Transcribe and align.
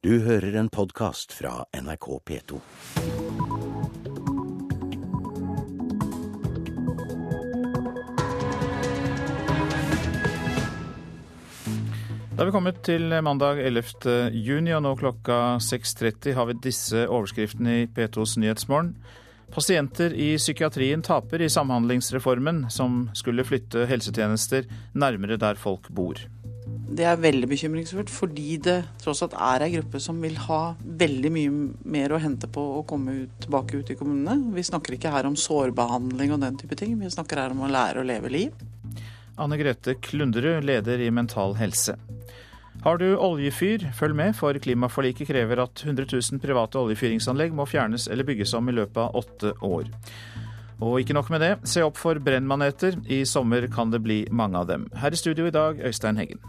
Du 0.00 0.14
hører 0.24 0.54
en 0.56 0.70
podkast 0.72 1.34
fra 1.36 1.66
NRK 1.76 2.06
P2. 2.24 2.56
Da 12.32 12.40
er 12.40 12.48
vi 12.48 12.54
kommet 12.54 12.80
til 12.80 13.12
mandag 13.20 13.60
11. 13.60 14.32
juni, 14.40 14.72
og 14.72 14.86
nå 14.88 14.94
klokka 14.96 15.60
6.30 15.60 16.32
har 16.32 16.48
vi 16.48 16.56
disse 16.64 17.04
overskriftene 17.04 17.82
i 17.82 17.86
P2s 17.92 18.38
Nyhetsmorgen. 18.40 18.94
Pasienter 19.52 20.16
i 20.16 20.32
psykiatrien 20.40 21.04
taper 21.04 21.44
i 21.44 21.52
samhandlingsreformen, 21.52 22.70
som 22.72 23.10
skulle 23.12 23.44
flytte 23.44 23.84
helsetjenester 23.92 24.64
nærmere 24.96 25.36
der 25.36 25.60
folk 25.60 25.92
bor. 25.92 26.16
Det 26.90 27.04
er 27.06 27.20
veldig 27.22 27.46
bekymringsfullt, 27.52 28.10
fordi 28.10 28.56
det 28.66 28.80
tross 28.98 29.20
alt 29.22 29.36
er 29.38 29.62
ei 29.62 29.70
gruppe 29.76 30.00
som 30.02 30.18
vil 30.22 30.34
ha 30.48 30.74
veldig 30.82 31.30
mye 31.30 31.52
mer 31.94 32.10
å 32.10 32.18
hente 32.18 32.48
på 32.50 32.64
å 32.80 32.82
komme 32.88 33.14
ut, 33.22 33.36
tilbake 33.44 33.78
ut 33.78 33.92
i 33.94 33.96
kommunene. 33.98 34.50
Vi 34.56 34.64
snakker 34.66 34.96
ikke 34.96 35.12
her 35.14 35.28
om 35.28 35.38
sårbehandling 35.38 36.34
og 36.34 36.42
den 36.42 36.58
type 36.58 36.78
ting, 36.80 36.96
vi 36.98 37.12
snakker 37.14 37.44
her 37.44 37.54
om 37.54 37.62
å 37.62 37.70
lære 37.70 38.02
å 38.02 38.08
leve 38.08 38.32
liv. 38.34 38.66
Anne 39.40 39.56
Grete 39.60 39.94
Klunderud, 40.02 40.66
leder 40.66 41.00
i 41.00 41.12
Mental 41.14 41.54
Helse. 41.60 41.94
Har 42.82 42.98
du 42.98 43.06
oljefyr, 43.14 43.86
følg 43.94 44.16
med, 44.16 44.34
for 44.36 44.56
klimaforliket 44.58 45.28
krever 45.30 45.62
at 45.62 45.82
100 45.84 46.08
000 46.10 46.42
private 46.42 46.80
oljefyringsanlegg 46.80 47.54
må 47.54 47.68
fjernes 47.70 48.08
eller 48.10 48.26
bygges 48.26 48.54
om 48.58 48.68
i 48.72 48.74
løpet 48.74 49.02
av 49.04 49.20
åtte 49.20 49.54
år. 49.62 49.90
Og 50.80 51.02
ikke 51.02 51.14
nok 51.14 51.28
med 51.30 51.44
det, 51.44 51.52
se 51.68 51.84
opp 51.84 52.00
for 52.00 52.16
brennmaneter. 52.24 52.96
I 53.12 53.22
sommer 53.28 53.68
kan 53.72 53.92
det 53.92 54.00
bli 54.00 54.22
mange 54.32 54.56
av 54.58 54.70
dem. 54.70 54.88
Her 54.96 55.12
i 55.12 55.20
studio 55.20 55.46
i 55.46 55.54
dag, 55.54 55.80
Øystein 55.84 56.16
Heggen. 56.16 56.40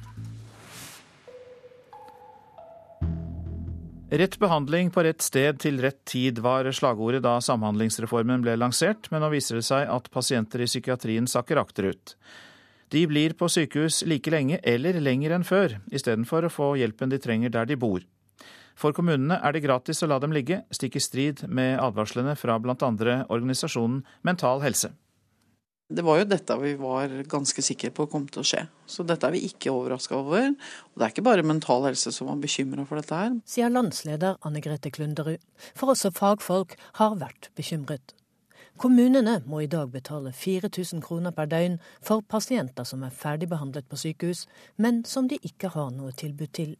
Rett 4.11 4.39
behandling 4.39 4.89
på 4.91 5.05
rett 5.07 5.23
sted 5.23 5.55
til 5.63 5.77
rett 5.79 6.01
tid 6.03 6.41
var 6.43 6.67
slagordet 6.75 7.21
da 7.23 7.37
Samhandlingsreformen 7.40 8.41
ble 8.43 8.57
lansert, 8.59 9.07
men 9.07 9.23
nå 9.23 9.29
viser 9.31 9.55
det 9.55 9.63
seg 9.63 9.87
at 9.87 10.09
pasienter 10.12 10.59
i 10.59 10.67
psykiatrien 10.67 11.29
sakker 11.31 11.62
akterut. 11.62 12.17
De 12.91 13.05
blir 13.07 13.32
på 13.39 13.48
sykehus 13.48 14.01
like 14.04 14.34
lenge 14.34 14.59
eller 14.67 14.99
lenger 14.99 15.37
enn 15.37 15.48
før, 15.48 15.77
istedenfor 15.95 16.43
å 16.43 16.51
få 16.51 16.67
hjelpen 16.82 17.13
de 17.13 17.21
trenger 17.23 17.55
der 17.55 17.70
de 17.70 17.77
bor. 17.79 18.04
For 18.76 18.91
kommunene 18.91 19.37
er 19.39 19.55
det 19.55 19.63
gratis 19.63 20.04
å 20.04 20.12
la 20.12 20.20
dem 20.20 20.35
ligge, 20.35 20.59
stikk 20.76 20.99
i 20.99 21.05
strid 21.07 21.45
med 21.48 21.79
advarslene 21.79 22.35
fra 22.35 22.59
bl.a. 22.59 22.76
organisasjonen 23.32 24.04
Mental 24.27 24.59
Helse. 24.59 24.91
Det 25.91 26.05
var 26.07 26.21
jo 26.21 26.27
dette 26.29 26.55
vi 26.61 26.71
var 26.79 27.11
ganske 27.27 27.63
sikre 27.65 27.89
på 27.91 28.05
kom 28.11 28.23
til 28.31 28.43
å 28.43 28.47
skje. 28.47 28.61
Så 28.87 29.03
dette 29.07 29.27
er 29.27 29.35
vi 29.35 29.41
ikke 29.49 29.73
overraska 29.73 30.15
over. 30.15 30.53
Og 30.53 30.95
det 30.95 31.03
er 31.03 31.11
ikke 31.11 31.25
bare 31.27 31.43
Mental 31.43 31.83
Helse 31.83 32.13
som 32.15 32.29
var 32.31 32.39
bekymra 32.39 32.85
for 32.87 33.01
dette 33.01 33.17
her. 33.17 33.35
Sier 33.43 33.73
landsleder 33.73 34.39
Anne 34.48 34.63
Grete 34.63 34.91
Klunderud. 34.93 35.43
For 35.75 35.91
også 35.91 36.13
fagfolk 36.15 36.77
har 37.01 37.17
vært 37.20 37.51
bekymret. 37.59 38.15
Kommunene 38.79 39.41
må 39.45 39.59
i 39.61 39.70
dag 39.70 39.91
betale 39.91 40.31
4000 40.33 41.03
kroner 41.03 41.35
per 41.35 41.51
døgn 41.51 41.75
for 41.99 42.23
pasienter 42.23 42.87
som 42.87 43.03
er 43.03 43.11
ferdigbehandlet 43.13 43.91
på 43.91 43.99
sykehus, 43.99 44.48
men 44.77 45.03
som 45.05 45.27
de 45.27 45.37
ikke 45.43 45.73
har 45.76 45.91
noe 45.91 46.15
tilbud 46.15 46.55
til. 46.55 46.77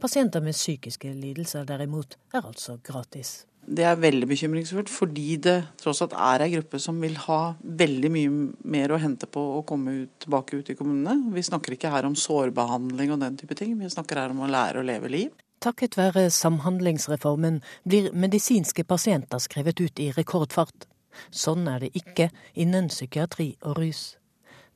Pasienter 0.00 0.44
med 0.44 0.54
psykiske 0.54 1.10
lidelser 1.16 1.64
derimot 1.64 2.18
er 2.34 2.44
altså 2.44 2.76
gratis. 2.84 3.46
Det 3.66 3.82
er 3.82 3.98
veldig 3.98 4.28
bekymringsfullt, 4.30 4.90
fordi 4.92 5.36
det 5.42 5.56
tross 5.80 6.02
alt 6.04 6.12
er 6.14 6.44
ei 6.44 6.52
gruppe 6.52 6.78
som 6.82 7.00
vil 7.02 7.16
ha 7.24 7.40
veldig 7.58 8.10
mye 8.14 8.34
mer 8.70 8.94
å 8.94 9.00
hente 9.02 9.26
på 9.26 9.42
å 9.56 9.64
komme 9.66 9.94
ut, 10.04 10.12
tilbake 10.22 10.60
ut 10.60 10.70
i 10.70 10.76
kommunene. 10.78 11.32
Vi 11.34 11.42
snakker 11.42 11.74
ikke 11.74 11.90
her 11.90 12.06
om 12.06 12.14
sårbehandling 12.14 13.10
og 13.14 13.24
den 13.24 13.38
type 13.40 13.58
ting, 13.58 13.74
vi 13.80 13.90
snakker 13.90 14.22
her 14.22 14.34
om 14.34 14.44
å 14.46 14.50
lære 14.50 14.82
å 14.82 14.86
leve 14.86 15.10
liv. 15.10 15.34
Takket 15.66 15.96
være 15.98 16.28
Samhandlingsreformen 16.30 17.58
blir 17.88 18.12
medisinske 18.14 18.84
pasienter 18.86 19.42
skrevet 19.42 19.80
ut 19.80 19.98
i 20.04 20.12
rekordfart. 20.14 20.86
Sånn 21.34 21.66
er 21.66 21.82
det 21.82 21.94
ikke 21.98 22.28
innen 22.54 22.90
psykiatri 22.92 23.54
og 23.64 23.80
rus. 23.80 24.02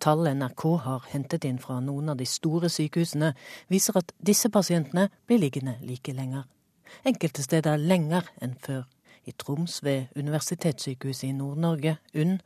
Tall 0.01 0.25
NRK 0.33 0.65
har 0.83 1.05
hentet 1.13 1.45
inn 1.45 1.61
fra 1.61 1.77
noen 1.85 2.09
av 2.11 2.17
de 2.17 2.27
store 2.27 2.71
sykehusene, 2.73 3.35
viser 3.69 4.01
at 4.01 4.15
disse 4.19 4.49
pasientene 4.51 5.11
blir 5.29 5.43
liggende 5.45 5.77
like 5.85 6.17
lenger. 6.17 6.49
Enkelte 7.07 7.45
steder 7.45 7.81
lenger 7.81 8.29
enn 8.43 8.57
før. 8.61 8.85
I 9.29 9.35
Troms 9.37 9.83
ved 9.85 10.09
Universitetssykehuset 10.17 11.29
i 11.29 11.33
Nord-Norge, 11.37 11.99
UNN, 12.17 12.39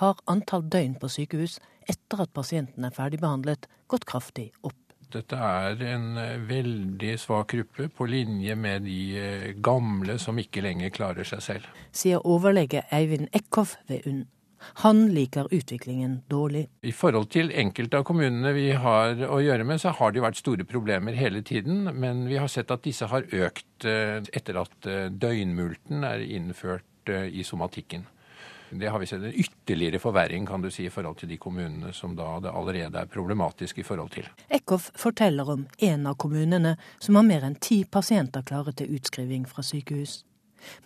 har 0.00 0.20
antall 0.26 0.64
døgn 0.72 0.96
på 1.00 1.10
sykehus 1.12 1.58
etter 1.90 2.24
at 2.24 2.32
pasienten 2.34 2.86
er 2.88 2.94
ferdigbehandlet, 2.96 3.68
gått 3.88 4.06
kraftig 4.08 4.48
opp. 4.62 4.78
Dette 5.12 5.36
er 5.36 5.82
en 5.92 6.16
veldig 6.48 7.16
svak 7.20 7.52
gruppe, 7.52 7.90
på 7.92 8.06
linje 8.08 8.54
med 8.56 8.86
de 8.88 9.54
gamle 9.60 10.16
som 10.18 10.38
ikke 10.40 10.64
lenger 10.64 10.94
klarer 10.94 11.28
seg 11.28 11.42
selv. 11.44 11.66
Sier 11.92 12.24
overlege 12.24 12.86
Eivind 12.90 13.28
Eckhoff 13.36 13.76
ved 13.90 14.08
UNN. 14.08 14.24
Han 14.84 15.04
liker 15.14 15.50
utviklingen 15.50 16.20
dårlig. 16.30 16.66
I 16.82 16.94
forhold 16.96 17.30
til 17.34 17.52
enkelte 17.52 18.00
av 18.00 18.06
kommunene 18.08 18.54
vi 18.56 18.70
har 18.72 19.18
å 19.28 19.40
gjøre 19.42 19.66
med, 19.68 19.82
så 19.82 19.94
har 19.98 20.14
det 20.14 20.24
vært 20.24 20.40
store 20.40 20.66
problemer 20.68 21.16
hele 21.18 21.42
tiden. 21.42 21.88
Men 21.94 22.26
vi 22.30 22.38
har 22.40 22.50
sett 22.52 22.70
at 22.74 22.84
disse 22.86 23.08
har 23.10 23.26
økt 23.26 23.84
etter 23.84 24.62
at 24.62 24.90
døgnmulten 25.10 26.06
er 26.06 26.22
innført 26.22 27.10
i 27.10 27.42
somatikken. 27.44 28.06
Det 28.74 28.88
har 28.88 28.98
vi 28.98 29.06
sett 29.06 29.22
en 29.22 29.34
ytterligere 29.34 29.98
forverring 29.98 30.46
kan 30.46 30.62
du 30.62 30.70
si, 30.70 30.86
i 30.86 30.90
forhold 30.90 31.18
til 31.20 31.28
de 31.28 31.36
kommunene 31.36 31.92
som 31.92 32.14
da 32.16 32.38
det 32.40 32.52
allerede 32.56 33.02
er 33.02 33.10
problematisk 33.10 33.78
i 33.78 33.84
forhold 33.84 34.14
til. 34.14 34.28
Eckhoff 34.48 34.88
forteller 34.96 35.50
om 35.52 35.66
en 35.78 36.06
av 36.08 36.16
kommunene 36.16 36.78
som 36.98 37.18
har 37.20 37.26
mer 37.28 37.44
enn 37.44 37.58
ti 37.60 37.82
pasienter 37.84 38.46
klare 38.48 38.72
til 38.72 38.94
utskriving 38.96 39.44
fra 39.48 39.64
sykehus. 39.66 40.22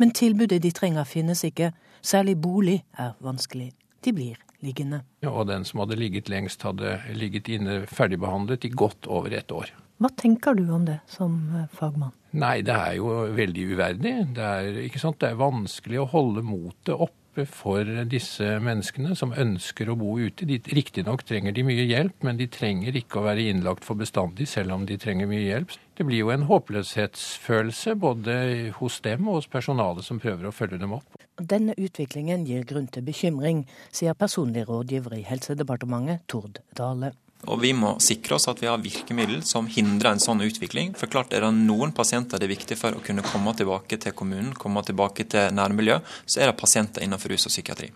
Men 0.00 0.10
tilbudet 0.10 0.62
de 0.64 0.72
trenger 0.75 1.06
finnes 1.06 1.44
ikke, 1.47 1.70
særlig 2.06 2.37
bolig 2.41 2.81
er 2.99 3.17
vanskelig. 3.25 3.72
De 4.05 4.12
blir 4.15 4.39
liggende. 4.65 5.03
Ja, 5.25 5.33
og 5.33 5.49
den 5.50 5.67
som 5.67 5.83
hadde 5.83 5.99
ligget 5.99 6.31
lengst, 6.33 6.62
hadde 6.67 6.99
ligget 7.17 7.50
inne 7.53 7.83
ferdigbehandlet 7.91 8.69
i 8.69 8.72
godt 8.72 9.09
over 9.11 9.34
ett 9.34 9.53
år. 9.53 9.72
Hva 10.03 10.11
tenker 10.12 10.56
du 10.56 10.67
om 10.77 10.84
det 10.84 10.99
som 11.09 11.39
fagmann? 11.72 12.12
Nei, 12.37 12.61
det 12.67 12.75
er 12.75 12.97
jo 12.99 13.12
veldig 13.33 13.62
uverdig. 13.72 14.12
Det 14.37 14.44
er, 14.44 14.81
ikke 14.84 15.00
sant? 15.00 15.19
Det 15.22 15.31
er 15.31 15.39
vanskelig 15.41 16.03
å 16.03 16.11
holde 16.12 16.44
motet 16.44 16.93
oppe 16.93 17.25
for 17.45 17.85
disse 18.09 18.57
menneskene 18.65 19.17
som 19.19 19.35
ønsker 19.37 19.91
å 19.93 19.97
bo 20.01 20.15
ute. 20.17 20.47
Riktignok 20.47 21.27
trenger 21.29 21.53
de 21.53 21.65
mye 21.67 21.85
hjelp, 21.85 22.17
men 22.25 22.41
de 22.41 22.49
trenger 22.49 22.97
ikke 22.97 23.21
å 23.21 23.27
være 23.27 23.45
innlagt 23.51 23.85
for 23.85 23.99
bestandig, 24.01 24.49
selv 24.49 24.73
om 24.79 24.87
de 24.89 24.97
trenger 24.97 25.29
mye 25.29 25.45
hjelp. 25.45 25.77
Det 25.97 26.05
blir 26.09 26.25
jo 26.25 26.33
en 26.33 26.47
håpløshetsfølelse 26.49 27.97
både 28.01 28.39
hos 28.81 29.01
dem 29.05 29.29
og 29.29 29.41
hos 29.41 29.51
personalet 29.53 30.05
som 30.07 30.21
prøver 30.23 30.49
å 30.49 30.55
følge 30.55 30.81
dem 30.81 30.97
opp. 30.97 31.21
Denne 31.37 31.77
utviklingen 31.77 32.49
gir 32.49 32.65
grunn 32.69 32.89
til 32.89 33.05
bekymring, 33.05 33.67
sier 33.93 34.17
personlig 34.17 34.65
rådgiver 34.69 35.19
i 35.19 35.25
Helsedepartementet, 35.29 36.25
Tord 36.33 36.63
Dale. 36.77 37.13
Og 37.47 37.61
vi 37.62 37.71
må 37.77 37.95
sikre 38.03 38.37
oss 38.37 38.49
at 38.51 38.61
vi 38.62 38.69
har 38.71 38.83
virkemiddel 38.83 39.45
som 39.47 39.69
hindrer 39.71 40.15
en 40.15 40.23
sånn 40.23 40.43
utvikling. 40.45 40.95
For 40.99 41.11
klart 41.11 41.34
er 41.37 41.47
det 41.47 41.53
noen 41.55 41.95
pasienter 41.97 42.43
det 42.43 42.49
er 42.49 42.55
viktig 42.57 42.79
for 42.81 42.97
å 42.97 43.05
kunne 43.05 43.25
komme 43.27 43.55
tilbake 43.57 44.01
til 44.03 44.15
kommunen, 44.17 44.53
komme 44.55 44.83
tilbake 44.87 45.29
til 45.31 45.55
nærmiljø, 45.55 46.01
så 46.27 46.43
er 46.43 46.51
det 46.51 46.61
pasienter 46.61 47.06
innenfor 47.06 47.35
rus 47.35 47.47
og 47.49 47.55
psykiatri. 47.55 47.93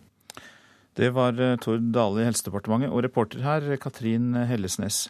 Det 0.98 1.12
var 1.14 1.38
Tord 1.62 1.92
Dale 1.94 2.22
i 2.22 2.26
Helsedepartementet, 2.26 2.90
og 2.90 3.04
reporter 3.06 3.44
her 3.44 3.68
Katrin 3.80 4.34
Hellesnes. 4.48 5.06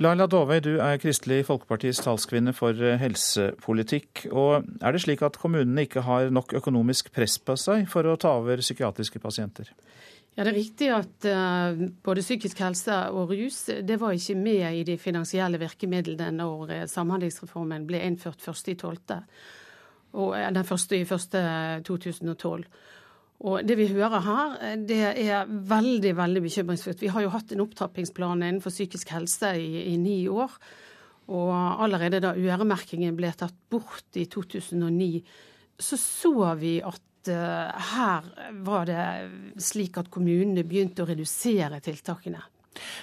Laila 0.00 0.24
Dovøy, 0.26 0.58
du 0.64 0.72
er 0.80 0.96
Kristelig 0.98 1.44
Folkepartis 1.46 2.00
talskvinne 2.02 2.54
for 2.56 2.74
helsepolitikk. 2.98 4.26
og 4.32 4.64
Er 4.80 4.92
det 4.92 5.02
slik 5.04 5.22
at 5.22 5.36
kommunene 5.38 5.84
ikke 5.84 6.02
har 6.06 6.30
nok 6.32 6.54
økonomisk 6.58 7.12
press 7.12 7.36
på 7.38 7.56
seg 7.60 7.84
for 7.92 8.08
å 8.08 8.16
ta 8.16 8.32
over 8.40 8.62
psykiatriske 8.64 9.20
pasienter? 9.20 9.68
Ja, 10.32 10.44
Det 10.46 10.52
er 10.54 10.56
riktig 10.56 10.88
at 10.88 11.26
uh, 11.28 11.82
både 12.04 12.22
psykisk 12.24 12.62
helse 12.64 12.94
og 13.12 13.34
rus 13.34 13.66
det 13.84 13.98
var 14.00 14.14
ikke 14.16 14.38
med 14.40 14.78
i 14.78 14.84
de 14.88 14.96
finansielle 14.96 15.60
virkemidlene 15.60 16.30
når 16.38 16.70
uh, 16.70 16.86
Samhandlingsreformen 16.88 17.84
ble 17.88 18.00
innført 18.00 18.40
1.12. 18.40 19.18
Og 20.16 20.32
uh, 20.32 20.48
den 20.56 20.64
første 20.64 20.96
i 20.96 21.04
første 21.04 21.42
2012. 21.84 22.64
Og 23.42 23.60
det 23.66 23.76
vi 23.76 23.90
hører 23.90 24.24
her, 24.24 24.56
det 24.88 25.02
er 25.20 25.50
veldig 25.50 26.14
veldig 26.16 26.42
bekymringsfullt. 26.44 27.02
Vi 27.02 27.10
har 27.12 27.24
jo 27.24 27.32
hatt 27.34 27.52
en 27.52 27.64
opptrappingsplan 27.66 28.44
innenfor 28.46 28.70
psykisk 28.70 29.10
helse 29.12 29.50
i, 29.58 29.88
i 29.92 29.96
ni 29.98 30.28
år. 30.30 30.54
Og 31.34 31.52
allerede 31.82 32.22
da 32.22 32.32
øremerkingen 32.38 33.16
ble 33.18 33.32
tatt 33.36 33.56
bort 33.70 34.16
i 34.16 34.28
2009, 34.30 35.24
så 35.82 35.98
så 35.98 36.54
vi 36.60 36.76
at 36.86 37.02
her 37.28 38.26
var 38.64 38.88
det 38.88 39.04
slik 39.62 39.98
at 40.00 40.10
kommunene 40.12 40.64
begynte 40.66 41.04
å 41.04 41.08
redusere 41.08 41.80
tiltakene. 41.84 42.42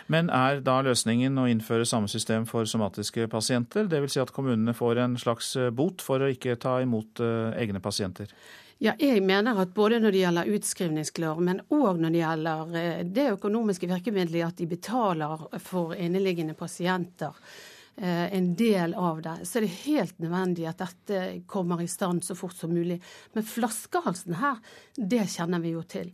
Men 0.09 0.31
er 0.33 0.63
da 0.65 0.79
løsningen 0.81 1.37
å 1.37 1.45
innføre 1.49 1.85
samme 1.85 2.09
system 2.09 2.47
for 2.49 2.65
somatiske 2.65 3.27
pasienter? 3.29 3.85
Dvs. 3.87 4.15
Si 4.15 4.23
at 4.23 4.33
kommunene 4.33 4.73
får 4.73 5.03
en 5.03 5.19
slags 5.21 5.53
bot 5.77 6.01
for 6.01 6.25
å 6.25 6.31
ikke 6.33 6.57
ta 6.59 6.79
imot 6.81 7.21
egne 7.21 7.81
pasienter? 7.83 8.33
Ja, 8.79 8.93
jeg 8.95 9.19
mener 9.27 9.57
at 9.59 9.73
både 9.75 9.97
når 9.99 10.15
det 10.15 10.19
gjelder 10.21 10.51
utskrivningsklar, 10.55 11.41
men 11.43 11.57
òg 11.67 11.97
når 11.99 12.13
det 12.13 12.21
gjelder 12.21 12.69
det 13.11 13.25
økonomiske 13.33 13.89
virkemidlet 13.91 14.45
at 14.45 14.61
de 14.61 14.67
betaler 14.71 15.43
for 15.59 15.91
inneliggende 15.99 16.55
pasienter 16.55 17.35
eh, 17.35 17.68
en 18.07 18.53
del 18.55 18.93
av 18.95 19.21
det, 19.25 19.33
så 19.43 19.59
er 19.59 19.65
det 19.65 19.79
helt 19.83 20.21
nødvendig 20.23 20.67
at 20.69 20.79
dette 20.79 21.23
kommer 21.51 21.81
i 21.83 21.87
stand 21.91 22.23
så 22.23 22.35
fort 22.37 22.55
som 22.55 22.71
mulig. 22.71 22.99
Men 23.35 23.47
flaskehalsen 23.47 24.37
her, 24.39 24.61
det 24.95 25.25
kjenner 25.33 25.59
vi 25.63 25.73
jo 25.75 25.83
til. 25.83 26.13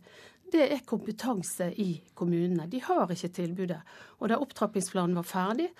Det 0.52 0.66
er 0.72 0.82
kompetanse 0.86 1.72
i 1.82 1.90
kommunene. 2.14 2.68
De 2.70 2.80
har 2.82 3.10
ikke 3.10 3.32
tilbudet. 3.34 3.80
Og 4.20 4.30
da 4.30 4.38
opptrappingsplanen 4.42 5.18
var 5.18 5.26
ferdig, 5.26 5.70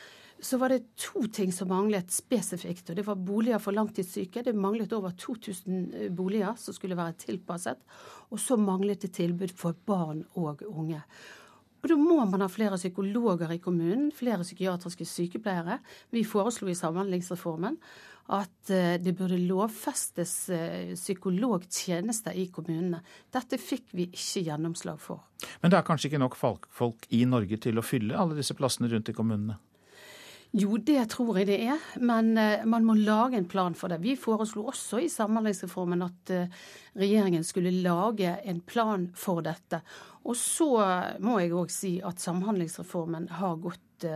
så 0.43 0.59
var 0.61 0.69
det 0.69 0.97
to 1.01 1.23
ting 1.33 1.53
som 1.53 1.71
manglet 1.71 2.11
spesifikt. 2.13 2.91
og 2.91 2.97
Det 2.97 3.07
var 3.07 3.17
boliger 3.17 3.63
for 3.63 3.73
langtidssyke. 3.73 4.43
Det 4.43 4.55
manglet 4.55 4.93
over 4.93 5.15
2000 5.17 5.95
eh, 5.95 6.11
boliger 6.13 6.55
som 6.61 6.75
skulle 6.75 6.99
være 6.99 7.17
tilpasset. 7.25 7.79
Og 8.31 8.41
så 8.41 8.59
manglet 8.61 9.01
det 9.01 9.15
tilbud 9.17 9.55
for 9.57 9.77
barn 9.87 10.25
og 10.35 10.63
unge. 10.67 11.01
Og 11.87 11.93
Da 11.93 11.97
må 12.01 12.19
man 12.27 12.43
ha 12.43 12.49
flere 12.51 12.75
psykologer 12.81 13.53
i 13.55 13.61
kommunen, 13.63 14.09
flere 14.11 14.43
psykiatriske 14.43 15.05
sykepleiere. 15.07 15.79
Vi 16.11 16.25
foreslo 16.27 16.67
i 16.67 16.75
Samhandlingsreformen 16.75 17.77
at 18.35 18.73
eh, 18.75 18.97
det 18.99 19.13
burde 19.15 19.39
lovfestes 19.39 20.33
eh, 20.51 20.97
psykologtjenester 20.99 22.35
i 22.35 22.49
kommunene. 22.51 23.05
Dette 23.31 23.61
fikk 23.63 23.95
vi 23.95 24.09
ikke 24.09 24.43
gjennomslag 24.49 24.99
for. 24.99 25.23
Men 25.63 25.71
det 25.71 25.79
er 25.79 25.87
kanskje 25.87 26.11
ikke 26.11 26.23
nok 26.25 26.35
folk 26.35 27.07
i 27.15 27.23
Norge 27.23 27.61
til 27.63 27.79
å 27.79 27.87
fylle 27.87 28.19
alle 28.19 28.35
disse 28.35 28.59
plassene 28.59 28.91
rundt 28.91 29.13
i 29.13 29.15
kommunene? 29.15 29.61
Jo, 30.57 30.79
det 30.81 31.03
tror 31.13 31.37
jeg 31.37 31.51
det 31.51 31.57
er, 31.69 31.83
men 32.01 32.31
uh, 32.41 32.63
man 32.65 32.87
må 32.89 32.95
lage 32.97 33.37
en 33.37 33.49
plan 33.49 33.75
for 33.77 33.93
det. 33.93 33.99
Vi 34.01 34.15
foreslo 34.17 34.63
også 34.71 35.03
i 35.05 35.11
Samhandlingsreformen 35.13 36.05
at 36.07 36.33
uh, 36.33 36.63
regjeringen 36.97 37.45
skulle 37.45 37.75
lage 37.85 38.31
en 38.49 38.63
plan 38.65 39.05
for 39.13 39.43
dette. 39.45 39.83
Og 40.25 40.33
så 40.41 40.71
må 41.21 41.37
jeg 41.43 41.53
òg 41.53 41.75
si 41.75 41.91
at 42.01 42.23
Samhandlingsreformen 42.25 43.29
har 43.37 43.61
gått 43.63 44.07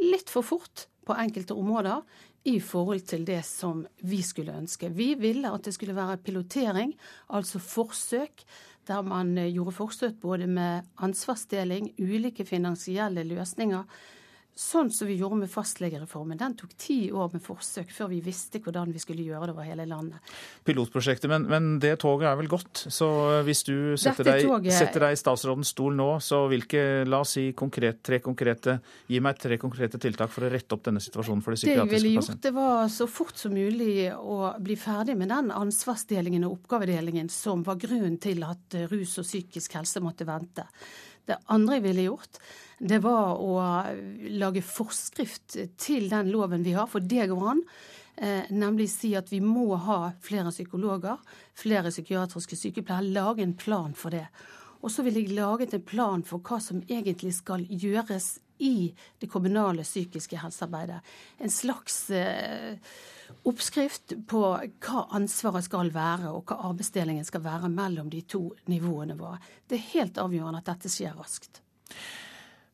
litt 0.00 0.32
for 0.32 0.44
fort 0.44 0.88
på 1.06 1.14
enkelte 1.14 1.54
områder 1.56 2.02
i 2.50 2.56
forhold 2.64 3.04
til 3.08 3.22
det 3.28 3.42
som 3.46 3.84
vi 4.08 4.18
skulle 4.26 4.56
ønske. 4.58 4.90
Vi 4.96 5.12
ville 5.20 5.52
at 5.54 5.68
det 5.68 5.74
skulle 5.76 5.94
være 5.94 6.18
pilotering, 6.24 6.96
altså 7.28 7.60
forsøk, 7.62 8.42
der 8.88 9.06
man 9.06 9.36
gjorde 9.52 9.76
forsøk 9.76 10.18
både 10.24 10.48
med 10.50 10.88
ansvarsdeling, 11.04 11.92
ulike 12.00 12.48
finansielle 12.48 13.22
løsninger 13.28 13.86
Sånn 14.60 14.90
som 14.92 15.08
vi 15.08 15.14
gjorde 15.16 15.38
med 15.40 15.48
fastlegereformen. 15.48 16.36
Den 16.36 16.52
tok 16.58 16.74
ti 16.76 17.08
år 17.14 17.30
med 17.32 17.40
forsøk 17.40 17.92
før 17.94 18.10
vi 18.10 18.18
visste 18.24 18.60
hvordan 18.60 18.90
vi 18.92 19.00
skulle 19.00 19.22
gjøre 19.24 19.48
det 19.48 19.54
over 19.54 19.64
hele 19.64 19.86
landet. 19.88 20.32
Pilotprosjektet, 20.66 21.30
men, 21.32 21.46
men 21.48 21.68
det 21.80 21.94
toget 22.02 22.28
er 22.28 22.36
vel 22.36 22.50
gått. 22.50 22.82
Så 22.92 23.08
hvis 23.46 23.62
du 23.64 23.96
setter, 24.00 24.26
deg, 24.26 24.44
toget... 24.44 24.74
setter 24.76 25.06
deg, 25.06 25.16
i 25.16 25.20
statsrådens 25.20 25.72
stol 25.72 25.96
nå, 25.96 26.08
så 26.20 26.42
hvilke, 26.50 26.82
la 27.08 27.22
oss 27.24 27.36
si 27.38 27.46
konkret, 27.56 28.02
tre 28.04 28.20
konkrete, 28.20 28.76
gi 29.08 29.22
meg 29.24 29.40
tre 29.40 29.56
konkrete 29.60 30.00
tiltak 30.02 30.34
for 30.34 30.44
å 30.44 30.52
rette 30.52 30.76
opp 30.76 30.84
denne 30.90 31.00
situasjonen 31.00 31.44
for 31.46 31.56
de 31.56 31.62
psykiatriske 31.62 31.88
pasientene. 31.88 31.96
Det 31.96 31.96
jeg 31.96 32.10
ville 32.10 32.16
gjort, 32.20 32.44
det 32.48 32.54
var 32.58 32.92
så 32.92 33.08
fort 33.08 33.40
som 33.40 33.56
mulig 33.56 33.94
å 34.12 34.40
bli 34.60 34.76
ferdig 34.80 35.16
med 35.20 35.32
den 35.32 35.54
ansvarsdelingen 35.56 36.44
og 36.48 36.58
oppgavedelingen 36.58 37.32
som 37.32 37.64
var 37.64 37.80
grunnen 37.80 38.20
til 38.20 38.44
at 38.44 38.82
rus 38.92 39.16
og 39.22 39.30
psykisk 39.30 39.78
helse 39.80 40.04
måtte 40.04 40.28
vente. 40.28 40.68
Det 41.30 41.38
andre 41.54 41.78
jeg 41.78 41.86
ville 41.86 42.08
gjort, 42.08 42.42
det 42.80 42.98
var 43.04 43.38
å 43.38 43.54
lage 44.40 44.64
forskrift 44.64 45.58
til 45.78 46.08
den 46.10 46.30
loven 46.32 46.64
vi 46.64 46.74
har, 46.74 46.88
for 46.90 47.04
det 47.04 47.28
går 47.30 47.48
an. 47.52 47.64
Eh, 48.20 48.48
nemlig 48.52 48.88
si 48.92 49.14
at 49.16 49.30
vi 49.32 49.38
må 49.44 49.76
ha 49.80 50.10
flere 50.24 50.52
psykologer, 50.52 51.20
flere 51.56 51.92
psykiatriske 51.92 52.58
sykepleiere. 52.58 53.12
Lage 53.14 53.44
en 53.44 53.54
plan 53.56 53.94
for 53.96 54.12
det. 54.16 54.26
Og 54.80 54.92
så 54.92 55.04
ville 55.04 55.22
jeg 55.22 55.36
laget 55.36 55.76
en 55.76 55.84
plan 55.84 56.24
for 56.24 56.44
hva 56.44 56.58
som 56.60 56.82
egentlig 56.88 57.34
skal 57.36 57.64
gjøres 57.68 58.38
i 58.60 58.90
det 59.20 59.28
kommunale 59.32 59.84
psykiske 59.84 60.40
helsearbeidet. 60.40 61.00
En 61.40 61.52
slags 61.52 62.02
eh, 62.12 62.76
oppskrift 63.48 64.14
på 64.28 64.42
hva 64.84 65.02
ansvaret 65.16 65.66
skal 65.66 65.92
være, 65.94 66.30
og 66.32 66.50
hva 66.50 66.58
arbeidsdelingen 66.70 67.26
skal 67.26 67.44
være 67.44 67.70
mellom 67.72 68.10
de 68.12 68.22
to 68.28 68.50
nivåene 68.70 69.16
våre. 69.18 69.40
Det 69.68 69.78
er 69.78 69.90
helt 69.94 70.20
avgjørende 70.20 70.60
at 70.62 70.72
dette 70.72 70.92
skjer 70.92 71.16
raskt. 71.18 71.62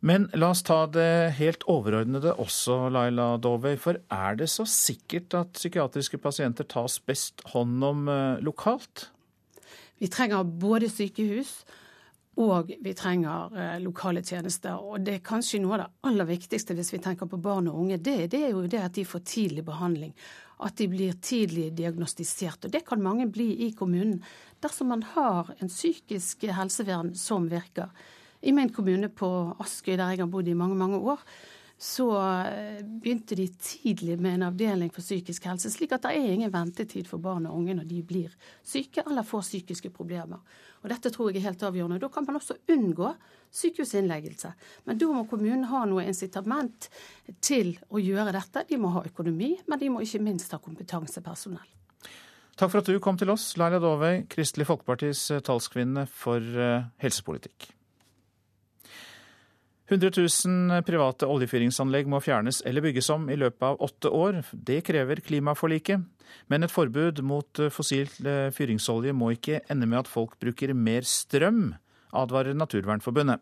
Men 0.07 0.29
la 0.37 0.51
oss 0.53 0.63
ta 0.67 0.85
det 0.93 1.37
helt 1.39 1.65
overordnede 1.73 2.35
også, 2.43 2.91
Laila 2.93 3.33
Dovey. 3.43 3.79
For 3.81 3.99
er 4.13 4.37
det 4.39 4.51
så 4.53 4.67
sikkert 4.69 5.35
at 5.35 5.57
psykiatriske 5.57 6.21
pasienter 6.23 6.69
tas 6.69 6.99
best 7.01 7.43
hånd 7.55 7.83
om 7.85 8.07
eh, 8.13 8.45
lokalt? 8.45 9.09
Vi 9.99 10.11
trenger 10.13 10.45
både 10.45 10.91
sykehus 10.93 11.63
og 12.37 12.73
vi 12.85 12.93
trenger 12.93 13.55
eh, 13.57 13.77
lokale 13.81 14.21
tjenester. 14.23 14.77
Og 14.77 15.01
det 15.01 15.15
er 15.17 15.25
kanskje 15.25 15.63
noe 15.63 15.79
av 15.79 15.87
det 15.87 16.11
aller 16.11 16.29
viktigste 16.29 16.77
hvis 16.77 16.93
vi 16.93 17.01
tenker 17.03 17.31
på 17.31 17.41
barn 17.41 17.71
og 17.71 17.81
unge. 17.81 17.97
Det, 17.97 18.19
det 18.35 18.43
er 18.45 18.53
jo 18.53 18.67
det 18.69 18.83
at 18.85 18.97
de 18.99 19.07
får 19.09 19.25
tidlig 19.25 19.65
behandling 19.65 20.13
at 20.65 20.77
de 20.77 20.89
blir 20.89 21.17
tidlig 21.21 21.71
diagnostisert. 21.77 22.65
Og 22.65 22.73
det 22.73 22.85
kan 22.87 23.03
mange 23.03 23.29
bli 23.29 23.51
i 23.67 23.73
kommunen 23.77 24.23
dersom 24.65 24.93
man 24.95 25.05
har 25.15 25.53
en 25.59 25.73
psykisk 25.73 26.47
helsevern 26.57 27.13
som 27.19 27.49
virker. 27.51 27.93
I 28.41 28.53
min 28.53 28.73
kommune 28.73 29.09
på 29.09 29.29
Askøy, 29.61 29.97
der 29.97 30.15
jeg 30.15 30.25
har 30.25 30.33
bodd 30.33 30.49
i 30.49 30.57
mange, 30.57 30.77
mange 30.79 31.01
år, 31.01 31.21
så 31.79 32.09
eh, 32.49 32.81
begynte 32.81 33.37
de 33.37 33.49
tidlig 33.61 34.17
med 34.21 34.39
en 34.39 34.47
avdeling 34.49 34.93
for 34.93 35.05
psykisk 35.05 35.45
helse, 35.45 35.71
slik 35.71 35.93
at 35.93 36.07
det 36.07 36.15
er 36.17 36.33
ingen 36.33 36.53
ventetid 36.53 37.09
for 37.09 37.21
barn 37.21 37.49
og 37.51 37.59
unge 37.59 37.77
når 37.77 37.89
de 37.91 38.01
blir 38.07 38.33
syke 38.65 39.05
eller 39.05 39.27
får 39.29 39.45
psykiske 39.45 39.91
problemer. 39.93 40.41
Og 40.87 40.93
Dette 40.93 41.11
tror 41.11 41.33
jeg 41.33 41.41
er 41.41 41.49
helt 41.49 41.65
avgjørende. 41.67 41.99
Da 41.99 42.09
kan 42.15 42.23
man 42.29 42.39
også 42.39 42.55
unngå 42.71 43.09
sykehusinnleggelse. 43.51 44.53
Men 44.87 45.01
da 45.01 45.09
må 45.11 45.25
kommunen 45.27 45.65
ha 45.67 45.81
noe 45.91 46.05
incitament 46.07 46.87
til 47.43 47.73
å 47.91 47.99
gjøre 47.99 48.35
dette. 48.37 48.63
De 48.71 48.79
må 48.79 48.93
ha 48.95 49.03
økonomi, 49.09 49.57
men 49.67 49.83
de 49.83 49.91
må 49.91 50.05
ikke 50.07 50.23
minst 50.23 50.55
ha 50.55 50.63
kompetansepersonell. 50.63 51.67
Takk 52.57 52.71
for 52.71 52.81
at 52.81 52.89
du 52.89 53.01
kom 53.03 53.19
til 53.19 53.35
oss, 53.35 53.51
Laila 53.59 53.83
Dovøy, 53.83 54.23
Kristelig 54.33 54.69
Folkepartis 54.71 55.27
talskvinne 55.45 56.07
for 56.09 56.41
eh, 56.41 56.87
helsepolitikk. 57.03 57.76
100 59.87 60.11
000 60.19 60.83
private 60.87 61.29
oljefyringsanlegg 61.31 62.09
må 62.11 62.19
fjernes 62.25 62.59
eller 62.67 62.83
bygges 62.83 63.11
om 63.15 63.29
i 63.31 63.39
løpet 63.39 63.63
av 63.69 63.81
åtte 63.87 64.11
år. 64.11 64.41
Det 64.51 64.81
krever 64.87 65.23
klimaforliket. 65.23 66.03
Men 66.51 66.67
et 66.67 66.75
forbud 66.75 67.23
mot 67.23 67.61
eh, 67.63 67.71
fossil 67.71 68.11
fyringsolje 68.55 69.15
må 69.15 69.31
ikke 69.37 69.63
ende 69.71 69.87
med 69.87 70.03
at 70.03 70.11
folk 70.11 70.35
bruker 70.43 70.75
mer 70.75 71.07
strøm 71.07 71.77
advarer 72.17 72.55
Naturvernforbundet. 72.55 73.41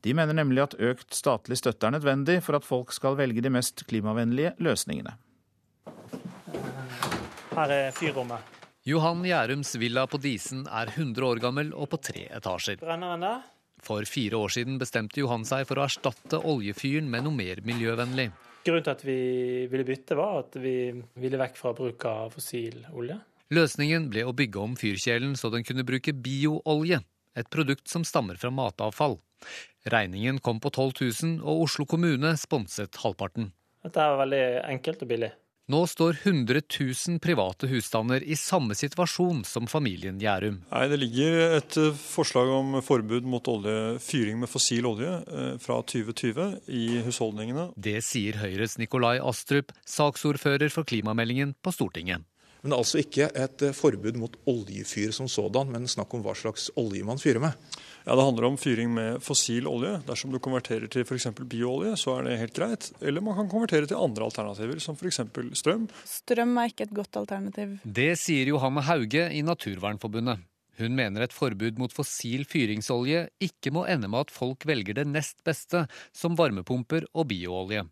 De 0.00 0.14
mener 0.14 0.36
nemlig 0.36 0.62
at 0.64 0.78
økt 0.80 1.14
statlig 1.16 1.58
støtte 1.60 1.88
er 1.88 1.96
nødvendig 1.96 2.40
for 2.44 2.58
at 2.58 2.66
folk 2.66 2.92
skal 2.94 3.16
velge 3.18 3.44
de 3.44 3.52
mest 3.52 3.84
klimavennlige 3.88 4.54
løsningene. 4.62 5.14
Her 7.52 7.72
er 7.76 7.90
fyrrommet. 7.96 8.40
Johan 8.88 9.22
Gjærums 9.22 9.76
villa 9.78 10.06
på 10.10 10.18
Disen 10.18 10.64
er 10.66 10.90
100 10.90 11.26
år 11.26 11.40
gammel 11.42 11.70
og 11.76 11.92
på 11.92 12.00
tre 12.02 12.24
etasjer. 12.34 12.80
For 13.82 14.06
fire 14.06 14.38
år 14.38 14.52
siden 14.54 14.78
bestemte 14.78 15.22
Johan 15.22 15.46
seg 15.48 15.66
for 15.66 15.80
å 15.80 15.86
erstatte 15.88 16.38
oljefyren 16.38 17.08
med 17.10 17.26
noe 17.26 17.34
mer 17.34 17.62
miljøvennlig. 17.66 18.30
Grunnen 18.62 18.84
til 18.86 18.94
at 18.94 19.02
vi 19.02 19.18
ville 19.70 19.86
bytte, 19.86 20.14
var 20.14 20.44
at 20.44 20.58
vi 20.62 20.76
ville 21.18 21.40
vekk 21.40 21.58
fra 21.58 21.72
bruk 21.74 22.06
av 22.06 22.30
fossil 22.36 22.84
olje. 22.94 23.18
Løsningen 23.52 24.06
ble 24.12 24.22
å 24.24 24.36
bygge 24.36 24.60
om 24.62 24.76
fyrkjelen 24.78 25.34
så 25.36 25.50
den 25.52 25.66
kunne 25.66 25.84
bruke 25.84 26.14
bioolje 26.14 27.02
et 27.34 27.50
produkt 27.50 27.90
som 27.90 28.04
stammer 28.06 28.38
fra 28.40 28.52
matavfall. 28.54 29.18
Regningen 29.90 30.38
kom 30.38 30.60
på 30.62 30.70
12 30.70 30.92
000, 31.00 31.38
og 31.42 31.66
Oslo 31.66 31.86
kommune 31.88 32.36
sponset 32.38 32.96
halvparten. 33.02 33.50
Dette 33.82 33.98
er 33.98 34.20
veldig 34.20 34.44
enkelt 34.70 35.02
og 35.02 35.10
billig. 35.10 35.32
Nå 35.72 35.86
står 35.86 36.16
100 36.22 36.60
000 37.08 37.18
private 37.18 37.66
husstander 37.70 38.22
i 38.22 38.36
samme 38.36 38.74
situasjon 38.76 39.38
som 39.48 39.68
familien 39.70 40.18
Gjærum. 40.20 40.58
Nei, 40.68 40.82
Det 40.90 40.98
ligger 41.00 41.54
et 41.56 41.76
eh, 41.80 41.94
forslag 41.96 42.50
om 42.52 42.76
forbud 42.84 43.24
mot 43.24 43.48
olje, 43.48 43.96
fyring 44.04 44.42
med 44.42 44.50
fossil 44.52 44.84
olje 44.90 45.14
eh, 45.22 45.54
fra 45.62 45.78
2020 45.80 46.68
i 46.68 46.82
husholdningene. 47.06 47.70
Det 47.88 48.02
sier 48.04 48.36
Høyres 48.42 48.76
Nikolai 48.82 49.16
Astrup, 49.22 49.72
saksordfører 49.88 50.68
for 50.74 50.84
klimameldingen 50.84 51.56
på 51.64 51.72
Stortinget. 51.72 52.26
Men 52.62 52.76
altså 52.76 53.00
ikke 53.00 53.30
et 53.32 53.64
eh, 53.64 53.72
forbud 53.72 54.18
mot 54.20 54.36
oljefyr 54.52 55.14
som 55.16 55.30
sådan, 55.30 55.72
men 55.72 55.88
snakk 55.88 56.12
om 56.12 56.26
hva 56.26 56.36
slags 56.36 56.68
olje 56.76 57.06
man 57.06 57.22
fyrer 57.22 57.40
med. 57.42 57.56
Ja, 58.04 58.16
Det 58.16 58.22
handler 58.22 58.44
om 58.48 58.56
fyring 58.58 58.90
med 58.94 59.22
fossil 59.22 59.66
olje. 59.70 60.00
Dersom 60.06 60.32
du 60.32 60.38
konverterer 60.42 60.90
til 60.90 61.04
f.eks. 61.06 61.28
bioolje, 61.46 61.94
så 61.96 62.18
er 62.18 62.26
det 62.26 62.38
helt 62.40 62.56
greit. 62.56 62.88
Eller 63.00 63.22
man 63.22 63.36
kan 63.38 63.50
konvertere 63.50 63.86
til 63.86 64.00
andre 64.00 64.26
alternativer, 64.26 64.80
som 64.82 64.98
f.eks. 64.98 65.20
strøm. 65.58 65.88
Strøm 66.08 66.56
er 66.58 66.72
ikke 66.72 66.88
et 66.88 66.96
godt 66.96 67.20
alternativ. 67.22 67.76
Det 67.84 68.12
sier 68.18 68.50
Johanne 68.50 68.82
Hauge 68.88 69.28
i 69.30 69.42
Naturvernforbundet. 69.46 70.42
Hun 70.80 70.94
mener 70.96 71.22
et 71.22 71.34
forbud 71.36 71.78
mot 71.78 71.92
fossil 71.92 72.46
fyringsolje 72.48 73.26
ikke 73.44 73.70
må 73.74 73.84
ende 73.86 74.08
med 74.10 74.26
at 74.26 74.32
folk 74.34 74.64
velger 74.66 74.96
det 74.98 75.04
nest 75.06 75.42
beste, 75.46 75.84
som 76.16 76.38
varmepumper 76.38 77.06
og 77.12 77.28
bioolje. 77.30 77.84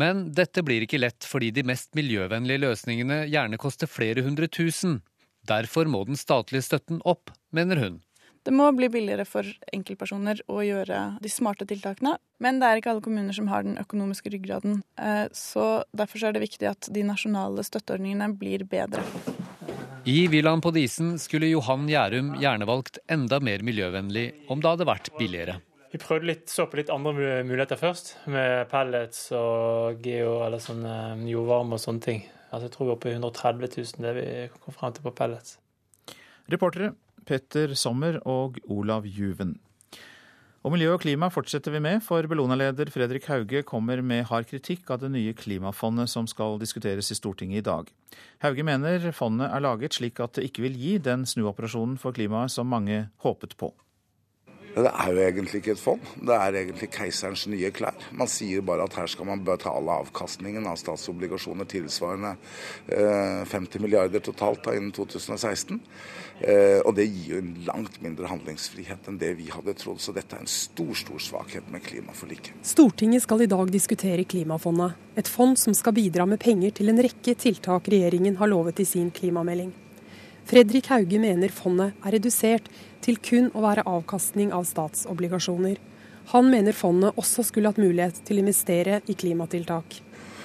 Men 0.00 0.28
dette 0.36 0.62
blir 0.64 0.84
ikke 0.84 1.00
lett 1.00 1.26
fordi 1.26 1.50
de 1.54 1.64
mest 1.66 1.90
miljøvennlige 1.98 2.62
løsningene 2.62 3.24
gjerne 3.32 3.58
koster 3.60 3.90
flere 3.90 4.24
hundre 4.24 4.48
tusen. 4.52 5.00
Derfor 5.48 5.88
må 5.88 6.04
den 6.04 6.20
statlige 6.20 6.64
støtten 6.68 7.00
opp, 7.08 7.32
mener 7.56 7.80
hun. 7.80 7.98
Det 8.42 8.52
må 8.56 8.70
bli 8.72 8.88
billigere 8.88 9.26
for 9.28 9.44
enkeltpersoner 9.74 10.40
å 10.48 10.62
gjøre 10.64 11.00
de 11.20 11.30
smarte 11.32 11.66
tiltakene. 11.68 12.14
Men 12.40 12.60
det 12.60 12.68
er 12.68 12.80
ikke 12.80 12.94
alle 12.94 13.04
kommuner 13.04 13.36
som 13.36 13.50
har 13.52 13.66
den 13.66 13.76
økonomiske 13.80 14.32
ryggraden. 14.32 14.80
Eh, 14.96 15.26
så 15.36 15.82
derfor 15.92 16.24
er 16.24 16.36
det 16.36 16.46
viktig 16.46 16.70
at 16.70 16.88
de 16.88 17.04
nasjonale 17.04 17.64
støtteordningene 17.66 18.30
blir 18.40 18.64
bedre. 18.64 19.04
I 20.08 20.24
villaen 20.32 20.62
på 20.64 20.72
Disen 20.72 21.18
skulle 21.20 21.50
Johan 21.50 21.84
Gjærum 21.90 22.32
gjerne 22.40 22.68
valgt 22.68 23.02
enda 23.12 23.36
mer 23.44 23.60
miljøvennlig 23.60 24.30
om 24.48 24.62
det 24.62 24.72
hadde 24.72 24.88
vært 24.88 25.12
billigere. 25.18 25.58
Vi 25.92 26.00
prøvde 26.00 26.30
litt, 26.30 26.46
så 26.48 26.64
på 26.70 26.78
litt 26.78 26.92
andre 26.94 27.12
muligheter 27.44 27.76
først, 27.76 28.14
med 28.30 28.70
pellets 28.70 29.26
og 29.36 30.00
geo 30.00 30.38
eller 30.46 30.62
sånn 30.62 30.86
eh, 30.88 31.28
jordvarme 31.34 31.76
og 31.76 31.84
sånne 31.84 32.06
ting. 32.06 32.24
Altså, 32.48 32.70
jeg 32.70 32.74
tror 32.78 32.86
vi 32.86 32.94
er 32.94 32.96
oppe 32.96 33.12
i 33.12 33.16
130 33.18 33.76
000 34.00 34.06
det 34.06 34.16
vi 34.16 34.26
kom 34.56 34.80
frem 34.80 34.96
til 34.96 35.04
på 35.04 35.12
pellets. 35.20 35.58
Reportere 36.50 36.94
Petter 37.26 37.74
Sommer 37.74 38.20
og 38.28 38.60
Olav 38.68 39.06
Juven. 39.06 39.58
Og 40.60 40.74
miljø 40.74 40.90
og 40.92 41.00
klima 41.00 41.30
fortsetter 41.32 41.72
vi 41.72 41.80
med, 41.80 42.02
for 42.04 42.26
Bellona-leder 42.28 42.90
Fredrik 42.92 43.24
Hauge 43.30 43.62
kommer 43.64 44.02
med 44.04 44.26
hard 44.28 44.44
kritikk 44.50 44.90
av 44.92 45.00
det 45.00 45.08
nye 45.14 45.32
klimafondet 45.32 46.10
som 46.12 46.26
skal 46.28 46.58
diskuteres 46.60 47.08
i 47.08 47.16
Stortinget 47.16 47.62
i 47.62 47.64
dag. 47.64 47.88
Hauge 48.44 48.66
mener 48.68 49.06
fondet 49.16 49.48
er 49.48 49.64
laget 49.64 49.96
slik 49.96 50.20
at 50.20 50.36
det 50.36 50.50
ikke 50.50 50.66
vil 50.66 50.76
gi 50.76 50.98
den 51.00 51.24
snuoperasjonen 51.24 51.96
for 52.02 52.12
klimaet 52.12 52.52
som 52.52 52.68
mange 52.68 53.06
håpet 53.24 53.56
på. 53.56 53.72
Det 54.70 54.86
er 54.86 55.10
jo 55.10 55.22
egentlig 55.24 55.60
ikke 55.60 55.72
et 55.74 55.82
fond, 55.82 56.10
det 56.22 56.34
er 56.36 56.56
egentlig 56.60 56.88
keiserens 56.94 57.46
nye 57.50 57.72
klær. 57.74 57.96
Man 58.14 58.30
sier 58.30 58.62
bare 58.62 58.84
at 58.86 58.94
her 59.00 59.10
skal 59.10 59.26
man 59.26 59.42
betale 59.46 59.96
avkastningen 60.04 60.68
av 60.70 60.78
statsobligasjoner 60.78 61.66
tilsvarende 61.70 62.36
50 62.86 63.50
eh, 63.50 63.82
milliarder 63.82 64.22
totalt 64.22 64.62
da, 64.66 64.76
innen 64.78 64.92
2016. 64.94 65.80
Eh, 66.40 66.78
og 66.86 66.94
det 66.96 67.08
gir 67.10 67.34
jo 67.34 67.42
en 67.42 67.50
langt 67.66 67.98
mindre 68.04 68.30
handlingsfrihet 68.30 69.10
enn 69.10 69.18
det 69.20 69.34
vi 69.40 69.50
hadde 69.52 69.74
trodd. 69.80 70.00
Så 70.00 70.14
dette 70.16 70.38
er 70.38 70.46
en 70.46 70.50
stor, 70.50 70.94
stor 70.96 71.20
svakhet 71.20 71.68
med 71.72 71.84
klimaforliket. 71.84 72.62
Stortinget 72.66 73.26
skal 73.26 73.44
i 73.44 73.50
dag 73.50 73.74
diskutere 73.74 74.24
klimafondet. 74.24 74.96
Et 75.18 75.28
fond 75.28 75.58
som 75.58 75.74
skal 75.76 75.98
bidra 75.98 76.24
med 76.30 76.40
penger 76.40 76.78
til 76.78 76.94
en 76.94 77.02
rekke 77.02 77.34
tiltak 77.34 77.90
regjeringen 77.90 78.38
har 78.40 78.54
lovet 78.54 78.80
i 78.80 78.88
sin 78.88 79.10
klimamelding. 79.10 79.74
Fredrik 80.48 80.90
Hauge 80.90 81.20
mener 81.22 81.52
fondet 81.54 81.96
er 82.04 82.16
redusert 82.16 82.68
til 83.04 83.18
kun 83.22 83.50
å 83.54 83.64
være 83.64 83.86
avkastning 83.88 84.52
av 84.56 84.66
statsobligasjoner. 84.68 85.78
Han 86.32 86.50
mener 86.52 86.76
fondet 86.76 87.18
også 87.18 87.44
skulle 87.46 87.70
hatt 87.72 87.80
mulighet 87.80 88.22
til 88.26 88.38
å 88.38 88.44
investere 88.44 89.00
i 89.10 89.16
klimatiltak. 89.18 90.00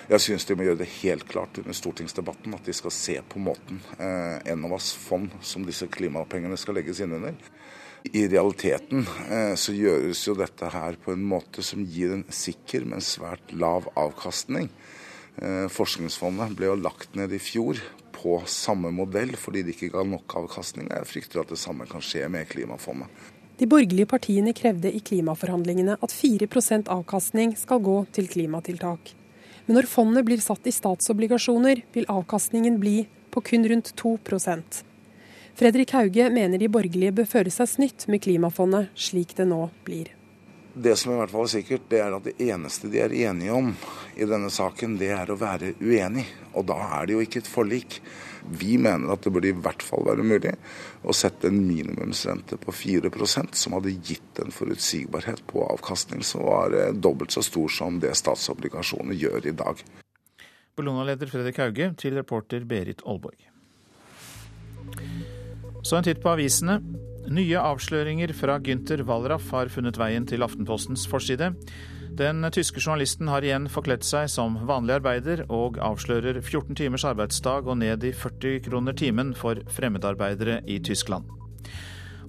Jeg 0.06 0.22
syns 0.22 0.46
de 0.46 0.54
må 0.58 0.68
gjøre 0.68 0.84
det 0.84 0.92
helt 1.00 1.25
klart 1.25 1.58
under 1.58 1.74
stortingsdebatten 1.74 2.54
at 2.54 2.68
de 2.68 2.74
skal 2.78 2.94
se 2.94 3.16
på 3.25 3.42
måten 3.42 3.80
eh, 3.98 4.52
Enovas 4.54 4.92
fond 4.94 5.34
som 5.42 5.66
disse 5.66 5.88
klimapengene 5.90 6.58
skal 6.62 6.78
legges 6.78 7.02
inn 7.02 7.16
under. 7.18 7.34
I 8.14 8.28
realiteten 8.30 9.02
eh, 9.25 9.56
så 9.58 9.74
gjøres 9.74 10.22
jo 10.28 10.36
dette 10.38 10.70
her 10.70 11.00
på 11.02 11.16
en 11.16 11.25
måte 11.25 11.66
som 11.66 11.82
gir 11.82 12.14
en 12.14 12.25
sikker, 12.30 12.86
men 12.86 13.02
svært 13.02 13.50
lav 13.58 13.90
avkastning. 13.98 14.70
Eh, 15.42 15.66
Forskningsfondet 15.74 16.54
ble 16.54 16.70
jo 16.70 16.78
lagt 16.78 17.18
ned 17.18 17.34
i 17.34 17.42
fjor 17.42 17.82
på 18.25 18.39
samme 18.50 18.89
modell 18.89 19.36
fordi 19.38 19.62
det 19.62 19.75
ikke 19.75 19.91
ga 19.94 20.03
nok 20.10 20.34
avkastning. 20.41 20.89
Jeg 20.89 21.10
frykter 21.10 21.44
at 21.44 21.53
det 21.53 21.60
samme 21.62 21.86
kan 21.89 22.01
skje 22.01 22.25
med 22.34 22.50
klimafondet. 22.50 23.12
De 23.55 23.67
borgerlige 23.70 24.10
partiene 24.10 24.51
krevde 24.58 24.89
i 24.91 25.00
klimaforhandlingene 25.00 26.00
at 26.01 26.15
4% 26.15 26.89
avkastning 26.91 27.53
skal 27.60 27.84
gå 27.86 28.00
til 28.17 28.27
klimatiltak. 28.27 29.13
Men 29.67 29.79
når 29.79 29.88
fondet 29.89 30.25
blir 30.27 30.41
satt 30.44 30.65
i 30.67 30.74
statsobligasjoner, 30.74 31.86
vil 31.94 32.10
avkastningen 32.12 32.82
bli 32.82 32.98
på 33.32 33.46
kun 33.46 33.70
rundt 33.70 33.94
2% 34.01 34.84
Fredrik 35.55 35.94
Hauge 35.96 36.27
mener 36.36 36.60
de 36.60 36.67
borgerlige 36.67 37.15
bør 37.15 37.27
føre 37.32 37.51
seg 37.53 37.70
snytt 37.72 38.10
med 38.12 38.20
klimafondet, 38.25 38.89
slik 38.91 39.38
det 39.38 39.46
nå 39.48 39.70
blir. 39.88 40.10
Det 40.75 40.98
som 41.00 41.13
i 41.13 41.20
hvert 41.22 41.32
fall 41.32 41.46
er 41.46 41.53
sikkert, 41.53 41.84
det 41.88 42.00
er 42.03 42.13
at 42.17 42.25
det 42.27 42.36
eneste 42.44 42.89
de 42.91 43.00
er 43.00 43.13
enige 43.29 43.53
om 43.55 43.70
i 44.20 44.25
denne 44.27 44.50
saken, 44.51 44.98
det 45.00 45.08
er 45.15 45.29
å 45.32 45.38
være 45.39 45.72
uenig. 45.79 46.25
Og 46.51 46.65
da 46.67 46.75
er 46.98 47.08
det 47.08 47.15
jo 47.15 47.22
ikke 47.24 47.39
et 47.39 47.48
forlik. 47.48 48.01
Vi 48.60 48.75
mener 48.77 49.13
at 49.13 49.24
det 49.24 49.32
burde 49.34 49.53
i 49.53 49.55
hvert 49.55 49.84
fall 49.84 50.03
være 50.05 50.25
mulig 50.27 50.51
å 51.08 51.15
sette 51.15 51.48
en 51.48 51.62
minimumsrente 51.63 52.60
på 52.60 52.75
4% 52.75 53.55
som 53.55 53.77
hadde 53.77 53.96
gitt 53.96 54.44
en 54.44 54.51
forutsigbarhet 54.51 55.46
på 55.48 55.63
avkastning 55.63 56.27
som 56.27 56.44
var 56.44 56.75
eh, 56.75 56.91
dobbelt 56.91 57.32
så 57.32 57.46
stor 57.46 57.72
som 57.72 58.03
det 58.03 58.12
statsobligasjoner 58.20 59.15
gjør 59.15 59.48
i 59.48 59.55
dag. 59.55 59.79
Bellona-leder 60.75 61.32
Fredrik 61.32 61.63
Hauge 61.63 61.94
til 62.03 62.20
reporter 62.20 62.67
Berit 62.67 63.00
Aalborg. 63.08 63.39
Så 65.86 65.96
en 65.96 66.03
titt 66.03 66.20
på 66.20 66.36
avisene. 66.36 66.82
Nye 67.25 67.58
avsløringer 67.58 68.29
fra 68.38 68.60
Gynter 68.62 69.01
Wallraff 69.08 69.50
har 69.55 69.70
funnet 69.74 69.98
veien 69.98 70.27
til 70.29 70.46
Aftenpostens 70.46 71.08
forside. 71.10 71.53
Den 72.15 72.46
tyske 72.53 72.79
journalisten 72.79 73.27
har 73.32 73.44
igjen 73.44 73.65
forkledd 73.72 74.05
seg 74.05 74.29
som 74.32 74.60
vanlig 74.70 75.00
arbeider, 75.00 75.41
og 75.50 75.79
avslører 75.82 76.38
14 76.38 76.77
timers 76.77 77.05
arbeidsdag 77.10 77.65
og 77.65 77.79
ned 77.82 78.05
i 78.05 78.13
40 78.13 78.62
kroner 78.67 78.94
timen 78.96 79.34
for 79.36 79.58
fremmedarbeidere 79.74 80.62
i 80.70 80.77
Tyskland. 80.86 81.25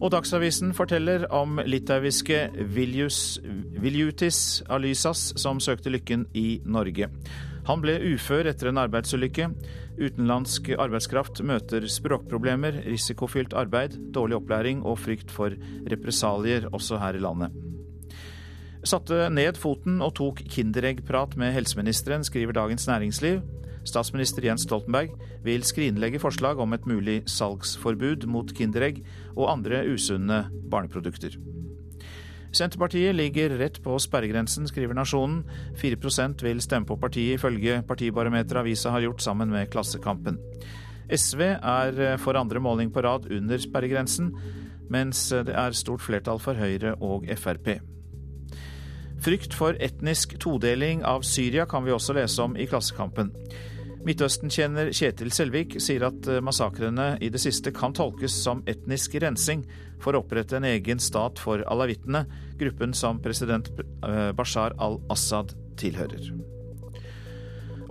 Og 0.00 0.10
Dagsavisen 0.12 0.72
forteller 0.76 1.28
om 1.32 1.60
litauiske 1.64 2.40
Viljus, 2.72 3.38
Viljutis 3.80 4.62
Alysas 4.68 5.30
som 5.40 5.60
søkte 5.60 5.92
lykken 5.92 6.26
i 6.36 6.60
Norge. 6.64 7.08
Han 7.66 7.82
ble 7.82 7.96
ufør 8.12 8.46
etter 8.46 8.70
en 8.70 8.78
arbeidsulykke. 8.78 9.49
Utenlandsk 9.99 10.70
arbeidskraft 10.78 11.40
møter 11.46 11.87
språkproblemer, 11.90 12.82
risikofylt 12.87 13.56
arbeid, 13.58 13.96
dårlig 14.14 14.38
opplæring 14.38 14.85
og 14.87 15.00
frykt 15.02 15.35
for 15.35 15.54
represalier 15.90 16.68
også 16.70 17.00
her 17.02 17.18
i 17.18 17.23
landet. 17.25 17.56
Satte 18.87 19.26
ned 19.35 19.58
foten 19.58 19.99
og 20.04 20.14
tok 20.20 20.44
Kinderegg-prat 20.46 21.35
med 21.40 21.50
helseministeren, 21.56 22.23
skriver 22.23 22.54
Dagens 22.54 22.87
Næringsliv. 22.87 23.42
Statsminister 23.87 24.46
Jens 24.46 24.62
Stoltenberg 24.66 25.16
vil 25.46 25.66
skrinlegge 25.66 26.23
forslag 26.23 26.62
om 26.62 26.75
et 26.75 26.87
mulig 26.87 27.20
salgsforbud 27.30 28.28
mot 28.30 28.54
Kinderegg 28.54 29.02
og 29.35 29.50
andre 29.56 29.82
usunne 29.90 30.44
barneprodukter. 30.70 31.35
Senterpartiet 32.54 33.14
ligger 33.14 33.56
rett 33.58 33.80
på 33.82 33.96
sperregrensen, 34.00 34.68
skriver 34.68 34.94
Nasjonen. 34.96 35.42
4% 35.80 36.44
vil 36.46 36.62
stemme 36.64 36.86
på 36.88 36.98
partiet, 37.00 37.40
ifølge 37.40 37.82
partibarometeret 37.88 38.62
avisa 38.62 38.94
har 38.94 39.04
gjort 39.06 39.24
sammen 39.24 39.50
med 39.50 39.70
Klassekampen. 39.72 40.38
SV 41.10 41.42
er 41.42 42.16
for 42.18 42.38
andre 42.38 42.60
måling 42.60 42.90
på 42.92 43.02
rad 43.06 43.28
under 43.30 43.58
sperregrensen, 43.62 44.32
mens 44.90 45.28
det 45.30 45.54
er 45.54 45.76
stort 45.76 46.02
flertall 46.02 46.40
for 46.42 46.58
Høyre 46.58 46.96
og 47.00 47.28
Frp. 47.38 47.76
Frykt 49.22 49.54
for 49.56 49.78
etnisk 49.82 50.36
todeling 50.42 51.00
av 51.06 51.24
Syria 51.26 51.64
kan 51.68 51.86
vi 51.86 51.94
også 51.94 52.14
lese 52.16 52.42
om 52.42 52.56
i 52.56 52.66
Klassekampen. 52.68 53.32
Midtøsten-kjenner 54.06 54.92
Kjetil 54.94 55.32
Selvik 55.34 55.80
sier 55.82 56.04
at 56.06 56.28
eh, 56.30 56.42
massakrene 56.44 57.16
i 57.18 57.30
det 57.32 57.40
siste 57.42 57.72
kan 57.75 57.94
tolkes 57.96 58.36
som 58.44 58.62
etnisk 58.70 59.16
rensing 59.22 59.64
for 60.02 60.14
å 60.14 60.20
opprette 60.22 60.60
en 60.60 60.66
egen 60.68 61.00
stat 61.02 61.40
for 61.42 61.64
alawittene, 61.66 62.22
gruppen 62.60 62.94
som 62.94 63.18
president 63.22 63.72
eh, 63.75 64.30
Bashar 64.36 64.76
al-Assad 64.78 65.56
tilhører. 65.80 66.30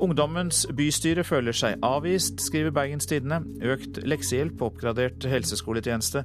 Ungdommens 0.06 0.64
bystyre 0.76 1.24
føler 1.28 1.56
seg 1.56 1.84
avvist, 1.84 2.40
skriver 2.44 2.72
Bergens 2.76 3.08
Tidende. 3.12 3.42
Økt 3.76 4.00
leksehjelp, 4.04 4.64
oppgradert 4.64 5.24
helseskoletjeneste, 5.32 6.24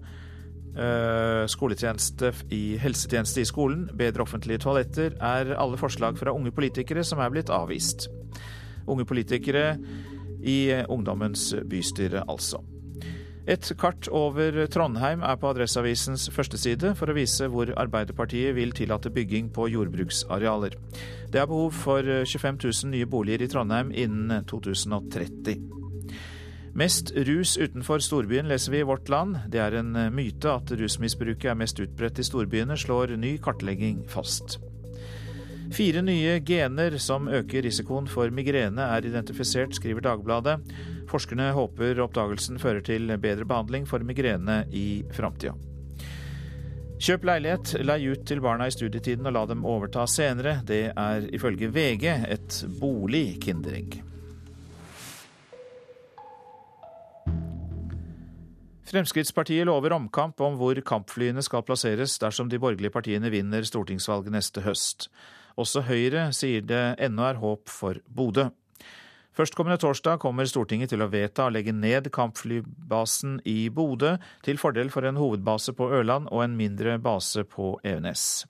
øh, 0.74 1.44
skoletjeneste 1.50 2.32
i 2.54 2.62
helsetjeneste 2.82 3.42
i 3.42 3.50
skolen, 3.50 3.88
bedre 3.98 4.26
offentlige 4.26 4.62
toaletter 4.66 5.18
er 5.18 5.54
alle 5.58 5.78
forslag 5.78 6.18
fra 6.18 6.34
unge 6.34 6.54
politikere 6.54 7.06
som 7.06 7.22
er 7.22 7.34
blitt 7.34 7.50
avvist. 7.54 8.08
Unge 8.86 9.04
politikere 9.08 9.74
i 10.40 10.72
Ungdommens 10.88 11.50
bystyre, 11.68 12.24
altså. 12.28 12.62
Et 13.50 13.72
kart 13.80 14.06
over 14.14 14.54
Trondheim 14.70 15.24
er 15.26 15.38
på 15.40 15.48
Adresseavisens 15.50 16.28
førsteside 16.30 16.92
for 16.98 17.10
å 17.10 17.16
vise 17.16 17.48
hvor 17.50 17.72
Arbeiderpartiet 17.72 18.54
vil 18.54 18.74
tillate 18.76 19.10
bygging 19.10 19.48
på 19.54 19.66
jordbruksarealer. 19.72 20.76
Det 21.32 21.40
er 21.40 21.48
behov 21.50 21.74
for 21.74 22.04
25 22.04 22.60
000 22.62 22.92
nye 22.92 23.08
boliger 23.10 23.42
i 23.42 23.50
Trondheim 23.50 23.90
innen 23.90 24.44
2030. 24.50 25.64
Mest 26.78 27.10
rus 27.26 27.56
utenfor 27.58 27.98
storbyen, 28.04 28.46
leser 28.46 28.76
vi 28.76 28.84
i 28.84 28.86
Vårt 28.86 29.10
Land. 29.10 29.40
Det 29.50 29.58
er 29.58 29.80
en 29.80 29.96
myte 30.14 30.52
at 30.52 30.70
rusmisbruket 30.70 31.50
er 31.50 31.58
mest 31.58 31.80
utbredt 31.82 32.22
i 32.22 32.26
storbyene, 32.28 32.78
slår 32.78 33.16
ny 33.18 33.38
kartlegging 33.42 34.04
fast. 34.08 34.60
Fire 35.70 36.02
nye 36.02 36.40
gener 36.42 36.96
som 36.98 37.28
øker 37.30 37.62
risikoen 37.62 38.08
for 38.10 38.32
migrene 38.34 38.88
er 38.96 39.06
identifisert, 39.06 39.76
skriver 39.78 40.02
Dagbladet. 40.02 40.58
Forskerne 41.10 41.52
håper 41.54 42.00
oppdagelsen 42.02 42.58
fører 42.58 42.82
til 42.82 43.06
bedre 43.22 43.46
behandling 43.46 43.86
for 43.86 44.02
migrene 44.02 44.64
i 44.74 45.04
framtida. 45.14 45.54
Kjøp 47.00 47.22
leilighet, 47.24 47.76
lei 47.86 48.02
ut 48.10 48.26
til 48.28 48.42
barna 48.44 48.66
i 48.68 48.74
studietiden 48.74 49.30
og 49.30 49.32
la 49.32 49.46
dem 49.48 49.62
overta 49.64 50.04
senere. 50.10 50.58
Det 50.66 50.90
er 50.90 51.30
ifølge 51.32 51.70
VG 51.72 52.06
et 52.28 52.60
bolig-kinderegg. 52.82 54.02
Fremskrittspartiet 58.90 59.68
lover 59.70 59.94
omkamp 59.94 60.42
om 60.42 60.58
hvor 60.58 60.76
kampflyene 60.82 61.44
skal 61.46 61.62
plasseres 61.62 62.18
dersom 62.18 62.50
de 62.50 62.58
borgerlige 62.58 62.90
partiene 62.90 63.30
vinner 63.30 63.62
stortingsvalget 63.62 64.34
neste 64.34 64.66
høst. 64.66 65.12
Også 65.58 65.82
Høyre 65.88 66.30
sier 66.36 66.62
det 66.62 66.84
ennå 67.02 67.26
er 67.26 67.40
håp 67.40 67.70
for 67.72 67.98
Bodø. 68.06 68.50
Førstkommende 69.36 69.78
torsdag 69.80 70.18
kommer 70.20 70.48
Stortinget 70.50 70.90
til 70.92 71.02
å 71.04 71.08
vedta 71.10 71.46
å 71.46 71.52
legge 71.54 71.72
ned 71.72 72.10
kampflybasen 72.12 73.38
i 73.48 73.70
Bodø, 73.72 74.16
til 74.44 74.58
fordel 74.60 74.90
for 74.92 75.06
en 75.06 75.18
hovedbase 75.20 75.72
på 75.78 75.86
Ørland 76.00 76.28
og 76.28 76.44
en 76.44 76.56
mindre 76.58 76.98
base 77.02 77.46
på 77.48 77.76
Evenes. 77.86 78.44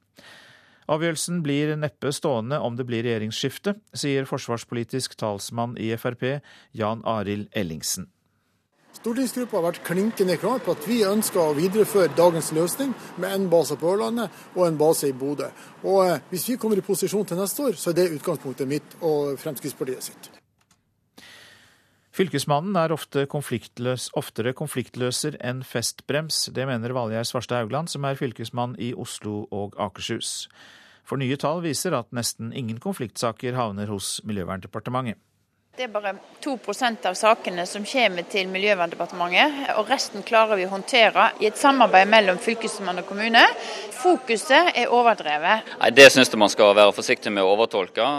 Avgjørelsen 0.90 1.44
blir 1.44 1.76
neppe 1.78 2.10
stående 2.10 2.58
om 2.58 2.74
det 2.74 2.88
blir 2.88 3.04
regjeringsskifte, 3.06 3.76
sier 3.94 4.26
forsvarspolitisk 4.26 5.14
talsmann 5.20 5.76
i 5.78 5.92
Frp, 5.94 6.40
Jan 6.74 7.04
Arild 7.06 7.52
Ellingsen. 7.54 8.08
Stortingsgruppa 8.98 9.56
har 9.56 9.64
vært 9.68 9.84
klinkende 9.86 10.34
klar 10.40 10.58
på 10.64 10.74
at 10.74 10.84
vi 10.88 10.98
ønsker 11.06 11.40
å 11.40 11.54
videreføre 11.56 12.10
dagens 12.18 12.50
løsning 12.56 12.90
med 13.22 13.32
en 13.32 13.46
base 13.52 13.78
på 13.78 13.94
Ørlandet 13.94 14.34
og 14.56 14.66
en 14.66 14.80
base 14.80 15.08
i 15.08 15.14
Bodø. 15.16 15.46
Og 15.84 16.02
eh, 16.08 16.18
Hvis 16.32 16.48
vi 16.50 16.58
kommer 16.60 16.80
i 16.80 16.84
posisjon 16.84 17.24
til 17.28 17.40
neste 17.40 17.70
år, 17.70 17.78
så 17.78 17.92
er 17.92 18.00
det 18.00 18.10
utgangspunktet 18.18 18.68
mitt 18.68 18.98
og 19.00 19.38
Fremskrittspartiet 19.40 20.10
sitt. 20.10 20.30
Fylkesmannen 22.10 22.74
er 22.76 22.92
ofte 22.92 23.22
konfliktløs, 23.30 24.08
oftere 24.18 24.52
konfliktløser 24.58 25.38
enn 25.38 25.62
festbrems. 25.64 26.48
Det 26.52 26.66
mener 26.68 26.92
Valgjerd 26.92 27.30
Svarstad 27.30 27.62
Haugland, 27.62 27.88
som 27.88 28.04
er 28.04 28.18
fylkesmann 28.18 28.74
i 28.82 28.90
Oslo 28.98 29.46
og 29.54 29.78
Akershus. 29.80 30.50
For 31.06 31.22
nye 31.22 31.38
tall 31.40 31.62
viser 31.64 31.94
at 31.96 32.10
nesten 32.12 32.50
ingen 32.52 32.82
konfliktsaker 32.82 33.56
havner 33.56 33.88
hos 33.94 34.18
Miljøverndepartementet. 34.26 35.22
Det 35.80 35.86
er 35.86 35.92
bare 35.94 36.10
2% 36.44 37.06
av 37.08 37.14
sakene 37.16 37.62
som 37.64 37.86
kommer 37.88 38.26
til 38.28 38.50
Miljøverndepartementet, 38.52 39.70
og 39.80 39.88
resten 39.88 40.20
klarer 40.28 40.58
vi 40.60 40.66
å 40.66 40.72
håndtere 40.74 41.30
i 41.40 41.46
et 41.48 41.56
samarbeid 41.56 42.10
mellom 42.12 42.36
fylkesmann 42.36 43.00
og 43.00 43.06
kommune. 43.08 43.40
Fokuset 43.96 44.76
er 44.76 44.92
overdrevet. 44.92 45.72
Nei, 45.80 45.90
Det 45.96 46.10
syns 46.12 46.28
jeg 46.28 46.42
man 46.42 46.52
skal 46.52 46.74
være 46.76 46.92
forsiktig 46.92 47.32
med 47.32 47.48
å 47.48 47.54
overtolke. 47.54 48.10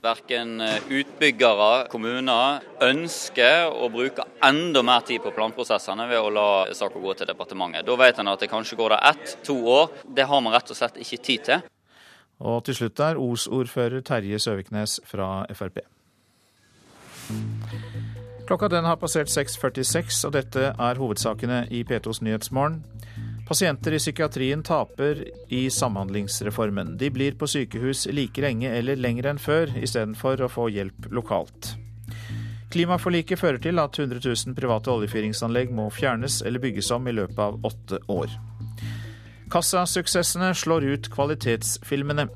Verken 0.00 0.64
utbyggere, 0.88 1.90
kommuner 1.92 2.64
ønsker 2.88 3.68
å 3.68 3.92
bruke 3.92 4.24
enda 4.40 4.80
mer 4.80 5.04
tid 5.04 5.20
på 5.20 5.36
planprosessene 5.36 6.08
ved 6.08 6.24
å 6.24 6.32
la 6.32 6.48
saker 6.72 7.04
gå 7.04 7.18
til 7.20 7.28
departementet. 7.34 7.84
Da 7.84 8.00
vet 8.00 8.24
en 8.24 8.32
at 8.32 8.40
det 8.40 8.48
kanskje 8.48 8.80
går 8.80 8.96
der 8.96 9.08
ett-to 9.12 9.60
år. 9.60 9.92
Det 10.08 10.24
har 10.24 10.40
man 10.40 10.56
rett 10.56 10.72
og 10.72 10.82
slett 10.82 10.96
ikke 10.96 11.20
tid 11.20 11.48
til. 11.52 11.70
Og 12.40 12.64
til 12.64 12.80
slutt 12.80 13.08
er 13.12 13.20
Os-ordfører 13.20 14.00
Terje 14.00 14.40
Søviknes 14.40 15.02
fra 15.04 15.44
Frp. 15.52 15.84
Klokka 18.50 18.68
den 18.68 18.84
har 18.88 18.96
passert 18.98 19.30
6.46, 19.30 20.24
og 20.26 20.32
dette 20.34 20.72
er 20.72 20.98
hovedsakene 20.98 21.64
i 21.70 21.84
P2s 21.86 22.18
Nyhetsmorgen. 22.26 22.80
Pasienter 23.46 23.94
i 23.94 23.98
psykiatrien 23.98 24.62
taper 24.62 25.24
i 25.54 25.64
Samhandlingsreformen. 25.70 26.96
De 26.98 27.10
blir 27.10 27.34
på 27.38 27.48
sykehus 27.50 28.04
like 28.14 28.42
lenge 28.42 28.70
eller 28.70 28.98
lenger 28.98 29.30
enn 29.30 29.40
før, 29.42 29.72
istedenfor 29.78 30.42
å 30.42 30.50
få 30.50 30.68
hjelp 30.70 31.08
lokalt. 31.14 31.72
Klimaforliket 32.70 33.40
fører 33.40 33.58
til 33.58 33.82
at 33.82 33.98
100 33.98 34.22
000 34.22 34.54
private 34.54 34.92
oljefyringsanlegg 34.92 35.72
må 35.74 35.88
fjernes 35.90 36.38
eller 36.46 36.62
bygges 36.62 36.92
om 36.94 37.08
i 37.10 37.14
løpet 37.16 37.42
av 37.42 37.58
åtte 37.66 37.98
år. 38.06 38.34
Kassasuksessene 39.50 40.52
slår 40.54 40.86
ut 40.92 41.08
kvalitetsfilmene. 41.10 42.28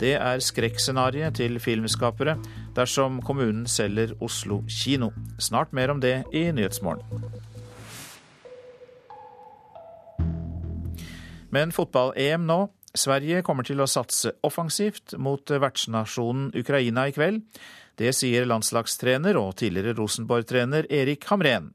Det 0.00 0.14
er 0.16 0.40
skrekkscenarioet 0.40 1.36
til 1.36 1.60
filmskapere 1.60 2.38
dersom 2.76 3.20
kommunen 3.24 3.66
selger 3.68 4.14
Oslo 4.22 4.62
kino. 4.68 5.12
Snart 5.38 5.72
mer 5.72 5.92
om 5.92 6.00
det 6.00 6.22
i 6.32 6.48
Nyhetsmorgen. 6.52 7.04
Men 11.52 11.72
fotball-EM 11.72 12.46
nå. 12.48 12.60
Sverige 12.92 13.40
kommer 13.44 13.64
til 13.64 13.80
å 13.80 13.88
satse 13.88 14.34
offensivt 14.44 15.14
mot 15.20 15.48
vertsnasjonen 15.48 16.50
Ukraina 16.60 17.06
i 17.08 17.14
kveld. 17.16 17.40
Det 17.96 18.12
sier 18.16 18.48
landslagstrener 18.48 19.36
og 19.40 19.56
tidligere 19.60 19.96
Rosenborg-trener 19.96 20.88
Erik 20.92 21.24
Hamren. 21.28 21.70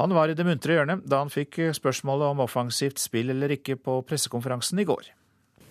Han 0.00 0.12
var 0.16 0.28
i 0.28 0.36
det 0.36 0.44
muntre 0.48 0.76
hjørnet 0.76 1.04
da 1.08 1.22
han 1.22 1.32
fikk 1.32 1.60
spørsmålet 1.76 2.32
om 2.32 2.44
offensivt 2.44 3.00
spill 3.00 3.32
eller 3.32 3.56
ikke 3.56 3.76
på 3.80 4.00
pressekonferansen 4.08 4.80
i 4.82 4.88
går. 4.88 5.08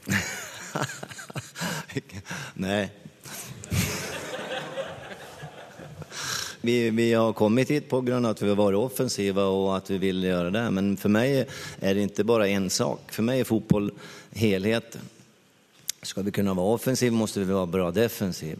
Nei. 2.63 3.03
Vi, 6.65 6.89
vi, 6.89 7.13
har 7.13 7.34
kommet 7.34 7.69
hit 7.69 7.89
pga. 7.89 8.17
at 8.30 8.41
vi 8.41 8.47
har 8.47 8.56
vært 8.56 8.80
offensive 8.80 9.43
og 9.43 9.73
at 9.76 9.89
vi 9.91 9.97
vil 9.99 10.23
gjøre 10.23 10.52
det. 10.56 10.63
Men 10.71 10.93
for 10.97 11.12
meg 11.12 11.43
er 11.43 11.93
det 11.93 12.08
ikke 12.08 12.23
bare 12.23 12.47
én 12.47 12.69
sak. 12.71 13.12
For 13.12 13.23
meg 13.28 13.41
er 13.41 13.49
fotball 13.49 13.89
helheten. 14.32 15.02
Skal 16.04 16.23
vi 16.23 16.32
kunne 16.32 16.56
være 16.56 16.78
offensive, 16.78 17.12
må 17.12 17.28
vi 17.28 17.43
være 17.47 17.67
bra 17.67 17.91
defensive. 17.91 18.60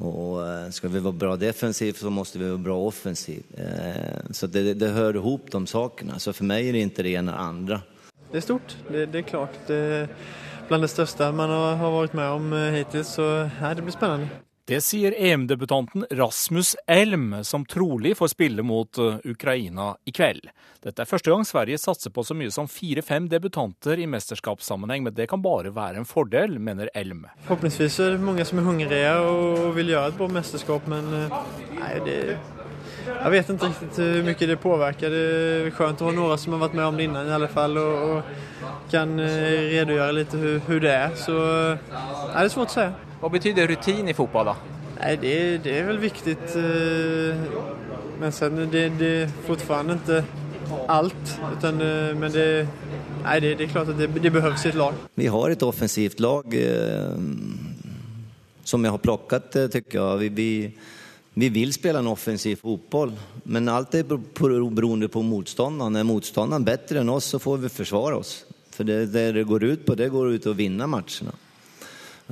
Och 0.00 0.46
eh, 0.48 0.70
ska 0.70 0.88
vi 0.88 0.98
vara 0.98 1.12
bra 1.12 1.36
defensivt 1.36 1.96
så 1.96 2.10
måste 2.10 2.38
vi 2.38 2.48
vara 2.48 2.58
bra 2.58 2.78
offensivt. 2.78 3.46
Eh, 3.58 4.30
så 4.30 4.46
det, 4.46 4.74
det 4.74 4.88
hör 4.88 5.16
ihop 5.16 5.50
de 5.50 5.66
sakerna. 5.66 6.18
Så 6.18 6.32
för 6.32 6.44
mig 6.44 6.68
är 6.68 6.72
det 6.72 6.78
inte 6.78 7.02
det 7.02 7.10
ena 7.10 7.36
andra. 7.36 7.80
Det 8.30 8.36
är 8.36 8.40
stort, 8.40 8.76
det, 8.90 9.06
det 9.06 9.18
är 9.18 9.22
klart. 9.22 9.52
Det 9.66 9.74
är 9.74 10.08
bland 10.68 10.82
det 10.82 10.88
största 10.88 11.32
man 11.32 11.50
har, 11.50 11.90
varit 11.90 12.12
med 12.12 12.30
om 12.30 12.52
eh, 12.52 12.58
hittills. 12.58 13.08
Så 13.08 13.50
ja, 13.60 13.74
det 13.74 13.82
blir 13.82 13.92
spännande. 13.92 14.28
Det 14.68 14.82
sier 14.84 15.14
EM-debutanten 15.16 16.04
Rasmus 16.10 16.76
Elm, 16.86 17.44
som 17.44 17.64
trolig 17.64 18.16
får 18.16 18.28
spille 18.28 18.62
mot 18.62 18.98
eh, 18.98 19.14
Ukraina 19.24 19.94
i 20.04 20.12
kveld. 20.12 20.50
Dette 20.84 21.00
er 21.00 21.08
første 21.08 21.32
gang 21.32 21.46
Sverige 21.48 21.78
satser 21.80 22.12
på 22.12 22.20
så 22.20 22.36
mye 22.36 22.52
som 22.52 22.68
fire-fem 22.68 23.30
debutanter 23.32 23.96
i 23.96 24.04
mesterskapssammenheng, 24.04 25.06
men 25.06 25.16
det 25.16 25.30
kan 25.32 25.40
bare 25.40 25.72
være 25.72 26.02
en 26.02 26.08
fordel, 26.08 26.58
mener 26.60 26.92
Elm. 26.92 27.24
Forhåpentligvis 27.46 27.96
er 28.04 28.18
det 28.18 28.26
mange 28.28 28.44
som 28.44 28.60
er 28.60 28.68
hungrige 28.68 29.14
og 29.30 29.72
vil 29.78 29.94
gjøre 29.94 30.12
et 30.12 30.20
bra 30.20 30.28
mesterskap, 30.36 30.92
men 30.92 31.16
eh, 31.16 31.38
nei, 31.78 31.94
det 32.04 32.18
jeg 33.08 33.32
vet 33.34 33.50
ikke 33.50 33.68
riktig 33.68 34.06
hvor 34.08 34.26
mye 34.28 34.48
det 34.52 34.58
påverkar. 34.62 35.14
Det 35.14 35.24
er 35.66 35.74
skjønt 35.76 36.02
å 36.02 36.08
ha 36.08 36.14
noen 36.16 36.40
som 36.40 36.54
har 36.56 36.64
vært 36.66 36.78
med 36.78 36.86
om 36.86 37.00
det 37.00 37.08
innan 37.08 37.28
i 37.28 37.34
alle 37.38 37.50
fall, 37.52 37.76
og, 37.80 38.08
och 38.08 38.90
kan 38.90 39.20
redogöra 39.20 40.12
lite 40.12 40.36
litt 40.36 40.64
hvordan 40.66 40.82
det 40.82 40.94
er. 40.94 41.14
Så 41.16 41.34
nei, 41.34 42.40
det 42.40 42.44
er 42.46 42.52
svårt 42.54 42.72
å 42.72 42.76
si. 42.78 42.88
Hva 43.20 43.30
betyder 43.34 43.68
rutin 43.68 44.08
i 44.08 44.16
fotball, 44.16 44.52
da? 44.52 44.56
Nej, 44.98 45.16
det, 45.16 45.58
det 45.64 45.78
är 45.78 45.84
väl 45.84 45.98
viktigt. 45.98 46.56
Eh, 46.56 47.36
men 48.20 48.32
sen 48.32 48.70
det, 48.70 48.88
det 48.88 49.22
är 49.22 49.28
fortfarande 49.46 49.92
inte 49.92 50.24
allt. 50.86 51.40
Utan, 51.58 51.80
eh, 51.80 52.14
men 52.14 52.32
det, 52.32 52.68
nej, 53.24 53.40
det, 53.40 53.54
det 53.54 53.64
är 53.64 53.68
klart 53.68 53.88
att 53.88 53.98
det, 53.98 54.06
det 54.06 54.30
behövs 54.30 54.66
i 54.66 54.68
ett 54.68 54.74
lag. 54.74 54.94
Vi 55.14 55.26
har 55.26 55.50
ett 55.50 55.62
offensivt 55.62 56.20
lag 56.20 56.54
eh, 56.54 57.18
som 58.64 58.84
jag 58.84 58.90
har 58.90 58.98
plockat, 58.98 59.56
eh, 59.56 59.66
tycker 59.66 59.98
jag. 59.98 60.16
Vi, 60.16 60.28
vi, 60.28 60.72
vi 61.38 61.48
vill 61.48 61.72
spela 61.72 61.98
en 61.98 62.06
offensiv 62.06 62.56
fotboll, 62.56 63.12
men 63.42 63.68
allt 63.68 63.94
är 63.94 64.04
beroende 64.74 65.08
på 65.08 65.22
motståndaren. 65.22 65.96
Är 65.96 66.04
motståndaren 66.04 66.64
bättre 66.64 67.00
än 67.00 67.08
oss 67.08 67.24
så 67.24 67.38
får 67.38 67.56
vi 67.56 67.68
försvara 67.68 68.16
oss. 68.16 68.44
För 68.70 68.84
det, 68.84 69.06
det 69.06 69.44
går 69.44 69.64
ut 69.64 69.86
på, 69.86 69.94
det 69.94 70.08
går 70.08 70.32
ut 70.32 70.46
att 70.46 70.56
vinna 70.56 70.86
matcherna. 70.86 71.32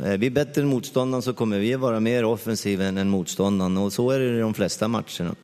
Er 0.05 0.19
vi 0.19 0.31
bättre 0.31 0.63
än 0.63 0.69
motståndaren 0.69 1.23
så 1.23 1.33
kommer 1.33 1.59
vi 1.59 1.77
være 1.77 2.01
mer 2.01 2.25
offensiva 2.25 2.85
än 2.85 3.11
motståndaren 3.11 3.79
og 3.79 3.93
så 3.93 4.11
er 4.11 4.19
det 4.19 4.37
i 4.37 4.41
de 4.41 4.55
fleste 4.55 4.89
matcherna. 4.89 5.35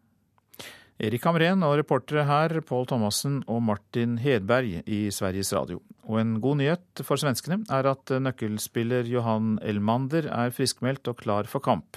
Erik 0.98 1.24
Hamren 1.24 1.62
og 1.62 1.78
reportere 1.78 2.26
her 2.26 2.60
Pål 2.60 2.86
Thomassen 2.86 3.40
og 3.46 3.62
Martin 3.62 4.18
Hedberg 4.18 4.82
i 4.86 5.10
Sveriges 5.10 5.52
Radio. 5.52 5.80
Og 6.02 6.20
en 6.20 6.40
god 6.40 6.56
nyhet 6.60 7.02
for 7.02 7.16
svenskene 7.16 7.62
er 7.70 7.88
at 7.94 8.10
nøkkelspiller 8.10 9.06
Johan 9.06 9.58
Elmander 9.62 10.28
er 10.30 10.50
friskmeldt 10.50 11.08
og 11.08 11.22
klar 11.22 11.46
for 11.50 11.62
kamp. 11.62 11.96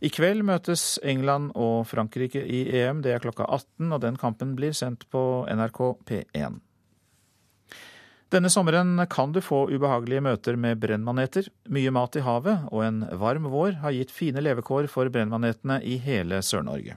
I 0.00 0.08
kveld 0.08 0.40
møtes 0.48 0.96
England 1.04 1.50
og 1.60 1.84
Frankrike 1.90 2.40
i 2.40 2.62
EM. 2.80 3.02
Det 3.04 3.12
er 3.12 3.20
klokka 3.20 3.44
18, 3.44 3.92
og 3.92 4.00
den 4.00 4.16
kampen 4.16 4.54
blir 4.56 4.72
sendt 4.72 5.04
på 5.12 5.44
NRK 5.52 5.80
P1. 6.08 6.56
Denne 8.30 8.48
sommeren 8.48 8.94
kan 9.10 9.32
du 9.34 9.40
få 9.42 9.64
ubehagelige 9.68 10.22
møter 10.24 10.56
med 10.56 10.80
brennmaneter. 10.80 11.50
Mye 11.68 11.92
mat 11.92 12.16
i 12.16 12.22
havet 12.24 12.70
og 12.70 12.84
en 12.86 13.02
varm 13.18 13.50
vår 13.50 13.80
har 13.82 13.92
gitt 13.96 14.14
fine 14.14 14.40
levekår 14.40 14.86
for 14.88 15.10
brennmanetene 15.12 15.80
i 15.82 15.98
hele 16.00 16.38
Sør-Norge. 16.40 16.96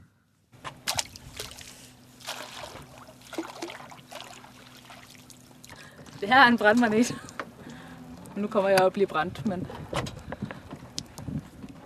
Det 6.22 6.30
her 6.30 6.46
er 6.46 6.54
en 6.54 6.62
brennmanet. 6.62 7.12
Nå 8.38 8.48
kommer 8.48 8.72
jeg 8.72 8.86
å 8.86 8.94
bli 8.94 9.10
brent, 9.10 9.42
men 9.50 9.66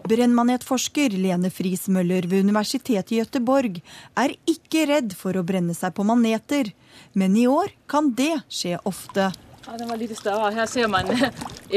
Brennmanetforsker 0.07 1.11
Lene 1.19 1.49
Friis 1.51 1.87
Møller 1.91 2.27
ved 2.29 2.45
Universitetet 2.45 3.11
i 3.11 3.19
Gøteborg 3.19 3.79
er 4.15 4.35
ikke 4.47 4.85
redd 4.87 5.15
for 5.17 5.35
å 5.35 5.43
brenne 5.47 5.75
seg 5.75 5.95
på 5.97 6.05
maneter, 6.07 6.69
men 7.17 7.35
i 7.35 7.43
år 7.51 7.73
kan 7.91 8.13
det 8.15 8.37
skje 8.47 8.77
ofte. 8.87 9.31
Ja, 9.65 9.75
den 9.75 9.89
var 9.89 9.99
litt 9.99 10.15
større. 10.15 10.53
Her 10.55 10.69
ser 10.71 10.87
man 10.91 11.11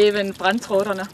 even 0.06 0.30
brenntrådene. 0.38 1.08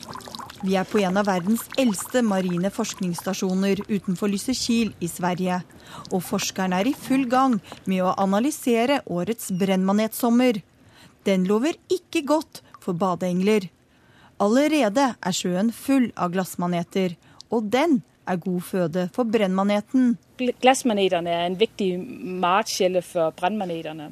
Vi 0.61 0.75
er 0.77 0.89
på 0.89 1.01
en 1.05 1.17
av 1.21 1.29
verdens 1.29 1.65
eldste 1.81 2.21
marine 2.25 2.69
forskningsstasjoner 2.73 3.85
utenfor 3.89 4.33
Lysekil 4.33 4.93
i 5.01 5.09
Sverige. 5.09 5.63
Og 6.11 6.25
forskerne 6.25 6.81
er 6.81 6.91
i 6.91 6.97
full 6.97 7.25
gang 7.33 7.59
med 7.89 8.05
å 8.05 8.15
analysere 8.21 9.03
årets 9.07 9.53
brennmanetsommer. 9.57 10.61
Den 11.29 11.49
lover 11.49 11.77
ikke 11.93 12.25
godt 12.29 12.61
for 12.83 12.97
badeengler. 12.99 13.71
Allerede 14.43 15.15
er 15.17 15.33
sjøen 15.33 15.71
full 15.73 16.11
av 16.13 16.35
glassmaneter, 16.35 17.15
og 17.49 17.71
den 17.73 18.03
er 18.29 18.37
god 18.43 18.61
føde 18.69 19.09
for 19.15 19.29
brennmaneten. 19.33 20.17
Glassmaneterne 20.37 21.33
er 21.33 21.47
en 21.47 21.57
viktig 21.57 21.95
matskjelle 22.43 23.01
for 23.07 23.33
brennmaneterne. 23.39 24.11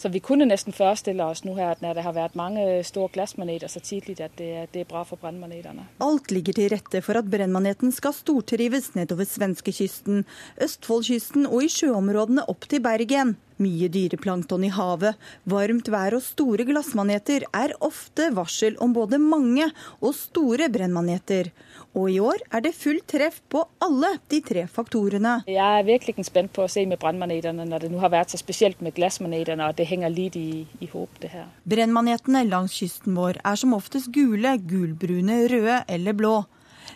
Så 0.00 0.08
vi 0.08 0.22
kunne 0.24 0.46
nesten 0.48 0.72
forestille 0.72 1.22
oss 1.28 1.42
nå 1.44 1.52
her 1.58 1.74
at 1.74 1.82
når 1.84 1.98
det 1.98 2.04
har 2.06 2.14
vært 2.16 2.36
mange 2.38 2.64
store 2.88 3.12
glassmaneter 3.12 3.68
så 3.68 3.82
tidlig, 3.84 4.16
at 4.24 4.32
det, 4.40 4.70
det 4.72 4.82
er 4.82 4.88
bra 4.88 5.04
for 5.04 5.20
brennmaneterne. 5.20 5.84
Alt 6.02 6.32
ligger 6.32 6.56
til 6.56 6.70
rette 6.72 7.02
for 7.04 7.20
at 7.20 7.28
brennmaneten 7.30 7.92
skal 7.92 8.16
stortrives 8.16 8.94
nedover 8.96 9.28
svenskekysten, 9.28 10.24
Østfoldkysten 10.64 11.46
og 11.46 11.68
i 11.68 11.70
sjøområdene 11.76 12.48
opp 12.48 12.64
til 12.72 12.82
Bergen. 12.82 13.36
Mye 13.60 13.90
dyreplankton 13.92 14.62
i 14.64 14.70
havet, 14.72 15.18
varmt 15.52 15.88
vær 15.92 16.14
og 16.16 16.22
store 16.24 16.64
glassmaneter 16.64 17.44
er 17.52 17.74
ofte 17.84 18.30
varsel 18.32 18.78
om 18.80 18.94
både 18.96 19.18
mange 19.20 19.66
og 20.00 20.14
store 20.16 20.70
brennmaneter. 20.72 21.50
Og 21.92 22.08
i 22.08 22.16
år 22.24 22.40
er 22.48 22.64
det 22.64 22.72
full 22.78 23.02
treff 23.04 23.40
på 23.52 23.66
alle 23.84 24.14
de 24.32 24.40
tre 24.46 24.64
faktorene. 24.70 25.40
Jeg 25.50 25.60
er 25.60 25.84
virkelig 25.84 26.24
spent 26.30 26.54
på 26.56 26.64
å 26.64 26.70
se 26.72 26.86
med 26.88 27.02
brennmanetene 27.02 27.68
når 27.68 27.84
det 27.84 27.92
nå 27.92 28.00
har 28.00 28.14
vært 28.14 28.32
så 28.32 28.40
spesielt 28.40 28.80
med 28.80 28.96
glassmanetene 28.96 29.68
og 29.68 29.76
det 29.76 29.88
henger 29.90 30.14
litt 30.14 30.40
i, 30.40 30.64
i 30.80 30.88
håp, 30.88 31.20
det 31.20 31.34
her. 31.34 31.52
Brennmanetene 31.68 32.46
langs 32.48 32.78
kysten 32.80 33.18
vår 33.18 33.42
er 33.44 33.60
som 33.60 33.76
oftest 33.76 34.08
gule, 34.14 34.56
gulbrune, 34.72 35.42
røde 35.52 35.82
eller 35.84 36.16
blå. 36.16 36.34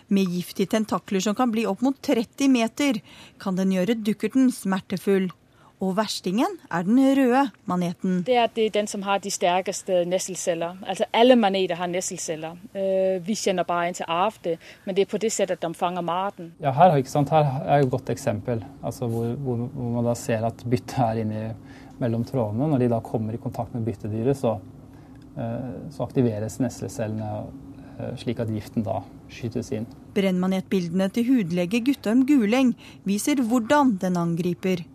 Med 0.07 0.33
giftige 0.33 0.73
tentakler 0.73 1.21
som 1.21 1.37
kan 1.37 1.53
bli 1.53 1.69
opp 1.69 1.85
mot 1.85 1.97
30 2.01 2.49
meter, 2.49 3.03
kan 3.41 3.57
den 3.57 3.77
gjøre 3.77 4.01
dukkerten 4.01 4.49
smertefull. 4.53 5.29
Og 5.83 5.91
verstingen 5.97 6.53
er 6.71 6.85
den 6.87 6.99
røde 7.17 7.49
maneten. 7.67 8.21
Det 8.23 8.35
er, 8.39 8.47
det 8.47 8.65
er 8.65 8.69
den 8.77 8.87
som 8.87 9.01
har 9.03 9.19
de 9.19 9.31
sterkeste 9.31 10.05
nesselceller. 10.07 10.77
Altså 10.87 11.05
alle 11.13 11.35
maneter 11.35 11.75
har 11.75 11.89
nesselceller. 11.91 12.55
Øh, 12.75 13.27
vi 13.27 13.35
kjenner 13.35 13.63
bare 13.67 13.89
en 13.89 13.97
til 13.97 14.05
arvde, 14.07 14.57
men 14.85 14.95
det 14.95 15.01
er 15.01 15.11
på 15.11 15.19
det 15.19 15.31
settet 15.35 15.61
de 15.61 15.73
fanger 15.73 16.01
maten. 16.01 16.53
Ja, 16.61 16.71
her, 16.71 16.95
her 16.95 17.61
er 17.65 17.83
et 17.83 17.91
godt 17.91 18.09
eksempel, 18.09 18.63
altså 18.83 19.07
hvor, 19.07 19.35
hvor, 19.35 19.55
hvor, 19.55 19.91
man 19.97 20.05
da 20.05 20.15
ser 20.15 20.45
at 20.45 20.63
byttet 20.63 20.97
er 20.97 21.21
inni 21.25 21.43
mellom 21.99 22.23
trådene. 22.23 22.71
Når 22.71 22.77
de 22.77 22.89
da 22.89 22.99
kommer 23.03 23.33
i 23.33 23.37
kontakt 23.43 23.75
med 23.75 23.85
byttedyret, 23.85 24.37
så, 24.37 24.57
øh, 25.37 25.91
så 25.91 26.03
aktiveres 26.03 26.59
neslecellene 26.59 27.29
øh, 27.99 28.17
slik 28.17 28.39
at 28.39 28.47
giften 28.47 28.83
da 28.83 29.01
skytes 29.29 29.71
inn. 29.75 29.87
Brennmanetbildene 30.15 31.09
til 31.11 31.27
hudlege 31.27 31.83
Guttorm 31.83 32.23
Guleng 32.27 32.75
viser 33.03 33.43
hvordan 33.43 33.97
den 34.01 34.17
angriper. 34.17 34.85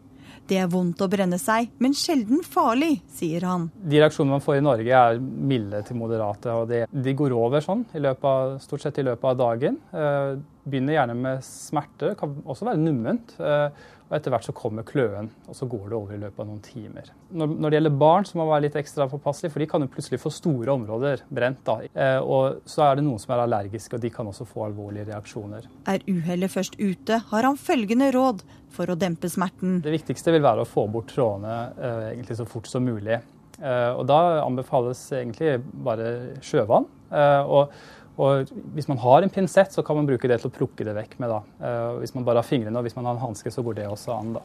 Det 0.51 0.59
er 0.59 0.71
vondt 0.71 0.99
å 1.05 1.07
brenne 1.07 1.39
seg, 1.39 1.69
men 1.79 1.93
sjelden 1.95 2.41
farlig, 2.43 2.97
sier 3.15 3.45
han. 3.47 3.69
De 3.71 4.01
reaksjonene 4.01 4.35
man 4.35 4.43
får 4.43 4.59
i 4.59 4.65
Norge 4.67 5.03
er 5.03 5.21
milde 5.23 5.83
til 5.87 5.99
moderate. 6.01 6.51
og 6.51 6.67
De, 6.73 6.81
De 6.91 7.15
går 7.15 7.37
over 7.39 7.63
sånn 7.63 7.85
av, 7.95 8.57
stort 8.65 8.83
sett 8.83 8.99
i 8.99 9.07
løpet 9.07 9.29
av 9.31 9.39
dagen. 9.39 9.79
Eh, 9.95 10.33
begynner 10.67 10.97
gjerne 10.97 11.17
med 11.23 11.47
smerte, 11.47 12.17
kan 12.19 12.35
også 12.43 12.67
være 12.67 12.83
numment. 12.83 13.37
Og 14.11 14.17
etter 14.19 14.35
hvert 14.35 14.47
så 14.49 14.55
kommer 14.57 14.83
kløen, 14.87 15.29
og 15.47 15.55
så 15.55 15.69
går 15.71 15.85
det 15.87 15.95
over 15.95 16.15
i 16.17 16.19
løpet 16.19 16.43
av 16.43 16.49
noen 16.49 16.63
timer. 16.65 17.13
Når, 17.31 17.53
når 17.55 17.71
det 17.71 17.79
gjelder 17.79 17.99
barn, 18.03 18.27
så 18.27 18.35
må 18.35 18.43
man 18.43 18.57
være 18.57 18.65
litt 18.65 18.79
ekstra 18.81 19.07
påpasselig, 19.11 19.53
for 19.55 19.63
de 19.63 19.69
kan 19.71 19.85
jo 19.85 19.91
plutselig 19.95 20.19
få 20.19 20.33
store 20.35 20.75
områder 20.75 21.23
brent. 21.31 21.61
da. 21.69 21.77
Eh, 21.95 22.19
og 22.19 22.65
så 22.67 22.89
er 22.89 22.99
det 22.99 23.07
noen 23.07 23.23
som 23.23 23.37
er 23.37 23.45
allergiske, 23.45 23.95
og 23.95 24.03
de 24.03 24.11
kan 24.11 24.27
også 24.27 24.49
få 24.51 24.67
alvorlige 24.67 25.07
reaksjoner. 25.13 25.69
Er 25.95 26.03
uhellet 26.11 26.51
først 26.51 26.75
ute, 26.83 27.21
har 27.31 27.47
han 27.47 27.61
følgende 27.61 28.11
råd 28.17 28.43
for 28.75 28.91
å 28.91 28.99
dempe 28.99 29.31
smerten. 29.31 29.79
Det 29.85 29.95
viktigste 29.95 30.35
vil 30.35 30.43
være 30.43 30.65
å 30.65 30.69
få 30.69 30.89
bort 30.91 31.15
trådene 31.15 31.61
eh, 31.79 32.09
egentlig 32.17 32.41
så 32.43 32.49
fort 32.51 32.67
som 32.71 32.83
mulig. 32.87 33.23
Eh, 33.61 33.93
og 33.95 34.07
da 34.11 34.41
anbefales 34.43 35.05
egentlig 35.15 35.59
bare 35.87 36.11
sjøvann. 36.43 36.91
Eh, 37.11 37.43
og 37.47 37.75
og 38.21 38.51
Hvis 38.77 38.89
man 38.91 39.01
har 39.01 39.23
en 39.23 39.33
pinsett, 39.33 39.73
så 39.73 39.83
kan 39.87 39.97
man 39.97 40.09
bruke 40.09 40.29
det 40.29 40.41
til 40.43 40.51
å 40.51 40.55
plukke 40.55 40.85
det 40.85 40.95
vekk 40.97 41.17
med. 41.23 41.33
da. 41.33 41.41
Uh, 41.63 42.01
hvis 42.03 42.15
man 42.15 42.27
bare 42.27 42.43
har 42.43 42.49
fingrene, 42.49 42.77
og 42.77 42.85
hvis 42.85 42.97
man 42.99 43.09
har 43.09 43.17
en 43.17 43.25
hanske, 43.25 43.53
så 43.53 43.65
går 43.65 43.81
det 43.81 43.89
også 43.89 44.13
an. 44.19 44.37
da. 44.37 44.45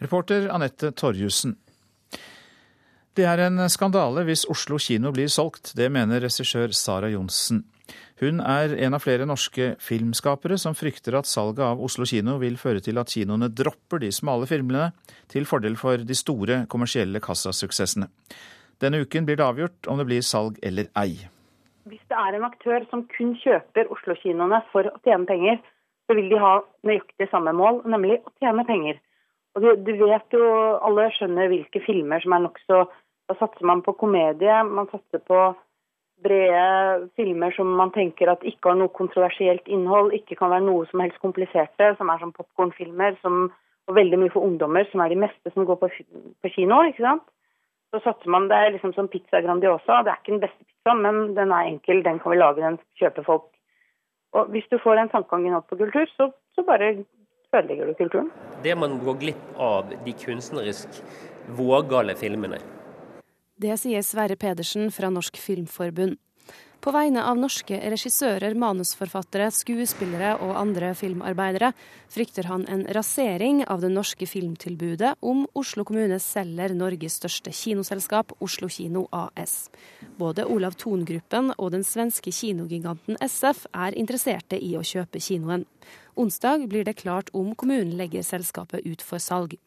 Reporter 0.00 0.48
Anette 0.52 0.92
Torjussen. 0.96 1.56
Det 3.16 3.26
er 3.26 3.42
en 3.44 3.58
skandale 3.68 4.22
hvis 4.24 4.46
Oslo 4.48 4.78
kino 4.80 5.10
blir 5.12 5.28
solgt. 5.28 5.74
Det 5.76 5.90
mener 5.92 6.22
regissør 6.22 6.72
Sara 6.76 7.10
Johnsen. 7.10 7.64
Hun 8.20 8.38
er 8.44 8.74
en 8.84 8.94
av 8.94 9.02
flere 9.02 9.26
norske 9.26 9.74
filmskapere 9.80 10.58
som 10.60 10.76
frykter 10.76 11.16
at 11.18 11.28
salget 11.28 11.64
av 11.64 11.80
Oslo 11.82 12.06
kino 12.06 12.36
vil 12.42 12.58
føre 12.60 12.82
til 12.84 13.00
at 13.00 13.10
kinoene 13.10 13.48
dropper 13.48 14.02
de 14.04 14.12
smale 14.12 14.46
filmene, 14.46 14.92
til 15.32 15.48
fordel 15.48 15.76
for 15.80 16.04
de 16.04 16.16
store 16.16 16.62
kommersielle 16.70 17.22
kassasuksessene. 17.24 18.10
Denne 18.80 19.02
uken 19.02 19.26
blir 19.26 19.40
det 19.40 19.48
avgjort 19.48 19.90
om 19.90 20.00
det 20.00 20.08
blir 20.08 20.24
salg 20.24 20.60
eller 20.62 20.92
ei 21.00 21.16
hvis 21.88 22.02
det 22.10 22.16
er 22.16 22.36
en 22.36 22.46
aktør 22.48 22.84
som 22.90 23.06
kun 23.12 23.34
kjøper 23.40 23.90
Oslo-kinoene 23.94 24.60
for 24.72 24.88
å 24.90 24.98
tjene 25.04 25.28
penger, 25.28 25.60
så 26.06 26.16
vil 26.18 26.28
de 26.32 26.40
ha 26.42 26.58
nøyaktig 26.86 27.28
samme 27.30 27.54
mål, 27.56 27.82
nemlig 27.88 28.18
å 28.26 28.32
tjene 28.42 28.66
penger. 28.68 28.98
Og 29.54 29.64
du, 29.64 29.70
du 29.86 29.92
vet 29.98 30.36
jo, 30.36 30.44
Alle 30.86 31.08
skjønner 31.16 31.50
hvilke 31.50 31.82
filmer 31.82 32.22
som 32.22 32.36
er 32.36 32.44
nokså 32.44 32.84
Da 33.30 33.34
satser 33.38 33.66
man 33.66 33.82
på 33.82 33.96
komedie, 33.98 34.60
man 34.66 34.86
satser 34.90 35.22
på 35.26 35.40
brede 36.22 37.08
filmer 37.16 37.54
som 37.56 37.70
man 37.78 37.92
tenker 37.94 38.30
at 38.30 38.42
ikke 38.44 38.72
har 38.72 38.78
noe 38.78 38.92
kontroversielt 38.92 39.68
innhold, 39.70 40.10
ikke 40.12 40.36
kan 40.36 40.50
være 40.52 40.66
noe 40.66 40.86
som 40.90 41.00
helst 41.00 41.20
kompliserte, 41.22 41.92
som 41.96 42.10
er 42.12 42.20
som 42.20 42.32
popkornfilmer, 42.36 43.16
og 43.24 43.94
veldig 43.96 44.18
mye 44.20 44.32
for 44.34 44.44
ungdommer, 44.44 44.84
som 44.90 45.00
er 45.00 45.14
de 45.14 45.20
meste 45.22 45.54
som 45.54 45.64
går 45.68 45.78
på, 45.80 45.88
på 46.42 46.52
kino. 46.56 46.82
ikke 46.90 47.06
sant? 47.06 47.24
Så 47.90 48.00
satser 48.04 48.30
man, 48.30 48.48
Det 48.48 48.56
er 48.56 48.72
liksom 48.72 48.92
som 48.94 49.08
pizza 49.08 49.40
Grandiosa. 49.42 50.02
Det 50.04 50.12
er 50.12 50.20
ikke 50.20 50.36
den 50.36 50.44
beste 50.44 50.64
pizzaen, 50.64 51.02
men 51.02 51.34
den 51.34 51.50
er 51.50 51.70
enkel, 51.72 52.04
den 52.06 52.20
kan 52.22 52.32
vi 52.32 52.38
lage, 52.38 52.62
den 52.62 52.78
kjøper 53.00 53.26
folk. 53.26 53.48
Og 54.32 54.50
Hvis 54.54 54.68
du 54.70 54.78
får 54.78 54.94
den 54.94 55.10
tankegangen 55.10 55.56
opp 55.58 55.66
på 55.70 55.76
kultur, 55.76 56.06
så, 56.16 56.30
så 56.54 56.62
bare 56.62 56.92
ødelegger 57.50 57.86
du 57.86 57.94
kulturen. 57.98 58.30
Det 58.62 58.76
man 58.78 58.98
går 59.04 59.18
glipp 59.18 59.58
av 59.58 59.90
de 59.90 60.12
kunstnerisk 60.24 61.02
vågale 61.58 62.14
filmene. 62.14 62.60
Det 63.60 63.74
sier 63.82 64.04
Sverre 64.06 64.38
Pedersen 64.40 64.92
fra 64.94 65.10
Norsk 65.10 65.36
Filmforbund. 65.36 66.16
På 66.80 66.94
vegne 66.96 67.20
av 67.28 67.36
norske 67.36 67.76
regissører, 67.92 68.54
manusforfattere, 68.56 69.50
skuespillere 69.52 70.30
og 70.40 70.54
andre 70.56 70.94
filmarbeidere 70.96 71.74
frykter 72.08 72.48
han 72.48 72.64
en 72.72 72.86
rasering 72.96 73.60
av 73.68 73.82
det 73.84 73.90
norske 73.92 74.24
filmtilbudet 74.24 75.10
om 75.20 75.42
Oslo 75.60 75.84
kommune 75.84 76.16
selger 76.24 76.72
Norges 76.72 77.18
største 77.20 77.52
kinoselskap, 77.52 78.32
Oslo 78.40 78.70
Kino 78.72 79.04
AS. 79.12 79.68
Både 80.16 80.48
Olav 80.48 80.78
Thon-gruppen 80.80 81.52
og 81.58 81.74
den 81.76 81.84
svenske 81.84 82.32
kinogiganten 82.32 83.20
SF 83.28 83.66
er 83.76 84.00
interesserte 84.00 84.56
i 84.56 84.72
å 84.80 84.84
kjøpe 84.84 85.20
kinoen. 85.20 85.68
Onsdag 86.16 86.64
blir 86.72 86.88
det 86.88 86.96
klart 87.04 87.28
om 87.36 87.52
kommunen 87.52 87.92
legger 88.00 88.24
selskapet 88.24 88.88
ut 88.88 89.04
for 89.04 89.20
salg. 89.20 89.60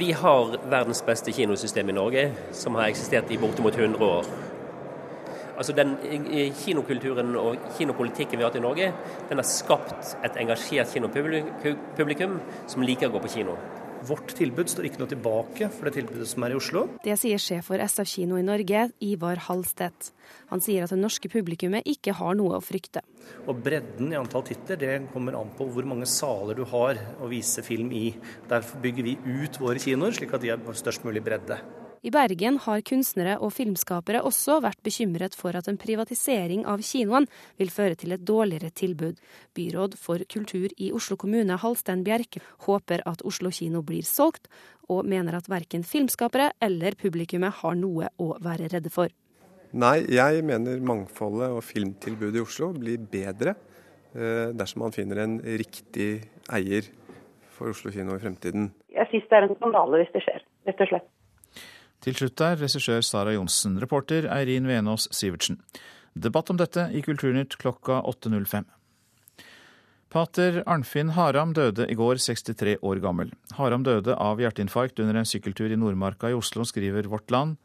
Vi 0.00 0.12
har 0.16 0.56
verdens 0.68 1.04
beste 1.04 1.32
kinosystem 1.32 1.88
i 1.92 1.96
Norge, 1.96 2.30
som 2.56 2.76
har 2.80 2.88
eksistert 2.88 3.28
i 3.32 3.40
bortimot 3.40 3.76
100 3.76 4.00
år. 4.00 4.47
Altså 5.58 5.74
den 5.74 5.96
Kinokulturen 6.60 7.34
og 7.40 7.58
kinopolitikken 7.74 8.38
vi 8.38 8.44
har 8.44 8.52
hatt 8.52 8.60
i 8.60 8.62
Norge, 8.62 8.92
den 9.26 9.42
har 9.42 9.48
skapt 9.48 10.14
et 10.22 10.38
engasjert 10.38 10.94
kinopublikum 10.94 12.38
som 12.70 12.86
liker 12.86 13.10
å 13.10 13.16
gå 13.16 13.24
på 13.26 13.34
kino. 13.40 13.58
Vårt 14.06 14.30
tilbud 14.38 14.70
står 14.70 14.86
ikke 14.86 15.00
noe 15.00 15.10
tilbake 15.10 15.68
for 15.74 15.88
det 15.88 15.96
tilbudet 15.96 16.28
som 16.30 16.44
er 16.46 16.54
i 16.54 16.58
Oslo. 16.58 16.84
Det 17.02 17.16
sier 17.18 17.40
sjef 17.42 17.66
for 17.66 17.82
SF 17.82 18.06
Kino 18.12 18.38
i 18.38 18.44
Norge, 18.46 18.84
Ivar 19.02 19.42
Halstedt. 19.48 20.12
Han 20.52 20.62
sier 20.62 20.86
at 20.86 20.94
det 20.94 21.00
norske 21.00 21.30
publikummet 21.32 21.88
ikke 21.90 22.14
har 22.20 22.38
noe 22.38 22.60
å 22.60 22.62
frykte. 22.62 23.02
Og 23.50 23.58
Bredden 23.64 24.14
i 24.14 24.20
antall 24.20 24.46
titler 24.46 24.78
det 24.78 24.94
kommer 25.10 25.40
an 25.40 25.50
på 25.58 25.66
hvor 25.72 25.88
mange 25.88 26.06
saler 26.06 26.54
du 26.54 26.62
har 26.70 27.02
å 27.18 27.32
vise 27.32 27.66
film 27.66 27.90
i. 27.90 28.12
Derfor 28.48 28.78
bygger 28.86 29.10
vi 29.10 29.18
ut 29.42 29.58
våre 29.58 29.82
kinoer, 29.82 30.14
slik 30.14 30.38
at 30.38 30.46
de 30.46 30.54
har 30.54 30.80
størst 30.84 31.02
mulig 31.08 31.24
bredde. 31.26 31.58
I 32.06 32.12
Bergen 32.14 32.60
har 32.62 32.82
kunstnere 32.86 33.34
og 33.42 33.50
filmskapere 33.56 34.20
også 34.26 34.60
vært 34.62 34.78
bekymret 34.86 35.34
for 35.34 35.56
at 35.58 35.66
en 35.70 35.78
privatisering 35.80 36.62
av 36.70 36.82
kinoen 36.86 37.26
vil 37.58 37.72
føre 37.74 37.98
til 37.98 38.14
et 38.14 38.22
dårligere 38.22 38.70
tilbud. 38.70 39.18
Byråd 39.58 39.96
for 39.98 40.22
kultur 40.30 40.70
i 40.78 40.92
Oslo 40.94 41.18
kommune, 41.18 41.58
Halstein 41.58 42.04
Bjerke, 42.06 42.42
håper 42.68 43.02
at 43.08 43.24
Oslo 43.26 43.50
kino 43.50 43.82
blir 43.82 44.06
solgt, 44.06 44.46
og 44.88 45.08
mener 45.10 45.36
at 45.36 45.50
verken 45.50 45.82
filmskapere 45.84 46.52
eller 46.62 46.94
publikummet 46.96 47.58
har 47.64 47.74
noe 47.76 48.12
å 48.22 48.36
være 48.44 48.70
redde 48.72 48.94
for. 48.94 49.10
Nei, 49.76 49.98
jeg 50.14 50.46
mener 50.48 50.78
mangfoldet 50.80 51.50
og 51.52 51.64
filmtilbudet 51.66 52.38
i 52.38 52.46
Oslo 52.46 52.70
blir 52.78 53.02
bedre 53.10 53.52
eh, 54.14 54.54
dersom 54.56 54.86
man 54.86 54.94
finner 54.94 55.26
en 55.26 55.36
riktig 55.42 56.12
eier 56.54 56.88
for 57.52 57.74
Oslo 57.74 57.92
kino 57.92 58.14
i 58.14 58.22
fremtiden. 58.22 58.70
Jeg 58.94 59.10
syns 59.10 59.28
det 59.28 59.36
er 59.36 59.48
en 59.48 59.58
skandale 59.58 60.00
hvis 60.00 60.14
det 60.14 60.24
skjer, 60.24 60.46
rett 60.70 60.86
og 60.86 60.94
slett. 60.94 61.14
Til 62.04 62.14
slutt 62.14 62.38
der 62.38 62.58
regissør 62.60 63.02
Sara 63.02 63.34
Johnsen, 63.34 63.78
reporter 63.82 64.28
Eirin 64.30 64.68
Venås 64.70 65.08
Sivertsen. 65.10 65.58
Debatt 66.14 66.50
om 66.50 66.58
dette 66.58 66.88
i 66.94 67.02
Kulturnytt 67.02 67.58
klokka 67.58 68.00
8.05. 68.06 68.66
Pater 70.08 70.62
Arnfinn 70.64 71.10
Haram 71.12 71.50
døde 71.52 71.84
i 71.90 71.96
går, 71.98 72.16
63 72.16 72.78
år 72.80 73.00
gammel. 73.04 73.34
Haram 73.58 73.82
døde 73.84 74.14
av 74.16 74.40
hjerteinfarkt 74.40 75.02
under 75.04 75.18
en 75.20 75.28
sykkeltur 75.28 75.68
i 75.68 75.76
Nordmarka 75.76 76.30
i 76.32 76.38
Oslo, 76.38 76.64
skriver 76.64 77.10
Vårt 77.12 77.28
Land. 77.34 77.58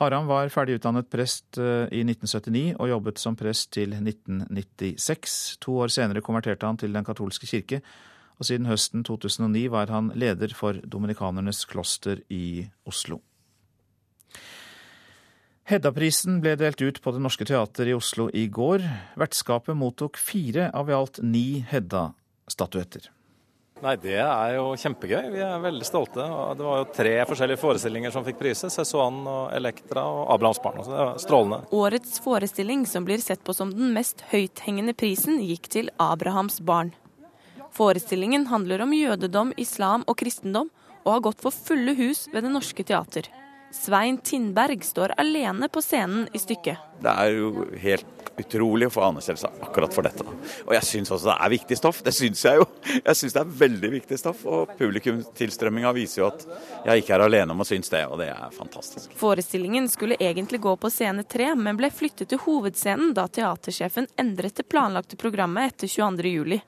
Haram 0.00 0.26
var 0.28 0.50
ferdigutdannet 0.52 1.08
prest 1.08 1.56
eh, 1.62 1.86
i 1.94 2.02
1979 2.02 2.74
og 2.74 2.90
jobbet 2.90 3.22
som 3.22 3.38
prest 3.38 3.70
til 3.76 3.94
1996. 3.96 5.38
To 5.64 5.78
år 5.84 5.94
senere 5.94 6.24
konverterte 6.26 6.68
han 6.68 6.80
til 6.80 6.92
Den 6.92 7.06
katolske 7.06 7.48
kirke, 7.48 7.80
og 8.36 8.50
siden 8.50 8.68
høsten 8.68 9.06
2009 9.06 9.68
var 9.72 9.88
han 9.94 10.10
leder 10.18 10.52
for 10.58 10.76
Dominikanernes 10.84 11.64
kloster 11.70 12.20
i 12.28 12.66
Oslo. 12.84 13.22
Hedda-prisen 15.66 16.36
ble 16.38 16.52
delt 16.54 16.78
ut 16.78 17.00
på 17.02 17.10
Det 17.10 17.18
Norske 17.18 17.42
Teater 17.48 17.88
i 17.90 17.94
Oslo 17.96 18.28
i 18.30 18.44
går. 18.46 18.84
Vertskapet 19.18 19.74
mottok 19.74 20.14
fire 20.14 20.68
av 20.70 20.86
i 20.86 20.94
alt 20.94 21.18
ni 21.26 21.64
Hedda-statuetter. 21.66 23.08
Nei, 23.82 23.96
Det 23.98 24.14
er 24.14 24.52
jo 24.54 24.68
kjempegøy. 24.78 25.32
Vi 25.32 25.40
er 25.42 25.64
veldig 25.64 25.88
stolte. 25.88 26.22
Det 26.22 26.64
var 26.64 26.78
jo 26.78 26.84
tre 26.94 27.14
forskjellige 27.26 27.58
forestillinger 27.58 28.14
som 28.14 28.22
fikk 28.24 28.38
priser. 28.38 28.70
Cezanne 28.70 29.26
og 29.26 29.56
Elektra 29.58 30.04
og 30.06 30.30
Abrahamsbarn. 30.36 30.84
Så 30.84 30.94
det 30.94 31.00
var 31.00 31.18
strålende. 31.18 31.58
Årets 31.74 32.20
forestilling, 32.22 32.86
som 32.86 33.04
blir 33.04 33.18
sett 33.18 33.42
på 33.42 33.52
som 33.52 33.72
den 33.74 33.90
mest 33.96 34.22
høythengende 34.30 34.94
prisen, 34.94 35.40
gikk 35.42 35.66
til 35.74 35.90
Abrahams 35.98 36.60
barn. 36.60 36.92
Forestillingen 37.74 38.46
handler 38.54 38.86
om 38.86 38.94
jødedom, 38.94 39.50
islam 39.58 40.06
og 40.06 40.16
kristendom, 40.22 40.70
og 41.02 41.12
har 41.12 41.26
gått 41.26 41.42
for 41.42 41.50
fulle 41.50 41.98
hus 41.98 42.28
ved 42.30 42.46
Det 42.46 42.54
Norske 42.54 42.86
Teater. 42.86 43.26
Svein 43.74 44.18
Tindberg 44.18 44.84
står 44.84 45.14
alene 45.20 45.68
på 45.68 45.82
scenen 45.82 46.28
i 46.32 46.38
stykket. 46.38 46.78
Det 47.02 47.12
er 47.12 47.32
jo 47.34 47.66
helt 47.80 48.30
utrolig 48.36 48.88
å 48.88 48.92
få 48.92 49.02
anerkjennelse 49.06 49.48
akkurat 49.64 49.94
for 49.94 50.06
dette. 50.06 50.24
Og 50.66 50.74
jeg 50.76 50.84
syns 50.84 51.12
også 51.14 51.30
det 51.30 51.36
er 51.46 51.52
viktig 51.54 51.78
stoff. 51.78 52.02
Det 52.04 52.12
syns 52.14 52.44
jeg 52.44 52.60
jo. 52.60 52.66
Jeg 52.96 53.18
syns 53.18 53.36
det 53.36 53.42
er 53.42 53.56
veldig 53.62 53.90
viktig 53.96 54.18
stoff. 54.20 54.44
Og 54.48 54.74
publikumstilstrømminga 54.78 55.92
viser 55.96 56.22
jo 56.22 56.28
at 56.28 56.46
jeg 56.86 57.04
ikke 57.04 57.16
er 57.16 57.26
alene 57.26 57.56
om 57.56 57.64
å 57.64 57.68
synes 57.68 57.90
det, 57.92 58.04
og 58.06 58.20
det 58.20 58.30
er 58.34 58.54
fantastisk. 58.54 59.16
Forestillingen 59.18 59.88
skulle 59.92 60.20
egentlig 60.20 60.60
gå 60.64 60.76
på 60.80 60.92
scene 60.92 61.24
tre, 61.24 61.52
men 61.56 61.80
ble 61.80 61.90
flyttet 61.92 62.30
til 62.32 62.42
hovedscenen 62.44 63.14
da 63.16 63.26
teatersjefen 63.28 64.10
endret 64.20 64.60
det 64.60 64.68
planlagte 64.70 65.18
programmet 65.20 65.72
etter 65.72 65.92
22. 65.96 66.60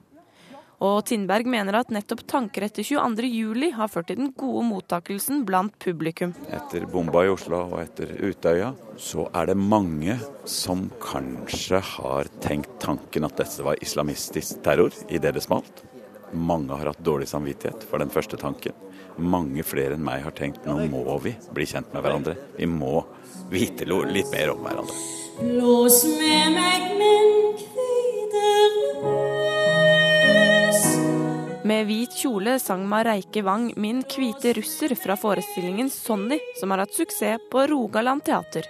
Og 0.79 1.01
Tindberg 1.11 1.49
mener 1.51 1.81
at 1.81 1.91
nettopp 1.91 2.21
tanker 2.31 2.69
etter 2.69 2.87
22.07 2.87 3.73
har 3.75 3.91
ført 3.91 4.13
til 4.13 4.21
den 4.21 4.31
gode 4.39 4.63
mottakelsen 4.69 5.43
blant 5.49 5.75
publikum. 5.83 6.37
Etter 6.55 6.87
bomba 6.91 7.25
i 7.27 7.33
Oslo 7.33 7.65
og 7.65 7.81
etter 7.83 8.13
Utøya, 8.23 8.71
så 8.95 9.27
er 9.35 9.51
det 9.51 9.59
mange 9.59 10.15
som 10.47 10.87
kanskje 11.03 11.83
har 11.97 12.31
tenkt 12.45 12.79
tanken 12.85 13.27
at 13.27 13.41
dette 13.43 13.67
var 13.67 13.83
islamistisk 13.83 14.63
terror 14.63 14.95
i 15.11 15.19
det 15.19 15.35
det 15.35 15.43
smalt. 15.49 15.83
Mange 16.31 16.77
har 16.77 16.93
hatt 16.93 17.03
dårlig 17.03 17.27
samvittighet 17.31 17.83
for 17.89 17.99
den 17.99 18.13
første 18.15 18.39
tanken. 18.39 18.77
Mange 19.19 19.65
flere 19.67 19.97
enn 19.97 20.05
meg 20.07 20.23
har 20.23 20.37
tenkt 20.37 20.69
nå 20.69 20.79
må 20.93 21.19
vi 21.25 21.35
bli 21.57 21.67
kjent 21.67 21.91
med 21.91 22.05
hverandre. 22.05 22.37
Vi 22.55 22.71
må 22.71 23.03
vite 23.51 23.89
litt 23.89 24.31
mer 24.31 24.55
om 24.55 24.63
hverandre. 24.63 25.03
Lås 25.59 26.05
med 26.07 26.55
meg, 26.55 26.87
men 27.01 27.29
Med 31.69 31.85
hvit 31.85 32.15
kjole 32.17 32.55
sang 32.63 32.87
Mareike 32.89 33.43
Wang 33.45 33.73
'Min 33.77 33.99
hvite 34.09 34.55
russer' 34.57 34.95
fra 34.97 35.17
forestillingen 35.21 35.91
'Sonny', 35.91 36.41
som 36.57 36.71
har 36.71 36.79
hatt 36.79 36.95
suksess 36.97 37.43
på 37.53 37.67
Rogaland 37.69 38.25
teater. 38.25 38.65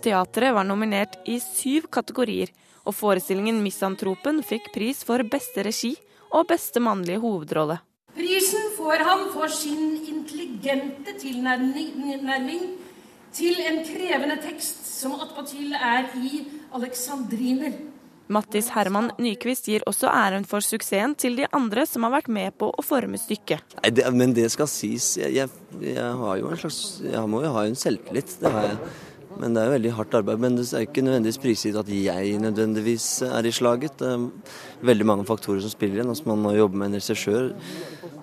Teatret 0.00 0.54
var 0.54 0.64
nominert 0.64 1.18
i 1.28 1.36
syv 1.38 1.90
kategorier, 1.96 2.48
og 2.86 2.94
forestillingen 2.94 3.60
'Misantropen' 3.60 4.40
fikk 4.42 4.72
pris 4.72 5.04
for 5.04 5.20
beste 5.34 5.66
regi 5.68 5.92
og 6.32 6.48
beste 6.48 6.80
mannlige 6.80 7.20
hovedrolle. 7.20 7.80
Prisen 8.16 8.72
får 8.78 9.04
han 9.08 9.28
for 9.34 9.48
sin 9.48 10.00
intelligente 10.08 11.18
tilnærming 11.20 12.78
til 13.32 13.60
en 13.68 13.84
krevende 13.84 14.38
tekst 14.40 14.86
som 15.00 15.12
attpåtil 15.20 15.74
er 15.74 16.08
i 16.16 16.46
alexandriner. 16.72 17.93
Mattis 18.32 18.70
Herman 18.72 19.10
Nyquist 19.20 19.68
gir 19.68 19.84
også 19.88 20.08
æren 20.08 20.46
for 20.48 20.64
suksessen 20.64 21.12
til 21.20 21.36
de 21.36 21.48
andre 21.52 21.84
som 21.88 22.06
har 22.06 22.14
vært 22.16 22.30
med 22.32 22.54
på 22.60 22.70
å 22.72 22.84
forme 22.84 23.20
stykket. 23.20 23.76
Nei, 23.82 23.90
det, 23.92 24.06
men 24.16 24.32
det 24.36 24.46
skal 24.54 24.68
sies. 24.70 25.14
Jeg, 25.20 25.34
jeg, 25.36 25.50
jeg, 25.90 26.12
har 26.20 26.38
jo 26.40 26.52
en 26.52 26.62
slags 26.62 26.78
Jeg 27.04 27.24
må 27.28 27.42
jo 27.44 27.52
ha 27.56 27.66
en 27.68 27.76
selvtillit. 27.76 28.38
Det 28.40 28.52
har 28.54 28.70
jeg. 28.70 28.94
Men 29.34 29.54
det 29.54 29.60
er 29.60 29.66
jo 29.66 29.74
veldig 29.74 29.92
hardt 29.98 30.16
arbeid. 30.20 30.40
Men 30.40 30.56
det 30.56 30.64
er 30.70 30.86
ikke 30.86 31.04
nødvendigvis 31.04 31.40
prisgitt 31.42 31.76
at 31.80 31.90
jeg 31.90 32.38
nødvendigvis 32.40 33.08
er 33.28 33.48
i 33.48 33.52
slaget. 33.52 33.98
Det 34.00 34.08
er 34.14 34.86
veldig 34.88 35.08
mange 35.10 35.28
faktorer 35.28 35.60
som 35.64 35.74
spiller 35.74 36.00
inn. 36.00 36.12
Altså 36.14 36.30
man 36.30 36.40
må 36.44 36.54
jobbe 36.56 36.80
med 36.80 36.92
en 36.92 37.00
regissør 37.00 37.52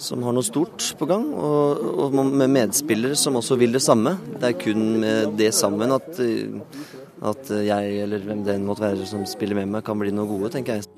som 0.02 0.24
har 0.26 0.34
noe 0.34 0.46
stort 0.46 0.88
på 0.98 1.06
gang, 1.06 1.28
og, 1.38 1.82
og 2.02 2.16
med 2.18 2.50
medspillere 2.50 3.14
som 3.20 3.38
også 3.38 3.60
vil 3.62 3.76
det 3.76 3.84
samme. 3.86 4.16
Det 4.40 4.50
er 4.50 4.58
kun 4.58 4.88
med 5.04 5.36
det 5.38 5.52
sammen 5.54 5.94
at 5.94 6.18
at 7.22 7.52
jeg 7.54 8.00
eller 8.04 8.24
hvem 8.26 8.42
det 8.48 8.58
måtte 8.64 8.86
være 8.88 9.06
som 9.10 9.26
spiller 9.30 9.62
med 9.62 9.76
meg, 9.76 9.86
kan 9.86 10.00
bli 10.00 10.14
noe 10.16 10.30
gode, 10.30 10.52
tenker 10.56 10.80
jeg. 10.80 10.90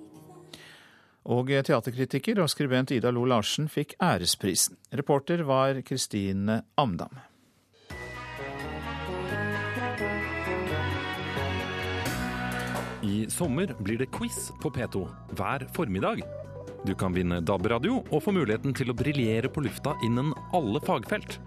Og 1.23 1.47
teaterkritiker 1.47 2.41
og 2.43 2.49
skribent 2.51 2.91
Ida 2.91 3.11
Lo 3.15 3.23
Larsen 3.27 3.69
fikk 3.71 3.95
æresprisen. 4.03 4.75
Reporter 4.91 5.45
var 5.47 5.79
Kristine 5.87 6.63
Amdam. 6.79 7.21
I 13.03 13.25
sommer 13.31 13.71
blir 13.83 13.99
det 13.99 14.11
quiz 14.15 14.49
på 14.63 14.71
P2 14.71 15.03
hver 15.35 15.67
formiddag. 15.75 16.23
Du 16.87 16.93
kan 16.95 17.15
vinne 17.15 17.41
DAB-radio 17.43 18.01
og 18.03 18.23
få 18.23 18.31
muligheten 18.35 18.75
til 18.75 18.91
å 18.91 18.95
briljere 18.95 19.51
på 19.51 19.63
lufta 19.63 19.95
innen 20.03 20.31
alle 20.55 20.79
fagfelt. 20.83 21.39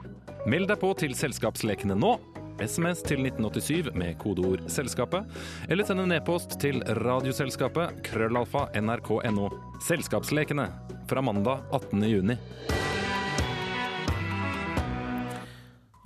Meld 0.48 0.68
deg 0.68 0.80
på 0.80 0.92
til 1.00 1.16
Selskapslekene 1.16 1.96
nå 1.96 2.16
SMS 2.60 3.02
til 3.06 3.20
1987 3.26 3.94
med 3.94 4.16
kodeord 4.18 4.64
'Selskapet', 4.66 5.26
eller 5.68 5.84
send 5.84 6.00
en 6.00 6.12
e-post 6.12 6.58
til 6.60 6.80
Radioselskapet, 6.80 8.02
krøllalfa, 8.02 8.66
nrk.no. 8.80 9.50
Selskapslekene 9.84 10.70
fra 11.08 11.20
mandag 11.20 11.62
18. 11.72 12.02
juni. 12.02 12.38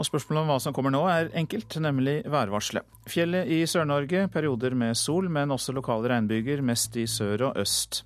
Og 0.01 0.07
Spørsmålet 0.09 0.41
om 0.41 0.49
hva 0.49 0.59
som 0.65 0.73
kommer 0.73 0.95
nå 0.95 1.03
er 1.13 1.29
enkelt, 1.37 1.77
nemlig 1.77 2.23
værvarselet. 2.25 2.87
Fjellet 3.11 3.51
i 3.53 3.67
Sør-Norge 3.69 4.29
perioder 4.33 4.73
med 4.73 4.97
sol, 4.97 5.29
men 5.29 5.53
også 5.53 5.75
lokale 5.77 6.09
regnbyger, 6.09 6.63
mest 6.65 6.97
i 6.97 7.05
sør 7.05 7.51
og 7.51 7.61
øst. 7.61 8.01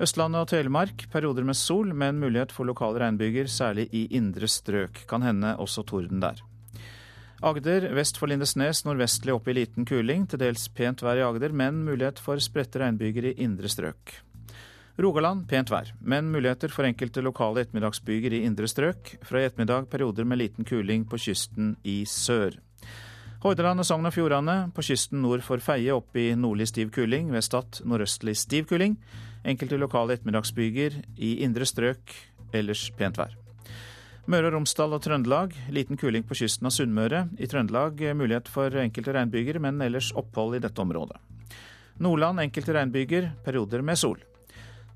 Østlandet 0.00 0.40
og 0.40 0.48
Telemark 0.48 1.04
perioder 1.12 1.44
med 1.44 1.58
sol, 1.60 1.92
men 1.92 2.22
mulighet 2.22 2.54
for 2.56 2.64
lokale 2.64 3.02
regnbyger, 3.02 3.50
særlig 3.52 3.90
i 3.92 4.06
indre 4.16 4.48
strøk. 4.48 5.04
Kan 5.10 5.20
hende 5.20 5.58
også 5.60 5.84
torden 5.84 6.24
der. 6.24 6.40
Agder 7.40 7.86
vest 7.96 8.18
for 8.20 8.28
Lindesnes 8.28 8.82
nordvestlig 8.84 9.32
opp 9.32 9.46
i 9.48 9.54
liten 9.56 9.86
kuling. 9.88 10.26
Til 10.28 10.42
dels 10.42 10.66
pent 10.76 11.00
vær 11.00 11.16
i 11.16 11.24
Agder, 11.24 11.54
men 11.56 11.78
mulighet 11.86 12.20
for 12.20 12.40
spredte 12.44 12.82
regnbyger 12.82 13.30
i 13.30 13.38
indre 13.40 13.70
strøk. 13.72 14.12
Rogaland 15.00 15.46
pent 15.48 15.72
vær, 15.72 15.94
men 16.04 16.28
muligheter 16.28 16.68
for 16.68 16.84
enkelte 16.84 17.24
lokale 17.24 17.64
ettermiddagsbyger 17.64 18.36
i 18.36 18.42
indre 18.44 18.68
strøk. 18.68 19.14
Fra 19.24 19.40
i 19.40 19.48
ettermiddag 19.48 19.88
perioder 19.88 20.28
med 20.28 20.42
liten 20.42 20.68
kuling 20.68 21.08
på 21.08 21.16
kysten 21.16 21.78
i 21.80 22.02
sør. 22.04 22.58
Hordaland 23.40 23.80
og 23.80 23.88
Sogn 23.88 24.04
og 24.04 24.12
Fjordane 24.12 24.58
på 24.76 24.84
kysten 24.84 25.22
nord 25.24 25.40
for 25.40 25.64
Feie 25.64 25.96
opp 25.96 26.20
i 26.20 26.34
nordlig 26.36 26.68
stiv 26.68 26.92
kuling. 26.92 27.32
Ved 27.32 27.46
Stad 27.48 27.80
nordøstlig 27.88 28.36
stiv 28.36 28.68
kuling. 28.68 29.00
Enkelte 29.48 29.80
lokale 29.80 30.18
ettermiddagsbyger 30.18 31.00
i 31.16 31.38
indre 31.46 31.64
strøk. 31.64 32.18
Ellers 32.52 32.90
pent 33.00 33.16
vær. 33.16 33.32
Møre 34.30 34.46
og 34.46 34.52
Romsdal 34.54 34.92
og 34.94 35.00
Trøndelag 35.02 35.56
liten 35.74 35.98
kuling 35.98 36.22
på 36.22 36.36
kysten 36.38 36.68
av 36.68 36.74
Sunnmøre. 36.76 37.24
I 37.42 37.48
Trøndelag 37.50 37.98
mulighet 38.14 38.46
for 38.52 38.70
enkelte 38.78 39.14
regnbyger, 39.16 39.58
men 39.58 39.80
ellers 39.82 40.12
opphold 40.14 40.54
i 40.54 40.60
dette 40.62 40.78
området. 40.78 41.16
Nordland 41.98 42.38
enkelte 42.44 42.76
regnbyger, 42.76 43.26
perioder 43.42 43.82
med 43.82 43.98
sol. 43.98 44.20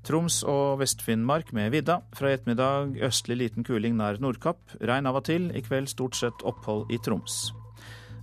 Troms 0.07 0.39
og 0.47 0.79
Vest-Finnmark 0.79 1.51
med 1.57 1.73
vidda. 1.73 1.97
Fra 2.15 2.31
i 2.31 2.37
ettermiddag 2.37 2.95
østlig 3.09 3.39
liten 3.41 3.67
kuling 3.67 3.97
nær 3.99 4.21
Nordkapp. 4.23 4.77
Regn 4.79 5.11
av 5.11 5.19
og 5.19 5.27
til. 5.27 5.49
I 5.51 5.65
kveld 5.65 5.91
stort 5.91 6.15
sett 6.15 6.47
opphold 6.47 6.87
i 6.95 7.01
Troms. 7.03 7.51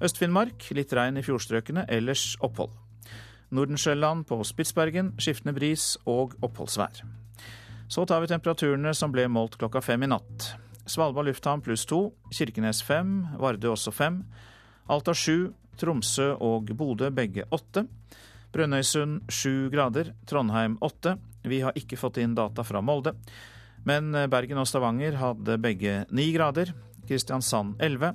Øst-Finnmark 0.00 0.70
litt 0.72 0.96
regn 0.96 1.20
i 1.20 1.26
fjordstrøkene, 1.26 1.84
ellers 1.92 2.38
opphold. 2.40 2.72
Nordensjøland 3.52 4.24
på 4.32 4.40
Spitsbergen 4.48 5.12
skiftende 5.20 5.58
bris 5.60 5.92
og 6.08 6.38
oppholdsvær. 6.40 7.04
Så 7.92 8.08
tar 8.08 8.24
vi 8.24 8.32
temperaturene 8.32 8.96
som 8.96 9.12
ble 9.12 9.28
målt 9.28 9.60
klokka 9.60 9.84
fem 9.84 10.08
i 10.08 10.14
natt. 10.14 10.54
Svalbard 10.86 11.28
lufthavn 11.28 11.62
pluss 11.62 11.86
to, 11.86 12.12
Kirkenes 12.32 12.82
fem, 12.82 13.22
Vardø 13.38 13.72
også 13.72 13.92
fem. 13.94 14.22
Alta 14.90 15.14
sju, 15.14 15.52
Tromsø 15.78 16.32
og 16.42 16.72
Bodø 16.76 17.10
begge 17.14 17.46
åtte. 17.54 17.86
Brønnøysund 18.52 19.30
sju 19.32 19.70
grader, 19.72 20.12
Trondheim 20.28 20.76
åtte. 20.84 21.16
Vi 21.48 21.62
har 21.64 21.76
ikke 21.78 21.98
fått 21.98 22.20
inn 22.22 22.34
data 22.36 22.64
fra 22.66 22.82
Molde. 22.84 23.14
Men 23.88 24.12
Bergen 24.30 24.60
og 24.60 24.68
Stavanger 24.68 25.16
hadde 25.18 25.58
begge 25.62 26.02
ni 26.10 26.28
grader. 26.34 26.74
Kristiansand 27.08 27.80
elleve. 27.82 28.12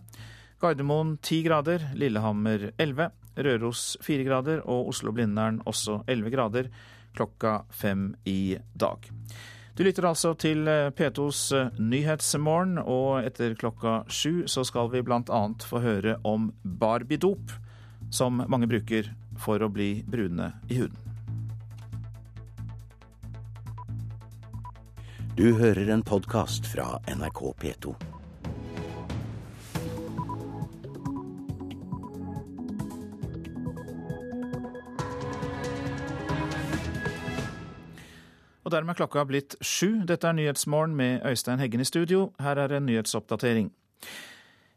Gardermoen 0.62 1.17
ti 1.21 1.41
grader, 1.45 1.89
Lillehammer 1.95 2.71
elleve. 2.77 3.12
Røros 3.38 3.97
fire 4.01 4.25
grader 4.25 4.63
og 4.65 4.89
Oslo-Blindern 4.93 5.60
også 5.69 6.01
elleve 6.10 6.32
grader 6.34 6.71
klokka 7.17 7.63
fem 7.69 8.12
i 8.25 8.58
dag. 8.73 9.10
Du 9.77 9.83
lytter 9.83 10.07
altså 10.09 10.31
til 10.33 10.65
eh, 10.65 10.87
P2s 10.89 11.39
eh, 11.53 11.75
Nyhetsmorgen, 11.77 12.79
og 12.81 13.21
etter 13.21 13.53
klokka 13.53 13.99
sju 14.09 14.47
så 14.49 14.63
skal 14.65 14.89
vi 14.89 15.03
bl.a. 15.05 15.41
få 15.61 15.81
høre 15.83 16.15
om 16.25 16.47
barbidop, 16.65 17.53
som 18.09 18.41
mange 18.49 18.65
bruker 18.71 19.11
for 19.37 19.61
å 19.61 19.69
bli 19.69 20.01
brune 20.09 20.49
i 20.73 20.81
huden. 20.81 20.97
Du 25.37 25.51
hører 25.61 25.93
en 25.93 26.01
podkast 26.01 26.65
fra 26.65 26.95
NRK 27.13 27.43
P2. 27.61 28.16
Og 38.67 38.71
dermed 38.73 38.97
er 38.97 38.99
klokka 38.99 39.21
blitt 39.23 39.53
sju. 39.63 40.01
Dette 40.03 40.27
er 40.27 40.36
Nyhetsmorgen 40.36 40.91
med 40.99 41.21
Øystein 41.23 41.62
Heggen 41.62 41.80
i 41.80 41.86
studio. 41.88 42.34
Her 42.43 42.60
er 42.60 42.73
en 42.75 42.84
nyhetsoppdatering. 42.89 43.69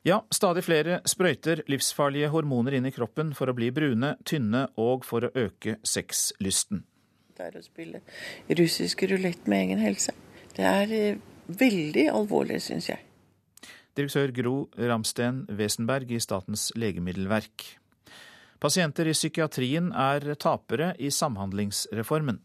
Ja, 0.06 0.20
stadig 0.30 0.62
flere 0.62 1.00
sprøyter 1.10 1.64
livsfarlige 1.66 2.28
hormoner 2.30 2.76
inn 2.78 2.86
i 2.86 2.92
kroppen 2.94 3.32
for 3.34 3.50
å 3.50 3.54
bli 3.58 3.72
brune, 3.74 4.12
tynne 4.22 4.68
og 4.78 5.02
for 5.08 5.26
å 5.26 5.32
øke 5.34 5.74
sexlysten. 5.82 6.84
Det 7.34 7.48
er 7.48 7.58
å 7.58 7.62
spille 7.64 7.98
russisk 8.60 9.02
rulett 9.10 9.50
med 9.50 9.64
egen 9.64 9.82
helse. 9.82 10.14
Det 10.54 10.68
er 10.70 10.94
eh, 10.94 11.18
veldig 11.50 12.04
alvorlig, 12.14 12.60
syns 12.62 12.92
jeg. 12.92 13.02
Direktør 13.98 14.30
Gro 14.36 14.54
Ramsten 14.78 15.48
Wesenberg 15.58 16.14
i 16.14 16.22
Statens 16.22 16.68
legemiddelverk. 16.78 17.66
Pasienter 18.62 19.10
i 19.10 19.16
psykiatrien 19.18 19.90
er 19.90 20.36
tapere 20.38 20.92
i 21.02 21.10
Samhandlingsreformen. 21.10 22.38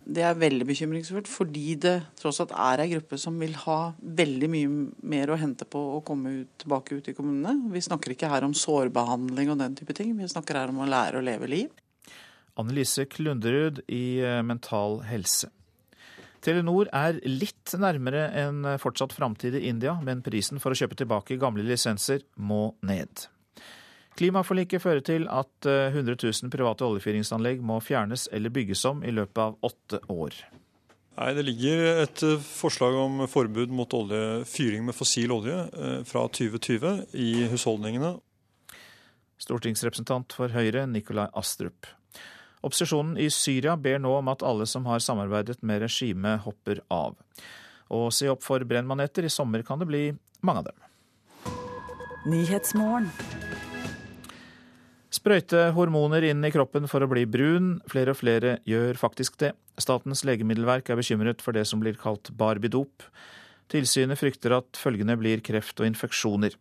Det 0.00 0.22
er 0.24 0.38
veldig 0.38 0.64
bekymringsfullt, 0.66 1.28
fordi 1.28 1.74
det 1.78 1.94
tross 2.18 2.40
alt 2.42 2.54
er 2.56 2.82
ei 2.82 2.88
gruppe 2.94 3.18
som 3.20 3.36
vil 3.38 3.52
ha 3.66 3.92
veldig 4.00 4.48
mye 4.50 4.70
mer 5.12 5.30
å 5.30 5.38
hente 5.38 5.68
på 5.68 5.82
å 5.96 6.00
komme 6.06 6.32
ut, 6.40 6.50
tilbake 6.62 6.96
ut 6.96 7.10
i 7.12 7.14
kommunene. 7.14 7.70
Vi 7.74 7.84
snakker 7.84 8.14
ikke 8.14 8.30
her 8.32 8.46
om 8.46 8.56
sårbehandling 8.56 9.52
og 9.52 9.60
den 9.60 9.76
type 9.78 9.94
ting, 9.96 10.16
vi 10.16 10.28
snakker 10.30 10.58
her 10.58 10.72
om 10.72 10.82
å 10.82 10.88
lære 10.88 11.20
å 11.20 11.24
leve 11.24 11.50
liv. 11.52 11.70
Annelise 12.58 13.06
Klunderud 13.08 13.82
i 13.92 14.20
eh, 14.24 14.40
Mental 14.44 15.02
Helse. 15.06 15.52
Telenor 16.40 16.88
er 16.96 17.20
litt 17.28 17.74
nærmere 17.76 18.30
en 18.40 18.64
fortsatt 18.80 19.12
framtid 19.12 19.58
i 19.58 19.66
India, 19.68 19.98
men 20.00 20.24
prisen 20.24 20.60
for 20.62 20.72
å 20.72 20.78
kjøpe 20.78 20.96
tilbake 20.96 21.36
gamle 21.40 21.66
lisenser 21.68 22.24
må 22.40 22.70
ned. 22.80 23.28
Klimaforliket 24.18 24.82
fører 24.82 25.04
til 25.06 25.28
at 25.30 25.66
100 25.66 26.16
eh, 26.16 26.24
000 26.42 26.50
private 26.52 26.86
oljefyringsanlegg 26.86 27.62
må 27.62 27.78
fjernes 27.84 28.26
eller 28.32 28.52
bygges 28.52 28.82
om 28.88 29.04
i 29.06 29.14
løpet 29.14 29.38
av 29.44 29.70
åtte 29.70 30.02
år. 30.10 30.34
Nei, 31.20 31.34
Det 31.36 31.44
ligger 31.44 32.02
et 32.06 32.22
eh, 32.24 32.40
forslag 32.40 32.96
om 32.96 33.22
forbud 33.28 33.72
mot 33.74 33.92
oljefyring 33.92 34.86
med 34.86 34.96
fossil 34.96 35.32
olje 35.34 35.56
eh, 35.68 36.02
fra 36.08 36.26
2020 36.28 37.06
i 37.12 37.30
husholdningene. 37.52 38.16
Stortingsrepresentant 39.40 40.32
for 40.36 40.52
Høyre, 40.52 40.86
Nikolai 40.88 41.28
Astrup. 41.36 41.88
Opposisjonen 42.60 43.16
i 43.16 43.30
Syria 43.32 43.76
ber 43.80 44.00
nå 44.02 44.12
om 44.18 44.28
at 44.32 44.44
alle 44.44 44.66
som 44.68 44.84
har 44.88 45.00
samarbeidet 45.00 45.62
med 45.64 45.80
regimet, 45.84 46.42
hopper 46.44 46.82
av. 46.92 47.16
Og 47.90 48.10
se 48.12 48.28
opp 48.30 48.44
for 48.44 48.64
brennmaneter, 48.68 49.24
i 49.24 49.32
sommer 49.32 49.64
kan 49.66 49.80
det 49.80 49.88
bli 49.88 50.02
mange 50.44 50.60
av 50.60 50.68
dem. 50.68 50.78
Sprøyte 55.10 55.72
hormoner 55.74 56.22
inn 56.28 56.44
i 56.46 56.52
kroppen 56.54 56.86
for 56.90 57.02
å 57.02 57.08
bli 57.10 57.24
brun. 57.26 57.80
Flere 57.90 58.14
og 58.14 58.20
flere 58.20 58.58
gjør 58.68 58.98
faktisk 59.00 59.40
det. 59.42 59.56
Statens 59.80 60.22
legemiddelverk 60.28 60.92
er 60.92 61.00
bekymret 61.00 61.42
for 61.42 61.56
det 61.56 61.64
som 61.66 61.82
blir 61.82 61.98
kalt 61.98 62.30
barbidop. 62.38 63.08
Tilsynet 63.70 64.18
frykter 64.20 64.54
at 64.54 64.78
følgene 64.78 65.16
blir 65.18 65.42
kreft 65.42 65.82
og 65.82 65.88
infeksjoner. 65.90 66.54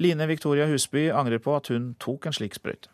Line 0.00 0.26
Victoria 0.26 0.66
Husby 0.70 1.10
angrer 1.12 1.42
på 1.44 1.52
at 1.56 1.68
hun 1.72 1.92
tok 2.00 2.26
en 2.28 2.36
slik 2.36 2.56
sprøyte. 2.56 2.88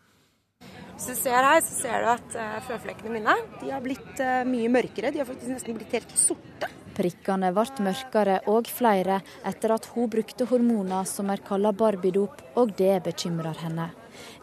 Hvis 1.00 1.06
du 1.06 1.16
ser 1.22 1.38
her, 1.38 1.62
så 1.64 1.76
ser 1.78 2.02
du 2.02 2.10
at 2.12 2.34
uh, 2.36 2.58
føflekkene 2.66 3.14
mine 3.14 3.36
de 3.62 3.70
har 3.72 3.80
blitt 3.80 4.20
uh, 4.20 4.42
mye 4.44 4.68
mørkere. 4.68 5.14
De 5.14 5.22
har 5.22 5.28
faktisk 5.28 5.54
nesten 5.54 5.78
blitt 5.78 5.94
helt 5.96 6.12
sorte. 6.18 6.68
Prikkene 6.98 7.54
ble 7.56 7.86
mørkere 7.86 8.42
og 8.52 8.68
flere 8.68 9.22
etter 9.48 9.78
at 9.78 9.88
hun 9.94 10.10
brukte 10.12 10.50
hormoner 10.50 11.08
som 11.08 11.30
er 11.32 11.40
kalt 11.46 11.72
barbidop, 11.78 12.44
og 12.60 12.76
det 12.76 12.98
bekymrer 13.06 13.64
henne. 13.64 13.88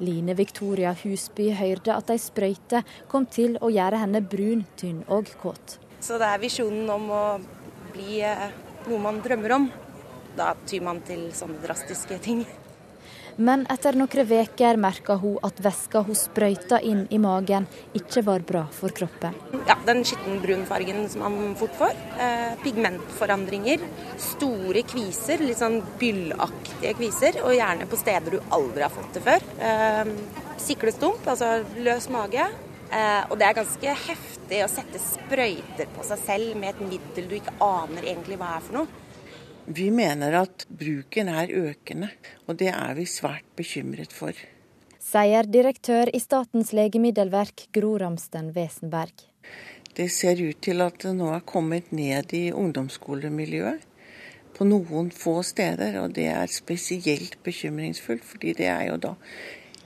Line 0.04 0.36
Victoria 0.38 0.94
Husby 1.04 1.50
hørte 1.58 1.96
at 1.96 2.12
ei 2.14 2.22
sprøyte 2.22 2.84
kom 3.12 3.26
til 3.26 3.58
å 3.62 3.72
gjøre 3.74 4.04
henne 4.04 4.22
brun, 4.22 4.66
tynn 4.80 5.04
og 5.08 5.32
kåt. 5.42 5.78
Så 6.00 6.20
det 6.22 6.30
er 6.30 6.42
visjonen 6.42 6.90
om 6.94 7.10
å 7.12 7.26
bli 7.94 8.22
eh, 8.26 8.48
noe 8.88 9.02
man 9.02 9.22
drømmer 9.26 9.58
om. 9.58 9.68
Da 10.38 10.54
tyr 10.70 10.86
man 10.86 11.02
til 11.06 11.30
sånne 11.36 11.62
drastiske 11.64 12.20
ting. 12.24 12.46
Men 13.38 13.68
etter 13.70 13.94
noen 13.94 14.10
uker 14.10 14.80
merka 14.82 15.16
hun 15.22 15.38
at 15.46 15.60
væska 15.62 16.02
hun 16.08 16.18
sprøyta 16.18 16.80
inn 16.82 17.04
i 17.14 17.20
magen, 17.22 17.68
ikke 17.94 18.24
var 18.26 18.42
bra 18.42 18.64
for 18.74 18.90
kroppen. 18.90 19.36
Ja, 19.68 19.76
Den 19.86 20.04
skittenbrun 20.04 20.66
fargen 20.66 21.08
som 21.10 21.22
man 21.22 21.56
fort 21.56 21.76
får. 21.78 21.94
Eh, 22.18 22.58
pigmentforandringer. 22.64 23.80
Store 24.18 24.82
kviser, 24.82 25.38
litt 25.46 25.62
sånn 25.62 25.84
byllaktige 26.02 26.96
kviser. 26.98 27.42
Og 27.46 27.54
gjerne 27.54 27.86
på 27.86 28.02
steder 28.02 28.32
du 28.32 28.40
aldri 28.50 28.82
har 28.82 28.94
fått 28.94 29.14
det 29.14 29.22
før. 29.22 29.46
Eh, 29.62 30.14
siklestump, 30.58 31.28
altså 31.28 31.62
løs 31.78 32.10
mage. 32.10 32.50
Eh, 32.90 33.24
og 33.30 33.38
det 33.38 33.46
er 33.46 33.58
ganske 33.62 33.98
heftig 34.08 34.64
å 34.64 34.72
sette 34.72 35.00
sprøyter 35.04 35.90
på 35.94 36.06
seg 36.08 36.26
selv 36.26 36.56
med 36.58 36.74
et 36.74 36.86
middel 36.90 37.30
du 37.30 37.36
ikke 37.38 37.54
aner 37.62 38.02
egentlig 38.02 38.40
hva 38.40 38.56
er 38.58 38.66
for 38.66 38.82
noe. 38.82 39.04
Vi 39.68 39.90
mener 39.92 40.32
at 40.40 40.64
bruken 40.72 41.28
er 41.28 41.50
økende, 41.52 42.08
og 42.48 42.56
det 42.62 42.70
er 42.72 42.94
vi 42.96 43.04
svært 43.04 43.44
bekymret 43.60 44.14
for. 44.16 44.32
Sier 45.04 45.48
direktør 45.52 46.08
i 46.16 46.22
Statens 46.24 46.72
legemiddelverk 46.76 47.66
Gro 47.76 47.98
Ramsten 48.00 48.54
Wesenberg. 48.56 49.26
Det 49.92 50.08
ser 50.14 50.40
ut 50.40 50.62
til 50.64 50.84
at 50.86 51.02
det 51.04 51.12
nå 51.20 51.34
er 51.36 51.44
kommet 51.44 51.92
ned 51.92 52.32
i 52.38 52.46
ungdomsskolemiljøet 52.56 53.84
på 54.56 54.68
noen 54.68 55.12
få 55.12 55.42
steder, 55.44 56.00
og 56.00 56.16
det 56.16 56.30
er 56.32 56.48
spesielt 56.48 57.36
bekymringsfullt, 57.44 58.24
fordi 58.24 58.56
det 58.62 58.72
er 58.72 58.88
jo 58.94 58.98
da 59.04 59.14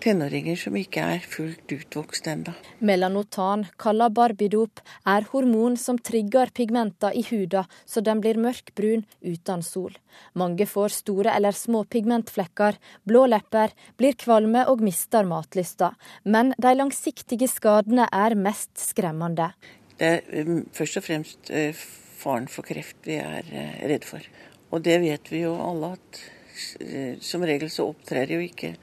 tenåringer 0.01 0.57
som 0.59 0.75
ikke 0.77 1.03
er 1.15 1.25
fullt 1.25 1.71
utvokst 1.75 2.27
ennå. 2.27 2.53
Melanotan, 2.79 3.67
kalla 3.81 4.09
barbidop, 4.09 4.81
er 5.05 5.27
hormon 5.31 5.77
som 5.77 5.99
trigger 6.01 6.51
pigmenter 6.55 7.15
i 7.17 7.23
huda 7.29 7.65
så 7.85 8.03
den 8.05 8.21
blir 8.23 8.39
mørkbrun 8.41 9.05
uten 9.21 9.63
sol. 9.65 9.95
Mange 10.37 10.67
får 10.67 10.95
store 10.97 11.35
eller 11.35 11.55
små 11.55 11.83
pigmentflekker, 11.85 12.77
blå 13.07 13.25
lepper, 13.31 13.73
blir 13.97 14.17
kvalme 14.19 14.65
og 14.71 14.83
mister 14.85 15.27
matlysta. 15.27 15.93
Men 16.23 16.53
de 16.61 16.73
langsiktige 16.75 17.49
skadene 17.51 18.07
er 18.11 18.35
mest 18.35 18.73
skremmende. 18.81 19.51
Det 19.97 20.15
er 20.17 20.47
um, 20.47 20.63
først 20.73 20.97
og 20.97 21.05
fremst 21.05 21.51
uh, 21.53 21.83
faren 22.21 22.47
for 22.49 22.65
kreft 22.65 23.05
vi 23.05 23.19
er 23.21 23.45
uh, 23.45 23.75
redd 23.91 24.07
for. 24.07 24.25
Og 24.71 24.83
det 24.85 24.97
vet 25.03 25.31
vi 25.31 25.43
jo 25.43 25.53
alle 25.61 25.93
at 25.97 26.21
uh, 26.81 27.13
som 27.21 27.45
regel 27.45 27.69
så 27.69 27.89
opptrer 27.91 28.33
jo 28.33 28.41
ikke 28.41 28.75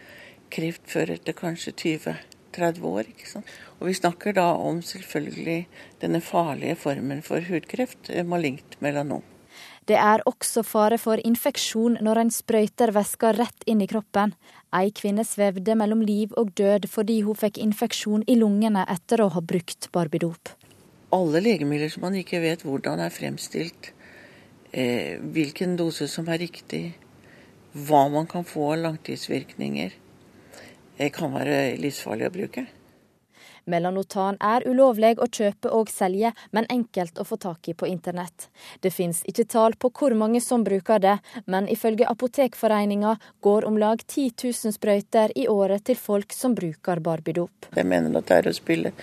kreft 0.51 0.85
før 0.91 1.15
etter 1.15 1.37
kanskje 1.37 1.73
20-30 1.85 2.85
år. 2.89 3.09
ikke 3.09 3.31
sant? 3.31 3.57
Og 3.81 3.87
Vi 3.89 3.95
snakker 3.95 4.33
da 4.35 4.53
om 4.55 4.83
selvfølgelig 4.83 5.67
denne 6.01 6.21
farlige 6.21 6.77
formen 6.77 7.23
for 7.23 7.41
hudkreft, 7.41 8.11
eh, 8.11 8.25
malignt 8.25 8.81
melanom. 8.81 9.23
Det 9.89 9.97
er 9.97 10.21
også 10.29 10.63
fare 10.69 10.99
for 11.01 11.21
infeksjon 11.25 11.97
når 12.05 12.21
en 12.21 12.31
sprøyter 12.31 12.93
væska 12.93 13.33
rett 13.39 13.63
inn 13.67 13.81
i 13.81 13.89
kroppen. 13.89 14.35
Ei 14.77 14.91
kvinne 14.93 15.25
svevde 15.25 15.73
mellom 15.81 16.03
liv 16.05 16.35
og 16.37 16.51
død 16.61 16.89
fordi 16.93 17.23
hun 17.25 17.39
fikk 17.39 17.57
infeksjon 17.63 18.27
i 18.29 18.37
lungene 18.37 18.85
etter 18.85 19.23
å 19.25 19.31
ha 19.33 19.41
brukt 19.41 19.89
barbidop. 19.95 20.53
Alle 21.17 21.41
legemidler 21.41 21.89
som 21.89 22.05
man 22.05 22.19
ikke 22.21 22.43
vet 22.43 22.67
hvordan 22.69 23.01
er 23.01 23.15
fremstilt, 23.15 23.93
eh, 24.73 25.17
hvilken 25.17 25.79
dose 25.81 26.09
som 26.09 26.29
er 26.29 26.43
riktig, 26.45 26.93
hva 27.73 28.11
man 28.13 28.27
kan 28.27 28.45
få 28.45 28.75
av 28.75 28.83
langtidsvirkninger, 28.85 29.93
kan 31.15 31.31
være 31.35 31.77
livsfarlig 31.79 32.27
å 32.27 32.35
bruke. 32.35 32.67
Melanotan 33.69 34.39
er 34.41 34.65
ulovlig 34.69 35.19
å 35.21 35.27
kjøpe 35.29 35.71
og 35.77 35.91
selge, 35.93 36.31
men 36.57 36.67
enkelt 36.73 37.21
å 37.21 37.27
få 37.29 37.37
tak 37.41 37.69
i 37.69 37.75
på 37.77 37.89
internett. 37.89 38.49
Det 38.81 38.93
finnes 38.95 39.21
ikke 39.29 39.45
tall 39.53 39.77
på 39.77 39.91
hvor 39.93 40.17
mange 40.17 40.41
som 40.41 40.65
bruker 40.65 41.03
det, 41.05 41.19
men 41.47 41.69
ifølge 41.69 42.09
Apotekforeninga 42.09 43.17
går 43.45 43.69
om 43.69 43.77
lag 43.81 44.01
10 44.07 44.33
000 44.41 44.77
sprøyter 44.79 45.37
i 45.37 45.45
året 45.53 45.85
til 45.85 46.01
folk 46.01 46.33
som 46.33 46.57
bruker 46.57 47.03
barbidop. 47.05 47.69
Jeg 47.77 47.87
mener 47.87 48.17
at 48.19 48.31
det 48.31 48.41
er 48.41 48.51
å 48.51 48.57
spille 48.57 48.95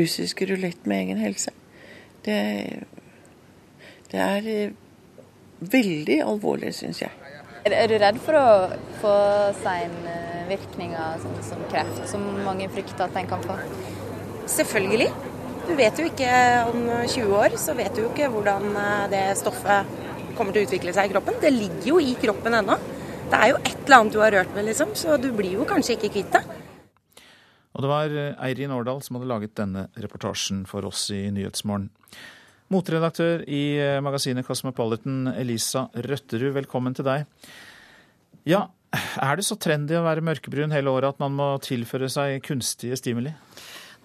russisk 0.00 0.42
rulett 0.48 0.88
med 0.88 1.04
egen 1.04 1.20
helse. 1.20 1.52
Det, 2.24 2.40
det 4.10 4.24
er 4.24 4.50
veldig 5.60 6.20
alvorlig, 6.24 6.72
syns 6.74 7.04
jeg. 7.04 7.25
Er 7.66 7.90
du 7.90 7.96
redd 7.98 8.18
for 8.22 8.38
å 8.38 8.48
få 9.00 9.12
seinvirkninger 9.58 10.26
virkninger 10.46 11.22
sånn 11.22 11.38
som 11.42 11.62
kreft, 11.70 12.04
som 12.10 12.22
mange 12.44 12.68
frykter 12.70 13.08
at 13.08 13.16
den 13.16 13.26
kan 13.30 13.42
få? 13.42 13.56
Selvfølgelig. 14.46 15.08
Du 15.66 15.72
vet 15.74 15.98
jo 15.98 16.06
ikke 16.06 16.30
om 16.70 16.84
20 17.10 17.32
år, 17.34 17.56
så 17.58 17.74
vet 17.74 17.96
du 17.96 18.04
jo 18.04 18.10
ikke 18.12 18.28
hvordan 18.30 18.68
eh, 18.70 19.08
det 19.10 19.24
stoffet 19.40 19.90
kommer 20.36 20.54
til 20.54 20.62
å 20.62 20.68
utvikle 20.68 20.94
seg 20.94 21.08
i 21.08 21.14
kroppen. 21.16 21.40
Det 21.42 21.50
ligger 21.50 21.88
jo 21.90 21.98
i 21.98 22.14
kroppen 22.20 22.54
ennå. 22.60 22.76
Det 23.26 23.40
er 23.40 23.50
jo 23.50 23.58
et 23.58 23.80
eller 23.80 23.98
annet 23.98 24.14
du 24.14 24.20
har 24.22 24.36
rørt 24.36 24.54
ved, 24.54 24.68
liksom, 24.68 24.94
så 24.94 25.18
du 25.18 25.32
blir 25.34 25.58
jo 25.58 25.66
kanskje 25.66 25.96
ikke 25.96 26.12
kvitt 26.14 26.36
det. 26.36 26.44
Og 27.74 27.82
det 27.82 27.90
var 27.90 28.14
eh, 28.14 28.38
Eirin 28.46 28.76
Årdal 28.76 29.02
som 29.02 29.18
hadde 29.18 29.32
laget 29.32 29.56
denne 29.58 29.88
reportasjen 29.98 30.62
for 30.70 30.86
oss 30.86 31.08
i 31.10 31.24
Nyhetsmorgen. 31.34 31.90
Motredaktør 32.72 33.44
i 33.46 33.78
eh, 33.78 34.00
magasinet 34.02 34.46
Cosmopolitan, 34.46 35.28
Elisa 35.38 35.84
Røtterud, 35.94 36.50
velkommen 36.56 36.96
til 36.98 37.06
deg. 37.06 37.26
Ja, 38.46 38.64
er 39.22 39.38
det 39.38 39.44
så 39.46 39.54
trendy 39.60 39.94
å 39.94 40.02
være 40.02 40.24
mørkebrun 40.26 40.74
hele 40.74 40.90
året 40.90 41.14
at 41.14 41.22
man 41.22 41.36
må 41.38 41.52
tilføre 41.62 42.08
seg 42.10 42.40
kunstige 42.46 42.98
stimuli? 42.98 43.30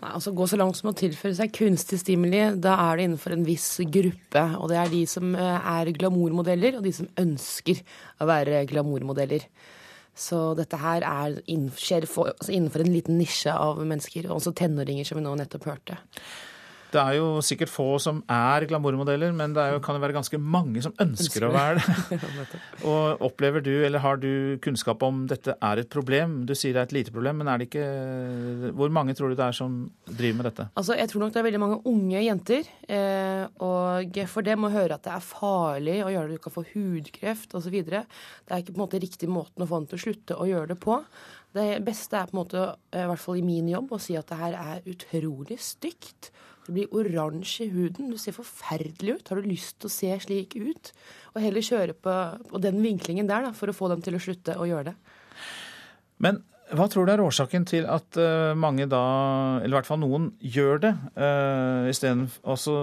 Nei, 0.01 0.11
altså 0.11 0.33
Gå 0.37 0.45
så 0.49 0.59
langt 0.61 0.77
som 0.77 0.91
å 0.91 0.95
tilføre 0.97 1.39
seg 1.39 1.53
kunstig 1.57 2.03
stimuli, 2.03 2.43
da 2.61 2.75
er 2.85 2.99
det 2.99 3.07
innenfor 3.09 3.33
en 3.33 3.47
viss 3.49 3.65
gruppe. 3.81 4.45
Og 4.59 4.69
det 4.69 4.77
er 4.77 4.93
de 4.93 5.01
som 5.09 5.33
eh, 5.33 5.71
er 5.73 5.93
glamourmodeller, 5.97 6.77
og 6.77 6.85
de 6.85 6.93
som 6.99 7.09
ønsker 7.21 7.81
å 8.21 8.29
være 8.29 8.61
glamourmodeller. 8.69 9.49
Så 10.13 10.51
dette 10.59 10.77
her 10.77 11.01
er 11.07 11.41
skjer 11.81 12.05
altså 12.05 12.53
innenfor 12.53 12.85
en 12.85 12.93
liten 12.93 13.17
nisje 13.17 13.57
av 13.57 13.81
mennesker, 13.81 14.29
også 14.29 14.53
tenåringer, 14.53 15.07
som 15.07 15.17
vi 15.17 15.25
nå 15.25 15.33
nettopp 15.39 15.69
hørte. 15.71 15.97
Det 16.91 16.99
er 16.99 17.17
jo 17.17 17.27
sikkert 17.45 17.71
få 17.71 17.87
som 18.03 18.19
er 18.31 18.65
glamourmodeller, 18.67 19.31
men 19.35 19.53
det 19.55 19.63
jo, 19.73 19.79
kan 19.83 19.95
jo 19.95 20.03
være 20.03 20.15
ganske 20.17 20.39
mange 20.41 20.83
som 20.83 20.93
ønsker, 20.99 21.45
ønsker. 21.45 21.47
å 21.47 21.51
være 21.55 21.79
det. 21.79 22.19
og 22.91 23.23
Opplever 23.29 23.63
du, 23.63 23.71
eller 23.85 24.03
har 24.03 24.19
du 24.19 24.57
kunnskap 24.63 25.03
om 25.07 25.23
dette 25.29 25.55
er 25.55 25.81
et 25.83 25.91
problem? 25.91 26.41
Du 26.49 26.53
sier 26.57 26.75
det 26.75 26.83
er 26.83 26.89
et 26.89 26.97
lite 26.99 27.15
problem, 27.15 27.41
men 27.41 27.51
er 27.51 27.61
det 27.61 27.69
ikke 27.69 27.87
Hvor 28.77 28.91
mange 28.93 29.15
tror 29.17 29.31
du 29.31 29.39
det 29.39 29.47
er 29.47 29.55
som 29.55 29.79
driver 30.09 30.41
med 30.41 30.49
dette? 30.51 30.67
Altså, 30.75 30.97
Jeg 30.99 31.11
tror 31.11 31.25
nok 31.25 31.33
det 31.33 31.41
er 31.41 31.47
veldig 31.47 31.63
mange 31.63 31.81
unge 31.91 32.23
jenter. 32.25 32.71
Eh, 32.91 33.43
og 33.63 34.21
for 34.31 34.47
dem 34.47 34.67
å 34.67 34.73
høre 34.73 34.97
at 34.97 35.07
det 35.07 35.15
er 35.15 35.27
farlig 35.31 35.99
å 36.05 36.11
gjøre 36.11 36.31
det, 36.31 36.39
du 36.39 36.45
kan 36.45 36.55
få 36.55 36.65
hudkreft 36.73 37.55
osv. 37.57 37.77
Det 37.87 38.03
er 38.03 38.59
ikke 38.59 38.75
på 38.75 38.79
en 38.81 38.85
måte 38.85 39.01
riktig 39.01 39.31
måten 39.31 39.63
å 39.63 39.69
få 39.69 39.81
dem 39.81 39.91
til 39.91 39.99
å 39.99 40.03
slutte 40.05 40.39
å 40.39 40.49
gjøre 40.49 40.73
det 40.73 40.81
på. 40.81 40.99
Det 41.55 41.81
beste 41.83 42.15
er 42.15 42.29
på 42.29 42.35
en 42.35 42.41
måte, 42.43 42.67
i 42.95 43.07
hvert 43.09 43.19
fall 43.19 43.39
i 43.39 43.43
min 43.45 43.67
jobb, 43.71 43.91
å 43.91 43.99
si 43.99 44.15
at 44.19 44.29
det 44.31 44.39
her 44.39 44.55
er 44.59 44.87
utrolig 44.91 45.59
stygt. 45.59 46.31
Det 46.65 46.75
blir 46.75 46.93
oransje 46.93 47.65
i 47.65 47.71
huden. 47.73 48.11
Du 48.13 48.19
ser 48.21 48.35
forferdelig 48.35 49.17
ut. 49.17 49.31
Har 49.31 49.41
du 49.41 49.49
lyst 49.49 49.79
til 49.81 49.89
å 49.89 49.93
se 49.93 50.11
slik 50.25 50.55
ut? 50.59 50.91
Og 51.33 51.41
heller 51.41 51.65
kjøre 51.65 51.95
på, 51.97 52.15
på 52.51 52.61
den 52.61 52.81
vinklingen 52.83 53.29
der 53.29 53.47
da, 53.47 53.51
for 53.57 53.71
å 53.71 53.75
få 53.75 53.89
dem 53.91 54.03
til 54.05 54.17
å 54.17 54.21
slutte 54.21 54.57
å 54.61 54.67
gjøre 54.69 54.91
det. 54.91 54.95
Men 56.21 56.43
hva 56.71 56.87
tror 56.91 57.07
du 57.07 57.11
er 57.13 57.21
årsaken 57.23 57.65
til 57.67 57.85
at 57.89 58.17
uh, 58.19 58.53
mange 58.57 58.85
da, 58.89 59.01
eller 59.59 59.73
i 59.73 59.77
hvert 59.79 59.89
fall 59.89 59.99
noen, 60.01 60.29
gjør 60.39 60.81
det? 60.85 60.91
Uh, 61.15 61.89
og 62.47 62.57
så 62.59 62.75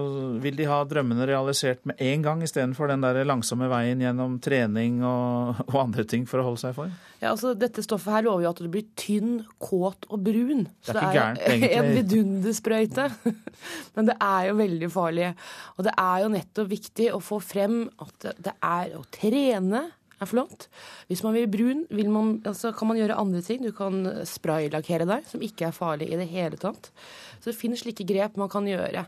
vil 0.43 0.59
de 0.59 0.67
ha 0.69 0.83
drømmene 0.89 1.27
realisert 1.29 1.85
med 1.89 2.01
en 2.05 2.25
gang, 2.25 2.43
istedenfor 2.45 2.91
den 2.93 3.05
der 3.05 3.23
langsomme 3.29 3.71
veien 3.73 4.03
gjennom 4.05 4.39
trening 4.45 5.01
og, 5.07 5.63
og, 5.69 5.79
andre 5.87 6.05
ting 6.09 6.27
for 6.29 6.43
å 6.43 6.51
holde 6.51 6.63
seg 6.67 6.77
for? 6.77 6.93
Ja, 7.23 7.33
altså 7.33 7.55
Dette 7.59 7.83
stoffet 7.85 8.19
her 8.19 8.27
lover 8.29 8.45
jo 8.45 8.53
at 8.53 8.63
du 8.63 8.69
blir 8.73 8.87
tynn, 8.99 9.41
kåt 9.63 10.09
og 10.13 10.23
brun. 10.27 10.67
Så 10.85 10.95
det 10.95 11.03
er, 11.03 11.09
ikke 11.09 11.19
gærent, 11.19 11.45
egentlig. 11.49 11.73
en 11.79 11.93
vidundersprøyte. 11.97 13.09
Men 13.97 14.11
det 14.11 14.19
er 14.29 14.51
jo 14.51 14.59
veldig 14.61 14.91
farlig. 14.93 15.33
Og 15.77 15.89
det 15.89 15.95
er 15.97 16.25
jo 16.25 16.33
nettopp 16.37 16.73
viktig 16.77 17.13
å 17.17 17.23
få 17.25 17.41
frem 17.43 17.81
at 18.05 18.33
det 18.37 18.55
er 18.59 18.99
å 18.99 19.07
trene 19.15 19.89
er 20.21 20.31
flott. 20.31 20.67
Hvis 21.11 21.23
man 21.25 21.37
vil 21.37 21.49
brun, 21.51 21.85
vil 21.95 22.11
man, 22.13 22.37
altså 22.49 22.73
kan 22.77 22.91
man 22.91 22.99
gjøre 22.99 23.19
andre 23.21 23.43
ting. 23.45 23.63
Du 23.65 23.73
kan 23.77 24.03
spraylakkere 24.29 25.07
deg, 25.09 25.27
som 25.31 25.45
ikke 25.45 25.69
er 25.69 25.77
farlig 25.77 26.11
i 26.11 26.19
det 26.21 26.29
hele 26.31 26.59
tatt. 26.61 26.91
Så 27.39 27.51
det 27.51 27.59
finnes 27.59 27.83
slike 27.85 28.07
grep 28.09 28.39
man 28.41 28.51
kan 28.51 28.67
gjøre. 28.69 29.05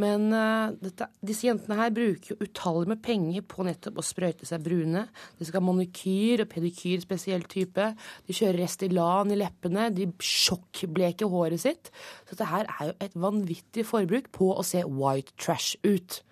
Men 0.00 0.28
uh, 0.30 0.72
dette, 0.82 1.08
disse 1.24 1.48
jentene 1.48 1.78
her 1.78 1.94
bruker 1.94 2.32
jo 2.32 2.38
utallige 2.40 2.92
med 2.94 3.02
penger 3.04 3.46
på 3.48 3.66
nettopp 3.66 4.00
å 4.00 4.06
sprøyte 4.06 4.48
seg 4.48 4.64
brune. 4.64 5.06
De 5.38 5.48
skal 5.48 5.60
ha 5.60 5.66
manikyr 5.66 6.44
og 6.44 6.50
pedikyr 6.52 7.02
spesiell 7.04 7.46
type. 7.50 7.92
De 8.28 8.36
kjører 8.36 8.62
Restylan 8.62 9.34
i 9.34 9.40
leppene. 9.40 9.90
De 9.94 10.08
sjokkbleker 10.22 11.30
håret 11.32 11.64
sitt. 11.64 11.92
Så 12.26 12.36
dette 12.36 12.50
her 12.52 12.68
er 12.78 12.92
jo 12.92 12.98
et 13.02 13.16
vanvittig 13.18 13.86
forbruk 13.88 14.30
på 14.34 14.52
å 14.54 14.66
se 14.66 14.84
white 14.86 15.34
trash 15.40 15.74
ut. 15.82 16.22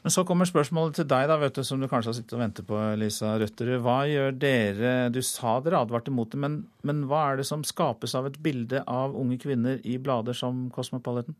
Men 0.00 0.14
så 0.14 0.24
kommer 0.24 0.48
spørsmålet 0.48 0.96
til 0.96 1.08
deg, 1.10 1.26
da, 1.28 1.36
vet 1.42 1.58
du, 1.58 1.62
som 1.66 1.80
du 1.80 1.88
kanskje 1.90 2.12
har 2.12 2.16
sittet 2.16 2.36
og 2.38 2.40
ventet 2.40 2.68
på, 2.68 2.78
Lisa 3.00 3.34
Røtterud. 3.40 3.82
Hva 3.84 3.98
gjør 4.08 4.38
dere 4.40 4.94
Du 5.12 5.20
sa 5.26 5.58
dere 5.60 5.82
advarte 5.84 6.14
mot 6.14 6.30
det, 6.32 6.40
men, 6.40 6.62
men 6.88 7.04
hva 7.10 7.26
er 7.28 7.40
det 7.40 7.48
som 7.50 7.66
skapes 7.66 8.16
av 8.16 8.30
et 8.30 8.40
bilde 8.40 8.80
av 8.88 9.16
unge 9.18 9.36
kvinner 9.42 9.82
i 9.84 9.98
blader 10.00 10.36
som 10.36 10.68
Cosmopolitan? 10.72 11.36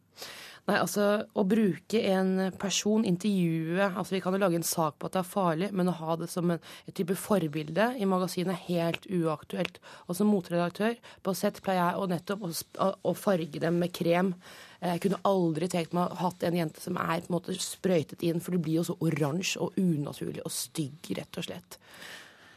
Nei, 0.68 0.77
altså 0.77 1.07
Å 1.33 1.45
bruke 1.49 2.01
en 2.12 2.53
person, 2.61 3.05
intervjue 3.09 3.89
altså 3.89 4.16
Vi 4.16 4.23
kan 4.25 4.37
jo 4.37 4.43
lage 4.43 4.59
en 4.61 4.66
sak 4.66 4.99
på 5.01 5.09
at 5.09 5.16
det 5.16 5.23
er 5.23 5.31
farlig, 5.31 5.71
men 5.77 5.89
å 5.91 5.97
ha 6.03 6.16
det 6.21 6.29
som 6.33 6.53
en, 6.53 6.61
et 6.87 6.97
type 6.97 7.16
forbilde 7.18 7.91
i 7.97 8.09
magasinet 8.09 8.55
er 8.55 8.66
helt 8.68 9.09
uaktuelt. 9.09 9.81
Og 10.07 10.18
som 10.18 10.31
motredaktør 10.31 10.99
på 11.25 11.37
sett 11.39 11.62
pleier 11.64 11.83
jeg 11.83 12.03
å 12.03 12.11
nettopp 12.11 12.45
å, 12.45 12.91
å 13.09 13.16
farge 13.16 13.62
dem 13.62 13.81
med 13.81 13.95
krem. 13.97 14.35
Jeg 14.81 15.03
kunne 15.05 15.20
aldri 15.28 15.68
tenkt 15.68 15.93
meg 15.93 16.09
å 16.09 16.16
ha 16.16 16.31
hatt 16.31 16.47
en 16.49 16.57
jente 16.57 16.81
som 16.81 16.97
er 16.97 17.20
på 17.20 17.28
en 17.28 17.37
måte 17.37 17.57
sprøytet 17.61 18.24
inn, 18.24 18.41
for 18.41 18.57
det 18.57 18.62
blir 18.64 18.78
jo 18.78 18.87
så 18.89 18.97
oransje 19.05 19.61
og 19.61 19.76
unaturlig 19.81 20.41
og 20.47 20.55
stygg, 20.55 21.12
rett 21.18 21.41
og 21.41 21.47
slett. 21.47 21.76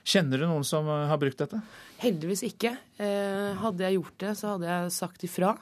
Kjenner 0.08 0.40
du 0.40 0.48
noen 0.48 0.66
som 0.68 0.88
har 0.88 1.20
brukt 1.20 1.40
dette? 1.40 1.60
Heldigvis 2.02 2.44
ikke. 2.48 2.74
Eh, 3.00 3.52
hadde 3.60 3.86
jeg 3.86 4.00
gjort 4.00 4.18
det, 4.24 4.34
så 4.40 4.56
hadde 4.56 4.72
jeg 4.72 4.96
sagt 4.96 5.28
ifra. 5.28 5.54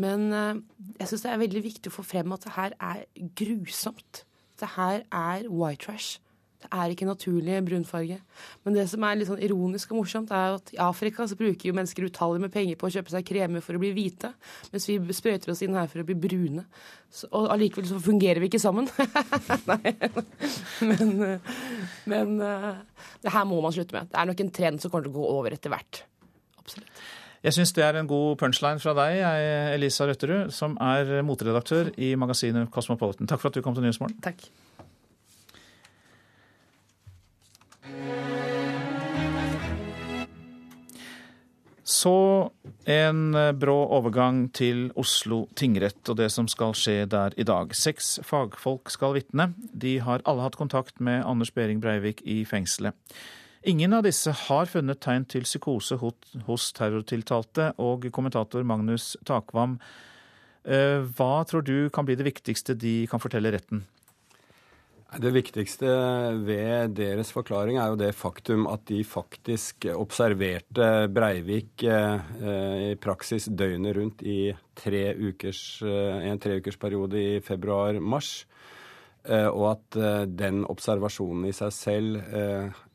Men 0.00 0.26
eh, 0.34 0.62
jeg 1.02 1.10
syns 1.10 1.26
det 1.26 1.32
er 1.34 1.42
veldig 1.44 1.62
viktig 1.66 1.92
å 1.92 1.98
få 1.98 2.06
frem 2.06 2.34
at 2.34 2.46
det 2.46 2.54
her 2.56 2.74
er 2.78 3.04
grusomt. 3.38 4.24
Det 4.62 4.74
her 4.76 5.04
er 5.06 5.46
white 5.50 5.84
trash. 5.86 6.18
Det 6.60 6.68
er 6.76 6.92
ikke 6.92 7.08
naturlig 7.08 7.56
brunfarge. 7.64 8.18
Men 8.64 8.74
det 8.76 8.84
som 8.90 9.04
er 9.06 9.16
litt 9.16 9.30
sånn 9.30 9.40
ironisk 9.40 9.94
og 9.94 10.02
morsomt, 10.02 10.32
er 10.34 10.58
at 10.58 10.72
i 10.74 10.80
Afrika 10.84 11.24
så 11.28 11.38
bruker 11.38 11.70
jo 11.70 11.76
mennesker 11.76 12.04
utallige 12.04 12.44
med 12.44 12.52
penger 12.52 12.76
på 12.80 12.88
å 12.88 12.92
kjøpe 12.92 13.14
seg 13.14 13.24
kremer 13.30 13.64
for 13.64 13.78
å 13.78 13.80
bli 13.80 13.94
hvite, 13.96 14.32
mens 14.74 14.88
vi 14.90 14.98
sprøyter 15.16 15.54
oss 15.54 15.64
inn 15.64 15.78
her 15.78 15.88
for 15.88 16.02
å 16.02 16.06
bli 16.10 16.18
brune. 16.20 16.66
Så, 17.08 17.30
og 17.32 17.48
allikevel 17.54 17.88
så 17.88 18.02
fungerer 18.04 18.42
vi 18.44 18.50
ikke 18.52 18.60
sammen. 18.60 18.90
Nei. 19.70 19.94
Men, 20.84 21.40
men 22.12 22.36
eh, 22.44 22.70
det 23.24 23.32
her 23.34 23.48
må 23.48 23.64
man 23.64 23.74
slutte 23.74 23.96
med. 23.96 24.12
Det 24.12 24.20
er 24.20 24.30
nok 24.30 24.44
en 24.44 24.54
trend 24.60 24.84
som 24.84 24.92
kommer 24.92 25.08
til 25.08 25.16
å 25.16 25.18
gå 25.18 25.32
over 25.40 25.56
etter 25.56 25.72
hvert. 25.72 26.04
Absolutt. 26.60 27.02
Jeg 27.40 27.56
syns 27.56 27.72
det 27.72 27.86
er 27.86 27.96
en 27.96 28.08
god 28.08 28.34
punchline 28.42 28.82
fra 28.82 28.92
deg, 28.98 29.22
Elisa 29.78 30.04
Røtterud, 30.04 30.50
som 30.52 30.74
er 30.84 31.22
motredaktør 31.24 31.88
i 31.96 32.12
magasinet 32.20 32.68
Cosmopolitan. 32.74 33.30
Takk 33.30 33.40
for 33.40 33.48
at 33.48 33.56
du 33.56 33.64
kom 33.64 33.72
til 33.72 33.86
Nyhetsmorgen. 33.86 34.20
Takk. 34.20 34.44
Så 41.90 42.14
en 42.86 43.34
brå 43.58 43.76
overgang 43.96 44.44
til 44.54 44.86
Oslo 45.00 45.42
tingrett 45.58 46.06
og 46.08 46.20
det 46.20 46.28
som 46.32 46.46
skal 46.48 46.72
skje 46.78 47.02
der 47.10 47.34
i 47.36 47.44
dag. 47.44 47.74
Seks 47.76 48.20
fagfolk 48.24 48.92
skal 48.94 49.16
vitne. 49.18 49.50
De 49.74 49.98
har 50.04 50.22
alle 50.24 50.46
hatt 50.46 50.56
kontakt 50.60 51.02
med 51.02 51.24
Anders 51.26 51.50
Behring 51.52 51.82
Breivik 51.82 52.22
i 52.22 52.44
fengselet. 52.48 52.94
Ingen 53.62 53.92
av 53.92 54.06
disse 54.06 54.32
har 54.46 54.70
funnet 54.72 55.02
tegn 55.04 55.26
til 55.28 55.44
psykose 55.44 55.98
hos 56.00 56.70
terrortiltalte, 56.78 57.74
og 57.76 58.06
kommentator 58.14 58.64
Magnus 58.64 59.12
Takvam, 59.28 59.76
eh, 60.64 61.04
hva 61.04 61.44
tror 61.44 61.66
du 61.66 61.90
kan 61.92 62.08
bli 62.08 62.16
det 62.16 62.24
viktigste 62.24 62.74
de 62.74 63.06
kan 63.10 63.20
fortelle 63.20 63.52
retten? 63.52 63.84
Det 65.10 65.32
viktigste 65.34 65.88
ved 66.46 66.92
deres 66.94 67.32
forklaring 67.34 67.80
er 67.80 67.90
jo 67.90 67.98
det 67.98 68.12
faktum 68.14 68.68
at 68.70 68.84
de 68.86 69.00
faktisk 69.02 69.88
observerte 69.90 71.08
Breivik 71.10 71.82
eh, 71.82 72.92
i 72.92 72.94
praksis 72.94 73.48
døgnet 73.50 73.96
rundt 73.96 74.22
i 74.22 74.52
tre 74.78 75.02
ukers, 75.18 75.82
eh, 75.82 76.28
en 76.30 76.38
treukersperiode 76.38 77.18
i 77.18 77.40
februar-mars. 77.42 78.46
Og 79.30 79.64
at 79.68 79.96
den 80.32 80.62
observasjonen 80.64 81.44
i 81.44 81.52
seg 81.52 81.74
selv 81.76 82.14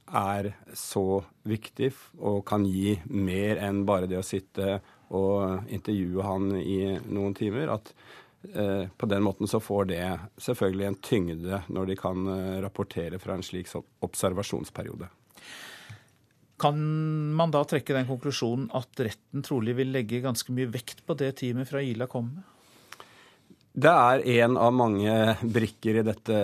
er 0.09 0.47
så 0.74 1.22
viktig 1.45 1.91
og 2.18 2.43
kan 2.49 2.66
gi 2.66 2.95
mer 3.09 3.61
enn 3.61 3.84
bare 3.86 4.09
det 4.09 4.18
å 4.18 4.26
sitte 4.26 4.80
og 5.13 5.70
intervjue 5.72 6.26
han 6.26 6.51
i 6.59 6.97
noen 7.05 7.36
timer. 7.38 7.70
At 7.76 7.91
eh, 7.91 8.24
på 8.97 9.09
den 9.09 9.23
måten 9.25 9.49
så 9.49 9.59
får 9.63 9.91
det 9.91 10.03
selvfølgelig 10.41 10.87
en 10.87 10.97
tyngde 11.03 11.61
når 11.67 11.91
de 11.91 11.99
kan 11.99 12.27
eh, 12.31 12.57
rapportere 12.63 13.19
fra 13.21 13.37
en 13.37 13.45
slik 13.45 13.71
observasjonsperiode. 14.05 15.09
Kan 16.59 16.79
man 17.35 17.51
da 17.51 17.65
trekke 17.67 17.95
den 17.97 18.07
konklusjonen 18.07 18.69
at 18.77 19.03
retten 19.03 19.43
trolig 19.43 19.75
vil 19.75 19.91
legge 19.91 20.23
ganske 20.23 20.53
mye 20.55 20.71
vekt 20.71 21.03
på 21.05 21.17
det 21.19 21.33
teamet 21.41 21.67
fra 21.67 21.83
Ila 21.83 22.07
kom 22.11 22.31
med? 22.37 22.51
Det 23.75 23.91
er 23.91 24.21
en 24.39 24.55
av 24.55 24.71
mange 24.71 25.11
brikker 25.43 25.97
i 25.99 26.05
dette 26.07 26.37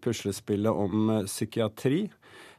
puslespillet 0.00 0.72
om 0.72 1.10
psykiatri. 1.26 2.06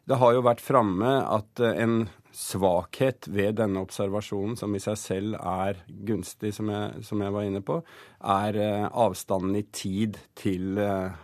Det 0.06 0.20
har 0.22 0.36
jo 0.36 0.44
vært 0.46 0.62
framme 0.62 1.12
at 1.34 1.62
en 1.66 2.06
svakhet 2.36 3.30
ved 3.32 3.56
denne 3.58 3.82
observasjonen, 3.82 4.58
som 4.60 4.76
i 4.76 4.82
seg 4.84 5.00
selv 5.00 5.38
er 5.40 5.80
gunstig, 6.06 6.52
som 6.54 6.70
jeg, 6.70 7.06
som 7.08 7.24
jeg 7.24 7.34
var 7.34 7.48
inne 7.48 7.64
på, 7.66 7.80
er 8.20 8.60
avstanden 8.92 9.56
i 9.58 9.64
tid 9.74 10.20
til 10.38 10.78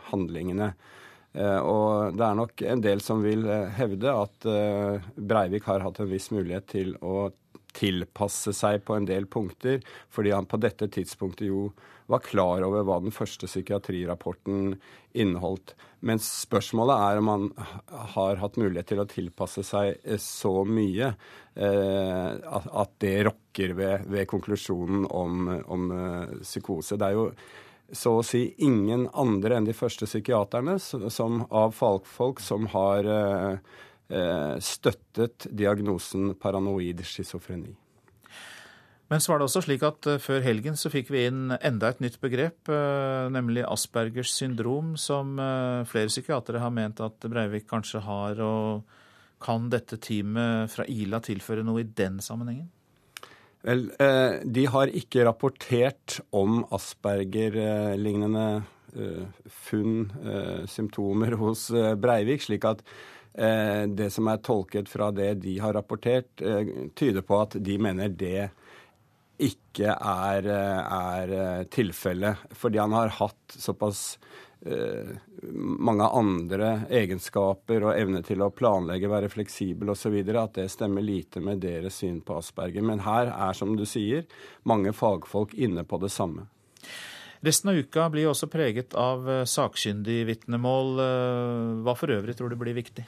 handlingene. 0.09 0.71
Og 1.35 2.17
det 2.17 2.25
er 2.25 2.39
nok 2.39 2.63
en 2.73 2.81
del 2.83 3.03
som 3.03 3.21
vil 3.23 3.45
hevde 3.77 4.15
at 4.23 4.49
Breivik 5.15 5.69
har 5.69 5.85
hatt 5.85 6.01
en 6.01 6.09
viss 6.09 6.31
mulighet 6.33 6.71
til 6.73 6.95
å 7.05 7.29
tilpasse 7.77 8.51
seg 8.55 8.81
på 8.87 8.97
en 8.97 9.07
del 9.07 9.27
punkter, 9.31 9.79
fordi 10.11 10.33
han 10.35 10.49
på 10.49 10.59
dette 10.63 10.89
tidspunktet 10.91 11.47
jo 11.47 11.69
var 12.11 12.23
klar 12.25 12.65
over 12.67 12.85
hva 12.87 12.99
den 13.03 13.13
første 13.15 13.49
psykiatrirapporten 13.49 14.75
inneholdt. 15.17 15.73
Men 16.05 16.21
spørsmålet 16.23 17.05
er 17.07 17.21
om 17.21 17.31
han 17.31 17.47
har 18.15 18.41
hatt 18.41 18.59
mulighet 18.61 18.91
til 18.91 19.03
å 19.03 19.07
tilpasse 19.09 19.63
seg 19.67 19.97
eh, 20.03 20.21
så 20.21 20.53
mye 20.67 21.11
eh, 21.55 22.29
at 22.51 22.95
det 23.03 23.15
rokker 23.29 23.75
ved, 23.77 24.07
ved 24.11 24.29
konklusjonen 24.31 25.05
om, 25.09 25.51
om 25.65 25.91
uh, 25.91 26.39
psykose. 26.41 26.97
Det 26.97 27.11
er 27.11 27.17
jo 27.19 27.29
så 27.91 28.17
å 28.17 28.25
si 28.25 28.45
ingen 28.63 29.09
andre 29.19 29.57
enn 29.57 29.67
de 29.67 29.75
første 29.75 30.07
psykiaterne 30.07 30.77
som, 30.79 31.41
av 31.51 31.73
fagfolk 31.75 32.39
som 32.39 32.69
har 32.71 33.09
uh, 33.09 33.79
Eh, 34.11 34.59
støttet 34.59 35.47
diagnosen 35.55 36.33
paranoid 36.35 36.99
schizofreni. 37.05 37.71
Men 39.11 39.19
så 39.19 39.33
var 39.33 39.41
det 39.41 39.47
også 39.49 39.65
slik 39.65 39.83
at 39.83 40.07
eh, 40.07 40.21
før 40.23 40.43
helgen 40.45 40.77
så 40.79 40.91
fikk 40.91 41.11
vi 41.11 41.25
inn 41.27 41.51
enda 41.59 41.91
et 41.91 42.01
nytt 42.03 42.17
begrep, 42.23 42.71
eh, 42.71 43.27
nemlig 43.33 43.65
Aspergers 43.67 44.31
syndrom, 44.37 44.95
som 44.95 45.35
flere 45.89 46.11
psykiatere 46.11 46.63
har 46.63 46.71
ment 46.71 47.03
at 47.03 47.27
Breivik 47.27 47.67
kanskje 47.69 48.03
har. 48.05 48.39
og 48.39 48.83
Kan 49.43 49.69
dette 49.73 49.99
teamet 49.99 50.71
fra 50.71 50.87
Ila 50.87 51.19
tilføre 51.19 51.65
noe 51.67 51.83
i 51.83 51.89
den 51.97 52.21
sammenhengen? 52.23 52.69
Vel, 53.61 53.91
de 54.41 54.63
har 54.73 54.89
ikke 54.89 55.25
rapportert 55.27 56.15
om 56.33 56.63
Asperger-lignende 56.73 58.63
funn, 59.67 60.07
symptomer, 60.65 61.35
hos 61.37 61.67
Breivik, 62.01 62.41
slik 62.47 62.65
at 62.65 62.81
Eh, 63.33 63.83
det 63.87 64.09
som 64.11 64.27
er 64.27 64.41
tolket 64.43 64.89
fra 64.91 65.07
det 65.15 65.37
de 65.45 65.55
har 65.63 65.73
rapportert, 65.73 66.41
eh, 66.41 66.89
tyder 66.95 67.23
på 67.23 67.39
at 67.39 67.55
de 67.63 67.77
mener 67.79 68.09
det 68.09 68.49
ikke 69.41 69.95
er, 69.95 70.47
eh, 70.47 70.95
er 70.97 71.65
tilfellet. 71.73 72.47
Fordi 72.57 72.81
han 72.81 72.95
har 72.97 73.17
hatt 73.21 73.57
såpass 73.57 74.17
mange 75.41 76.05
andre 76.05 76.67
egenskaper 76.93 77.81
og 77.81 77.95
evne 77.97 78.19
til 78.21 78.43
å 78.45 78.51
planlegge, 78.53 79.09
være 79.09 79.31
fleksibel 79.33 79.89
osv. 79.89 80.19
at 80.37 80.53
det 80.53 80.67
stemmer 80.69 81.01
lite 81.01 81.41
med 81.41 81.63
deres 81.63 81.97
syn 81.97 82.19
på 82.21 82.37
Asperger. 82.37 82.83
Men 82.85 83.01
her 83.01 83.31
er, 83.33 83.53
som 83.57 83.73
du 83.75 83.87
sier, 83.89 84.27
mange 84.63 84.93
fagfolk 84.93 85.55
inne 85.57 85.81
på 85.81 85.97
det 85.97 86.11
samme. 86.13 86.45
Resten 87.41 87.73
av 87.73 87.81
uka 87.81 88.05
blir 88.13 88.29
også 88.29 88.51
preget 88.53 88.93
av 88.93 89.25
sakkyndig 89.49 90.27
vitnemål. 90.29 90.93
Hva 91.81 91.97
for 91.97 92.13
øvrig 92.13 92.37
tror 92.37 92.53
du 92.53 92.59
blir 92.61 92.77
viktig? 92.77 93.07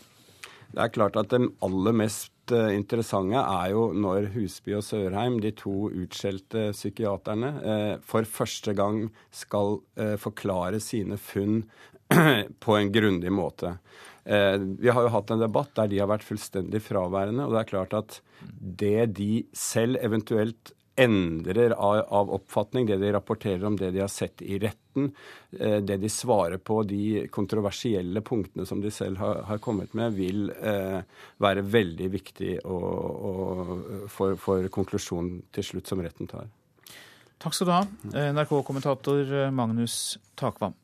Det 0.74 0.82
er 0.82 0.90
klart 0.90 1.18
at 1.22 1.30
det 1.30 1.52
aller 1.62 1.94
mest 1.94 2.33
eh, 2.52 2.74
interessante 2.76 3.40
er 3.40 3.72
jo 3.72 3.88
når 3.96 4.32
Husby 4.34 4.76
og 4.78 4.84
Sørheim, 4.86 5.40
de 5.44 5.54
to 5.56 5.90
utskjelte 5.90 6.72
psykiaterne, 6.76 7.52
eh, 7.64 7.94
for 8.04 8.28
første 8.28 8.74
gang 8.78 9.06
skal 9.32 9.80
eh, 9.96 10.16
forklare 10.22 10.82
sine 10.84 11.20
funn 11.22 11.64
på 12.66 12.78
en 12.78 12.92
grundig 12.94 13.32
måte. 13.34 13.78
Vi 14.24 14.88
har 14.88 15.04
jo 15.04 15.10
hatt 15.12 15.32
en 15.34 15.42
debatt 15.42 15.74
der 15.76 15.90
de 15.92 15.98
har 16.00 16.08
vært 16.08 16.24
fullstendig 16.24 16.80
fraværende. 16.86 17.44
Og 17.44 17.52
det 17.52 17.60
er 17.60 17.68
klart 17.68 17.96
at 17.98 18.20
det 18.80 19.10
de 19.18 19.42
selv 19.52 20.00
eventuelt 20.00 20.72
endrer 20.96 21.72
av, 21.72 22.32
oppfatning, 22.34 22.86
det 22.86 22.98
de 23.02 23.12
rapporterer 23.12 23.66
om 23.66 23.78
det 23.78 23.92
de 23.92 24.02
har 24.04 24.12
sett 24.12 24.42
i 24.42 24.60
retten, 24.60 25.12
eh, 25.60 25.78
det 25.82 25.98
de 25.98 26.10
svarer 26.10 26.58
på, 26.58 26.84
de 26.84 27.28
kontroversielle 27.34 28.22
punktene 28.22 28.66
som 28.66 28.82
de 28.82 28.92
selv 28.92 29.18
har, 29.18 29.42
har 29.50 29.62
kommet 29.64 29.94
med, 29.98 30.14
vil 30.14 30.52
eh, 30.62 31.00
være 31.42 31.66
veldig 31.66 32.10
viktig 32.14 32.52
å, 32.66 32.78
å, 32.78 33.34
for, 34.12 34.38
for 34.38 34.70
konklusjonen 34.74 35.42
til 35.54 35.70
slutt 35.72 35.90
som 35.90 36.04
retten 36.04 36.30
tar. 36.30 36.52
Takk 37.44 37.58
skal 37.58 37.68
du 37.68 37.74
ha, 37.74 37.82
NRK-kommentator 38.38 39.52
Magnus 39.52 40.18
Takvam. 40.40 40.78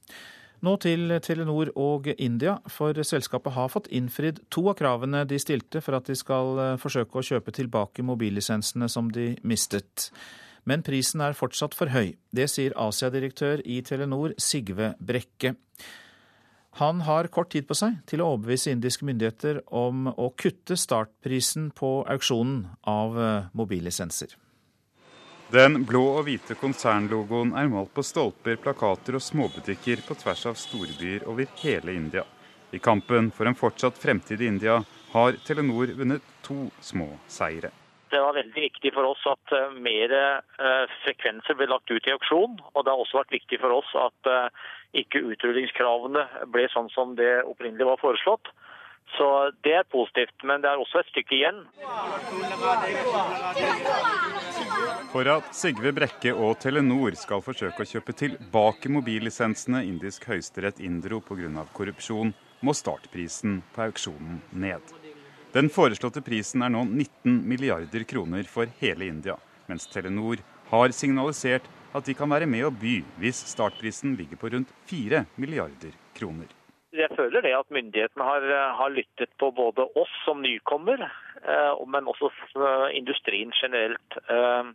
Nå 0.66 0.74
til 0.84 1.14
Telenor 1.24 1.70
og 1.80 2.10
India, 2.18 2.58
for 2.68 2.98
selskapet 3.08 3.56
har 3.56 3.70
fått 3.72 3.88
innfridd 3.96 4.42
to 4.52 4.66
av 4.68 4.76
kravene 4.82 5.22
de 5.28 5.40
stilte 5.40 5.80
for 5.80 5.96
at 5.96 6.10
de 6.10 6.18
skal 6.20 6.60
eh, 6.60 6.76
forsøke 6.82 7.22
å 7.22 7.24
kjøpe 7.24 7.54
tilbake 7.56 8.04
mobillisensene 8.04 8.90
som 8.92 9.08
de 9.16 9.32
mistet. 9.48 10.10
Men 10.68 10.84
prisen 10.84 11.24
er 11.24 11.38
fortsatt 11.38 11.78
for 11.78 11.94
høy. 11.94 12.18
Det 12.36 12.50
sier 12.52 12.76
Asia-direktør 12.76 13.64
i 13.64 13.80
Telenor, 13.88 14.36
Sigve 14.36 14.92
Brekke. 15.00 15.56
Han 16.84 17.06
har 17.08 17.32
kort 17.32 17.54
tid 17.56 17.66
på 17.68 17.80
seg 17.80 17.96
til 18.10 18.22
å 18.22 18.34
overbevise 18.34 18.76
indiske 18.76 19.08
myndigheter 19.08 19.64
om 19.72 20.12
å 20.12 20.30
kutte 20.36 20.76
startprisen 20.78 21.72
på 21.76 22.02
auksjonen 22.04 22.66
av 22.84 23.16
eh, 23.16 23.50
mobillisenser. 23.56 24.36
Den 25.50 25.80
blå 25.82 26.04
og 26.14 26.28
hvite 26.28 26.54
konsernlogoen 26.54 27.56
er 27.58 27.72
malt 27.72 27.90
på 27.96 28.04
stolper, 28.06 28.60
plakater 28.62 29.16
og 29.18 29.24
småbutikker 29.26 30.04
på 30.06 30.14
tvers 30.22 30.44
av 30.46 30.60
storbyer 30.62 31.26
over 31.26 31.50
hele 31.64 31.96
India. 31.98 32.22
I 32.70 32.78
kampen 32.78 33.32
for 33.34 33.50
en 33.50 33.58
fortsatt 33.58 33.98
fremtid 33.98 34.44
i 34.44 34.50
India 34.52 34.76
har 35.16 35.40
Telenor 35.48 35.90
vunnet 35.98 36.28
to 36.46 36.68
små 36.86 37.08
seire. 37.26 37.72
Det 38.14 38.22
var 38.22 38.38
veldig 38.38 38.62
viktig 38.62 38.94
for 38.94 39.10
oss 39.10 39.26
at 39.32 39.56
uh, 39.58 39.74
mer 39.74 40.14
uh, 40.14 40.86
frekvenser 41.02 41.58
ble 41.58 41.66
lagt 41.74 41.90
ut 41.90 42.06
i 42.06 42.14
auksjon. 42.14 42.62
Og 42.76 42.86
det 42.86 42.94
har 42.94 43.02
også 43.02 43.24
vært 43.24 43.34
viktig 43.40 43.58
for 43.66 43.74
oss 43.82 43.90
at 43.98 44.30
uh, 44.30 44.70
ikke 45.02 45.26
utrullingskravene 45.34 46.28
ble 46.54 46.70
sånn 46.70 46.94
som 46.94 47.18
det 47.18 47.40
opprinnelig 47.50 47.90
var 47.90 48.02
foreslått. 48.06 48.54
Så 49.18 49.52
det 49.66 49.74
er 49.74 49.88
positivt, 49.90 50.44
men 50.48 50.62
det 50.64 50.70
er 50.70 50.80
også 50.80 51.02
et 51.02 51.10
stykke 51.12 51.36
igjen. 51.36 51.64
For 55.10 55.30
at 55.34 55.50
Sigve 55.58 55.92
Brekke 55.96 56.36
og 56.36 56.60
Telenor 56.62 57.18
skal 57.20 57.44
forsøke 57.44 57.84
å 57.84 57.90
kjøpe 57.90 58.16
tilbake 58.16 58.92
mobillisensene 58.94 59.82
indisk 59.88 60.30
høyesterett 60.30 60.80
inndro 60.86 61.20
pga. 61.26 61.66
korrupsjon, 61.74 62.34
må 62.62 62.76
startprisen 62.76 63.62
på 63.74 63.88
auksjonen 63.88 64.42
ned. 64.52 64.84
Den 65.54 65.70
foreslåtte 65.74 66.22
prisen 66.22 66.62
er 66.62 66.70
nå 66.70 66.84
19 66.86 67.42
milliarder 67.50 68.06
kroner 68.06 68.44
for 68.44 68.70
hele 68.80 69.08
India, 69.10 69.40
mens 69.68 69.88
Telenor 69.90 70.44
har 70.70 70.94
signalisert 70.94 71.66
at 71.94 72.06
de 72.06 72.14
kan 72.14 72.30
være 72.30 72.46
med 72.46 72.68
å 72.68 72.72
by 72.74 73.00
hvis 73.18 73.42
startprisen 73.56 74.14
ligger 74.20 74.38
på 74.38 74.54
rundt 74.54 74.74
4 74.92 75.26
milliarder 75.42 75.98
kroner. 76.14 76.59
Jeg 76.90 77.12
føler 77.14 77.44
det 77.46 77.52
at 77.54 77.70
myndighetene 77.70 78.26
har, 78.26 78.46
har, 78.74 78.90
lyttet 78.90 79.30
på 79.38 79.52
både 79.54 79.86
oss 80.00 80.14
som 80.26 80.42
nykommer, 80.42 81.04
eh, 81.44 81.82
men 81.86 82.10
også 82.10 82.32
eh, 82.58 82.88
industrien 82.98 83.54
generelt. 83.54 84.18
Eh, 84.30 84.72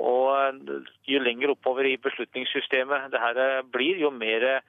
og 0.00 0.60
Jo 1.10 1.18
lenger 1.20 1.50
oppover 1.52 1.84
i 1.84 1.98
beslutningssystemet 2.00 3.10
det 3.12 3.20
her 3.20 3.62
blir, 3.68 3.98
jo 4.00 4.08
mer 4.14 4.62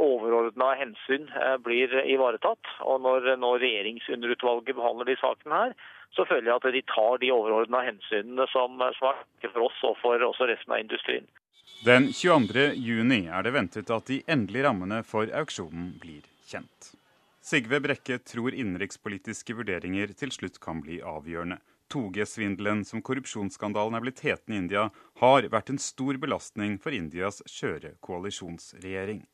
overordna 0.00 0.72
hensyn 0.80 1.28
blir 1.62 1.92
ivaretatt. 2.08 2.72
Og 2.80 3.04
når, 3.04 3.36
når 3.38 3.60
regjeringsunderutvalget 3.62 4.74
behandler 4.74 5.12
de 5.12 5.16
sakene 5.20 5.60
her, 5.60 5.74
så 6.16 6.24
føler 6.26 6.48
jeg 6.48 6.56
at 6.56 6.74
de 6.74 6.82
tar 6.90 7.20
de 7.22 7.30
overordna 7.30 7.84
hensynene 7.86 8.48
som, 8.50 8.82
som 8.98 9.12
er 9.12 9.52
for 9.52 9.68
oss 9.68 9.84
og 9.86 10.00
for 10.00 10.18
resten 10.50 10.74
av 10.74 10.82
industrien. 10.82 11.28
Den 11.80 12.10
22. 12.12 12.72
juni 12.74 13.22
er 13.32 13.40
det 13.46 13.54
ventet 13.54 13.88
at 13.88 14.10
de 14.10 14.18
endelige 14.28 14.66
rammene 14.66 14.98
for 15.00 15.30
auksjonen 15.32 15.94
blir 16.02 16.26
kjent. 16.44 16.90
Sigve 17.40 17.78
Brekke 17.80 18.18
tror 18.20 18.52
innenrikspolitiske 18.52 19.56
vurderinger 19.56 20.12
til 20.12 20.28
slutt 20.34 20.58
kan 20.60 20.82
bli 20.84 20.98
avgjørende. 21.00 21.56
2G-svindelen 21.88 22.84
som 22.84 23.00
korrupsjonsskandalen 23.00 23.96
er 23.96 24.04
blitt 24.04 24.20
hetende 24.26 24.58
i 24.58 24.60
India, 24.60 24.84
har 25.24 25.48
vært 25.48 25.72
en 25.72 25.80
stor 25.80 26.20
belastning 26.20 26.76
for 26.84 26.92
Indias 26.92 27.40
skjøre 27.48 27.94
koalisjonsregjering. 28.04 29.24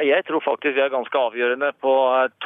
Jeg 0.00 0.24
tror 0.24 0.40
faktisk 0.40 0.78
vi 0.78 0.86
er 0.86 0.94
ganske 0.94 1.20
avgjørende 1.20 1.74
på 1.84 1.94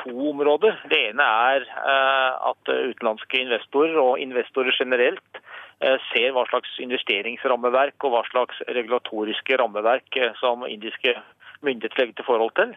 to 0.02 0.16
områder. 0.32 0.82
Det 0.90 0.98
ene 1.12 1.30
er 1.54 1.62
eh, 1.62 2.50
at 2.50 2.74
utenlandske 2.74 3.38
investorer 3.46 4.02
og 4.02 4.18
investorer 4.18 4.74
generelt 4.74 5.38
Eh, 5.38 5.63
ser 6.10 6.32
hva 6.34 6.44
slags 6.48 6.72
investeringsrammeverk 6.82 8.06
og 8.06 8.14
hva 8.14 8.22
slags 8.30 8.60
regulatoriske 8.68 9.58
rammeverk 9.60 10.18
eh, 10.20 10.34
som 10.40 10.66
indiske 10.68 11.16
myndigheter 11.64 12.02
legger 12.02 12.18
til 12.20 12.28
forhold 12.28 12.54
til. 12.58 12.74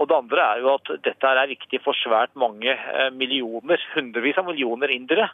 Og 0.00 0.08
Det 0.08 0.16
andre 0.16 0.44
er 0.44 0.60
jo 0.64 0.74
at 0.74 0.92
dette 1.04 1.30
er 1.30 1.50
viktig 1.50 1.82
for 1.84 1.98
svært 1.98 2.34
mange 2.34 2.72
eh, 2.72 3.10
millioner, 3.12 3.82
hundrevis 3.94 4.38
av 4.40 4.48
millioner 4.48 4.92
indere. 4.94 5.30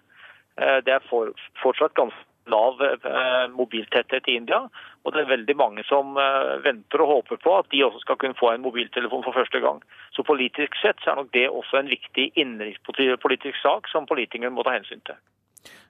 Det 0.57 0.89
er 0.89 1.03
for, 1.05 1.35
fortsatt 1.61 1.93
ganske 1.99 2.25
lav 2.47 2.83
eh, 2.83 3.49
mobiltetthet 3.51 4.29
i 4.29 4.37
India. 4.37 4.61
Og 5.05 5.15
det 5.15 5.23
er 5.23 5.31
veldig 5.31 5.57
mange 5.59 5.85
som 5.89 6.17
eh, 6.21 6.57
venter 6.65 7.03
og 7.03 7.13
håper 7.13 7.41
på 7.43 7.55
at 7.59 7.71
de 7.73 7.83
også 7.87 8.03
skal 8.05 8.19
kunne 8.23 8.39
få 8.39 8.53
en 8.53 8.65
mobiltelefon 8.65 9.25
for 9.27 9.37
første 9.37 9.61
gang. 9.63 9.83
Så 10.15 10.27
politisk 10.27 10.79
sett 10.83 11.03
så 11.03 11.13
er 11.13 11.23
nok 11.23 11.33
det 11.35 11.49
også 11.49 11.81
en 11.81 11.91
viktig 11.93 12.31
innenrikspolitisk 12.35 13.61
sak 13.63 13.91
som 13.93 14.09
politikerne 14.11 14.55
må 14.55 14.67
ta 14.67 14.77
hensyn 14.77 15.03
til. 15.07 15.19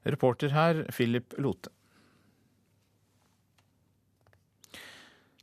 Reporter 0.06 0.54
her, 0.54 0.84
Philip 0.94 1.34
Lote. 1.42 1.72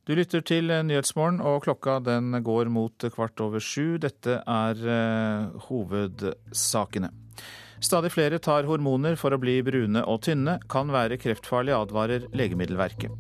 Du 0.04 0.12
lytter 0.18 0.44
til 0.44 0.68
Nyhetsmorgen, 0.68 1.40
og 1.40 1.64
klokka 1.64 2.02
den 2.04 2.36
går 2.44 2.68
mot 2.68 3.06
kvart 3.16 3.40
over 3.40 3.64
sju. 3.64 3.96
Dette 4.04 4.42
er 4.44 4.82
eh, 4.84 5.62
hovedsakene. 5.70 7.14
Stadig 7.84 8.12
flere 8.12 8.40
tar 8.40 8.68
hormoner 8.68 9.16
for 9.20 9.36
å 9.36 9.40
bli 9.40 9.58
brune 9.64 10.04
og 10.08 10.22
tynne. 10.28 10.58
Kan 10.72 10.92
være 10.92 11.18
kreftfarlig, 11.20 11.74
advarer 11.76 12.28
Legemiddelverket. 12.36 13.16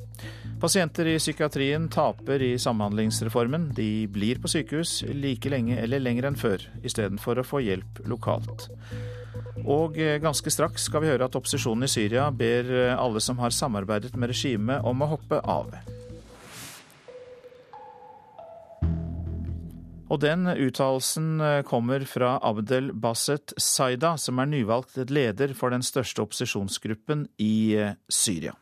Pasienter 0.63 1.09
i 1.11 1.17
psykiatrien 1.19 1.89
taper 1.91 2.43
i 2.43 2.53
Samhandlingsreformen. 2.59 3.71
De 3.75 4.07
blir 4.11 4.39
på 4.43 4.51
sykehus 4.51 5.01
like 5.11 5.51
lenge 5.51 5.79
eller 5.79 6.03
lenger 6.03 6.29
enn 6.29 6.39
før, 6.39 6.63
istedenfor 6.83 7.39
å 7.39 7.47
få 7.47 7.63
hjelp 7.63 8.03
lokalt. 8.07 8.69
Og 9.61 9.97
eh, 10.01 10.17
ganske 10.21 10.49
straks 10.51 10.87
skal 10.89 11.03
vi 11.03 11.11
høre 11.11 11.27
at 11.29 11.35
opposisjonen 11.37 11.85
i 11.85 11.91
Syria 11.91 12.29
ber 12.33 12.69
eh, 12.73 12.93
alle 12.97 13.21
som 13.21 13.37
har 13.37 13.53
samarbeidet 13.53 14.15
med 14.17 14.33
regimet 14.33 14.81
om 14.81 15.03
å 15.05 15.11
hoppe 15.13 15.39
av. 15.45 15.75
Og 20.09 20.19
den 20.21 20.49
uttalelsen 20.49 21.29
eh, 21.41 21.61
kommer 21.69 22.05
fra 22.09 22.35
Abdel 22.41 22.91
Baset 22.97 23.53
Saida, 23.61 24.15
som 24.17 24.41
er 24.41 24.49
nyvalgt 24.49 24.97
leder 25.13 25.53
for 25.57 25.73
den 25.73 25.85
største 25.85 26.25
opposisjonsgruppen 26.25 27.27
i 27.37 27.77
Syria. 28.09 28.57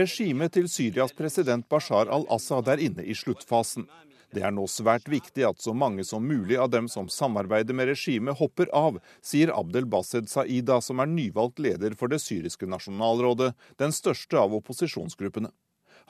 Regimet 0.00 0.52
til 0.52 0.68
Syrias 0.68 1.16
president 1.16 1.68
Bashar 1.72 2.12
al-Assad 2.12 2.68
er 2.68 2.84
inne 2.84 3.06
i 3.08 3.16
sluttfasen. 3.16 3.88
Det 4.30 4.44
er 4.46 4.52
nå 4.54 4.66
svært 4.70 5.08
viktig 5.10 5.42
at 5.48 5.62
så 5.62 5.72
mange 5.74 6.04
som 6.06 6.22
mulig 6.22 6.58
av 6.60 6.70
dem 6.70 6.86
som 6.88 7.08
samarbeider 7.10 7.74
med 7.74 7.90
regimet, 7.90 8.38
hopper 8.38 8.70
av, 8.76 9.00
sier 9.22 9.50
Abdel 9.50 9.88
Based 9.90 10.30
Saida, 10.30 10.78
som 10.80 11.02
er 11.02 11.10
nyvalgt 11.10 11.58
leder 11.58 11.96
for 11.98 12.12
det 12.12 12.20
syriske 12.22 12.68
nasjonalrådet, 12.70 13.50
den 13.82 13.92
største 13.96 14.38
av 14.38 14.54
opposisjonsgruppene. 14.60 15.50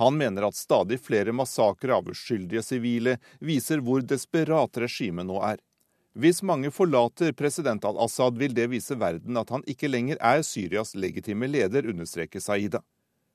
Han 0.01 0.17
mener 0.21 0.47
at 0.47 0.57
stadig 0.57 1.01
flere 1.01 1.33
massakrer 1.33 1.97
av 1.97 2.13
uskyldige 2.13 2.63
sivile 2.65 3.17
viser 3.41 3.81
hvor 3.85 4.05
desperat 4.05 4.79
regimet 4.85 5.29
nå 5.29 5.41
er. 5.45 5.59
Hvis 6.13 6.43
mange 6.43 6.73
forlater 6.75 7.33
president 7.33 7.85
al-Assad, 7.87 8.37
vil 8.37 8.55
det 8.55 8.69
vise 8.73 8.97
verden 9.01 9.37
at 9.41 9.53
han 9.55 9.65
ikke 9.69 9.89
lenger 9.89 10.21
er 10.21 10.43
Syrias 10.45 10.97
legitime 10.97 11.49
leder, 11.49 11.89
understreker 11.89 12.43
Saida. 12.43 12.83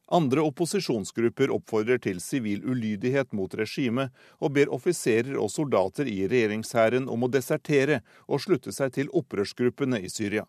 Andre 0.08 0.44
opposisjonsgrupper 0.46 1.50
oppfordrer 1.50 1.98
til 1.98 2.20
sivil 2.22 2.62
ulydighet 2.70 3.32
mot 3.34 3.54
regimet, 3.58 4.12
og 4.38 4.54
ber 4.54 4.70
offiserer 4.74 5.34
og 5.42 5.50
soldater 5.50 6.06
i 6.06 6.28
regjeringshæren 6.30 7.10
om 7.10 7.26
å 7.26 7.32
desertere 7.34 8.04
og 8.28 8.44
slutte 8.46 8.74
seg 8.76 8.94
til 8.94 9.10
opprørsgruppene 9.10 10.04
i 10.06 10.12
Syria. 10.14 10.46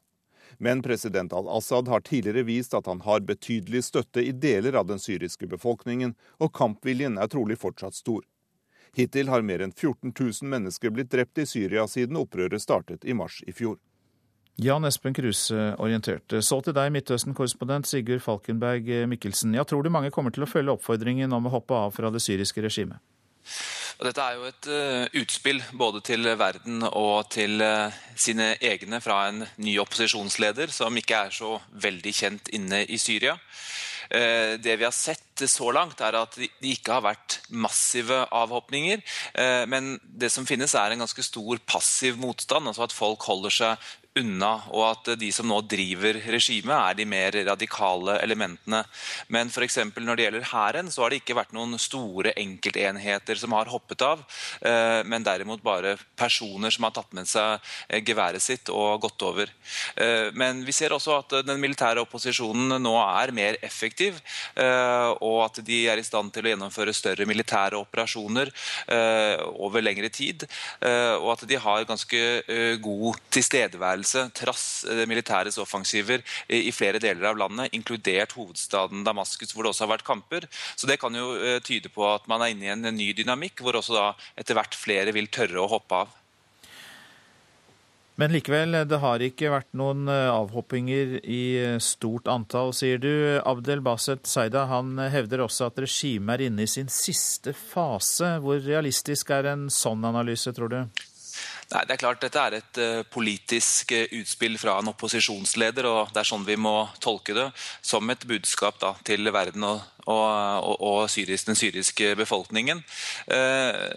Men 0.58 0.82
president 0.84 1.32
al-Assad 1.32 1.88
har 1.88 2.04
tidligere 2.04 2.44
vist 2.46 2.76
at 2.76 2.86
han 2.86 3.00
har 3.08 3.24
betydelig 3.24 3.82
støtte 3.88 4.22
i 4.22 4.32
deler 4.32 4.76
av 4.76 4.86
den 4.92 5.00
syriske 5.00 5.48
befolkningen, 5.48 6.14
og 6.38 6.52
kampviljen 6.52 7.16
er 7.18 7.32
trolig 7.32 7.56
fortsatt 7.58 7.96
stor. 7.96 8.22
Hittil 8.96 9.28
har 9.28 9.44
mer 9.44 9.64
enn 9.64 9.72
14 9.72 10.12
000 10.12 10.52
mennesker 10.52 10.92
blitt 10.92 11.10
drept 11.12 11.40
i 11.40 11.48
Syria 11.48 11.88
siden 11.88 12.16
opprøret 12.20 12.62
startet 12.62 13.04
i 13.04 13.16
mars 13.16 13.42
i 13.46 13.52
fjor. 13.52 13.76
Jan 14.56 14.88
Espen 14.88 15.14
Kruse 15.16 15.74
orienterte. 15.82 16.40
Så 16.42 16.62
til 16.64 16.72
deg, 16.76 16.88
Midtøsten-korrespondent 16.94 17.88
Sigurd 17.88 18.22
Falkenberg 18.24 18.88
Mikkelsen. 19.10 19.52
Ja, 19.56 19.66
tror 19.68 19.84
du 19.84 19.92
mange 19.92 20.12
kommer 20.14 20.32
til 20.32 20.46
å 20.46 20.48
følge 20.48 20.72
oppfordringen 20.72 21.34
om 21.36 21.48
å 21.48 21.52
hoppe 21.58 21.76
av 21.76 21.92
fra 21.96 22.12
det 22.14 22.22
syriske 22.24 22.64
regimet? 22.64 23.02
Dette 23.96 24.24
er 24.24 24.36
jo 24.36 24.48
et 24.48 24.68
uh, 24.68 25.20
utspill 25.22 25.60
både 25.76 26.02
til 26.04 26.28
verden 26.36 26.84
og 26.88 27.30
til 27.32 27.62
uh, 27.64 27.92
sine 28.16 28.54
egne 28.60 29.00
fra 29.04 29.22
en 29.30 29.44
ny 29.60 29.78
opposisjonsleder 29.80 30.72
som 30.72 30.96
ikke 31.00 31.22
er 31.28 31.36
så 31.36 31.54
veldig 31.86 32.12
kjent 32.16 32.52
inne 32.56 32.84
i 32.84 33.00
Syria. 33.00 33.36
Det 34.06 34.74
vi 34.78 34.84
har 34.86 34.92
sett 34.94 35.25
så 35.44 35.68
langt, 35.74 36.00
er 36.00 36.16
at 36.16 36.38
det 36.38 36.48
ikke 36.64 36.96
har 36.96 37.04
vært 37.04 37.38
massive 37.50 38.22
avhopninger. 38.32 39.02
Men 39.68 39.96
det 40.02 40.30
som 40.32 40.46
finnes, 40.48 40.74
er 40.74 40.94
en 40.94 41.04
ganske 41.04 41.24
stor 41.24 41.60
passiv 41.68 42.16
motstand. 42.20 42.68
altså 42.70 42.86
At 42.86 42.96
folk 42.96 43.26
holder 43.28 43.52
seg 43.52 43.86
unna, 44.16 44.50
og 44.72 44.84
at 44.88 45.10
de 45.20 45.28
som 45.34 45.48
nå 45.48 45.58
driver 45.68 46.18
regimet, 46.32 46.74
er 46.74 46.96
de 46.96 47.06
mer 47.08 47.36
radikale 47.50 48.16
elementene. 48.24 48.82
Men 49.32 49.50
f.eks. 49.52 49.78
når 49.96 50.18
det 50.18 50.26
gjelder 50.26 50.48
hæren, 50.52 50.90
så 50.92 51.04
har 51.04 51.12
det 51.12 51.20
ikke 51.20 51.36
vært 51.38 51.54
noen 51.56 51.76
store 51.80 52.32
enkeltenheter 52.40 53.40
som 53.40 53.54
har 53.56 53.70
hoppet 53.72 54.04
av, 54.06 54.24
eh, 54.60 55.02
men 55.08 55.26
derimot 55.26 55.64
bare 55.64 55.96
personer 56.18 56.72
som 56.74 56.88
har 56.88 56.96
tatt 56.96 57.12
med 57.16 57.28
seg 57.28 57.58
eh, 57.88 58.02
geværet 58.06 58.44
sitt 58.44 58.72
og 58.72 59.02
gått 59.04 59.26
over. 59.26 59.52
Eh, 60.00 60.32
men 60.36 60.64
vi 60.66 60.74
ser 60.76 60.96
også 60.96 61.18
at 61.20 61.38
den 61.46 61.60
militære 61.62 62.04
opposisjonen 62.06 62.78
nå 62.82 62.94
er 63.02 63.34
mer 63.36 63.60
effektiv, 63.64 64.18
og 65.26 65.42
at 65.48 65.60
de 65.66 65.82
er 65.90 66.00
i 66.00 66.06
stand 66.06 66.32
til 66.34 66.46
å 66.46 66.52
gjennomføre 66.54 66.94
større 66.96 67.26
militære 67.28 67.78
operasjoner 67.80 68.52
over 69.56 69.82
lengre 69.82 70.08
tid, 70.12 70.44
og 71.20 71.28
at 71.32 71.44
de 71.48 71.58
har 71.60 71.86
ganske 71.88 72.20
god 72.82 73.18
tilstedeværelse 73.34 74.26
trass 74.36 74.84
eh, 74.90 75.04
militæres 75.08 75.58
offensiver 75.62 76.22
i 76.48 76.72
flere 76.74 77.00
deler 77.02 77.30
av 77.30 77.40
landet, 77.40 77.72
inkludert 77.76 78.36
hovedstaden 78.36 79.04
Damaskus, 79.06 79.54
hvor 79.54 79.66
det 79.66 79.72
også 79.72 79.86
har 79.86 79.94
vært 79.96 80.06
kamper. 80.06 80.48
Så 80.76 80.88
Det 80.90 81.00
kan 81.02 81.14
jo 81.14 81.34
eh, 81.36 81.58
tyde 81.64 81.92
på 81.92 82.06
at 82.08 82.28
man 82.30 82.42
er 82.42 82.54
inne 82.54 82.68
i 82.68 82.74
en 82.74 82.96
ny 82.96 83.12
dynamikk, 83.16 83.62
hvor 83.62 83.78
også 83.78 83.96
da 83.96 84.06
etter 84.38 84.58
hvert 84.58 84.76
flere 84.76 85.14
vil 85.16 85.30
tørre 85.32 85.62
å 85.62 85.70
hoppe 85.76 86.04
av. 86.04 86.14
Men 88.16 88.32
likevel, 88.32 88.72
det 88.88 88.98
har 89.02 89.20
ikke 89.20 89.50
vært 89.52 89.74
noen 89.76 90.06
eh, 90.08 90.30
avhoppinger 90.32 91.18
i 91.20 91.40
stort 91.84 92.30
antall, 92.32 92.72
sier 92.76 93.00
du. 93.02 93.10
Abdel 93.44 93.82
Baset 93.84 94.24
Saida 94.28 94.64
han 94.70 94.94
hevder 95.12 95.44
også 95.44 95.68
at 95.68 95.82
regimet 95.84 96.38
er 96.38 96.46
inne 96.48 96.64
i 96.64 96.70
sin 96.70 96.88
siste 96.92 97.52
fase. 97.56 98.38
Hvor 98.40 98.62
realistisk 98.64 99.34
er 99.36 99.50
en 99.52 99.68
sånn 99.72 100.06
analyse, 100.08 100.54
tror 100.56 100.72
du? 100.72 100.78
Nei, 101.66 101.82
det 101.82 101.96
er 101.96 102.00
klart 102.00 102.22
Dette 102.22 102.40
er 102.40 102.56
et 102.60 102.78
politisk 103.12 103.92
utspill 103.92 104.56
fra 104.56 104.78
en 104.80 104.92
opposisjonsleder, 104.94 105.88
og 105.90 106.14
det 106.14 106.22
er 106.22 106.28
sånn 106.30 106.46
vi 106.46 106.56
må 106.56 106.76
tolke 107.02 107.36
det. 107.36 107.50
Som 107.84 108.08
et 108.14 108.24
budskap 108.24 108.80
da, 108.80 108.94
til 109.04 109.28
verden 109.34 109.66
og, 109.66 109.82
og, 110.06 110.26
og, 110.62 110.76
og 110.80 111.10
syrisk, 111.10 111.48
den 111.48 111.58
syriske 111.58 112.12
befolkningen. 112.18 112.82
Uh, 113.26 113.90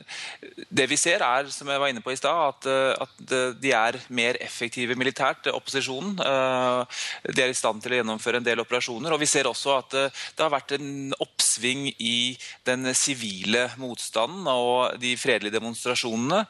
det 0.70 0.88
vi 0.90 0.98
ser, 1.00 1.24
er 1.26 1.50
som 1.54 1.70
jeg 1.70 1.82
var 1.82 1.92
inne 1.92 2.04
på 2.04 2.14
i 2.14 2.20
stad, 2.20 2.40
at, 2.50 2.70
at, 3.06 3.34
de 3.62 3.74
er 3.76 4.00
mer 4.10 4.40
effektive 4.42 4.96
militært, 4.98 5.48
opposisjonen. 5.54 6.18
De 6.18 7.44
er 7.44 7.52
i 7.52 7.58
stand 7.58 7.82
til 7.84 7.94
å 7.94 8.00
gjennomføre 8.00 8.40
en 8.40 8.46
del 8.46 8.62
operasjoner. 8.64 9.14
Og 9.14 9.22
vi 9.22 9.30
ser 9.30 9.50
også 9.50 9.76
at 9.78 9.96
det 9.96 10.44
har 10.44 10.52
vært 10.54 10.76
en 10.78 11.14
oppsving 11.20 11.88
i 11.98 12.36
den 12.68 12.90
sivile 12.98 13.68
motstanden 13.82 14.48
og 14.52 15.00
de 15.02 15.16
fredelige 15.20 15.58
demonstrasjonene. 15.58 16.44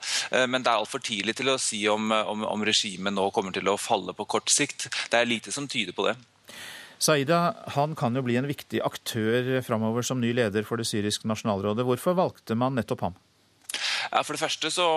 Men 0.52 0.64
det 0.64 0.72
er 0.72 0.80
altfor 0.80 1.04
tidlig 1.04 1.38
til 1.40 1.54
å 1.54 1.60
si 1.62 1.84
om, 1.92 2.12
om, 2.12 2.46
om 2.50 2.66
regimet 2.68 3.16
nå 3.16 3.30
kommer 3.36 3.56
til 3.56 3.70
å 3.72 3.80
falle 3.80 4.16
på 4.16 4.28
kort 4.30 4.52
sikt. 4.54 4.90
Det 5.10 5.20
er 5.20 5.30
lite 5.30 5.54
som 5.56 5.68
tyder 5.70 5.96
på 5.96 6.08
det. 6.10 6.18
Saida 7.00 7.56
han 7.78 7.96
kan 7.96 8.16
jo 8.18 8.26
bli 8.26 8.36
en 8.36 8.50
viktig 8.50 8.82
aktør 8.84 9.62
framover 9.64 10.04
som 10.04 10.20
ny 10.20 10.34
leder 10.36 10.66
for 10.68 10.82
det 10.82 10.90
syriske 10.90 11.30
nasjonalrådet. 11.32 11.86
Hvorfor 11.88 12.18
valgte 12.18 12.58
man 12.60 12.76
nettopp 12.76 13.06
ham? 13.08 13.16
For 14.24 14.36
det 14.36 14.42
første 14.42 14.72
så 14.74 14.88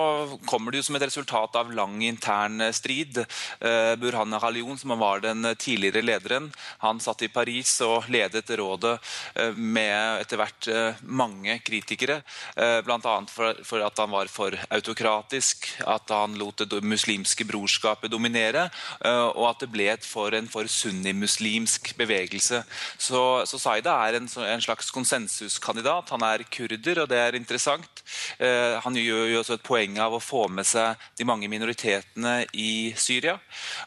kommer 0.49 0.73
det 0.73 0.83
jo 0.83 0.89
som 0.89 0.99
et 0.99 1.07
resultat 1.07 1.57
av 1.59 1.73
lang 1.75 2.01
intern 2.07 2.61
eh, 2.61 2.73
strid. 2.75 3.19
Eh, 3.61 3.95
Burhan 4.01 4.33
Halion, 4.43 4.79
som 4.79 4.95
var 4.99 5.23
den 5.25 5.47
tidligere 5.57 6.05
lederen, 6.05 6.51
han 6.83 7.01
satt 7.03 7.25
i 7.27 7.31
Paris 7.33 7.75
og 7.85 8.09
ledet 8.13 8.51
rådet 8.59 8.95
eh, 9.35 9.57
med 9.57 10.23
etter 10.23 10.41
hvert 10.41 10.69
mange 11.03 11.59
kritikere. 11.65 12.21
Bl.a. 12.55 13.15
For, 13.29 13.83
at 13.85 13.99
han 13.99 14.13
var 14.13 14.29
for 14.31 14.55
autokratisk, 14.75 15.67
at 15.89 16.11
han 16.13 16.37
lot 16.39 16.63
det 16.69 16.81
muslimske 16.85 17.45
brorskapet 17.49 18.11
dominere, 18.13 18.69
og 19.03 19.45
at 19.49 19.63
det 19.65 19.71
ble 19.73 19.89
for 20.05 20.35
en 20.37 20.49
for 20.51 20.69
sunnimuslimsk 20.71 21.93
bevegelse. 21.99 22.63
Så, 23.01 23.23
så 23.49 23.61
Saida 23.61 23.95
er 24.07 24.19
en, 24.19 24.29
en 24.47 24.65
slags 24.65 24.91
konsensuskandidat. 24.95 26.13
Han 26.15 26.27
er 26.27 26.47
kurder, 26.53 27.03
og 27.05 27.11
det 27.13 27.21
er 27.21 27.39
interessant. 27.39 28.05
Han 28.39 28.92
gjør 28.99 29.31
jo 29.31 29.41
også 29.41 29.57
et 29.57 29.65
poeng 29.67 29.99
av 30.03 30.17
å 30.17 30.21
få 30.23 30.47
med 30.53 30.67
seg 30.69 31.01
de 31.19 31.27
mange 31.29 31.49
minoritetene 31.51 32.43
i 32.59 32.93
Syria. 32.99 33.39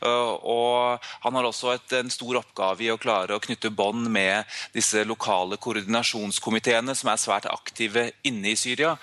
Og 0.06 1.06
han 1.26 1.38
har 1.38 1.50
også 1.50 1.74
et, 1.76 1.96
en 2.00 2.12
stor 2.14 2.42
oppgave 2.42 2.86
i 2.86 2.92
å 2.94 3.00
klare 3.02 3.38
å 3.38 3.44
knytte 3.44 3.74
bånd 3.76 4.10
med 4.12 4.50
disse 4.76 5.04
lokale 5.08 5.60
koordinasjonskomiteene 5.62 6.96
som 6.98 7.12
er 7.12 7.22
svært 7.22 7.50
aktive 7.52 8.10
inne 8.28 8.54
i 8.54 8.60
Syria. 8.60 8.96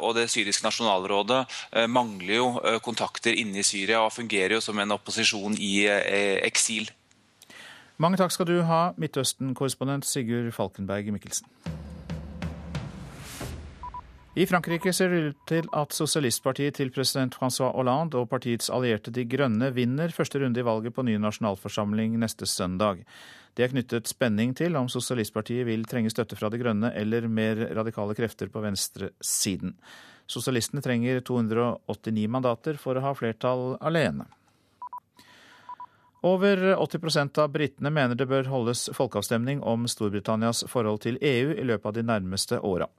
Og 0.00 0.14
det 0.18 0.28
syriske 0.32 0.66
nasjonalrådet 0.66 1.42
mangler 1.90 2.36
jo 2.38 2.48
kontakter 2.84 3.36
inne 3.36 3.62
i 3.62 3.66
Syria 3.66 4.04
og 4.04 4.14
fungerer 4.16 4.58
jo 4.58 4.64
som 4.64 4.78
en 4.80 4.96
opposisjon 4.96 5.58
i 5.60 5.84
eksil. 6.46 6.90
Mange 8.00 8.16
takk 8.16 8.32
skal 8.32 8.48
du 8.48 8.62
ha, 8.64 8.94
Midtøsten-korrespondent 8.96 10.06
Sigurd 10.08 10.54
Falkenberg 10.56 11.10
Mikkelsen. 11.12 11.44
I 14.38 14.44
Frankrike 14.46 14.92
ser 14.94 15.10
det 15.10 15.20
ut 15.26 15.38
til 15.50 15.66
at 15.74 15.90
sosialistpartiet 15.90 16.76
til 16.78 16.92
president 16.94 17.34
Francois 17.34 17.72
Hollande 17.74 18.20
og 18.20 18.28
partiets 18.30 18.70
allierte 18.70 19.10
De 19.10 19.24
Grønne 19.26 19.72
vinner 19.74 20.14
første 20.14 20.38
runde 20.38 20.62
i 20.62 20.66
valget 20.66 20.94
på 20.94 21.02
ny 21.02 21.16
nasjonalforsamling 21.18 22.14
neste 22.22 22.46
søndag. 22.46 23.02
Det 23.58 23.66
er 23.66 23.72
knyttet 23.74 24.06
spenning 24.06 24.54
til 24.54 24.78
om 24.78 24.86
sosialistpartiet 24.86 25.66
vil 25.66 25.82
trenge 25.82 26.14
støtte 26.14 26.38
fra 26.38 26.46
De 26.46 26.60
Grønne 26.62 26.92
eller 26.94 27.26
mer 27.26 27.58
radikale 27.74 28.14
krefter 28.14 28.52
på 28.54 28.62
venstresiden. 28.62 29.74
Sosialistene 30.30 30.84
trenger 30.84 31.24
289 31.26 32.30
mandater 32.30 32.78
for 32.78 32.94
å 32.94 33.02
ha 33.08 33.16
flertall 33.18 33.80
alene. 33.82 34.30
Over 36.22 36.76
80% 36.76 37.38
av 37.38 37.48
britene 37.54 37.90
mener 37.90 38.18
det 38.18 38.26
bør 38.28 38.50
holdes 38.52 38.90
folkeavstemning 38.92 39.62
om 39.64 39.86
Storbritannias 39.88 40.66
forhold 40.68 41.00
til 41.06 41.16
EU 41.16 41.54
i 41.54 41.64
løpet 41.64 41.88
av 41.88 41.96
de 41.96 42.04
nærmeste 42.04 42.58
åra. 42.60 42.90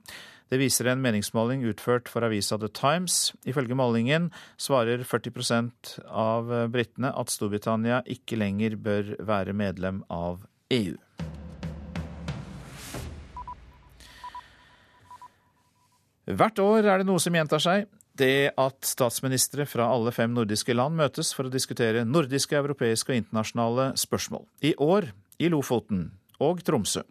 Det 0.50 0.58
viser 0.58 0.90
en 0.90 1.00
meningsmåling 1.00 1.62
utført 1.70 2.10
for 2.10 2.26
avisa 2.26 2.58
The 2.58 2.68
Times. 2.74 3.30
Ifølge 3.46 3.78
målingen 3.78 4.26
svarer 4.60 5.06
40% 5.06 5.94
av 6.10 6.50
britene 6.74 7.14
at 7.14 7.30
Storbritannia 7.30 8.02
ikke 8.10 8.36
lenger 8.42 8.74
bør 8.76 9.14
være 9.22 9.54
medlem 9.54 10.02
av 10.10 10.42
EU. 10.74 10.98
Hvert 16.26 16.58
år 16.62 16.86
er 16.86 17.00
det 17.00 17.06
noe 17.06 17.22
som 17.22 17.34
gjentar 17.38 17.62
seg 17.62 17.86
det 18.22 18.52
at 18.60 18.86
statsministre 18.86 19.66
fra 19.68 19.88
alle 19.90 20.12
fem 20.14 20.32
nordiske 20.34 20.76
land 20.76 20.96
møtes 20.98 21.32
for 21.36 21.48
å 21.48 21.52
diskutere 21.52 22.06
nordiske, 22.06 22.56
europeiske 22.58 23.12
og 23.12 23.18
internasjonale 23.18 23.90
spørsmål. 24.00 24.46
I 24.62 24.76
år 24.78 25.10
i 25.42 25.50
Lofoten 25.52 26.06
og 26.42 26.62
Tromsø. 26.66 27.02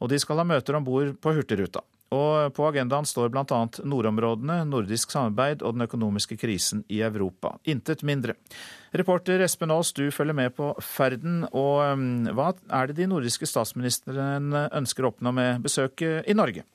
Og 0.00 0.10
de 0.10 0.18
skal 0.20 0.40
ha 0.40 0.48
møter 0.48 0.76
om 0.76 0.84
bord 0.86 1.14
på 1.22 1.34
Hurtigruta. 1.36 1.84
Og 2.10 2.50
på 2.56 2.64
agendaen 2.66 3.06
står 3.06 3.30
bl.a. 3.30 3.58
nordområdene, 3.86 4.64
nordisk 4.66 5.12
samarbeid 5.14 5.62
og 5.62 5.76
den 5.76 5.86
økonomiske 5.86 6.40
krisen 6.40 6.82
i 6.90 6.98
Europa. 7.06 7.54
Intet 7.70 8.02
mindre. 8.02 8.34
Reporter 8.98 9.44
Espen 9.46 9.70
Aas, 9.70 9.92
du 9.94 10.08
følger 10.10 10.34
med 10.34 10.56
på 10.56 10.72
ferden. 10.82 11.44
Og 11.52 11.84
um, 11.86 12.26
hva 12.34 12.50
er 12.80 12.90
det 12.90 12.98
de 12.98 13.06
nordiske 13.12 13.46
statsministrene 13.46 14.66
ønsker 14.80 15.06
å 15.06 15.12
oppnå 15.12 15.34
med 15.36 15.62
besøket 15.62 16.26
i 16.26 16.34
Norge? 16.34 16.66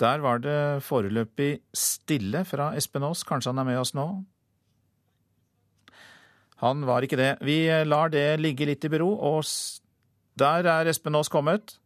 Der 0.00 0.18
var 0.18 0.40
det 0.42 0.82
foreløpig 0.82 1.60
stille 1.76 2.44
fra 2.44 2.72
Espen 2.74 3.04
Aas. 3.06 3.22
Kanskje 3.26 3.52
han 3.52 3.62
er 3.62 3.68
med 3.68 3.78
oss 3.78 3.94
nå? 3.94 4.06
Han 6.64 6.86
var 6.88 7.06
ikke 7.06 7.18
det. 7.20 7.30
Vi 7.44 7.68
lar 7.86 8.10
det 8.10 8.40
ligge 8.40 8.66
litt 8.66 8.84
i 8.86 8.90
bero, 8.90 9.12
og 9.14 9.44
der 10.38 10.66
er 10.70 10.90
Espen 10.90 11.14
Aas 11.14 11.30
kommet. 11.30 11.76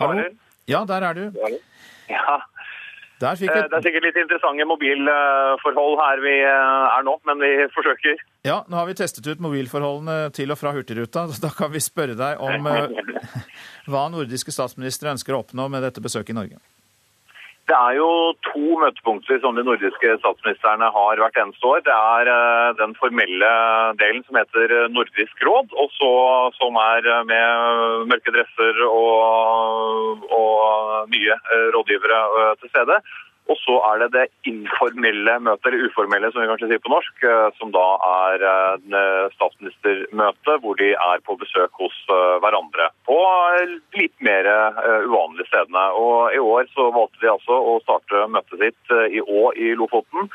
Hallo? 0.00 0.26
Ja, 0.68 0.84
der 0.88 1.08
er 1.08 1.16
du. 1.16 1.24
Ja. 2.10 2.40
Der 3.22 3.38
fikk 3.38 3.50
Eh. 3.54 3.68
Det 3.70 3.78
er 3.78 3.84
sikkert 3.86 4.06
litt 4.08 4.16
interessante 4.18 4.66
mobilforhold 4.66 5.98
her 6.00 6.22
vi 6.24 6.34
eh, 6.42 6.96
er 6.98 7.06
nå, 7.06 7.14
men 7.28 7.42
vi 7.42 7.50
forsøker. 7.74 8.22
Ja, 8.46 8.62
nå 8.68 8.80
har 8.80 8.88
vi 8.90 8.96
testet 8.98 9.26
ut 9.26 9.42
mobilforholdene 9.44 10.32
til 10.34 10.50
og 10.50 10.58
fra 10.60 10.74
Hurtigruta. 10.74 11.26
Da 11.44 11.50
kan 11.54 11.72
vi 11.72 11.82
spørre 11.84 12.16
deg 12.18 12.42
om 12.42 12.66
eh, 12.70 12.88
hva 13.90 14.08
nordiske 14.12 14.54
statsministre 14.54 15.14
ønsker 15.14 15.36
å 15.36 15.44
oppnå 15.44 15.68
med 15.70 15.86
dette 15.86 16.02
besøket 16.04 16.34
i 16.34 16.38
Norge. 16.40 16.62
Det 17.64 17.76
er 17.76 17.94
jo 17.96 18.08
to 18.44 18.62
møtepunkter 18.76 19.38
som 19.40 19.56
de 19.56 19.62
nordiske 19.64 20.16
statsministrene 20.20 20.90
har 20.96 21.20
hvert 21.20 21.38
eneste 21.40 21.64
år. 21.64 21.80
Det 21.86 21.94
er 21.94 22.28
eh, 22.32 22.74
den 22.76 22.92
formelle 22.98 23.52
delen 24.02 24.20
som 24.26 24.36
heter 24.36 24.74
Nordisk 24.92 25.44
råd, 25.48 25.72
og 25.72 25.88
så 25.96 26.10
som 26.58 26.76
er 26.82 27.08
eh, 27.08 27.22
med 27.30 28.10
mørke 28.10 28.34
dresser 28.36 28.82
og, 28.88 30.26
og 30.28 31.08
nye 31.14 31.38
eh, 31.38 31.68
rådgivere 31.72 32.20
til 32.60 32.74
stede. 32.74 33.00
Og 33.52 33.58
så 33.60 33.74
er 33.90 34.00
det 34.00 34.08
det 34.14 34.24
informelle 34.48 35.34
møtet, 35.44 35.66
eller 35.68 35.90
uformelle 35.90 36.30
som 36.32 36.40
vi 36.40 36.48
kanskje 36.48 36.68
sier 36.70 36.80
på 36.80 36.92
norsk, 36.92 37.24
eh, 37.28 37.48
som 37.58 37.74
da 37.74 37.84
er 38.08 38.44
statsministermøtet 38.44 38.96
eh, 39.00 39.34
statsministermøte 39.36 40.56
hvor 40.64 40.78
de 40.80 40.90
er 40.94 41.24
på 41.26 41.36
besøk 41.42 41.76
hos 41.82 41.98
eh, 42.08 42.36
hverandre 42.40 42.88
på 43.08 43.18
eh, 43.58 43.76
litt 44.00 44.16
mer 44.24 44.48
eh, 44.48 45.04
uvanlige 45.04 45.50
stedene. 45.50 45.84
Og 46.00 46.32
i 46.32 46.40
år 46.40 46.72
så 46.72 46.88
valgte 46.94 47.20
de 47.20 47.32
altså 47.34 47.60
å 47.60 47.76
starte 47.84 48.24
møtet 48.32 48.64
sitt 48.64 48.96
eh, 48.96 49.20
i 49.20 49.20
Å 49.20 49.52
i 49.60 49.74
Lofoten 49.76 50.32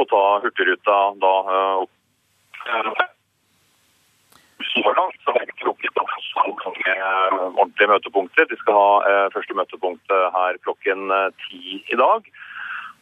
og 0.00 0.08
ta 0.10 0.22
Hurtigruta 0.42 1.00
da 1.22 1.34
eh, 1.46 1.82
opp 1.86 3.10
så 4.72 4.94
langt 4.96 5.18
så 5.24 5.34
har 5.34 5.44
det 5.44 5.54
ikke 5.54 5.68
rukket 5.70 6.00
å 6.00 6.06
få 6.08 6.22
så 6.28 6.46
mange 6.46 6.94
eh, 6.94 7.36
ordentlige 7.40 7.90
møtepunkter. 7.92 8.48
De 8.50 8.58
skal 8.60 8.78
ha 8.78 8.94
eh, 9.08 9.26
første 9.34 9.56
møtepunkt 9.58 10.16
her 10.36 10.58
klokken 10.66 11.12
eh, 11.12 11.28
ti 11.44 11.82
i 11.92 12.00
dag. 12.00 12.32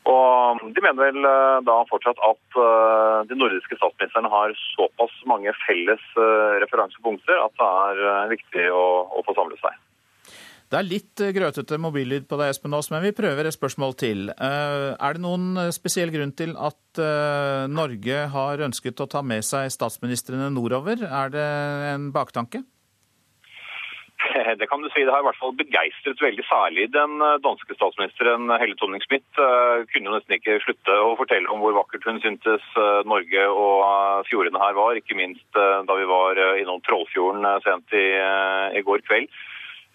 Og 0.09 0.63
De 0.75 0.83
mener 0.83 0.99
vel 1.03 1.29
eh, 1.29 1.59
da 1.67 1.77
fortsatt 1.91 2.21
at 2.25 2.59
eh, 2.65 3.19
de 3.29 3.37
nordiske 3.37 3.77
statsministrene 3.77 4.33
har 4.33 4.57
såpass 4.73 5.13
mange 5.29 5.53
felles 5.67 6.03
eh, 6.17 6.57
referansepunkter 6.65 7.37
at 7.45 7.55
det 7.61 7.71
er 7.85 8.03
eh, 8.09 8.31
viktig 8.33 8.67
å, 8.73 8.85
å 9.13 9.25
få 9.27 9.37
samle 9.37 9.61
seg. 9.61 9.77
Det 10.71 10.79
er 10.79 10.87
litt 10.87 11.19
eh, 11.19 11.33
grøtete 11.35 11.81
mobillyd 11.83 12.29
på 12.31 12.37
deg, 12.39 12.53
Espen 12.53 12.75
Aas, 12.79 12.93
men 12.93 13.03
vi 13.03 13.11
prøver 13.17 13.49
et 13.49 13.57
spørsmål 13.57 13.97
til. 13.99 14.29
Eh, 14.31 14.95
Er 14.95 15.17
det 15.17 15.23
noen 15.25 15.57
eh, 15.59 15.73
spesiell 15.75 16.13
grunn 16.15 16.31
til 16.39 16.55
at 16.55 16.79
Norge 17.71 18.17
har 18.33 18.63
ønsket 18.67 18.99
å 18.99 19.07
ta 19.07 19.21
med 19.23 19.47
seg 19.47 19.69
statsministrene 19.71 20.49
nordover? 20.51 21.03
Er 21.07 21.31
det 21.31 21.45
en 21.91 22.09
baktanke? 22.15 22.65
Det 24.61 24.67
kan 24.71 24.83
du 24.83 24.89
si. 24.91 25.05
Det 25.07 25.13
har 25.15 25.23
i 25.23 25.27
hvert 25.29 25.39
fall 25.39 25.55
begeistret 25.59 26.23
veldig 26.23 26.47
særlig 26.49 26.89
den 26.95 27.23
danske 27.43 27.75
statsministeren 27.79 28.51
Helle 28.59 28.75
Thorning-Schmidt. 28.79 29.29
Kunne 29.39 30.11
jo 30.11 30.17
nesten 30.17 30.37
ikke 30.37 30.59
slutte 30.67 30.99
å 31.03 31.15
fortelle 31.19 31.51
om 31.51 31.63
hvor 31.63 31.79
vakkert 31.79 32.07
hun 32.11 32.19
syntes 32.23 32.67
Norge 33.07 33.47
og 33.55 34.27
fjordene 34.31 34.63
her 34.63 34.75
var. 34.79 34.99
Ikke 34.99 35.19
minst 35.19 35.47
da 35.55 35.99
vi 35.99 36.11
var 36.11 36.43
innom 36.59 36.83
Trollfjorden 36.87 37.47
sent 37.67 37.97
i, 37.97 38.07
i 38.77 38.85
går 38.87 39.07
kveld. 39.07 39.31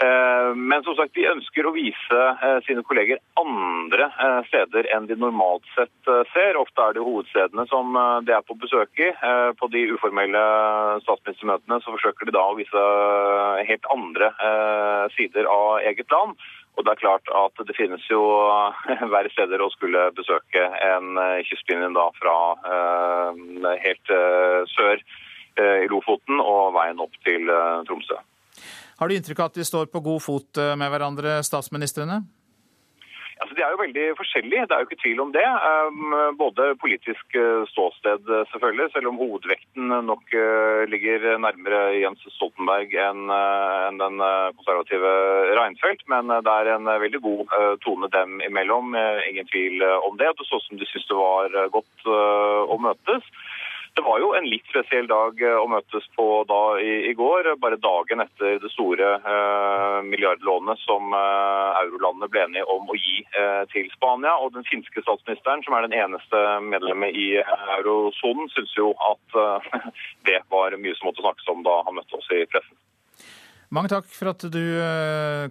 Eh, 0.03 0.55
Men 0.55 0.83
som 0.83 0.95
sagt, 0.95 1.13
de 1.15 1.27
ønsker 1.29 1.67
å 1.67 1.71
vise 1.71 2.21
eh, 2.43 2.57
sine 2.67 2.83
kolleger 2.83 3.21
andre 3.39 4.09
eh, 4.11 4.41
steder 4.49 4.89
enn 4.91 5.07
de 5.07 5.15
normalt 5.19 5.63
sett 5.75 6.09
ser. 6.33 6.59
Ofte 6.59 6.83
er 6.83 6.97
det 6.97 7.05
hovedstedene 7.05 7.63
som 7.71 7.95
de 8.27 8.35
er 8.35 8.43
på 8.43 8.57
besøk 8.59 8.99
i. 8.99 9.11
På 9.59 9.69
de 9.71 9.85
uformelle 9.95 10.41
statsministermøtene 11.05 11.79
så 11.83 11.95
forsøker 11.95 12.27
de 12.27 12.35
da 12.35 12.43
å 12.43 12.57
vise 12.59 12.83
helt 13.69 13.89
andre 13.93 14.29
sider 15.15 15.47
av 15.49 15.85
eget 15.87 16.11
land. 16.13 16.35
Og 16.75 16.83
det 16.83 16.93
er 16.93 17.01
klart 17.01 17.31
at 17.39 17.65
det 17.67 17.77
finnes 17.77 18.03
jo 18.11 18.21
verre 19.15 19.31
steder 19.33 19.63
å 19.63 19.71
skulle 19.73 20.09
besøke 20.17 20.67
enn 20.83 21.17
kystlinjen 21.47 21.95
da 21.97 22.09
fra 22.19 22.37
helt 23.87 24.15
sør 24.75 25.03
i 25.55 25.89
Lofoten 25.91 26.41
og 26.43 26.75
veien 26.77 27.01
opp 27.03 27.15
til 27.25 27.51
Tromsø. 27.87 28.19
Har 28.99 29.09
du 29.09 29.15
inntrykk 29.15 29.43
av 29.43 29.51
at 29.51 29.59
de 29.59 29.67
står 29.67 29.91
på 29.91 29.99
god 29.99 30.23
fot 30.23 30.61
eh, 30.61 30.73
med 30.79 30.91
hverandre, 30.93 31.41
statsministrene? 31.43 32.21
Altså, 33.35 33.51
de 33.57 33.63
er 33.65 33.73
jo 33.73 33.79
veldig 33.81 34.03
forskjellige, 34.15 34.63
det 34.63 34.75
er 34.75 34.83
jo 34.83 34.87
ikke 34.87 35.01
tvil 35.01 35.19
om 35.19 35.31
det. 35.35 35.43
Um, 35.43 36.13
både 36.39 36.69
politisk 36.79 37.35
uh, 37.35 37.65
ståsted, 37.67 38.29
selvfølgelig, 38.53 38.85
selv 38.93 39.09
om 39.09 39.19
hovedvekten 39.19 39.91
nok 40.07 40.31
uh, 40.31 40.85
ligger 40.87 41.25
nærmere 41.43 41.81
Jens 41.99 42.23
Stoltenberg 42.37 42.95
enn 42.95 43.27
den 43.99 44.23
konservative 44.55 45.11
Reinfeldt. 45.59 46.05
Men 46.07 46.31
det 46.31 46.53
er 46.53 46.71
en 46.77 46.87
veldig 46.87 47.21
god 47.27 47.51
tone 47.83 48.07
dem 48.15 48.39
imellom, 48.47 48.95
ingen 49.27 49.51
tvil 49.51 49.83
om 49.83 50.15
det. 50.21 50.31
Det 50.39 50.47
så 50.47 50.61
ut 50.61 50.69
som 50.69 50.79
de 50.79 50.87
syntes 50.87 51.11
det 51.11 51.19
var 51.19 51.59
godt 51.75 52.07
å 52.07 52.79
møtes. 52.87 53.27
Det 53.95 54.03
var 54.03 54.19
jo 54.19 54.33
en 54.35 54.47
litt 54.51 54.65
spesiell 54.67 55.05
dag 55.07 55.39
eh, 55.39 55.55
å 55.55 55.67
møtes 55.71 56.03
på 56.17 56.25
da 56.49 56.59
i, 56.83 56.95
i 57.07 57.13
går, 57.15 57.47
bare 57.63 57.79
dagen 57.79 58.19
etter 58.25 58.57
det 58.59 58.71
store 58.73 59.13
eh, 59.15 59.99
milliardlånet 60.03 60.81
som 60.83 61.15
eh, 61.15 61.77
eurolandene 61.79 62.27
ble 62.33 62.41
enige 62.43 62.65
om 62.73 62.91
å 62.91 62.97
gi 62.99 63.21
eh, 63.23 63.61
til 63.71 63.87
Spania. 63.93 64.33
Og 64.43 64.51
den 64.57 64.67
finske 64.67 64.99
statsministeren, 65.05 65.63
som 65.63 65.77
er 65.77 65.87
den 65.87 65.95
eneste 65.95 66.41
medlemmet 66.67 67.15
i 67.15 67.29
eh, 67.39 67.53
eurosonen, 67.77 68.51
syns 68.51 68.75
jo 68.75 68.91
at 68.99 69.39
eh, 69.39 69.77
det 70.27 70.41
var 70.51 70.75
mye 70.75 70.99
som 70.99 71.13
måtte 71.13 71.23
snakkes 71.23 71.53
om 71.55 71.63
da 71.63 71.79
han 71.87 71.95
møtte 71.95 72.19
oss 72.19 72.27
i 72.35 72.43
pressen. 72.51 72.75
Mange 73.71 73.93
takk 73.95 74.11
for 74.11 74.29
at 74.29 74.43
du 74.51 74.61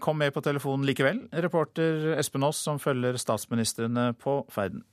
kom 0.05 0.21
med 0.21 0.37
på 0.37 0.45
telefonen 0.45 0.85
likevel, 0.87 1.25
reporter 1.45 2.13
Espen 2.21 2.45
Aas, 2.47 2.61
som 2.63 2.77
følger 2.81 3.17
statsministrene 3.21 4.13
på 4.21 4.43
ferden. 4.53 4.85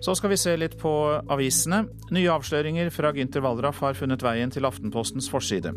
Så 0.00 0.14
skal 0.16 0.30
vi 0.32 0.36
se 0.40 0.54
litt 0.56 0.78
på 0.80 0.90
avisene. 1.28 1.82
Nye 2.08 2.30
avsløringer 2.32 2.88
fra 2.94 3.10
Gynter 3.12 3.42
Wallraff 3.44 3.82
har 3.84 3.98
funnet 3.98 4.22
veien 4.24 4.48
til 4.52 4.64
Aftenpostens 4.64 5.28
forside. 5.28 5.74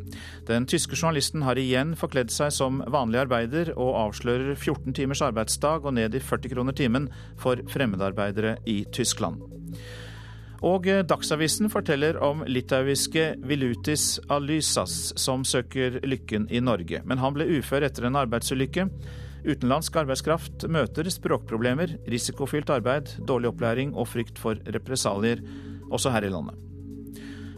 Den 0.48 0.64
tyske 0.70 0.96
journalisten 0.96 1.44
har 1.44 1.60
igjen 1.60 1.92
forkledd 2.00 2.32
seg 2.32 2.54
som 2.56 2.80
vanlig 2.88 3.20
arbeider, 3.26 3.74
og 3.76 3.98
avslører 4.06 4.56
14 4.56 4.96
timers 4.96 5.24
arbeidsdag 5.28 5.84
og 5.84 5.98
ned 6.00 6.16
i 6.16 6.24
40 6.24 6.54
kroner 6.56 6.78
timen 6.78 7.10
for 7.42 7.60
fremmedarbeidere 7.74 8.56
i 8.64 8.86
Tyskland. 8.96 9.44
Og 10.64 10.88
Dagsavisen 10.88 11.68
forteller 11.68 12.16
om 12.24 12.46
litauiske 12.48 13.34
Vilutis 13.44 14.22
Alysas, 14.32 15.12
som 15.20 15.44
søker 15.44 16.00
lykken 16.08 16.48
i 16.48 16.64
Norge. 16.64 17.04
Men 17.04 17.20
han 17.20 17.36
ble 17.36 17.50
ufør 17.60 17.84
etter 17.90 18.08
en 18.08 18.22
arbeidsulykke. 18.24 18.88
Utenlandsk 19.44 19.98
arbeidskraft 20.00 20.64
møter 20.72 21.10
språkproblemer, 21.12 21.98
risikofylt 22.08 22.70
arbeid, 22.72 23.10
dårlig 23.28 23.52
opplæring 23.52 23.92
og 23.92 24.08
frykt 24.08 24.40
for 24.40 24.60
represalier, 24.72 25.42
også 25.92 26.14
her 26.16 26.24
i 26.24 26.32
landet. 26.32 26.60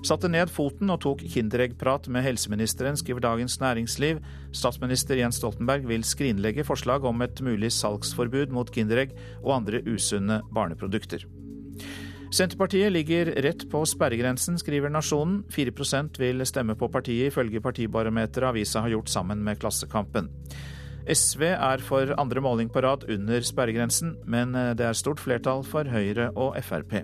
Satte 0.05 0.29
ned 0.29 0.51
foten 0.53 0.91
og 0.93 0.99
tok 1.01 1.23
Kinderegg-prat 1.33 2.09
med 2.13 2.25
helseministeren, 2.25 2.97
skriver 2.97 3.23
Dagens 3.25 3.57
Næringsliv. 3.61 4.19
Statsminister 4.53 5.17
Jens 5.17 5.39
Stoltenberg 5.41 5.87
vil 5.89 6.05
skrinlegge 6.05 6.65
forslag 6.65 7.05
om 7.09 7.23
et 7.25 7.41
mulig 7.41 7.71
salgsforbud 7.73 8.53
mot 8.53 8.69
Kinderegg 8.69 9.15
og 9.41 9.55
andre 9.57 9.81
usunne 9.89 10.43
barneprodukter. 10.53 11.25
Senterpartiet 12.33 12.93
ligger 12.93 13.31
rett 13.45 13.65
på 13.71 13.81
sperregrensen, 13.87 14.57
skriver 14.61 14.93
Nasjonen. 14.93 15.43
4% 15.53 16.17
vil 16.21 16.45
stemme 16.45 16.77
på 16.77 16.89
partiet, 16.93 17.31
ifølge 17.31 17.61
partibarometeret 17.63 18.51
avisa 18.51 18.85
har 18.85 18.93
gjort 18.93 19.09
sammen 19.13 19.41
med 19.45 19.61
Klassekampen. 19.61 20.29
SV 21.05 21.43
er 21.53 21.83
for 21.85 22.15
andre 22.19 22.41
måling 22.41 22.71
på 22.73 22.81
rad 22.85 23.05
under 23.11 23.45
sperregrensen, 23.45 24.15
men 24.25 24.55
det 24.55 24.87
er 24.87 24.97
stort 24.97 25.21
flertall 25.21 25.61
for 25.67 25.87
Høyre 25.91 26.31
og 26.33 26.57
Frp. 26.65 26.99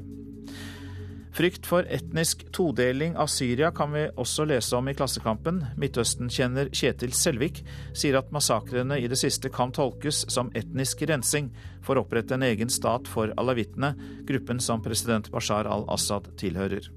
Frykt 1.31 1.63
for 1.63 1.87
etnisk 1.87 2.43
todeling 2.51 3.13
av 3.15 3.29
Syria 3.31 3.69
kan 3.71 3.93
vi 3.95 4.03
også 4.19 4.43
lese 4.49 4.75
om 4.75 4.89
i 4.91 4.95
Klassekampen. 4.97 5.61
Midtøsten-kjenner 5.79 6.73
Kjetil 6.75 7.15
Selvik 7.15 7.61
sier 7.95 8.19
at 8.19 8.33
massakrene 8.35 8.99
i 8.99 9.07
det 9.11 9.19
siste 9.21 9.51
kan 9.53 9.71
tolkes 9.71 10.25
som 10.31 10.51
etnisk 10.59 11.05
rensing 11.07 11.47
for 11.85 11.95
å 11.95 12.03
opprette 12.03 12.35
en 12.35 12.43
egen 12.49 12.71
stat 12.71 13.07
for 13.07 13.31
alawittene, 13.39 13.93
gruppen 14.27 14.59
som 14.59 14.83
president 14.83 15.31
Bashar 15.31 15.71
al-Assad 15.71 16.33
tilhører. 16.41 16.91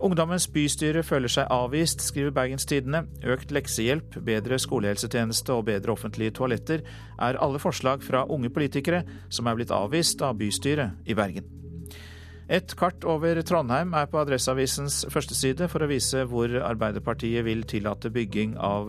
Ungdommens 0.00 0.46
bystyre 0.48 1.02
føler 1.04 1.28
seg 1.28 1.50
avvist, 1.52 2.00
skriver 2.00 2.32
Bergens 2.32 2.64
Tidende. 2.64 3.02
Økt 3.20 3.50
leksehjelp, 3.52 4.14
bedre 4.24 4.56
skolehelsetjeneste 4.56 5.52
og 5.52 5.66
bedre 5.68 5.92
offentlige 5.92 6.32
toaletter 6.38 6.80
er 7.20 7.36
alle 7.36 7.60
forslag 7.60 8.00
fra 8.04 8.22
unge 8.32 8.48
politikere 8.48 9.02
som 9.28 9.50
er 9.50 9.58
blitt 9.58 9.74
avvist 9.76 10.24
av 10.24 10.38
bystyret 10.40 11.04
i 11.04 11.16
Bergen. 11.18 11.44
Et 12.50 12.72
kart 12.80 13.04
over 13.06 13.42
Trondheim 13.46 13.92
er 13.94 14.08
på 14.10 14.18
Adresseavisens 14.24 15.04
førsteside 15.12 15.68
for 15.70 15.84
å 15.84 15.90
vise 15.92 16.24
hvor 16.32 16.48
Arbeiderpartiet 16.48 17.44
vil 17.46 17.62
tillate 17.68 18.10
bygging 18.10 18.56
av 18.56 18.88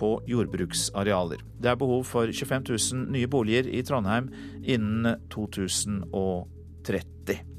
på 0.00 0.14
jordbruksarealer. 0.32 1.44
Det 1.60 1.70
er 1.70 1.78
behov 1.78 2.08
for 2.08 2.32
25 2.32 2.72
000 2.72 3.12
nye 3.12 3.28
boliger 3.30 3.68
i 3.68 3.84
Trondheim 3.86 4.32
innen 4.64 5.28
2030. 5.30 7.51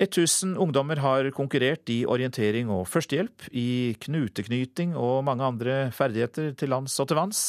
1000 0.00 0.56
ungdommer 0.58 0.96
har 0.96 1.28
konkurrert 1.30 1.90
i 1.92 2.00
orientering 2.06 2.70
og 2.72 2.88
førstehjelp, 2.90 3.46
i 3.54 3.94
knuteknyting 4.02 4.96
og 4.98 5.22
mange 5.26 5.46
andre 5.46 5.76
ferdigheter 5.94 6.50
til 6.58 6.72
lands 6.74 6.98
og 6.98 7.08
til 7.08 7.20
vanns. 7.20 7.42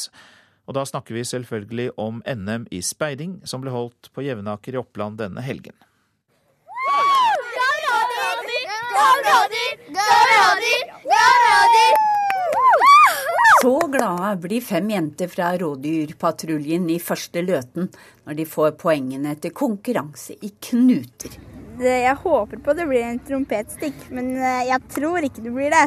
Og 0.70 0.78
da 0.78 0.86
snakker 0.86 1.18
vi 1.18 1.26
selvfølgelig 1.26 1.90
om 1.98 2.22
NM 2.22 2.68
i 2.74 2.84
speiding, 2.86 3.40
som 3.50 3.66
ble 3.66 3.74
holdt 3.74 4.12
på 4.14 4.26
Jevnaker 4.26 4.78
i 4.78 4.82
Oppland 4.82 5.18
denne 5.18 5.42
helgen. 5.46 5.74
Så 13.66 13.74
glade 13.90 14.36
blir 14.44 14.62
fem 14.62 14.90
jenter 14.94 15.30
fra 15.32 15.50
rådyrpatruljen 15.58 16.86
i 16.94 17.02
første 17.02 17.42
løten 17.42 17.90
når 18.28 18.38
de 18.38 18.46
får 18.46 18.76
poengene 18.78 19.34
etter 19.34 19.54
konkurranse 19.58 20.38
i 20.46 20.52
knuter. 20.70 21.40
Jeg 21.82 22.16
håper 22.22 22.62
på 22.64 22.74
det 22.78 22.86
blir 22.88 23.04
en 23.04 23.22
trompetstikk, 23.28 24.08
men 24.16 24.36
jeg 24.38 24.80
tror 24.94 25.26
ikke 25.28 25.44
det 25.44 25.54
blir 25.56 25.74
det. 25.74 25.86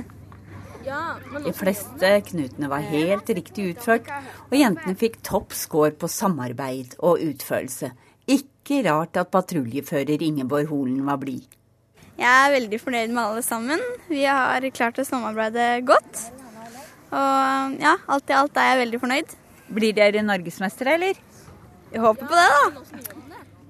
De 0.88 1.52
fleste 1.52 2.10
knutene 2.30 2.68
var 2.70 2.84
helt 2.88 3.28
riktig 3.36 3.74
utført, 3.74 4.08
og 4.48 4.54
jentene 4.56 4.96
fikk 4.96 5.18
topp 5.26 5.52
score 5.56 5.92
på 5.98 6.08
samarbeid 6.08 6.94
og 7.04 7.20
utførelse. 7.24 7.90
Ikke 8.28 8.82
rart 8.86 9.16
at 9.20 9.30
patruljefører 9.32 10.24
Ingeborg 10.24 10.68
Holen 10.72 11.04
var 11.08 11.20
blid. 11.20 11.44
Jeg 12.18 12.28
er 12.28 12.54
veldig 12.56 12.80
fornøyd 12.82 13.12
med 13.12 13.22
alle 13.22 13.44
sammen. 13.46 13.84
Vi 14.08 14.24
har 14.26 14.64
klart 14.74 14.98
å 14.98 15.06
samarbeide 15.06 15.68
godt. 15.86 16.24
Og 17.08 17.78
ja, 17.80 17.94
alt 18.10 18.32
i 18.32 18.36
alt 18.36 18.58
er 18.58 18.72
jeg 18.72 18.82
veldig 18.84 19.00
fornøyd. 19.04 19.36
Blir 19.76 19.94
dere 19.96 20.24
norgesmestere, 20.24 20.96
eller? 20.98 21.20
Jeg 21.92 22.04
håper 22.04 22.28
på 22.28 22.36
det, 22.36 22.48
da. 22.52 23.17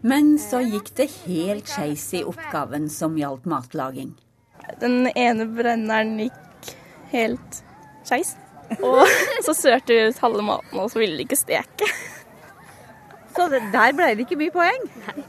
Men 0.00 0.36
så 0.38 0.60
gikk 0.62 0.92
det 0.98 1.08
helt 1.24 1.70
skeis 1.70 2.04
i 2.14 2.22
oppgaven 2.26 2.86
som 2.92 3.16
gjaldt 3.18 3.48
matlaging. 3.50 4.12
Den 4.78 5.08
ene 5.14 5.46
brenneren 5.50 6.18
gikk 6.22 6.74
helt 7.10 7.62
skeis. 8.06 8.36
Og 8.78 9.02
så 9.46 9.54
sørte 9.56 9.96
vi 9.96 10.06
ut 10.10 10.22
halve 10.22 10.44
maten, 10.44 10.78
og 10.78 10.92
så 10.92 11.02
ville 11.02 11.18
de 11.18 11.26
ikke 11.26 11.40
steke. 11.40 11.88
Så 13.34 13.48
det, 13.52 13.64
der 13.72 13.94
ble 13.96 14.12
det 14.14 14.26
ikke 14.26 14.38
mye 14.38 14.54
poeng? 14.54 14.86
Nei. 15.06 15.26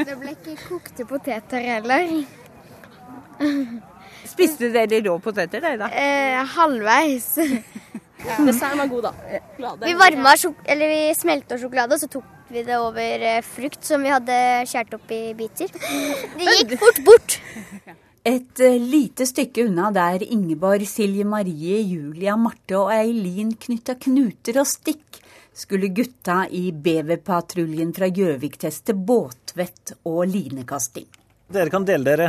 Det 0.00 0.14
ble 0.16 0.32
ikke 0.32 0.56
kokte 0.62 1.04
poteter 1.08 1.64
heller. 1.64 2.08
Spiste 4.26 4.70
dere 4.72 5.02
rå 5.04 5.18
poteter, 5.22 5.60
dere 5.60 5.80
da? 5.84 5.90
Eh, 5.92 6.54
halvveis. 6.56 7.34
Ja. 8.26 8.40
Desserten 8.42 8.80
var 8.80 8.88
god, 8.90 9.04
da. 9.04 9.40
Glade. 9.54 9.86
Vi 9.86 9.92
varma, 9.94 10.32
eller 10.64 10.88
vi 10.90 11.00
smelta 11.14 11.58
sjokolade, 11.60 11.94
og 11.94 12.00
så 12.00 12.08
tok 12.10 12.24
vi 12.48 12.62
det 12.66 12.78
over 12.78 13.26
frukt 13.42 13.84
som 13.84 14.02
vi 14.02 14.12
hadde 14.12 14.38
skåret 14.70 14.96
opp 14.96 15.12
i 15.14 15.22
biter. 15.38 15.70
Det 16.38 16.56
gikk 16.60 16.76
fort 16.80 17.04
bort. 17.06 17.38
Et 18.26 18.58
lite 18.82 19.22
stykke 19.28 19.68
unna 19.68 19.92
der 19.94 20.24
Ingeborg, 20.26 20.82
Silje 20.90 21.22
Marie, 21.24 21.78
Julia, 21.86 22.34
Marte 22.34 22.74
og 22.80 22.90
Eileen 22.90 23.52
knytta 23.54 23.94
knuter 24.02 24.58
og 24.58 24.66
stikk, 24.66 25.20
skulle 25.54 25.92
gutta 25.94 26.40
i 26.50 26.72
Beverpatruljen 26.72 27.94
fra 27.94 28.10
Gjøvik 28.10 28.58
teste 28.58 28.98
båtvett 28.98 29.94
og 30.10 30.26
linekasting. 30.32 31.06
Dere 31.54 31.70
kan 31.70 31.86
dele 31.86 32.10
dere, 32.10 32.28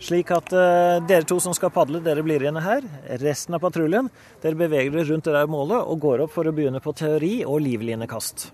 slik 0.00 0.32
at 0.32 0.48
uh, 0.56 1.04
dere 1.04 1.28
to 1.28 1.36
som 1.44 1.52
skal 1.52 1.76
padle, 1.76 2.00
dere 2.00 2.24
blir 2.24 2.40
igjen 2.40 2.64
her. 2.64 2.88
Resten 3.20 3.60
av 3.60 3.66
patruljen, 3.68 4.08
dere 4.40 4.56
beveger 4.64 4.96
dere 4.96 5.10
rundt 5.12 5.28
det 5.28 5.36
der 5.36 5.56
målet 5.60 5.84
og 5.84 6.00
går 6.08 6.24
opp 6.24 6.38
for 6.40 6.48
å 6.48 6.56
begynne 6.56 6.80
på 6.80 6.96
teori 6.96 7.42
og 7.44 7.60
livlinekast. 7.68 8.48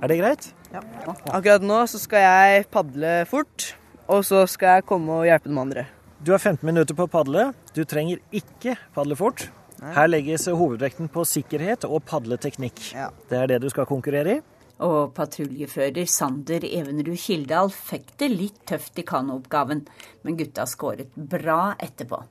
Er 0.00 0.10
det 0.10 0.18
greit? 0.20 0.48
Ja. 0.72 0.82
Akkurat 1.30 1.64
nå 1.64 1.80
så 1.90 2.00
skal 2.00 2.24
jeg 2.24 2.68
padle 2.72 3.16
fort, 3.30 3.72
og 4.08 4.24
så 4.26 4.44
skal 4.50 4.78
jeg 4.78 4.86
komme 4.88 5.20
og 5.20 5.26
hjelpe 5.28 5.50
de 5.50 5.58
andre. 5.60 5.84
Du 6.22 6.30
har 6.32 6.38
15 6.38 6.62
minutter 6.66 6.96
på 6.96 7.08
å 7.08 7.10
padle. 7.10 7.50
Du 7.74 7.82
trenger 7.88 8.22
ikke 8.34 8.76
padle 8.94 9.18
fort. 9.18 9.48
Her 9.82 10.06
legges 10.06 10.46
hovedvekten 10.46 11.08
på 11.10 11.24
sikkerhet 11.26 11.84
og 11.88 12.04
padleteknikk. 12.06 12.92
Ja. 12.94 13.08
Det 13.28 13.40
er 13.40 13.50
det 13.50 13.62
du 13.64 13.68
skal 13.72 13.88
konkurrere 13.90 14.36
i. 14.36 14.42
Og 14.82 15.12
patruljefører 15.14 16.06
Sander 16.10 16.64
Evenrud 16.66 17.18
Kildahl 17.20 17.70
fikk 17.74 18.14
det 18.22 18.30
litt 18.32 18.60
tøft 18.66 18.98
i 18.98 19.04
kanooppgaven, 19.06 19.82
men 20.22 20.38
gutta 20.38 20.66
skåret 20.70 21.10
bra 21.14 21.74
etterpå. 21.82 22.22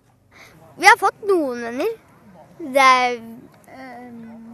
Vi 0.80 0.88
har 0.88 1.00
fått 1.00 1.24
noen 1.28 1.62
venner. 1.68 1.92
Det 2.62 2.88
er 2.88 3.20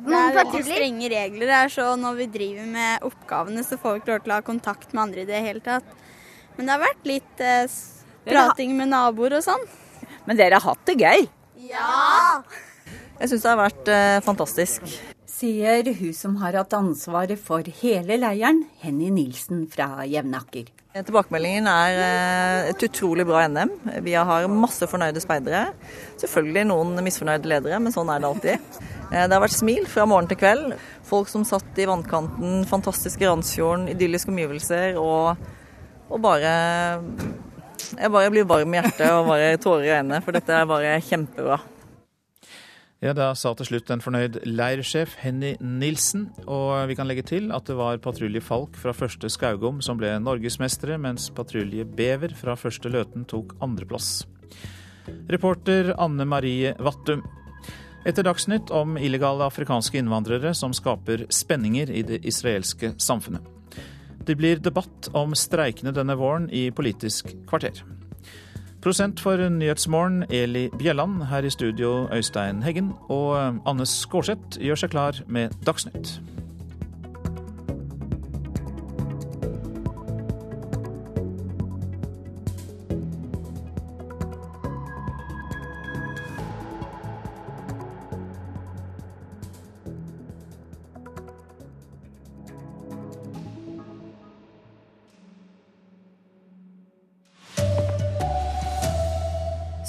det 0.07 0.19
er 0.19 0.37
veldig 0.37 0.63
strenge 0.67 1.09
regler 1.11 1.51
her, 1.53 1.71
så 1.73 1.89
når 1.99 2.19
vi 2.21 2.29
driver 2.37 2.69
med 2.71 3.07
oppgavene, 3.07 3.63
så 3.65 3.79
får 3.81 3.95
vi 3.95 4.01
ikke 4.01 4.13
lov 4.13 4.23
til 4.23 4.33
å 4.33 4.37
ha 4.39 4.45
kontakt 4.45 4.93
med 4.93 5.03
andre 5.07 5.25
i 5.25 5.29
det 5.29 5.41
hele 5.45 5.63
tatt. 5.65 5.89
Men 6.57 6.67
det 6.67 6.73
har 6.75 6.83
vært 6.85 7.09
litt 7.09 7.43
eh, 7.43 7.75
prating 8.27 8.73
med 8.77 8.91
naboer 8.93 9.37
og 9.37 9.45
sånn. 9.45 9.67
Men 10.27 10.39
dere 10.39 10.59
har 10.59 10.73
hatt 10.73 10.89
det 10.89 10.97
gøy? 11.01 11.27
Ja! 11.69 12.41
Jeg 13.17 13.31
syns 13.31 13.43
det 13.43 13.51
har 13.51 13.59
vært 13.59 13.91
eh, 13.91 14.17
fantastisk. 14.25 14.89
Sier 15.37 15.91
hun 15.99 16.13
som 16.17 16.37
har 16.41 16.57
hatt 16.57 16.73
ansvaret 16.77 17.37
for 17.41 17.65
hele 17.81 18.17
leiren, 18.21 18.63
Henny 18.81 19.11
Nilsen 19.13 19.65
fra 19.73 20.05
Jevnaker. 20.09 20.71
Tilbakemeldingen 21.05 21.67
er 21.69 21.99
eh, 22.01 22.69
et 22.71 22.83
utrolig 22.87 23.25
bra 23.27 23.43
NM. 23.49 23.73
Vi 24.05 24.13
har 24.15 24.47
masse 24.49 24.87
fornøyde 24.89 25.21
speidere. 25.21 25.67
Selvfølgelig 26.21 26.63
noen 26.69 27.01
misfornøyde 27.05 27.49
ledere, 27.51 27.79
men 27.83 27.93
sånn 27.93 28.09
er 28.13 28.23
det 28.23 28.31
alltid. 28.31 28.69
Eh, 29.07 29.23
det 29.23 29.31
har 29.31 29.39
vært 29.39 29.55
smil 29.55 29.85
fra 29.87 30.03
morgen 30.03 30.25
til 30.27 30.35
kveld. 30.35 30.73
Folk 31.07 31.29
som 31.31 31.45
satt 31.47 31.77
i 31.79 31.85
vannkanten, 31.87 32.65
fantastiske 32.67 33.23
Randsfjorden, 33.23 33.85
idylliske 33.93 34.33
omgivelser 34.33 34.97
og, 34.99 35.39
og 36.11 36.19
bare 36.25 36.51
Jeg 37.93 38.11
bare 38.11 38.33
blir 38.33 38.49
varm 38.51 38.75
i 38.75 38.81
hjertet 38.81 39.07
og 39.13 39.29
bare 39.29 39.55
tårer 39.63 39.87
i 39.87 39.93
øynene, 39.93 40.19
for 40.25 40.35
dette 40.35 40.59
er 40.59 40.67
bare 40.67 40.97
kjempebra. 41.07 41.61
Ja, 42.97 43.11
Da 43.13 43.27
sa 43.37 43.51
til 43.53 43.67
slutt 43.67 43.91
en 43.93 44.01
fornøyd 44.01 44.39
leirsjef 44.49 45.19
Henny 45.21 45.51
Nilsen. 45.61 46.31
Og 46.49 46.87
vi 46.89 46.95
kan 46.97 47.05
legge 47.05 47.21
til 47.29 47.51
at 47.53 47.67
det 47.69 47.75
var 47.77 47.99
patrulje 48.01 48.41
Falk 48.41 48.73
fra 48.73 48.89
første 48.89 49.29
Skaugom 49.29 49.83
som 49.85 49.99
ble 49.99 50.15
norgesmestere, 50.17 50.97
mens 50.97 51.29
patrulje 51.29 51.85
Bever 51.85 52.33
fra 52.33 52.55
første 52.57 52.89
Løten 52.89 53.27
tok 53.29 53.53
andreplass. 53.61 54.25
Reporter 55.29 55.93
Anne 55.93 56.25
Marie 56.25 56.73
Vattum. 56.81 57.21
Etter 58.07 58.25
Dagsnytt 58.25 58.73
om 58.73 58.97
illegale 58.97 59.45
afrikanske 59.45 60.01
innvandrere 60.01 60.55
som 60.57 60.73
skaper 60.73 61.27
spenninger 61.29 61.91
i 61.93 62.01
det 62.01 62.23
israelske 62.25 62.95
samfunnet. 62.97 63.45
Det 64.25 64.39
blir 64.41 64.57
debatt 64.57 65.11
om 65.13 65.37
streikene 65.37 65.93
denne 65.93 66.17
våren 66.17 66.49
i 66.49 66.71
Politisk 66.73 67.29
kvarter. 67.45 67.85
Prosent 68.87 69.19
for 69.19 69.49
Nyhetsmorgen, 69.49 70.23
Eli 70.29 70.69
Bjelland. 70.69 71.23
Her 71.23 71.43
i 71.43 71.49
studio, 71.49 72.07
Øystein 72.13 72.63
Heggen. 72.63 72.93
Og 73.09 73.35
Anne 73.67 73.85
Skårseth 73.85 74.61
gjør 74.63 74.79
seg 74.79 74.93
klar 74.93 75.19
med 75.27 75.51
Dagsnytt. 75.67 76.21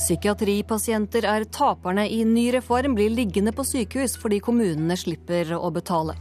Psykiatripasienter 0.09 1.27
er 1.29 1.45
taperne 1.53 2.07
i 2.09 2.23
ny 2.25 2.47
reform, 2.55 2.95
blir 2.97 3.11
liggende 3.13 3.53
på 3.53 3.61
sykehus 3.69 4.15
fordi 4.17 4.39
kommunene 4.41 4.97
slipper 4.97 5.51
å 5.53 5.69
betale. 5.69 6.15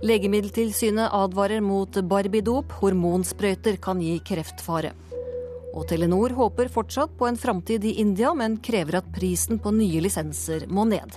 Legemiddeltilsynet 0.00 1.12
advarer 1.12 1.60
mot 1.60 1.98
barbidop, 2.08 2.72
hormonsprøyter 2.80 3.76
kan 3.84 4.00
gi 4.00 4.14
kreftfare. 4.24 4.94
Og 5.76 5.84
Telenor 5.92 6.32
håper 6.40 6.72
fortsatt 6.72 7.12
på 7.20 7.28
en 7.28 7.36
framtid 7.36 7.84
i 7.84 7.98
India, 8.00 8.32
men 8.32 8.56
krever 8.64 9.02
at 9.02 9.12
prisen 9.12 9.60
på 9.60 9.74
nye 9.76 10.00
lisenser 10.08 10.64
må 10.72 10.88
ned. 10.88 11.12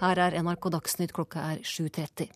Her 0.00 0.24
er 0.24 0.40
NRK 0.40 0.72
Dagsnytt 0.72 1.12
klokka 1.12 1.50
er 1.52 1.60
7.30. 1.60 2.32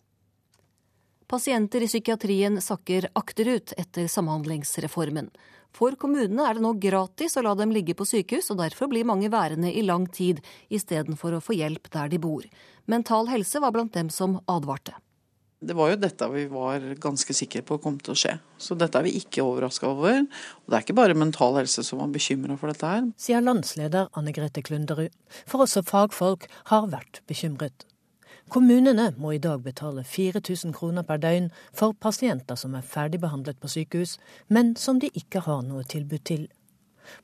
Pasienter 1.25 1.81
i 1.81 1.89
psykiatrien 1.89 2.61
sakker 2.61 3.09
akterut 3.17 3.73
etter 3.81 4.05
samhandlingsreformen. 4.05 5.33
For 5.77 5.93
kommunene 5.99 6.41
er 6.41 6.57
det 6.57 6.63
nå 6.65 6.71
gratis 6.81 7.37
å 7.37 7.43
la 7.45 7.53
dem 7.57 7.73
ligge 7.75 7.93
på 7.97 8.05
sykehus, 8.07 8.49
og 8.49 8.63
derfor 8.63 8.89
blir 8.89 9.05
mange 9.05 9.29
værende 9.29 9.69
i 9.69 9.83
lang 9.85 10.07
tid 10.09 10.39
istedenfor 10.73 11.37
å 11.37 11.41
få 11.43 11.53
hjelp 11.59 11.91
der 11.93 12.09
de 12.09 12.17
bor. 12.21 12.47
Mental 12.89 13.29
Helse 13.29 13.61
var 13.61 13.75
blant 13.75 13.93
dem 13.93 14.09
som 14.13 14.39
advarte. 14.49 14.95
Det 15.57 15.73
var 15.73 15.89
jo 15.89 15.97
dette 15.97 16.25
vi 16.29 16.43
var 16.49 16.83
ganske 17.01 17.33
sikre 17.33 17.63
på 17.65 17.79
kom 17.81 17.95
til 18.01 18.13
å 18.13 18.17
skje. 18.17 18.35
Så 18.61 18.77
dette 18.77 18.99
er 18.99 19.07
vi 19.07 19.15
ikke 19.17 19.45
overraska 19.45 19.89
over. 19.89 20.21
Og 20.21 20.69
det 20.69 20.77
er 20.77 20.85
ikke 20.85 20.97
bare 20.97 21.17
Mental 21.17 21.57
Helse 21.57 21.85
som 21.85 22.01
var 22.01 22.13
bekymra 22.13 22.57
for 22.61 22.69
dette 22.69 22.91
her. 22.91 23.07
Sier 23.17 23.41
landsleder 23.41 24.09
Anne 24.17 24.33
Grete 24.37 24.61
Klunderud. 24.65 25.13
For 25.49 25.65
også 25.65 25.85
fagfolk 25.85 26.45
har 26.69 26.89
vært 26.93 27.23
bekymret. 27.29 27.87
Kommunene 28.47 29.09
må 29.19 29.33
i 29.35 29.41
dag 29.43 29.59
betale 29.59 30.05
4000 30.07 30.71
kroner 30.75 31.03
per 31.03 31.19
døgn 31.19 31.49
for 31.75 31.91
pasienter 31.99 32.55
som 32.55 32.77
er 32.79 32.85
ferdigbehandlet 32.85 33.59
på 33.59 33.67
sykehus, 33.73 34.15
men 34.47 34.71
som 34.79 35.01
de 35.03 35.09
ikke 35.19 35.41
har 35.43 35.65
noe 35.67 35.83
tilbud 35.83 36.23
til. 36.29 36.47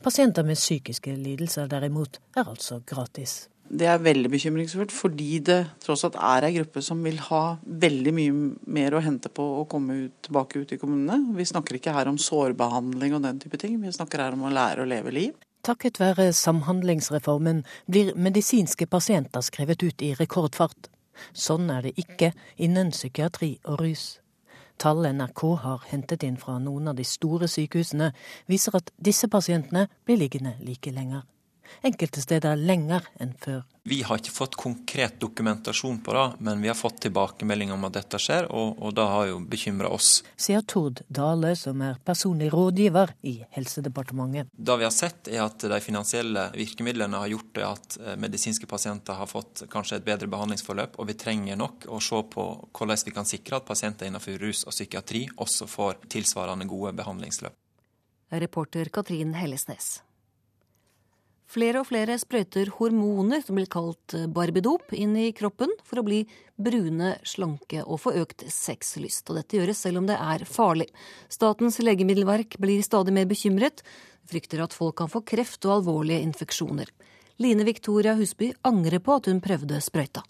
Pasienter 0.04 0.44
med 0.44 0.60
psykiske 0.60 1.16
lidelser 1.16 1.72
derimot 1.72 2.20
er 2.36 2.44
altså 2.44 2.82
gratis. 2.88 3.48
Det 3.64 3.88
er 3.88 4.04
veldig 4.04 4.30
bekymringsfullt, 4.34 4.92
fordi 4.92 5.40
det 5.48 5.62
tross 5.82 6.04
alt 6.04 6.20
er 6.20 6.50
ei 6.50 6.52
gruppe 6.58 6.84
som 6.84 7.00
vil 7.08 7.16
ha 7.30 7.56
veldig 7.64 8.14
mye 8.14 8.34
mer 8.76 8.94
å 8.94 9.02
hente 9.02 9.32
på 9.32 9.46
å 9.62 9.64
komme 9.72 9.96
ut, 10.04 10.18
tilbake 10.28 10.60
ut 10.60 10.76
i 10.76 10.80
kommunene. 10.82 11.38
Vi 11.40 11.48
snakker 11.48 11.80
ikke 11.80 11.96
her 11.96 12.12
om 12.12 12.20
sårbehandling 12.20 13.16
og 13.16 13.24
den 13.24 13.40
type 13.40 13.58
ting, 13.62 13.80
vi 13.80 13.96
snakker 13.96 14.28
her 14.28 14.36
om 14.36 14.44
å 14.44 14.54
lære 14.54 14.84
å 14.84 14.92
leve 14.92 15.16
liv. 15.16 15.40
Takket 15.64 16.02
være 16.04 16.34
Samhandlingsreformen 16.36 17.64
blir 17.88 18.12
medisinske 18.20 18.90
pasienter 18.92 19.46
skrevet 19.48 19.88
ut 19.88 20.04
i 20.04 20.12
rekordfart. 20.20 20.92
Sånn 21.34 21.70
er 21.74 21.88
det 21.88 21.96
ikke 22.00 22.34
innen 22.58 22.94
psykiatri 22.96 23.58
og 23.66 23.82
rus. 23.84 24.06
Tall 24.82 25.06
NRK 25.12 25.44
har 25.64 25.86
hentet 25.92 26.24
inn 26.26 26.40
fra 26.42 26.58
noen 26.60 26.90
av 26.92 26.98
de 26.98 27.06
store 27.08 27.48
sykehusene, 27.48 28.12
viser 28.50 28.80
at 28.80 28.90
disse 28.98 29.30
pasientene 29.30 29.88
blir 30.06 30.20
liggende 30.20 30.58
like 30.66 30.92
lenger 30.92 31.24
enkelte 31.82 32.22
steder 32.22 32.60
lenger 32.60 33.08
enn 33.20 33.34
før. 33.40 33.64
Vi 33.84 33.98
har 34.08 34.22
ikke 34.22 34.32
fått 34.32 34.56
konkret 34.56 35.18
dokumentasjon 35.20 35.98
på 36.06 36.14
det, 36.16 36.28
men 36.40 36.62
vi 36.64 36.70
har 36.70 36.78
fått 36.80 37.02
tilbakemelding 37.04 37.74
om 37.76 37.84
at 37.84 37.98
dette 37.98 38.20
skjer, 38.22 38.46
og, 38.48 38.78
og 38.80 38.94
det 38.96 39.08
har 39.12 39.26
jo 39.28 39.42
bekymra 39.52 39.90
oss. 39.92 40.12
Sier 40.40 40.64
Tord 40.64 41.02
Dale, 41.12 41.52
som 41.60 41.82
er 41.84 41.98
personlig 42.08 42.48
rådgiver 42.54 43.12
i 43.28 43.34
Helsedepartementet. 43.58 44.54
Det 44.56 44.78
vi 44.80 44.88
har 44.88 44.96
sett, 44.96 45.28
er 45.28 45.44
at 45.44 45.68
de 45.68 45.82
finansielle 45.84 46.46
virkemidlene 46.56 47.20
har 47.26 47.34
gjort 47.34 47.52
det 47.60 47.66
at 47.68 47.98
eh, 48.00 48.16
medisinske 48.24 48.70
pasienter 48.72 49.20
har 49.20 49.28
fått 49.28 49.66
kanskje 49.74 50.00
et 50.00 50.08
bedre 50.08 50.32
behandlingsforløp, 50.32 50.96
og 50.96 51.12
vi 51.12 51.18
trenger 51.20 51.60
nok 51.60 51.90
å 51.92 52.00
se 52.00 52.24
på 52.32 52.48
hvordan 52.72 53.04
vi 53.04 53.16
kan 53.20 53.28
sikre 53.28 53.60
at 53.60 53.68
pasienter 53.68 54.08
innenfor 54.08 54.40
rus 54.40 54.64
og 54.64 54.72
psykiatri 54.72 55.26
også 55.36 55.68
får 55.68 56.06
tilsvarende 56.08 56.72
gode 56.72 56.96
behandlingsløp. 57.04 57.60
Reporter 58.32 58.90
Katrin 58.90 59.36
Hellesnes. 59.36 60.00
Flere 61.54 61.84
og 61.84 61.86
flere 61.86 62.16
sprøyter 62.18 62.72
hormoner, 62.80 63.44
som 63.46 63.60
blir 63.60 63.68
kalt 63.70 64.16
eh, 64.18 64.26
barbidop, 64.26 64.90
inn 64.98 65.14
i 65.20 65.28
kroppen 65.38 65.70
for 65.86 66.02
å 66.02 66.06
bli 66.06 66.24
brune, 66.58 67.12
slanke 67.30 67.84
og 67.84 68.00
få 68.02 68.16
økt 68.24 68.46
sexlyst. 68.50 69.28
Og 69.30 69.38
dette 69.38 69.60
gjøres 69.60 69.84
selv 69.86 70.02
om 70.02 70.08
det 70.10 70.18
er 70.18 70.48
farlig. 70.50 70.88
Statens 71.30 71.78
legemiddelverk 71.84 72.58
blir 72.64 72.82
stadig 72.86 73.14
mer 73.14 73.28
bekymret, 73.30 73.84
frykter 74.30 74.64
at 74.66 74.74
folk 74.74 74.98
kan 74.98 75.12
få 75.12 75.22
kreft 75.30 75.68
og 75.68 75.76
alvorlige 75.76 76.24
infeksjoner. 76.26 76.90
Line 77.44 77.68
Victoria 77.68 78.16
Husby 78.18 78.50
angrer 78.66 79.04
på 79.04 79.20
at 79.20 79.30
hun 79.30 79.42
prøvde 79.44 79.82
sprøyta. 79.84 80.24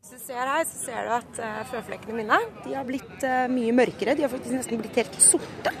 Hvis 0.00 0.16
du 0.16 0.22
ser 0.30 0.48
her, 0.48 0.64
så 0.68 0.80
ser 0.80 1.04
du 1.04 1.12
at 1.16 1.42
uh, 1.42 1.58
føflekkene 1.68 2.22
mine 2.22 2.38
de 2.64 2.72
har 2.76 2.86
blitt 2.88 3.24
uh, 3.24 3.44
mye 3.52 3.74
mørkere. 3.76 4.16
De 4.16 4.24
har 4.24 4.32
faktisk 4.32 4.56
nesten 4.56 4.80
blitt 4.80 4.96
helt 5.00 5.20
sorte. 5.20 5.74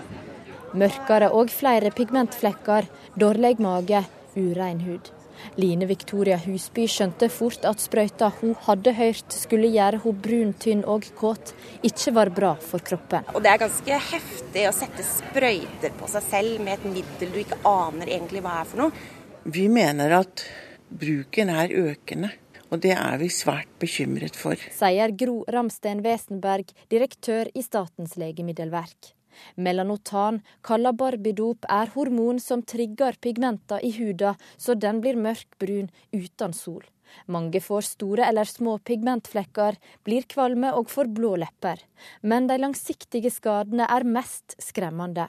Mørkere 0.76 1.30
og 1.32 1.52
flere 1.54 1.92
pigmentflekker, 1.94 2.88
dårlig 3.20 3.54
mage, 3.62 4.02
urein 4.36 4.80
hud. 4.84 5.10
Line 5.58 5.86
Victoria 5.86 6.36
Husby 6.38 6.86
skjønte 6.90 7.28
fort 7.32 7.66
at 7.68 7.82
sprøyta 7.82 8.30
hun 8.40 8.54
hadde 8.66 8.94
hørt 8.96 9.34
skulle 9.34 9.70
gjøre 9.74 10.00
hun 10.04 10.20
brun, 10.26 10.52
tynn 10.62 10.84
og 10.88 11.08
kåt, 11.18 11.52
ikke 11.86 12.14
var 12.16 12.30
bra 12.34 12.54
for 12.62 12.84
kroppen. 12.84 13.26
Og 13.34 13.42
Det 13.42 13.50
er 13.52 13.64
ganske 13.64 13.98
heftig 14.12 14.68
å 14.68 14.76
sette 14.76 15.06
sprøyter 15.08 15.96
på 15.98 16.10
seg 16.14 16.28
selv 16.30 16.62
med 16.64 16.78
et 16.78 16.86
middel 17.00 17.34
du 17.34 17.42
ikke 17.42 17.60
aner 17.68 18.14
egentlig 18.14 18.44
hva 18.44 18.60
er 18.62 18.70
for 18.70 18.84
noe. 18.84 19.04
Vi 19.44 19.66
mener 19.68 20.20
at 20.22 20.46
bruken 20.88 21.52
er 21.52 21.74
økende. 21.84 22.32
Og 22.72 22.80
det 22.82 22.94
er 22.96 23.18
vi 23.20 23.28
svært 23.30 23.68
bekymret 23.78 24.34
for. 24.34 24.58
Sier 24.74 25.12
Gro 25.14 25.44
Ramsten 25.52 26.00
Wesenberg, 26.02 26.72
direktør 26.90 27.46
i 27.54 27.62
Statens 27.62 28.16
legemiddelverk. 28.18 29.12
Melanotan, 29.56 30.40
kalla 30.62 30.92
barbidop, 30.92 31.66
er 31.68 31.92
hormon 31.94 32.40
som 32.42 32.62
trigger 32.62 33.18
pigmenter 33.20 33.84
i 33.84 33.92
huden, 33.98 34.40
så 34.56 34.74
den 34.74 35.00
blir 35.04 35.18
mørkbrun 35.20 35.90
uten 36.14 36.52
sol. 36.56 36.84
Mange 37.30 37.60
får 37.62 37.86
store 37.92 38.26
eller 38.28 38.48
små 38.48 38.76
pigmentflekker, 38.86 39.78
blir 40.06 40.26
kvalme 40.30 40.72
og 40.74 40.90
får 40.92 41.10
blå 41.14 41.34
lepper. 41.44 41.82
Men 42.22 42.48
de 42.50 42.58
langsiktige 42.60 43.32
skadene 43.32 43.86
er 43.90 44.06
mest 44.06 44.56
skremmende. 44.62 45.28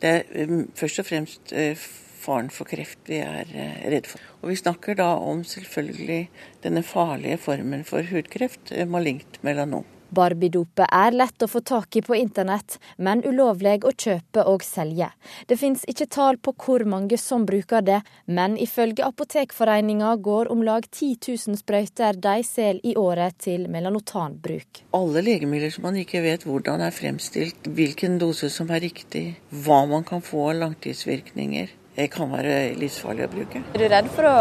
Det 0.00 0.14
er 0.16 0.48
um, 0.48 0.64
først 0.76 1.02
og 1.02 1.08
fremst 1.10 1.52
uh, 1.52 1.88
faren 2.20 2.50
for 2.52 2.68
kreft 2.68 3.08
vi 3.08 3.20
er 3.24 3.44
redde 3.52 3.94
redd 3.94 4.10
for. 4.10 4.26
Og 4.40 4.52
Vi 4.52 4.60
snakker 4.60 4.96
da 4.96 5.12
om 5.20 5.44
selvfølgelig 5.44 6.22
denne 6.64 6.82
farlige 6.82 7.40
formen 7.40 7.84
for 7.88 8.04
hudkreft, 8.10 8.72
uh, 8.72 8.86
malignt 8.88 9.40
melanom. 9.46 9.84
Barbie-dopet 10.14 10.86
er 10.86 11.14
lett 11.16 11.42
å 11.42 11.48
få 11.50 11.62
tak 11.66 11.96
i 11.96 12.02
på 12.04 12.16
internett, 12.18 12.78
men 12.96 13.22
ulovlig 13.24 13.80
å 13.86 13.92
kjøpe 13.92 14.44
og 14.50 14.64
selge. 14.66 15.10
Det 15.46 15.58
finnes 15.60 15.86
ikke 15.90 16.08
tall 16.10 16.38
på 16.42 16.54
hvor 16.60 16.84
mange 16.88 17.18
som 17.20 17.46
bruker 17.48 17.84
det, 17.86 18.00
men 18.26 18.56
ifølge 18.60 19.06
Apotekforeninga 19.06 20.14
går 20.22 20.50
om 20.52 20.64
lag 20.66 20.86
10 20.90 21.18
000 21.48 21.60
sprøyter 21.60 22.18
de 22.20 22.36
selger 22.46 22.92
i 22.92 22.94
året 22.98 23.38
til 23.42 23.66
melanotanbruk. 23.72 24.84
Alle 24.96 25.24
legemidler 25.24 25.72
som 25.74 25.86
man 25.88 25.98
ikke 26.00 26.22
vet 26.24 26.46
hvordan 26.48 26.84
er 26.84 26.94
fremstilt, 26.94 27.68
hvilken 27.68 28.18
dose 28.20 28.50
som 28.52 28.70
er 28.70 28.84
riktig, 28.84 29.26
hva 29.64 29.84
man 29.90 30.06
kan 30.06 30.24
få 30.24 30.50
av 30.50 30.58
langtidsvirkninger. 30.64 31.76
Det 31.96 32.06
kan 32.14 32.30
være 32.32 32.70
livsfarlig 32.78 33.26
å 33.26 33.30
bruke. 33.32 33.60
Er 33.74 33.82
du 33.82 33.86
redd 33.90 34.06
for 34.14 34.28
å 34.28 34.36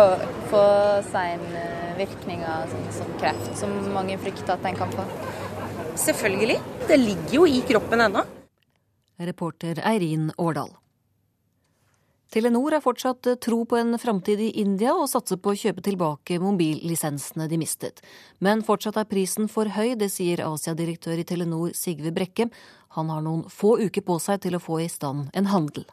få 0.51 0.63
seinvirkninger 1.09 2.69
sånn 2.71 2.89
som 2.99 3.15
kreft, 3.19 3.49
som 3.59 3.73
mange 3.95 4.19
frykter 4.21 4.53
at 4.55 4.67
en 4.69 4.77
kan 4.79 4.93
få? 4.93 5.07
Selvfølgelig. 5.95 6.59
Det 6.87 6.97
ligger 6.97 7.33
jo 7.33 7.47
i 7.47 7.61
kroppen 7.67 8.01
ennå. 8.01 8.25
Reporter 9.17 9.81
Eirin 9.85 10.31
Årdal. 10.37 10.71
Telenor 12.29 12.71
har 12.71 12.81
fortsatt 12.81 13.27
tro 13.41 13.63
på 13.65 13.77
en 13.77 13.97
framtid 13.99 14.39
i 14.39 14.49
India 14.61 14.93
og 14.93 15.09
satser 15.09 15.39
på 15.41 15.49
å 15.49 15.57
kjøpe 15.57 15.81
tilbake 15.81 16.37
mobillisensene 16.37 17.47
de 17.49 17.57
mistet. 17.57 18.03
Men 18.37 18.61
fortsatt 18.61 18.99
er 19.01 19.09
prisen 19.09 19.49
for 19.49 19.71
høy, 19.73 19.95
det 19.97 20.11
sier 20.13 20.45
Asia-direktør 20.45 21.17
i 21.17 21.25
Telenor 21.25 21.73
Sigve 21.73 22.13
Brekke. 22.13 22.51
Han 22.97 23.09
har 23.09 23.25
noen 23.25 23.47
få 23.49 23.79
uker 23.81 24.05
på 24.05 24.19
seg 24.21 24.43
til 24.45 24.59
å 24.59 24.61
få 24.61 24.83
i 24.85 24.89
stand 24.93 25.33
en 25.33 25.49
handel. 25.49 25.89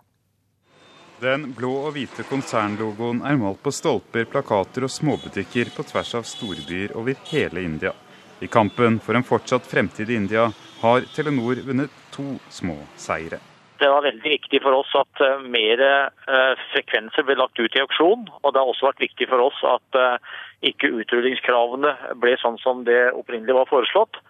Den 1.24 1.54
blå 1.56 1.72
og 1.86 1.94
hvite 1.96 2.26
konsernlogoen 2.28 3.22
er 3.24 3.38
malt 3.40 3.62
på 3.64 3.72
stolper, 3.72 4.28
plakater 4.28 4.84
og 4.84 4.92
småbutikker 4.92 5.72
på 5.72 5.86
tvers 5.88 6.18
av 6.18 6.28
storbyer 6.28 6.92
over 7.00 7.16
hele 7.32 7.64
India. 7.64 7.96
I 8.40 8.46
kampen 8.46 9.00
for 9.00 9.16
en 9.16 9.24
fortsatt 9.24 9.66
fremtid 9.66 10.10
i 10.10 10.14
India 10.14 10.50
har 10.80 11.00
Telenor 11.14 11.62
vunnet 11.66 11.90
to 12.12 12.36
små 12.52 12.76
seire. 12.96 13.38
Det 13.78 13.88
var 13.88 14.04
veldig 14.04 14.30
viktig 14.30 14.60
for 14.64 14.76
oss 14.76 14.92
at 14.96 15.20
uh, 15.24 15.40
mer 15.52 15.80
uh, 15.80 16.52
frekvenser 16.72 17.24
ble 17.28 17.36
lagt 17.36 17.58
ut 17.60 17.76
i 17.76 17.82
auksjon. 17.82 18.24
Og 18.42 18.52
det 18.52 18.60
har 18.60 18.70
også 18.70 18.88
vært 18.88 19.04
viktig 19.04 19.28
for 19.28 19.44
oss 19.48 19.58
at 19.68 19.98
uh, 20.00 20.36
ikke 20.64 20.92
utrullingskravene 21.02 21.92
ble 22.20 22.36
sånn 22.40 22.56
som 22.62 22.84
det 22.88 23.10
opprinnelig 23.12 23.56
var 23.58 23.68
foreslått. 23.72 24.20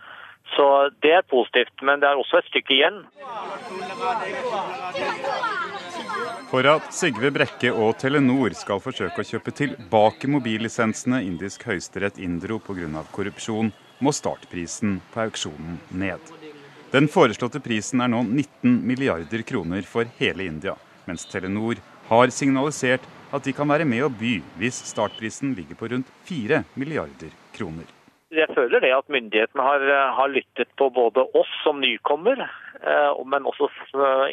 Så 0.54 0.66
det 1.02 1.12
er 1.18 1.26
positivt. 1.30 1.74
Men 1.82 2.02
det 2.02 2.10
er 2.10 2.18
også 2.18 2.40
et 2.40 2.50
stykke 2.50 2.74
igjen. 2.74 3.00
For 6.50 6.66
at 6.70 6.92
Sigve 6.94 7.32
Brekke 7.34 7.72
og 7.74 7.96
Telenor 8.02 8.54
skal 8.58 8.82
forsøke 8.82 9.22
å 9.22 9.30
kjøpe 9.30 9.54
tilbake 9.54 10.30
mobillisensene 10.30 11.22
indisk 11.26 11.66
høyesterett 11.66 12.22
inndro 12.22 12.58
pga. 12.62 13.02
korrupsjon, 13.14 13.72
må 14.02 14.12
startprisen 14.14 15.00
på 15.12 15.24
auksjonen 15.26 15.80
ned. 15.90 16.20
Den 16.92 17.08
foreslåtte 17.10 17.60
prisen 17.64 18.02
er 18.04 18.10
nå 18.12 18.22
19 18.22 18.78
milliarder 18.86 19.42
kroner 19.46 19.86
for 19.88 20.08
hele 20.20 20.46
India, 20.46 20.76
mens 21.08 21.26
Telenor 21.30 21.80
har 22.10 22.32
signalisert 22.34 23.04
at 23.34 23.44
de 23.44 23.54
kan 23.56 23.68
være 23.68 23.88
med 23.88 24.04
å 24.06 24.12
by 24.12 24.38
hvis 24.60 24.78
startprisen 24.92 25.56
ligger 25.58 25.78
på 25.78 25.90
rundt 25.90 26.12
4 26.28 26.62
milliarder 26.78 27.34
kroner. 27.56 27.88
Jeg 28.34 28.50
føler 28.54 28.82
det 28.82 28.92
at 28.94 29.10
myndighetene 29.10 29.62
har, 29.62 29.82
har 30.18 30.30
lyttet 30.30 30.70
på 30.78 30.88
både 30.94 31.24
oss 31.38 31.50
som 31.64 31.78
nykommer, 31.82 32.42
eh, 32.42 33.20
men 33.26 33.46
også 33.48 33.68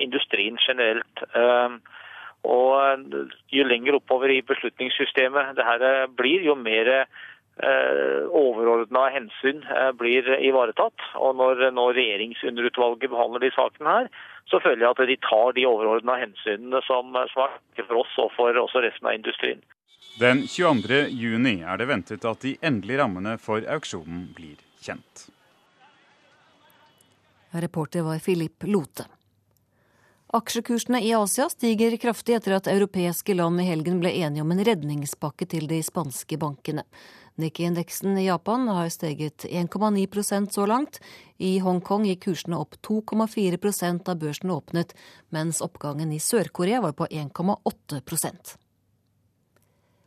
industrien 0.01 0.57
generelt. 0.61 1.25
Eh, 1.33 1.77
og 2.43 3.11
Jo 3.55 3.63
lenger 3.63 3.95
oppover 3.95 4.33
i 4.33 4.41
beslutningssystemet 4.43 5.53
det 5.55 5.63
her 5.63 6.09
blir, 6.11 6.43
jo 6.43 6.57
mer 6.59 6.89
Eh, 6.91 7.21
overordna 7.61 9.09
hensyn 9.13 9.61
eh, 9.69 9.91
blir 9.97 10.25
ivaretatt. 10.39 11.05
Og 11.21 11.35
når, 11.37 11.69
når 11.75 11.93
regjeringsunderutvalget 11.99 13.11
behandler 13.13 13.45
de 13.45 13.51
sakene 13.55 13.97
her, 13.97 14.09
så 14.49 14.59
føler 14.63 14.85
jeg 14.85 14.95
at 14.95 15.03
de 15.11 15.19
tar 15.27 15.53
de 15.55 15.67
overordna 15.69 16.17
hensynene 16.21 16.81
som, 16.87 17.13
som 17.33 17.45
er 17.45 17.55
viktige 17.59 17.87
for 17.89 18.01
oss 18.01 18.17
og 18.25 18.33
for 18.37 18.63
også 18.65 18.83
resten 18.83 19.09
av 19.09 19.17
industrien. 19.19 19.63
Den 20.19 20.43
22. 20.47 21.07
juni 21.09 21.55
er 21.61 21.79
det 21.79 21.89
ventet 21.89 22.25
at 22.27 22.43
de 22.43 22.57
endelige 22.61 22.99
rammene 23.01 23.37
for 23.41 23.65
auksjonen 23.65 24.27
blir 24.35 24.59
kjent. 24.83 25.27
Reporter 27.53 28.05
var 28.05 28.19
Philip 28.21 28.65
Lote. 28.65 29.05
Aksjekursene 30.33 30.97
i 31.05 31.11
Asia 31.13 31.45
stiger 31.49 31.93
kraftig 32.01 32.33
etter 32.33 32.55
at 32.57 32.67
europeiske 32.69 33.35
land 33.37 33.61
i 33.61 33.67
helgen 33.67 33.99
ble 34.01 34.09
enige 34.17 34.41
om 34.41 34.53
en 34.53 34.63
redningspakke 34.65 35.45
til 35.45 35.67
de 35.69 35.77
spanske 35.85 36.39
bankene. 36.41 36.81
Nikkei-indeksen 37.41 38.17
i 38.17 38.27
Japan 38.27 38.67
har 38.67 38.89
steget 38.93 39.45
1,9% 39.49 40.51
så 40.53 40.65
langt. 40.69 40.99
I 41.37 41.57
Hongkong 41.59 42.05
gikk 42.05 42.27
kursene 42.27 42.59
opp 42.61 42.77
2,4% 42.85 44.03
da 44.05 44.13
børsen 44.15 44.53
åpnet, 44.53 44.93
mens 45.33 45.61
oppgangen 45.65 46.13
i 46.13 46.19
Sør-Korea 46.21 46.81
var 46.81 46.93
på 46.93 47.07
1,8 47.09 48.03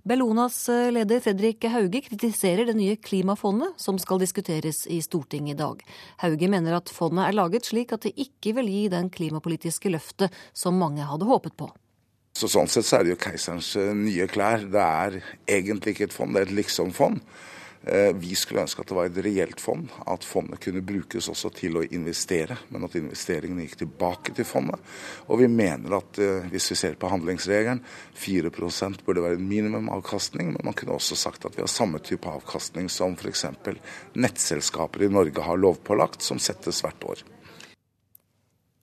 Bellonas 0.06 0.68
eh, 0.68 0.92
leder 0.94 1.18
Fredrik 1.20 1.64
Hauge 1.66 2.00
kritiserer 2.06 2.68
det 2.68 2.76
nye 2.78 2.94
klimafondet 2.96 3.74
som 3.82 3.98
skal 3.98 4.20
diskuteres 4.22 4.84
i 4.86 5.00
Stortinget 5.02 5.56
i 5.56 5.58
dag. 5.58 5.82
Hauge 6.22 6.50
mener 6.52 6.76
at 6.78 6.92
fondet 6.94 7.26
er 7.26 7.34
laget 7.34 7.66
slik 7.66 7.90
at 7.96 8.06
det 8.06 8.14
ikke 8.14 8.54
vil 8.60 8.70
gi 8.70 8.84
den 8.92 9.10
klimapolitiske 9.10 9.90
løftet 9.90 10.30
som 10.54 10.78
mange 10.78 11.02
hadde 11.02 11.26
håpet 11.26 11.58
på. 11.58 11.72
Så 12.36 12.50
Sånn 12.52 12.68
sett 12.68 12.84
så 12.84 12.98
er 12.98 13.06
det 13.06 13.14
jo 13.14 13.22
keiserens 13.22 13.70
eh, 13.80 13.94
nye 13.96 14.26
klær. 14.28 14.66
Det 14.68 14.82
er 14.82 15.20
egentlig 15.48 15.94
ikke 15.94 16.10
et 16.10 16.16
fond, 16.16 16.34
det 16.34 16.42
er 16.42 16.50
et 16.50 16.58
liksom-fond. 16.58 17.22
Eh, 17.86 18.10
vi 18.18 18.34
skulle 18.36 18.64
ønske 18.66 18.82
at 18.82 18.90
det 18.90 18.96
var 18.98 19.08
et 19.08 19.20
reelt 19.24 19.62
fond, 19.62 19.86
at 20.04 20.26
fondet 20.26 20.60
kunne 20.60 20.82
brukes 20.84 21.30
også 21.32 21.48
til 21.56 21.78
å 21.80 21.84
investere, 21.86 22.58
men 22.74 22.84
at 22.84 22.96
investeringene 22.98 23.64
gikk 23.64 23.78
tilbake 23.84 24.34
til 24.36 24.48
fondet. 24.48 24.82
Og 25.30 25.40
vi 25.40 25.48
mener 25.48 25.96
at 25.96 26.20
eh, 26.20 26.48
hvis 26.52 26.68
vi 26.74 26.76
ser 26.82 26.98
på 27.00 27.08
handlingsregelen, 27.08 27.80
4% 28.20 29.06
burde 29.06 29.24
være 29.24 29.40
en 29.40 29.48
minimumavkastning, 29.48 30.50
men 30.52 30.68
man 30.68 30.76
kunne 30.76 30.98
også 30.98 31.16
sagt 31.16 31.48
at 31.48 31.56
vi 31.56 31.64
har 31.64 31.72
samme 31.72 32.02
type 32.04 32.28
avkastning 32.28 32.92
som 32.92 33.16
f.eks. 33.16 33.46
nettselskaper 34.12 35.06
i 35.06 35.12
Norge 35.14 35.48
har 35.48 35.62
lovpålagt, 35.62 36.26
som 36.26 36.42
settes 36.42 36.84
hvert 36.84 37.08
år. 37.14 37.24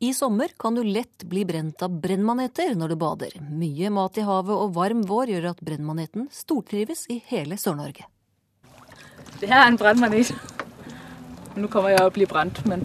I 0.04 0.14
sommer 0.14 0.51
kan 0.60 0.76
du 0.76 0.84
lett 0.84 1.24
bli 1.24 1.45
brent 1.47 1.80
av 1.86 1.93
brennmaneter 2.04 2.74
når 2.76 2.91
du 2.91 2.95
bader. 2.99 3.36
Mye 3.39 3.88
mat 3.93 4.18
i 4.20 4.26
havet 4.28 4.51
og 4.51 4.74
varm 4.76 5.06
vår 5.08 5.30
gjør 5.32 5.45
at 5.54 5.62
brennmaneten 5.64 6.26
stortrives 6.28 7.06
i 7.14 7.22
hele 7.30 7.56
Sør-Norge. 7.56 8.04
Det 9.39 9.47
her 9.47 9.62
er 9.62 9.70
en 9.70 9.80
brennmanet. 9.80 10.34
Nå 11.56 11.70
kommer 11.72 11.93
jeg 11.93 12.04
å 12.04 12.12
bli 12.12 12.28
brent, 12.28 12.60
men 12.68 12.84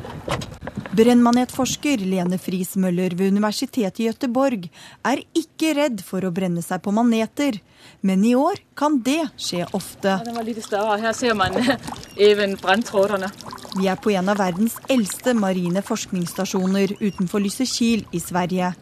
Brennmanetforsker 0.98 2.00
Lene 2.02 2.40
Friis 2.42 2.72
Møller 2.74 3.12
ved 3.14 3.30
Universitetet 3.30 4.00
i 4.02 4.06
Gøteborg 4.08 4.64
er 5.06 5.20
ikke 5.38 5.70
redd 5.78 6.00
for 6.02 6.24
å 6.26 6.32
brenne 6.34 6.58
seg 6.64 6.80
på 6.82 6.90
maneter, 6.90 7.60
men 8.02 8.24
i 8.26 8.32
år 8.34 8.58
kan 8.74 8.96
det 9.06 9.20
skje 9.38 9.60
ofte. 9.78 10.16
Ja, 10.16 10.24
den 10.26 10.34
var 10.34 10.46
litt 10.48 10.58
større. 10.64 10.96
Her 10.98 11.14
ser 11.14 11.36
man 11.38 11.54
even 12.28 12.56
branntrådene. 12.58 13.28
Vi 13.76 13.86
er 13.86 14.00
på 14.02 14.10
en 14.10 14.32
av 14.32 14.40
verdens 14.42 14.74
eldste 14.90 15.36
marine 15.38 15.84
forskningsstasjoner 15.86 16.96
utenfor 16.98 17.44
Lysekil 17.44 18.02
i 18.10 18.18
Sverige. 18.18 18.72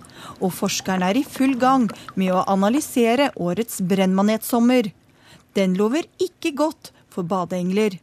Og 0.40 0.54
forskerne 0.56 1.10
er 1.10 1.20
i 1.20 1.24
full 1.28 1.52
gang 1.60 1.84
med 2.14 2.32
å 2.32 2.46
analysere 2.48 3.28
årets 3.36 3.82
brennmanetsommer. 3.84 4.88
Den 5.52 5.76
lover 5.76 6.08
ikke 6.16 6.54
godt 6.56 6.94
for 7.12 7.28
badeengler. 7.28 7.98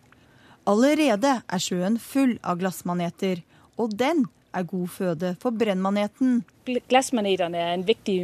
Allerede 0.70 1.40
er 1.42 1.66
sjøen 1.66 1.98
full 1.98 2.38
av 2.46 2.62
glassmaneter 2.62 3.42
og 3.78 3.94
den 4.00 4.26
er 4.54 4.66
god 4.70 4.88
føde 4.88 5.36
for 5.42 5.56
brennmaneten. 5.58 6.44
Glassmanetene 6.90 7.58
er 7.58 7.74
en 7.74 7.88
viktig 7.88 8.20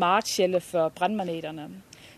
matkjelde 0.00 0.60
for 0.64 0.92
brennmanetene. 0.96 1.68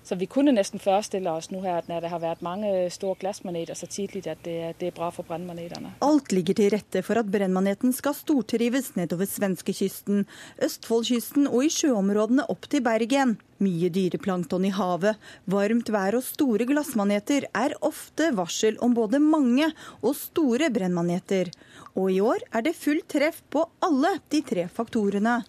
Så 0.07 0.14
vi 0.14 0.28
kunne 0.30 0.52
nesten 0.54 0.78
forestille 0.78 1.32
oss 1.34 1.48
nå 1.50 1.59
her 1.64 1.80
at 1.80 1.88
når 1.90 2.04
det 2.04 2.11
har 2.12 2.20
vært 2.22 2.42
mange 2.46 2.68
store 2.94 3.18
glassmaneter 3.18 3.74
så 3.74 3.88
tidlig, 3.90 4.22
at 4.30 4.44
det, 4.46 4.76
det 4.78 4.92
er 4.92 4.94
bra 4.94 5.09
for 5.11 5.26
brennmanetene. 5.26 5.96
Alt 6.07 6.30
ligger 6.30 6.54
til 6.54 6.70
rette 6.76 7.02
for 7.02 7.18
at 7.18 7.32
brennmaneten 7.32 7.90
skal 7.96 8.14
stortrives 8.14 8.92
nedover 8.94 9.26
svenskekysten, 9.26 10.22
Østfoldkysten 10.62 11.50
og 11.50 11.66
i 11.66 11.72
sjøområdene 11.74 12.46
opp 12.54 12.70
til 12.70 12.86
Bergen. 12.86 13.34
Mye 13.59 13.90
dyreplankton 13.90 14.68
i 14.68 14.72
havet, 14.76 15.18
varmt 15.50 15.90
vær 15.90 16.20
og 16.20 16.26
store 16.28 16.68
glassmaneter 16.70 17.48
er 17.57 17.74
ofte 17.82 18.30
varsel 18.38 18.78
om 18.84 18.94
både 18.94 19.18
mange 19.18 19.72
og 20.04 20.14
store 20.20 20.70
brennmaneter. 20.70 21.50
Og 21.98 22.14
i 22.14 22.22
år 22.22 22.46
er 22.54 22.68
det 22.68 22.78
full 22.78 23.02
treff 23.11 23.42
på 23.50 23.66
alle 23.82 24.20
de 24.30 24.44
tre 24.46 24.70
faktorene. 24.70 25.40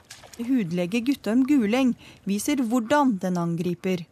Hudlege 0.41 1.05
Guttorm 1.05 1.45
Guleng 1.45 1.93
viser 2.25 2.65
hvordan 2.65 3.19
den 3.21 3.37
angriper. 3.37 4.07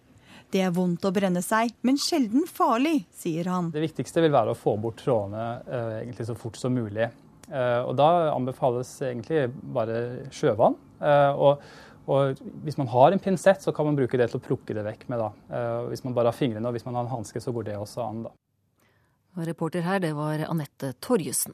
Det 0.55 0.61
er 0.63 0.71
vondt 0.71 1.03
å 1.03 1.09
brenne 1.11 1.41
seg, 1.43 1.73
men 1.83 1.97
sjelden 1.99 2.45
farlig, 2.47 3.01
sier 3.11 3.49
han. 3.51 3.73
Det 3.75 3.81
viktigste 3.83 4.21
vil 4.23 4.31
være 4.31 4.53
å 4.53 4.55
få 4.55 4.77
bort 4.79 5.01
trådene 5.01 5.47
eh, 5.67 5.95
egentlig 6.05 6.29
så 6.29 6.35
fort 6.39 6.55
som 6.55 6.71
mulig. 6.71 7.09
Eh, 7.49 7.81
og 7.81 7.91
Da 7.99 8.07
anbefales 8.31 8.93
egentlig 9.03 9.49
bare 9.75 9.97
sjøvann. 10.31 10.77
Eh, 11.03 11.35
og, 11.35 11.65
og, 12.07 12.39
Hvis 12.63 12.79
man 12.79 12.87
har 12.93 13.11
en 13.11 13.19
pinsett, 13.19 13.67
så 13.67 13.75
kan 13.75 13.89
man 13.89 13.99
bruke 13.99 14.15
det 14.15 14.29
til 14.31 14.39
å 14.39 14.45
plukke 14.47 14.77
det 14.77 14.85
vekk 14.87 15.03
med. 15.11 15.25
da. 15.25 15.29
Eh, 15.59 15.89
hvis 15.91 16.05
man 16.07 16.15
bare 16.15 16.31
har 16.31 16.39
fingrene 16.39 16.71
og 16.71 16.77
hvis 16.77 16.87
man 16.87 16.95
har 16.95 17.03
en 17.03 17.15
hanske, 17.17 17.43
så 17.43 17.51
går 17.51 17.73
det 17.73 17.77
også 17.81 18.07
an. 18.07 18.23
da. 18.29 18.35
Reporter 19.51 19.83
her, 19.83 19.99
det 19.99 20.15
var 20.15 20.39
Anette 20.47 20.95
Torjussen. 21.03 21.51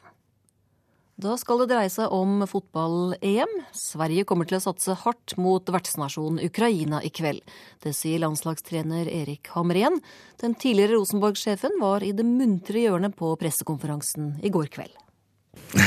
Da 1.19 1.35
skal 1.38 1.59
det 1.61 1.67
dreie 1.73 1.89
seg 1.91 2.13
om 2.15 2.45
fotball-EM. 2.47 3.51
Sverige 3.75 4.23
kommer 4.27 4.47
til 4.47 4.57
å 4.57 4.63
satse 4.63 4.95
hardt 5.03 5.35
mot 5.41 5.67
vertsnasjonen 5.69 6.39
Ukraina 6.47 7.01
i 7.03 7.11
kveld. 7.13 7.43
Det 7.83 7.93
sier 7.95 8.19
landslagstrener 8.23 9.09
Erik 9.11 9.51
Hamren. 9.53 9.99
Den 10.41 10.55
tidligere 10.55 10.95
Rosenborg-sjefen 10.95 11.77
var 11.81 12.05
i 12.05 12.13
det 12.15 12.25
muntre 12.25 12.79
hjørnet 12.85 13.17
på 13.19 13.35
pressekonferansen 13.41 14.38
i 14.41 14.49
går 14.53 14.67
kveld. 14.71 14.95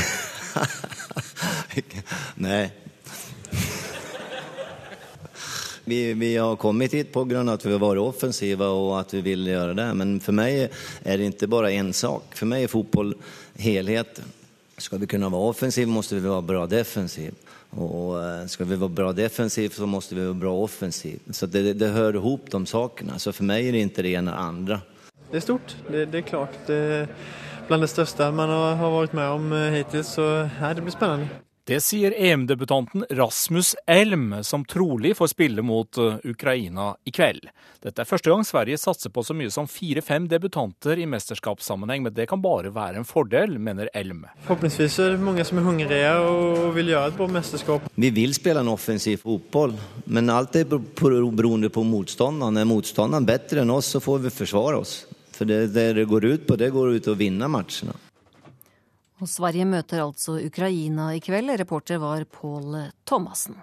Nei. 2.45 2.69
Vi, 5.85 6.13
vi, 6.13 6.37
har 6.37 6.55
kommet 6.55 6.93
hit 6.93 7.13
pga. 7.13 7.53
at 7.53 7.65
vi 7.65 7.73
har 7.73 7.81
vært 7.81 8.01
offensive 8.01 8.65
og 8.65 8.99
at 9.01 9.13
vi 9.13 9.21
vil 9.25 9.45
gjøre 9.49 9.73
det. 9.77 9.89
Men 9.97 10.19
for 10.21 10.33
meg 10.37 10.69
er 11.03 11.17
det 11.17 11.33
ikke 11.33 11.51
bare 11.51 11.73
én 11.73 11.93
sak. 11.93 12.37
For 12.37 12.45
meg 12.49 12.63
er 12.65 12.71
fotball 12.71 13.13
helheten. 13.61 14.44
Skal 14.77 14.99
vi 14.99 15.07
kunne 15.07 15.29
være 15.31 15.51
offensiv, 15.53 15.87
må 15.87 16.01
vi 16.09 16.19
være 16.19 16.41
bra 16.43 16.65
defensiv. 16.67 17.31
Og 17.75 18.15
eh, 18.19 18.47
skal 18.51 18.67
vi 18.67 18.79
være 18.79 18.91
bra 18.91 19.13
defensiv, 19.15 19.71
så 19.71 19.87
må 19.87 20.01
vi 20.09 20.19
være 20.19 20.35
bra 20.35 20.51
offensiv. 20.51 21.19
Så 21.31 21.47
det, 21.47 21.77
det 21.79 21.93
hører 21.95 22.19
ihop 22.19 22.51
de 22.51 22.65
sakene. 22.67 23.19
Så 23.19 23.31
for 23.31 23.47
meg 23.47 23.67
er 23.67 23.75
det 23.75 23.85
ikke 23.87 24.03
det 24.03 24.15
eller 24.19 24.35
andre. 24.35 24.81
Det 25.31 25.39
er 25.39 25.47
stort. 25.47 25.77
Det, 25.87 26.05
det 26.11 26.21
er 26.21 26.27
klart. 26.27 26.59
Det 26.67 26.79
er 26.99 27.07
blant 27.67 27.81
det 27.81 27.89
største 27.89 28.29
man 28.35 28.51
har, 28.51 28.91
vært 28.99 29.15
med 29.15 29.39
om 29.39 29.51
eh, 29.55 29.79
hittil, 29.79 30.03
så 30.03 30.29
ja, 30.59 30.73
det 30.75 30.83
blir 30.83 30.95
spennende. 30.95 31.44
Det 31.67 31.79
sier 31.81 32.13
EM-debutanten 32.17 33.05
Rasmus 33.09 33.75
Elm, 33.87 34.43
som 34.43 34.65
trolig 34.65 35.17
får 35.17 35.27
spille 35.27 35.63
mot 35.65 35.97
uh, 35.97 36.19
Ukraina 36.23 36.91
i 37.03 37.11
kveld. 37.11 37.47
Dette 37.81 38.03
er 38.03 38.05
første 38.05 38.29
gang 38.29 38.45
Sverige 38.45 38.77
satser 38.77 39.09
på 39.09 39.23
så 39.25 39.33
mye 39.33 39.49
som 39.49 39.65
fire-fem 39.65 40.27
debutanter 40.29 41.01
i 41.01 41.07
mesterskapssammenheng, 41.09 42.05
men 42.05 42.13
det 42.13 42.27
kan 42.29 42.43
bare 42.43 42.69
være 42.69 43.01
en 43.01 43.09
fordel, 43.09 43.57
mener 43.57 43.89
Elm. 43.97 44.27
Forhåpentligvis 44.45 44.99
er 45.07 45.15
det 45.15 45.25
mange 45.25 45.47
som 45.49 45.57
er 45.57 45.65
hungrige 45.65 46.13
og 46.21 46.69
vil 46.77 46.93
gjøre 46.93 47.09
et 47.09 47.17
bra 47.17 47.31
mesterskap. 47.39 47.89
Vi 47.97 48.13
vil 48.13 48.37
spille 48.37 48.61
en 48.61 48.73
offensiv 48.75 49.25
fotball, 49.25 49.73
men 50.05 50.29
alt 50.29 50.61
er 50.61 50.69
beroende 50.69 51.73
på 51.73 51.81
motstanderen. 51.81 52.61
Er 52.61 52.69
motstanderen 52.69 53.25
bedre 53.25 53.65
enn 53.65 53.73
oss, 53.73 53.89
så 53.97 54.05
får 54.05 54.27
vi 54.27 54.37
forsvare 54.37 54.85
oss. 54.85 54.99
For 55.33 55.49
det, 55.49 55.63
det 55.73 55.95
det 55.97 56.05
går 56.13 56.29
ut 56.29 56.45
på, 56.45 56.61
det 56.61 56.69
går 56.77 56.99
ut 56.99 57.09
å 57.09 57.17
vinne 57.17 57.49
matchene. 57.49 57.97
Og 59.23 59.29
Sverige 59.31 59.63
møter 59.69 60.01
altså 60.03 60.35
Ukraina 60.43 61.13
i 61.15 61.21
kveld. 61.23 61.53
Reporter 61.61 62.01
var 62.01 62.25
Pål 62.27 62.91
Thomassen. 63.07 63.55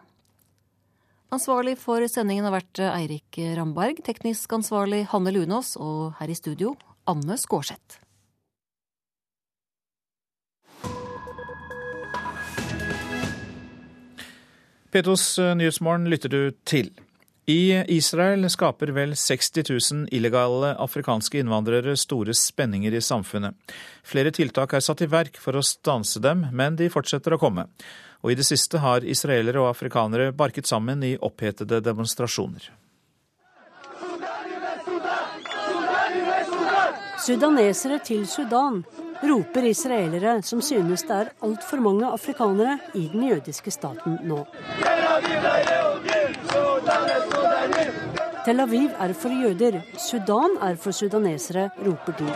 Ansvarlig 1.32 1.78
for 1.80 2.04
sendingen 2.12 2.44
har 2.48 2.54
vært 2.54 2.80
Eirik 2.84 3.38
Ramberg, 3.56 4.00
teknisk 4.04 4.52
ansvarlig 4.52 5.06
Hanne 5.12 5.32
Lunås 5.32 5.74
og 5.80 6.14
her 6.18 6.32
i 6.32 6.36
studio 6.36 6.74
Anne 7.08 7.38
Skårseth. 7.40 8.00
Petos 14.92 15.24
Nyhetsmorgen 15.40 16.10
lytter 16.12 16.28
du 16.28 16.40
til. 16.68 16.92
I 17.46 17.84
Israel 17.88 18.50
skaper 18.50 18.92
vel 18.94 19.16
60 19.16 19.64
000 19.92 20.08
illegale 20.14 20.76
afrikanske 20.78 21.40
innvandrere 21.42 21.96
store 21.96 22.34
spenninger 22.38 22.94
i 22.94 23.00
samfunnet. 23.02 23.56
Flere 24.06 24.30
tiltak 24.30 24.76
er 24.78 24.84
satt 24.84 25.02
i 25.02 25.08
verk 25.10 25.40
for 25.42 25.58
å 25.58 25.64
stanse 25.66 26.22
dem, 26.22 26.46
men 26.52 26.78
de 26.78 26.86
fortsetter 26.86 27.34
å 27.34 27.40
komme. 27.42 27.66
Og 28.22 28.30
i 28.30 28.38
det 28.38 28.46
siste 28.46 28.78
har 28.78 29.02
israelere 29.02 29.58
og 29.58 29.72
afrikanere 29.72 30.30
barket 30.30 30.70
sammen 30.70 31.02
i 31.02 31.16
opphetede 31.18 31.82
demonstrasjoner. 31.82 32.70
Sudanesere 37.22 37.98
til 38.06 38.22
Sudan, 38.30 38.84
roper 39.22 39.66
israelere 39.66 40.38
som 40.46 40.62
synes 40.62 41.02
det 41.10 41.18
er 41.18 41.34
altfor 41.42 41.82
mange 41.82 42.06
afrikanere 42.06 42.78
i 42.94 43.08
den 43.10 43.26
jødiske 43.32 43.74
staten 43.74 44.20
nå. 44.30 44.44
Tel 48.42 48.58
Aviv 48.58 48.90
er 48.98 49.12
for 49.14 49.30
jøder, 49.30 49.76
Sudan 50.02 50.56
er 50.66 50.74
for 50.74 50.90
sudanesere, 50.90 51.68
roper 51.86 52.16
de. 52.18 52.32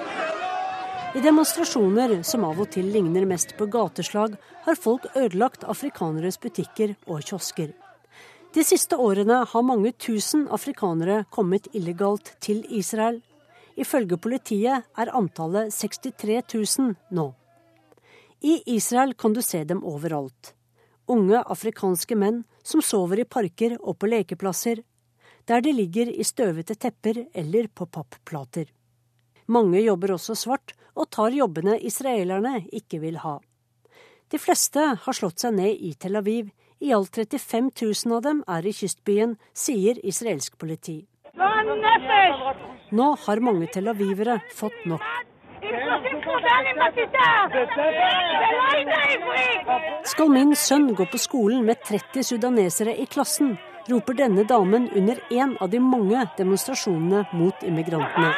I 1.18 1.22
demonstrasjoner 1.24 2.20
som 2.28 2.44
av 2.46 2.60
og 2.62 2.68
til 2.70 2.92
ligner 2.94 3.26
mest 3.26 3.56
på 3.58 3.66
gateslag, 3.66 4.36
har 4.68 4.78
folk 4.78 5.08
ødelagt 5.16 5.66
afrikaneres 5.66 6.38
butikker 6.38 6.94
og 7.08 7.26
kiosker. 7.26 7.74
De 8.54 8.62
siste 8.62 8.94
årene 8.94 9.40
har 9.50 9.66
mange 9.66 9.96
tusen 9.98 10.46
afrikanere 10.46 11.24
kommet 11.34 11.66
illegalt 11.74 12.36
til 12.38 12.62
Israel. 12.70 13.18
Ifølge 13.74 14.14
politiet 14.16 14.86
er 14.86 15.10
antallet 15.10 15.74
63 15.74 16.42
000 16.54 16.94
nå. 17.18 17.32
I 18.46 18.60
Israel 18.78 19.18
kan 19.18 19.34
du 19.34 19.42
se 19.42 19.64
dem 19.66 19.82
overalt. 19.82 20.54
Unge 21.10 21.42
afrikanske 21.42 22.14
menn 22.14 22.44
som 22.62 22.78
sover 22.78 23.24
i 23.24 23.26
parker 23.26 23.74
og 23.82 23.98
på 23.98 24.06
lekeplasser, 24.14 24.86
der 25.46 25.62
de 25.62 25.72
ligger 25.72 26.10
i 26.10 26.24
støvete 26.26 26.74
tepper 26.74 27.24
eller 27.34 27.68
på 27.68 27.86
papplater. 27.86 28.66
Mange 29.46 29.80
jobber 29.80 30.16
også 30.16 30.34
svart 30.34 30.74
og 30.96 31.10
tar 31.10 31.34
jobbene 31.34 31.78
israelerne 31.78 32.64
ikke 32.72 33.00
vil 33.02 33.20
ha. 33.22 33.38
De 34.32 34.38
fleste 34.42 34.82
har 35.02 35.14
slått 35.14 35.44
seg 35.44 35.54
ned 35.54 35.82
i 35.86 35.92
Tel 35.94 36.18
Aviv. 36.18 36.48
I 36.82 36.90
alt 36.92 37.14
35 37.14 37.70
000 37.80 38.16
av 38.16 38.24
dem 38.26 38.40
er 38.52 38.66
i 38.66 38.72
kystbyen, 38.74 39.36
sier 39.54 40.00
israelsk 40.04 40.58
politi. 40.58 41.06
Nå 42.96 43.06
har 43.22 43.40
mange 43.40 43.68
tel 43.72 43.88
avivere 43.88 44.40
fått 44.54 44.84
nok. 44.90 45.06
Skal 50.10 50.28
min 50.34 50.52
sønn 50.58 50.92
gå 50.98 51.06
på 51.12 51.22
skolen 51.22 51.64
med 51.66 51.80
30 51.86 52.28
sudanesere 52.28 52.94
i 52.98 53.06
klassen, 53.06 53.56
roper 53.88 54.14
denne 54.14 54.44
damen 54.44 54.90
under 54.94 55.20
en 55.30 55.56
av 55.60 55.70
de 55.70 55.80
mange 55.80 56.26
demonstrasjonene 56.38 57.24
mot 57.32 57.62
immigrantene. 57.62 58.32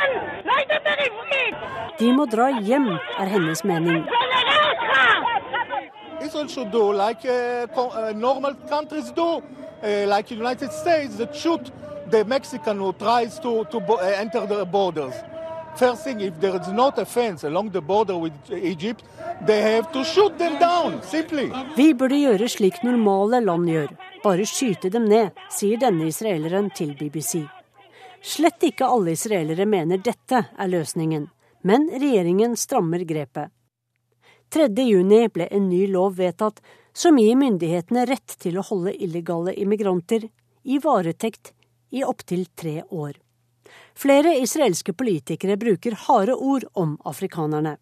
De 1.99 2.13
må 2.15 2.27
dra 2.31 2.51
hjem, 2.63 2.89
er 3.19 3.33
hennes 3.33 3.65
mening. 3.65 4.05
Do 6.71 6.93
like 6.93 7.25
uh, 7.25 7.67
uh, 7.75 8.13
normal 8.15 8.55
countries 8.69 9.11
do, 9.13 9.41
uh, 9.83 10.07
like 10.07 10.31
United 10.31 10.73
States, 10.73 11.17
that 11.17 11.35
shoot 11.35 11.73
the 12.11 12.25
Mexican 12.25 12.79
who 12.79 12.93
tries 12.93 13.41
to, 13.41 13.65
to 13.71 13.81
borders. 14.71 15.15
First 15.79 16.03
thing, 16.05 16.21
if 16.21 16.41
there 16.41 16.61
is 16.61 16.69
not 16.69 16.99
a 16.99 17.05
fence 17.05 17.45
along 17.45 17.71
the 17.71 17.81
border 17.81 18.19
with 18.19 18.33
Egypt, 18.51 19.05
they 19.47 19.63
have 19.63 19.93
to 19.93 20.05
shoot 20.05 20.39
them 20.39 20.59
down, 20.59 21.03
simply. 21.03 21.53
Vi 21.77 21.93
burde 21.95 22.19
gjøre 22.19 22.49
slik 22.51 22.81
normale 22.83 23.39
land 23.45 23.71
gjør, 23.71 23.93
bare 24.25 24.47
skyte 24.47 24.91
dem 24.91 25.07
ned, 25.07 25.39
sier 25.55 25.79
denne 25.79 26.09
israeleren 26.11 26.73
til 26.75 26.97
BBC. 26.99 27.45
Slett 28.19 28.67
ikke 28.67 28.89
alle 28.91 29.15
israelere 29.15 29.69
mener 29.71 30.03
dette 30.03 30.41
er 30.51 30.73
løsningen, 30.73 31.29
men 31.63 31.87
regjeringen 31.95 32.59
strammer 32.59 33.07
grepet. 33.07 33.55
3.6 34.51 35.31
ble 35.31 35.47
en 35.47 35.71
ny 35.71 35.85
lov 35.93 36.19
vedtatt 36.19 36.59
som 36.91 37.23
gir 37.23 37.39
myndighetene 37.39 38.03
rett 38.11 38.35
til 38.43 38.59
å 38.59 38.67
holde 38.67 38.97
illegale 38.99 39.55
immigranter 39.55 40.27
i 40.65 40.83
varetekt 40.83 41.53
i 41.95 42.03
opptil 42.03 42.49
tre 42.59 42.81
år. 42.91 43.15
Flere 43.99 44.37
israelske 44.39 44.93
politikere 44.95 45.57
bruker 45.59 45.97
harde 46.07 46.35
ord 46.35 46.65
om 46.79 46.95
afrikanerne. 47.05 47.77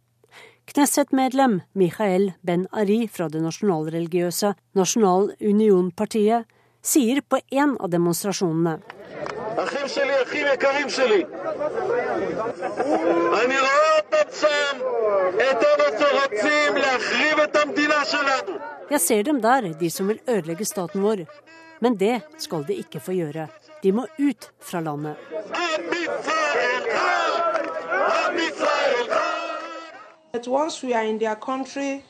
Knesset-medlem 0.67 1.61
Michael 1.77 2.31
Ben-Ari 2.41 3.03
fra 3.13 3.29
det 3.29 3.43
nasjonalreligiøse 3.45 4.55
Nasjonal 4.79 5.29
Union-partiet 5.41 6.49
sier 6.81 7.21
på 7.21 7.39
en 7.53 7.77
av 7.77 7.93
demonstrasjonene 7.93 8.79
Jeg 18.91 19.01
ser 19.01 19.23
dem 19.29 19.41
der, 19.45 19.71
de 19.81 19.91
som 19.91 20.09
vil 20.09 20.21
ødelegge 20.27 20.65
staten 20.65 21.05
vår. 21.05 21.27
Men 21.81 21.97
det 22.01 22.21
skal 22.41 22.65
de 22.69 22.81
ikke 22.81 23.01
få 23.05 23.17
gjøre. 23.17 23.49
De 23.83 23.93
må 23.93 24.07
ut 24.19 24.53
fra 24.61 24.81
landet. 24.81 25.17
once 30.47 30.83
we 30.83 30.95
are 30.95 31.05
in 31.05 31.19
their 31.19 31.35
country, 31.37 32.03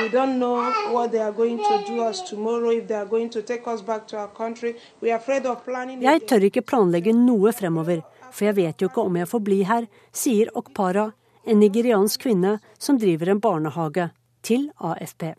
we 0.00 0.08
don't 0.08 0.38
know 0.38 0.56
what 0.92 1.10
they 1.12 1.18
are 1.20 1.32
going 1.32 1.58
to 1.58 1.84
do 1.86 2.02
us 2.02 2.20
tomorrow, 2.30 2.70
if 2.70 2.86
they 2.86 2.94
are 2.94 3.06
going 3.06 3.30
to 3.30 3.42
take 3.42 3.66
us 3.66 3.82
back 3.82 4.06
to 4.08 4.16
our 4.18 4.28
country. 4.28 4.76
We 5.00 5.10
are 5.10 5.16
afraid 5.18 5.46
of 5.46 5.64
planning. 5.64 6.02
Jeg 6.02 6.26
tør 6.28 6.46
ikke 6.50 6.62
planlegge 6.62 7.12
noe 7.12 7.52
fremover, 7.52 8.02
for 8.30 8.44
jeg 8.44 8.56
vet 8.56 8.82
jo 8.82 8.90
ikke 8.90 9.02
om 9.02 9.16
jeg 9.16 9.28
får 9.28 9.44
bli 9.44 9.62
her, 9.62 9.86
sier 10.12 10.50
Okpara, 10.54 11.10
en 11.46 11.60
nigeriansk 11.60 12.26
kvinne 12.26 12.58
som 12.78 12.98
driver 12.98 13.30
en 13.32 13.40
barnehage, 13.40 14.10
til 14.42 14.70
AFP. 14.80 15.34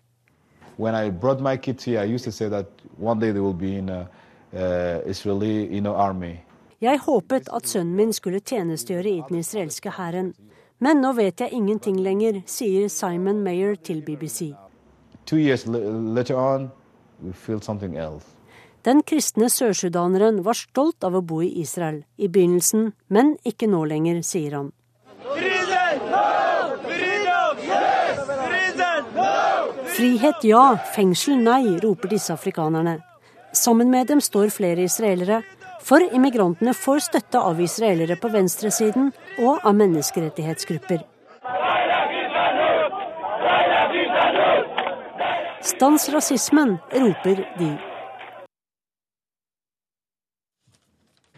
When 0.77 0.95
I 0.95 1.09
brought 1.09 1.41
my 1.41 1.57
kids 1.57 1.83
here, 1.85 1.99
I 1.99 2.05
used 2.15 2.25
to 2.25 2.31
say 2.31 2.49
that 2.49 2.65
one 2.97 3.19
day 3.19 3.31
they 3.31 3.41
will 3.41 3.53
be 3.57 3.77
in 3.77 3.89
a, 3.89 4.07
uh, 4.53 5.09
Israeli 5.09 5.67
you 5.67 5.81
know, 5.81 5.93
army. 5.93 6.37
Jeg 6.81 6.99
håpet 6.99 7.49
at 7.53 7.67
sønnen 7.67 7.95
min 7.95 8.13
skulle 8.13 8.39
tjenestegjøre 8.39 9.09
i 9.09 9.21
den 9.29 9.37
israelske 9.37 9.91
hæren. 9.97 10.33
Men 10.79 10.97
nå 11.01 11.11
vet 11.13 11.41
jeg 11.41 11.53
ingenting 11.53 11.99
lenger, 12.01 12.41
sier 12.49 12.87
Simon 12.89 13.43
Mayer 13.43 13.75
til 13.75 14.01
BBC. 14.01 14.53
on. 16.33 16.71
Den 18.85 19.03
kristne 19.03 19.49
sørsudaneren 19.49 20.41
var 20.43 20.57
stolt 20.57 21.03
av 21.03 21.15
å 21.15 21.21
bo 21.21 21.41
i 21.45 21.51
Israel 21.61 22.01
i 22.17 22.27
begynnelsen, 22.27 22.93
men 23.13 23.35
ikke 23.45 23.69
nå 23.69 23.83
lenger, 23.85 24.23
sier 24.25 24.57
han. 24.57 24.71
Frihet 29.91 30.43
ja, 30.49 30.65
fengsel 30.95 31.37
nei, 31.37 31.77
roper 31.83 32.09
disse 32.09 32.33
afrikanerne. 32.33 32.97
Sammen 33.53 33.91
med 33.91 34.07
dem 34.07 34.21
står 34.21 34.49
flere 34.49 34.83
israelere, 34.83 35.41
for 35.83 35.99
immigrantene 36.13 36.73
får 36.73 36.99
støtte 36.99 37.39
av 37.39 37.59
israelere 37.61 38.15
på 38.15 38.29
venstresiden 38.31 39.11
og 39.39 39.65
av 39.65 39.75
menneskerettighetsgrupper. 39.75 41.01
Stans 45.61 46.09
rasismen, 46.13 46.77
roper 46.93 47.43
de. 47.59 47.71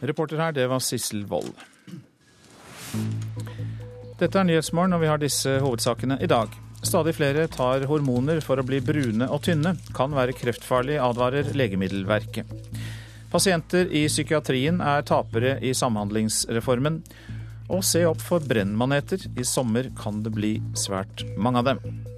Reporter 0.04 0.38
her, 0.38 0.52
det 0.52 0.68
var 0.70 0.80
Sissel 0.80 1.26
Wold. 1.26 1.56
Dette 4.20 4.40
er 4.40 4.44
Nyhetsmorgen, 4.44 4.94
og 4.94 5.02
vi 5.02 5.08
har 5.08 5.18
disse 5.18 5.58
hovedsakene 5.60 6.20
i 6.22 6.28
dag. 6.28 6.52
Stadig 6.84 7.16
flere 7.16 7.48
tar 7.48 7.86
hormoner 7.88 8.42
for 8.44 8.60
å 8.60 8.66
bli 8.68 8.82
brune 8.84 9.30
og 9.32 9.46
tynne. 9.48 9.78
Kan 9.96 10.14
være 10.16 10.36
kreftfarlig, 10.36 11.00
advarer 11.00 11.54
Legemiddelverket. 11.56 12.50
Pasienter 13.32 13.88
i 13.90 14.04
psykiatrien 14.12 14.82
er 14.84 15.06
tapere 15.08 15.56
i 15.64 15.72
Samhandlingsreformen. 15.74 17.02
Og 17.74 17.86
se 17.88 18.04
opp 18.06 18.22
for 18.22 18.44
brennmaneter. 18.44 19.24
I 19.40 19.48
sommer 19.48 19.90
kan 19.98 20.22
det 20.26 20.36
bli 20.36 20.58
svært 20.78 21.24
mange 21.40 21.64
av 21.64 21.72
dem. 21.72 22.13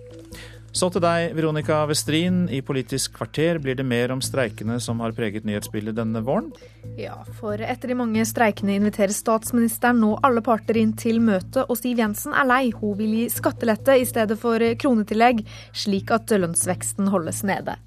Så 0.75 0.89
til 0.91 0.99
deg, 0.99 1.29
Veronica 1.37 1.77
Westrin. 1.87 2.49
I 2.51 2.59
Politisk 2.65 3.13
kvarter 3.15 3.61
blir 3.63 3.77
det 3.79 3.85
mer 3.87 4.11
om 4.11 4.19
streikene 4.19 4.75
som 4.83 4.99
har 4.99 5.15
preget 5.15 5.47
nyhetsbildet 5.47 5.95
denne 5.95 6.19
våren. 6.27 6.49
Ja, 6.99 7.21
for 7.39 7.63
etter 7.63 7.93
de 7.93 7.95
mange 7.95 8.25
streikene 8.27 8.75
inviterer 8.75 9.15
statsministeren 9.15 10.03
nå 10.03 10.17
alle 10.27 10.43
parter 10.43 10.75
inn 10.81 10.91
til 10.99 11.21
møte, 11.23 11.63
og 11.63 11.79
Siv 11.79 12.03
Jensen 12.03 12.35
er 12.35 12.49
lei. 12.51 12.63
Hun 12.75 12.99
vil 12.99 13.15
gi 13.21 13.25
skattelette 13.31 13.95
i 14.01 14.03
stedet 14.09 14.35
for 14.41 14.59
kronetillegg, 14.83 15.45
slik 15.71 16.11
at 16.11 16.35
lønnsveksten 16.35 17.07
holdes 17.13 17.45
nede. 17.47 17.79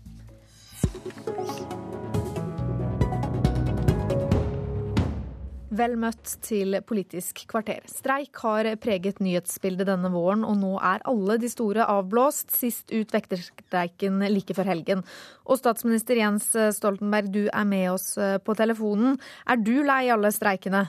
Vel 5.78 5.94
møtt 6.00 6.32
til 6.42 6.74
Politisk 6.88 7.44
kvarter. 7.50 7.84
Streik 7.86 8.40
har 8.42 8.66
preget 8.82 9.20
nyhetsbildet 9.22 9.86
denne 9.86 10.10
våren, 10.10 10.42
og 10.42 10.56
nå 10.58 10.72
er 10.82 11.04
alle 11.06 11.36
de 11.38 11.50
store 11.52 11.86
avblåst. 11.86 12.50
Sist 12.50 12.90
ut 12.90 13.14
vekterstreiken 13.14 14.24
like 14.32 14.56
før 14.58 14.72
helgen. 14.72 15.04
Og 15.46 15.60
statsminister 15.60 16.18
Jens 16.18 16.50
Stoltenberg, 16.74 17.30
du 17.30 17.44
er 17.46 17.68
med 17.68 17.92
oss 17.92 18.14
på 18.18 18.56
telefonen. 18.58 19.20
Er 19.46 19.60
du 19.62 19.76
lei 19.86 20.08
alle 20.10 20.32
streikene? 20.34 20.88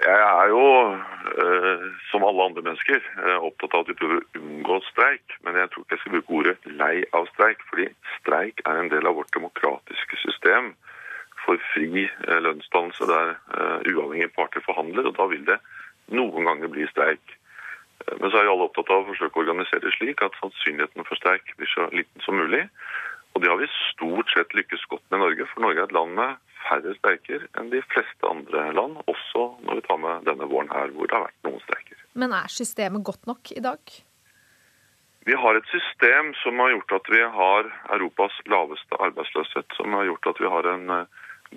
Jeg 0.00 0.20
er 0.20 0.46
jo, 0.48 0.66
eh, 1.42 1.82
som 2.10 2.24
alle 2.24 2.44
andre 2.44 2.62
mennesker, 2.62 3.00
eh, 3.00 3.38
opptatt 3.48 3.74
av 3.74 3.80
at 3.80 3.90
vi 3.90 3.98
prøver 3.98 4.20
å 4.20 4.40
unngå 4.40 4.78
streik. 4.86 5.34
Men 5.44 5.58
jeg 5.58 5.70
tror 5.70 5.82
ikke 5.84 5.96
jeg 5.96 6.02
skal 6.04 6.14
bruke 6.14 6.36
ordet 6.38 6.70
lei 6.78 6.94
av 7.12 7.26
streik, 7.34 7.58
fordi 7.70 7.88
streik 8.20 8.62
er 8.66 8.78
en 8.78 8.88
del 8.88 9.06
av 9.06 9.18
vårt 9.18 9.34
demokratiske 9.34 10.16
system 10.22 10.74
for 11.44 11.60
fri 11.72 12.06
eh, 12.06 12.40
lønnsdannelse 12.44 13.08
der 13.10 13.34
eh, 13.34 13.92
uavhengige 13.92 14.32
parter 14.36 14.64
forhandler, 14.64 15.08
og 15.10 15.16
da 15.18 15.28
vil 15.30 15.44
det 15.48 15.58
noen 16.14 16.48
ganger 16.48 16.72
bli 16.72 16.88
streik. 16.90 17.36
Eh, 18.06 18.16
men 18.20 18.30
så 18.30 18.40
er 18.40 18.48
jo 18.48 18.56
alle 18.56 18.68
opptatt 18.68 18.92
av 18.92 19.04
å 19.04 19.08
forsøke 19.12 19.40
å 19.40 19.44
organisere 19.44 19.84
det 19.86 19.94
slik 19.96 20.24
at 20.26 20.36
sannsynligheten 20.42 21.08
for 21.08 21.20
streik 21.20 21.54
blir 21.56 21.70
så 21.72 21.88
liten 21.94 22.26
som 22.26 22.38
mulig. 22.40 22.66
Og 23.34 23.42
det 23.42 23.50
har 23.50 23.60
vi 23.60 23.70
stort 23.92 24.30
sett 24.34 24.54
lykkes 24.58 24.86
godt 24.90 25.04
med 25.08 25.20
i 25.20 25.24
Norge, 25.24 25.48
for 25.52 25.64
Norge 25.64 25.84
er 25.84 25.90
et 25.90 25.96
land 25.96 26.16
med 26.18 26.38
færre 26.66 26.92
streiker 26.98 27.46
enn 27.58 27.70
de 27.72 27.80
fleste 27.92 28.28
andre 28.28 28.68
land, 28.76 28.98
også 29.10 29.46
når 29.64 29.80
vi 29.80 29.86
tar 29.86 30.00
med 30.02 30.28
denne 30.28 30.48
våren 30.50 30.70
her 30.74 30.92
hvor 30.94 31.08
det 31.08 31.16
har 31.16 31.26
vært 31.28 31.48
noen 31.48 31.64
streiker. 31.64 31.98
Men 32.20 32.34
er 32.36 32.52
systemet 32.52 33.06
godt 33.06 33.28
nok 33.30 33.52
i 33.54 33.62
dag? 33.64 33.98
Vi 35.28 35.36
har 35.36 35.56
et 35.56 35.68
system 35.70 36.32
som 36.40 36.58
har 36.62 36.72
gjort 36.74 36.94
at 36.96 37.08
vi 37.12 37.20
har 37.38 37.68
Europas 37.96 38.36
laveste 38.50 38.98
arbeidsløshet, 39.04 39.76
som 39.76 39.92
har 39.94 40.08
gjort 40.08 40.30
at 40.32 40.40
vi 40.40 40.52
har 40.52 40.68
en 40.74 40.94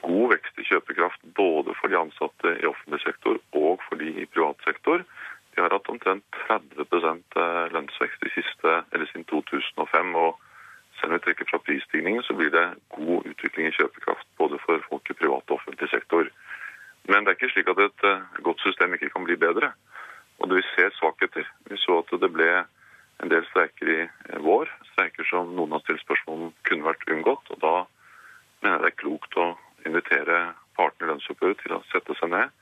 god 0.02 0.32
vekst 0.34 0.58
i 0.60 0.66
kjøpekraft 0.68 1.22
både 1.38 1.76
for 1.78 1.92
de 1.92 2.00
ansatte 2.00 2.56
i 2.60 2.70
offentlig 2.70 3.02
sektor 3.04 3.38
og 3.54 3.84
for 3.88 4.02
de 4.02 4.10
i 4.24 4.26
privat 4.26 4.58
sektor. 4.66 5.04
De 5.54 5.62
har 5.62 5.74
hatt 5.74 5.90
omtrent 5.90 6.26
30 6.48 6.82
eh, 6.82 7.68
lønnsvekst 7.76 8.26
i 8.26 8.34
siste, 8.34 8.80
eller 8.92 9.06
siden 9.12 9.28
2005. 9.30 10.16
og 10.16 10.40
Selv 11.00 11.12
om 11.12 11.18
vi 11.18 11.24
trekker 11.26 11.50
fra 11.50 11.60
prisstigningen, 11.60 12.24
så 12.24 12.34
blir 12.34 12.50
det 12.54 12.66
god 12.96 13.26
utvikling 13.30 13.68
i 13.68 13.76
kjøpekraft 13.78 14.28
både 14.38 14.58
for 14.66 14.82
folk 14.90 15.10
i 15.10 15.18
privat 15.18 15.44
og 15.50 15.60
offentlig 15.60 15.90
sektor. 15.90 16.30
Men 17.10 17.24
det 17.24 17.34
er 17.34 17.38
ikke 17.38 17.54
slik 17.54 17.70
at 17.70 17.82
et 17.86 18.06
eh, 18.10 18.24
godt 18.42 18.62
system 18.66 18.94
ikke 18.94 19.12
kan 19.14 19.28
bli 19.28 19.38
bedre. 19.38 19.74
Og 20.40 20.50
det 20.50 20.62
vi 20.62 20.70
ser 20.74 20.96
svakheter. 20.98 21.46
Vi 21.70 21.78
så 21.78 22.00
at 22.02 22.14
det 22.22 22.32
ble 22.34 22.50
en 23.22 23.30
del 23.30 23.46
streiker 23.52 23.92
i 23.94 24.00
eh, 24.08 24.40
vår. 24.42 24.72
Streiker 24.94 25.28
som 25.30 25.54
noen 25.54 25.76
har 25.76 25.84
stilt 25.86 26.02
spørsmål 26.02 26.48
om 26.48 26.56
kunne 26.66 26.90
vært 26.90 27.06
unngått. 27.14 27.54
og 27.54 27.62
Da 27.62 27.76
mener 28.64 28.80
jeg 28.80 28.84
det 28.86 28.92
er 28.94 29.02
klokt 29.04 29.38
å 29.38 29.52
invitere 29.88 30.54
partene 30.78 31.08
i 31.08 31.12
lønnsoppgjøret 31.12 31.60
til 31.64 31.76
å 31.78 31.84
sette 31.92 32.16
seg 32.20 32.32
ned, 32.34 32.54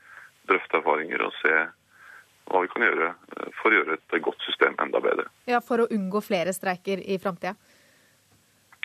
drøfte 0.50 0.80
erfaringer 0.80 1.24
og 1.26 1.32
se 1.40 1.54
hva 2.50 2.62
vi 2.64 2.70
kan 2.72 2.84
gjøre 2.86 3.10
eh, 3.12 3.52
for 3.60 3.70
å 3.70 3.78
gjøre 3.78 3.98
et 3.98 4.16
godt 4.24 4.42
system 4.46 4.76
enda 4.82 5.00
bedre. 5.04 5.28
Ja, 5.50 5.62
For 5.64 5.84
å 5.84 5.90
unngå 5.94 6.22
flere 6.24 6.54
streiker 6.56 7.00
i 7.00 7.18
framtida? 7.22 7.54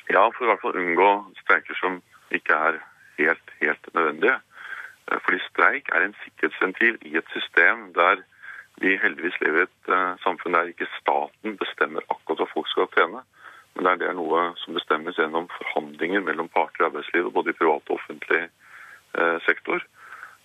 Ja, 0.07 0.23
for 0.31 0.45
i 0.45 0.51
hvert 0.51 0.63
fall 0.63 0.77
unngå 0.79 1.09
streiker 1.41 1.79
som 1.81 1.99
ikke 2.31 2.55
er 2.69 2.79
helt, 3.17 3.53
helt 3.61 3.93
nødvendige. 3.93 4.39
Eh, 5.11 5.19
fordi 5.25 5.43
streik 5.49 5.91
er 5.93 6.07
en 6.07 6.17
sikkerhetsventil 6.23 6.99
i 7.09 7.17
et 7.19 7.35
system 7.35 7.91
der 7.97 8.23
vi 8.81 8.93
heldigvis 9.01 9.39
lever 9.41 9.63
i 9.63 9.65
et 9.65 9.89
uh, 9.89 10.13
samfunn 10.21 10.53
der 10.53 10.67
ikke 10.69 10.85
staten 10.99 11.55
bestemmer 11.57 12.03
akkurat 12.13 12.43
hva 12.43 12.49
folk 12.51 12.67
skal 12.69 12.89
tjene. 12.93 13.23
Men 13.77 13.99
det 14.01 14.07
er 14.09 14.17
noe 14.17 14.51
som 14.63 14.73
bestemmes 14.73 15.19
gjennom 15.19 15.45
forhandlinger 15.53 16.23
mellom 16.25 16.49
parter 16.49 16.81
i 16.81 16.87
arbeidslivet, 16.87 17.33
både 17.33 17.53
i 17.53 17.57
privat 17.57 17.85
og 17.91 17.99
offentlig 17.99 18.41
eh, 18.47 19.37
sektor. 19.45 19.83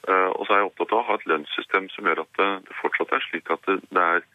Eh, 0.09 0.29
og 0.35 0.45
så 0.45 0.53
er 0.53 0.61
jeg 0.61 0.69
opptatt 0.69 0.93
av 0.93 1.01
å 1.01 1.07
ha 1.09 1.17
et 1.17 1.29
lønnssystem 1.31 1.89
som 1.95 2.09
gjør 2.09 2.25
at 2.27 2.41
det, 2.41 2.51
fortsatt 2.83 3.15
er 3.17 3.25
slik 3.29 3.49
at 3.55 3.65
det, 3.69 3.79
det, 3.89 4.03
er 4.03 4.27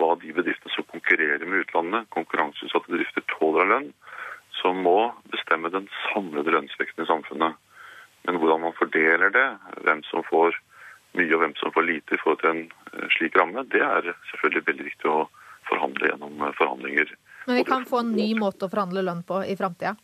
hva 0.00 0.14
de 0.22 0.32
bedriftene 0.38 0.72
som 0.72 0.88
konkurrerer 0.88 1.44
med 1.44 1.66
utlandet, 1.66 2.08
konkurranseutsatte 2.16 2.92
bedrifter, 2.92 3.24
tåler 3.34 3.66
av 3.66 3.72
lønn, 3.74 3.90
som 4.56 4.80
må 4.86 4.98
bestemme 5.32 5.72
den 5.72 5.90
samlede 6.06 6.54
lønnsveksten 6.54 7.04
i 7.04 7.10
samfunnet. 7.10 7.60
Men 8.24 8.40
hvordan 8.40 8.64
man 8.64 8.76
fordeler 8.78 9.34
det, 9.36 9.46
hvem 9.84 10.00
som 10.08 10.24
får 10.30 10.56
mye 11.16 11.32
og 11.32 11.42
hvem 11.42 11.56
som 11.60 11.72
får 11.76 11.88
lite 11.90 12.16
i 12.16 12.22
forhold 12.22 12.40
til 12.40 12.54
en 12.54 12.64
eh, 12.94 13.08
slik 13.18 13.36
ramme, 13.36 13.68
det 13.72 13.84
er 13.84 14.14
selvfølgelig 14.32 14.68
veldig 14.70 14.88
viktig 14.88 15.12
å 15.12 15.26
forhandle 15.68 16.08
gjennom 16.08 16.40
forhandlinger 16.56 17.12
men 17.46 17.56
vi 17.56 17.64
kan 17.64 17.86
få 17.86 18.02
en 18.02 18.12
ny 18.16 18.32
måte 18.38 18.66
å 18.66 18.72
forhandle 18.72 19.04
lønn 19.06 19.22
på 19.26 19.42
i 19.46 19.56
framtida? 19.58 19.94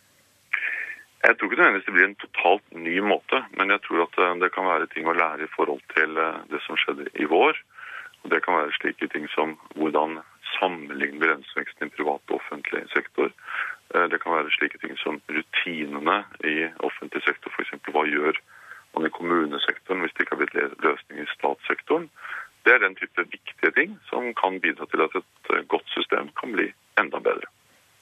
Jeg 1.23 1.37
tror 1.39 1.49
ikke 1.49 1.59
nødvendigvis 1.61 1.87
det 1.87 1.95
blir 1.95 2.09
en 2.09 2.21
totalt 2.23 2.65
ny 2.75 2.97
måte, 3.07 3.39
men 3.59 3.71
jeg 3.71 3.83
tror 3.85 4.05
at 4.05 4.17
eh, 4.19 4.39
det 4.43 4.51
kan 4.55 4.67
være 4.67 4.89
ting 4.91 5.07
å 5.07 5.15
lære 5.15 5.47
i 5.47 5.53
forhold 5.55 5.83
til 5.95 6.19
eh, 6.19 6.41
det 6.51 6.59
som 6.67 6.79
skjedde 6.81 7.07
i 7.15 7.29
vår. 7.31 7.59
Og 8.23 8.31
Det 8.31 8.41
kan 8.43 8.59
være 8.59 8.75
slike 8.79 9.07
ting 9.11 9.29
som 9.35 9.55
hvordan 9.79 10.19
sammenligne 10.57 11.27
lønnsveksten 11.27 11.87
i 11.87 11.95
privat 11.95 12.23
og 12.31 12.41
offentlig 12.41 12.83
sektor. 12.95 13.31
Eh, 13.95 14.07
det 14.11 14.19
kan 14.23 14.35
være 14.35 14.55
slike 14.57 14.83
ting 14.83 14.99
som 14.99 15.21
rutinene 15.31 16.25
i 16.43 16.57
offentlig 16.87 17.23
sektor, 17.27 17.55
f.eks. 17.55 17.79
hva 17.95 18.07
gjør 18.11 18.39
man 18.95 19.07
i 19.07 19.15
kommunesektoren 19.15 20.03
hvis 20.03 20.15
det 20.17 20.27
ikke 20.27 20.37
har 20.37 20.43
blitt 20.43 20.83
løsning 20.85 21.23
i 21.23 21.31
statssektoren. 21.37 22.11
Det 22.63 22.77
er 22.77 22.85
den 22.85 22.95
type 22.99 23.25
viktige 23.31 23.73
ting 23.79 23.97
som 24.11 24.31
kan 24.39 24.61
bidra 24.63 24.87
til 24.91 25.03
at 25.05 25.19
et 25.19 25.67
godt 25.73 25.89
system 25.97 26.31
kan 26.39 26.55
bli 26.55 26.69
enda 27.01 27.21
bedre. 27.23 27.51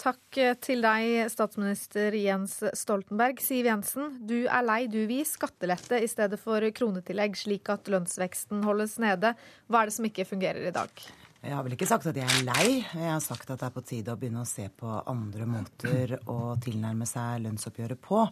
Takk 0.00 0.38
til 0.64 0.80
deg, 0.80 1.26
statsminister 1.28 2.14
Jens 2.16 2.54
Stoltenberg. 2.78 3.40
Siv 3.44 3.66
Jensen, 3.68 4.14
du 4.24 4.46
er 4.48 4.64
lei, 4.64 4.86
du 4.88 5.02
vil 5.02 5.18
gi 5.18 5.26
skattelette 5.28 5.98
i 6.00 6.08
stedet 6.08 6.38
for 6.40 6.64
kronetillegg, 6.76 7.36
slik 7.36 7.68
at 7.72 7.90
lønnsveksten 7.92 8.64
holdes 8.64 8.96
nede. 9.02 9.34
Hva 9.68 9.82
er 9.82 9.90
det 9.90 9.96
som 9.98 10.08
ikke 10.08 10.24
fungerer 10.28 10.70
i 10.70 10.72
dag? 10.72 11.04
Jeg 11.40 11.56
har 11.56 11.64
vel 11.64 11.72
ikke 11.76 11.88
sagt 11.88 12.08
at 12.08 12.16
jeg 12.16 12.28
er 12.28 12.46
lei. 12.48 12.64
Jeg 12.80 13.10
har 13.10 13.20
sagt 13.24 13.48
at 13.48 13.60
det 13.60 13.68
er 13.68 13.76
på 13.76 13.84
tide 13.84 14.12
å 14.12 14.20
begynne 14.20 14.42
å 14.44 14.48
se 14.48 14.66
på 14.72 14.88
andre 15.08 15.46
måter 15.48 16.18
å 16.28 16.54
tilnærme 16.60 17.08
seg 17.08 17.44
lønnsoppgjøret 17.46 18.00
på. 18.04 18.26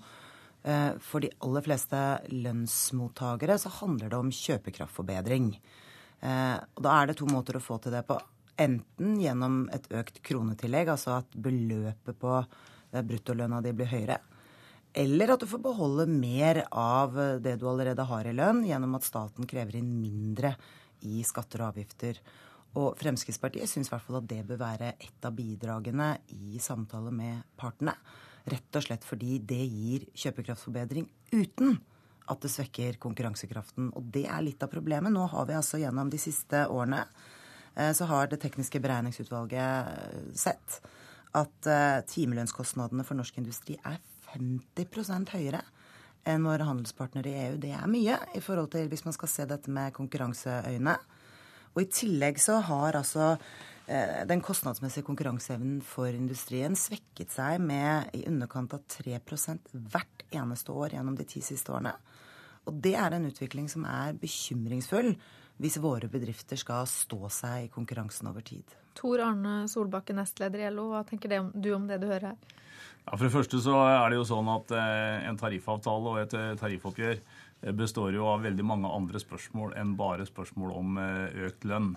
Eh, 0.69 0.91
for 1.01 1.25
de 1.25 1.31
aller 1.45 1.65
fleste 1.65 2.03
lønnsmottakere 2.33 3.57
så 3.61 3.73
handler 3.79 4.13
det 4.13 4.19
om 4.19 4.33
kjøpekraftforbedring. 4.33 5.53
Eh, 6.21 6.57
og 6.77 6.83
da 6.85 6.97
er 6.97 7.11
det 7.11 7.19
to 7.21 7.29
måter 7.31 7.59
å 7.59 7.63
få 7.63 7.79
til 7.83 7.95
det 7.95 8.05
på. 8.09 8.19
Enten 8.59 9.21
gjennom 9.23 9.61
et 9.75 9.87
økt 9.95 10.19
kronetillegg, 10.27 10.91
altså 10.95 11.21
at 11.21 11.39
beløpet 11.39 12.19
på 12.19 12.35
eh, 12.41 13.05
bruttolønna 13.07 13.63
di 13.65 13.75
blir 13.77 13.91
høyere. 13.93 14.19
Eller 14.99 15.31
at 15.31 15.45
du 15.45 15.47
får 15.47 15.63
beholde 15.63 16.09
mer 16.11 16.65
av 16.73 17.15
det 17.45 17.59
du 17.61 17.69
allerede 17.71 18.07
har 18.09 18.27
i 18.27 18.35
lønn, 18.35 18.65
gjennom 18.67 18.97
at 18.99 19.07
staten 19.07 19.47
krever 19.47 19.79
inn 19.79 19.91
mindre 20.01 20.57
i 21.07 21.21
skatter 21.27 21.63
og 21.63 21.75
avgifter. 21.75 22.19
Og 22.79 22.97
Fremskrittspartiet 23.01 23.71
syns 23.71 23.89
i 23.89 23.93
hvert 23.95 24.07
fall 24.07 24.19
at 24.21 24.31
det 24.31 24.41
bør 24.49 24.61
være 24.61 24.95
et 24.97 25.29
av 25.29 25.37
bidragene 25.37 26.09
i 26.35 26.59
samtale 26.63 27.13
med 27.15 27.45
partene. 27.61 27.95
Rett 28.49 28.81
og 28.81 28.85
slett 28.85 29.05
fordi 29.07 29.39
det 29.45 29.61
gir 29.69 30.09
kjøpekraftforbedring 30.17 31.07
uten 31.37 31.79
at 32.29 32.45
det 32.45 32.51
svekker 32.53 32.99
konkurransekraften. 33.03 33.91
Og 33.97 34.13
det 34.15 34.27
er 34.29 34.45
litt 34.45 34.63
av 34.65 34.73
problemet. 34.73 35.13
Nå 35.13 35.27
har 35.33 35.49
vi 35.49 35.57
altså 35.57 35.81
gjennom 35.81 36.11
de 36.13 36.21
siste 36.21 36.65
årene 36.69 37.03
eh, 37.75 37.93
så 37.97 38.09
har 38.11 38.29
Det 38.29 38.41
tekniske 38.43 38.81
beregningsutvalget 38.85 39.93
eh, 39.95 40.33
sett 40.37 40.81
at 41.39 41.69
eh, 41.69 42.01
timelønnskostnadene 42.09 43.05
for 43.07 43.19
norsk 43.19 43.41
industri 43.41 43.79
er 43.85 44.01
50% 44.35 45.33
høyere 45.37 45.63
enn 46.29 46.45
våre 46.45 46.67
handelspartnere 46.69 47.31
i 47.31 47.41
EU. 47.47 47.57
Det 47.63 47.73
er 47.73 47.89
mye 47.89 48.19
i 48.37 48.45
forhold 48.45 48.73
til 48.75 48.91
hvis 48.91 49.07
man 49.07 49.17
skal 49.17 49.33
se 49.33 49.49
dette 49.49 49.73
med 49.73 49.95
konkurranseøyne. 49.97 50.99
Og 51.73 51.83
i 51.85 51.91
tillegg 51.93 52.41
så 52.43 52.59
har 52.65 52.99
altså 52.99 53.37
den 54.29 54.43
kostnadsmessige 54.45 55.07
konkurranseevnen 55.07 55.79
for 55.81 56.13
industrien 56.13 56.75
svekket 56.77 57.33
seg 57.33 57.63
med 57.65 58.11
i 58.19 58.27
underkant 58.29 58.75
av 58.77 58.83
3% 58.93 59.71
hvert 59.73 60.27
eneste 60.29 60.75
år 60.77 60.93
gjennom 60.99 61.17
de 61.17 61.25
ti 61.25 61.41
siste 61.41 61.73
årene. 61.73 61.95
Og 62.69 62.81
det 62.85 62.95
er 63.01 63.17
en 63.17 63.29
utvikling 63.29 63.69
som 63.73 63.87
er 63.89 64.17
bekymringsfull 64.21 65.15
hvis 65.59 65.81
våre 65.83 66.07
bedrifter 66.11 66.59
skal 66.61 66.87
stå 66.87 67.27
seg 67.35 67.67
i 67.67 67.73
konkurransen 67.73 68.29
over 68.31 68.45
tid. 68.47 68.77
Tor 68.99 69.23
Arne 69.25 69.65
Solbakken, 69.71 70.21
nestleder 70.21 70.63
i 70.63 70.71
LO, 70.71 70.93
hva 70.93 71.03
tenker 71.07 71.33
du 71.55 71.71
om 71.75 71.89
det 71.89 71.99
du 72.03 72.07
hører 72.11 72.33
her? 72.33 72.57
Ja, 73.09 73.17
for 73.17 73.25
det 73.25 73.33
første 73.33 73.61
så 73.65 73.75
er 73.87 74.11
det 74.11 74.19
jo 74.19 74.27
sånn 74.29 74.49
at 74.53 74.73
eh, 74.77 75.27
En 75.31 75.39
tariffavtale 75.41 76.13
og 76.13 76.21
et 76.21 76.35
eh, 76.37 76.55
tariffoppgjør 76.61 77.17
eh, 77.17 77.73
består 77.73 78.13
jo 78.15 78.27
av 78.29 78.45
veldig 78.45 78.67
mange 78.69 78.91
andre 78.93 79.23
spørsmål 79.23 79.73
enn 79.81 79.97
bare 79.99 80.29
spørsmål 80.29 80.75
om 80.77 81.01
økt 81.49 81.67
lønn. 81.69 81.95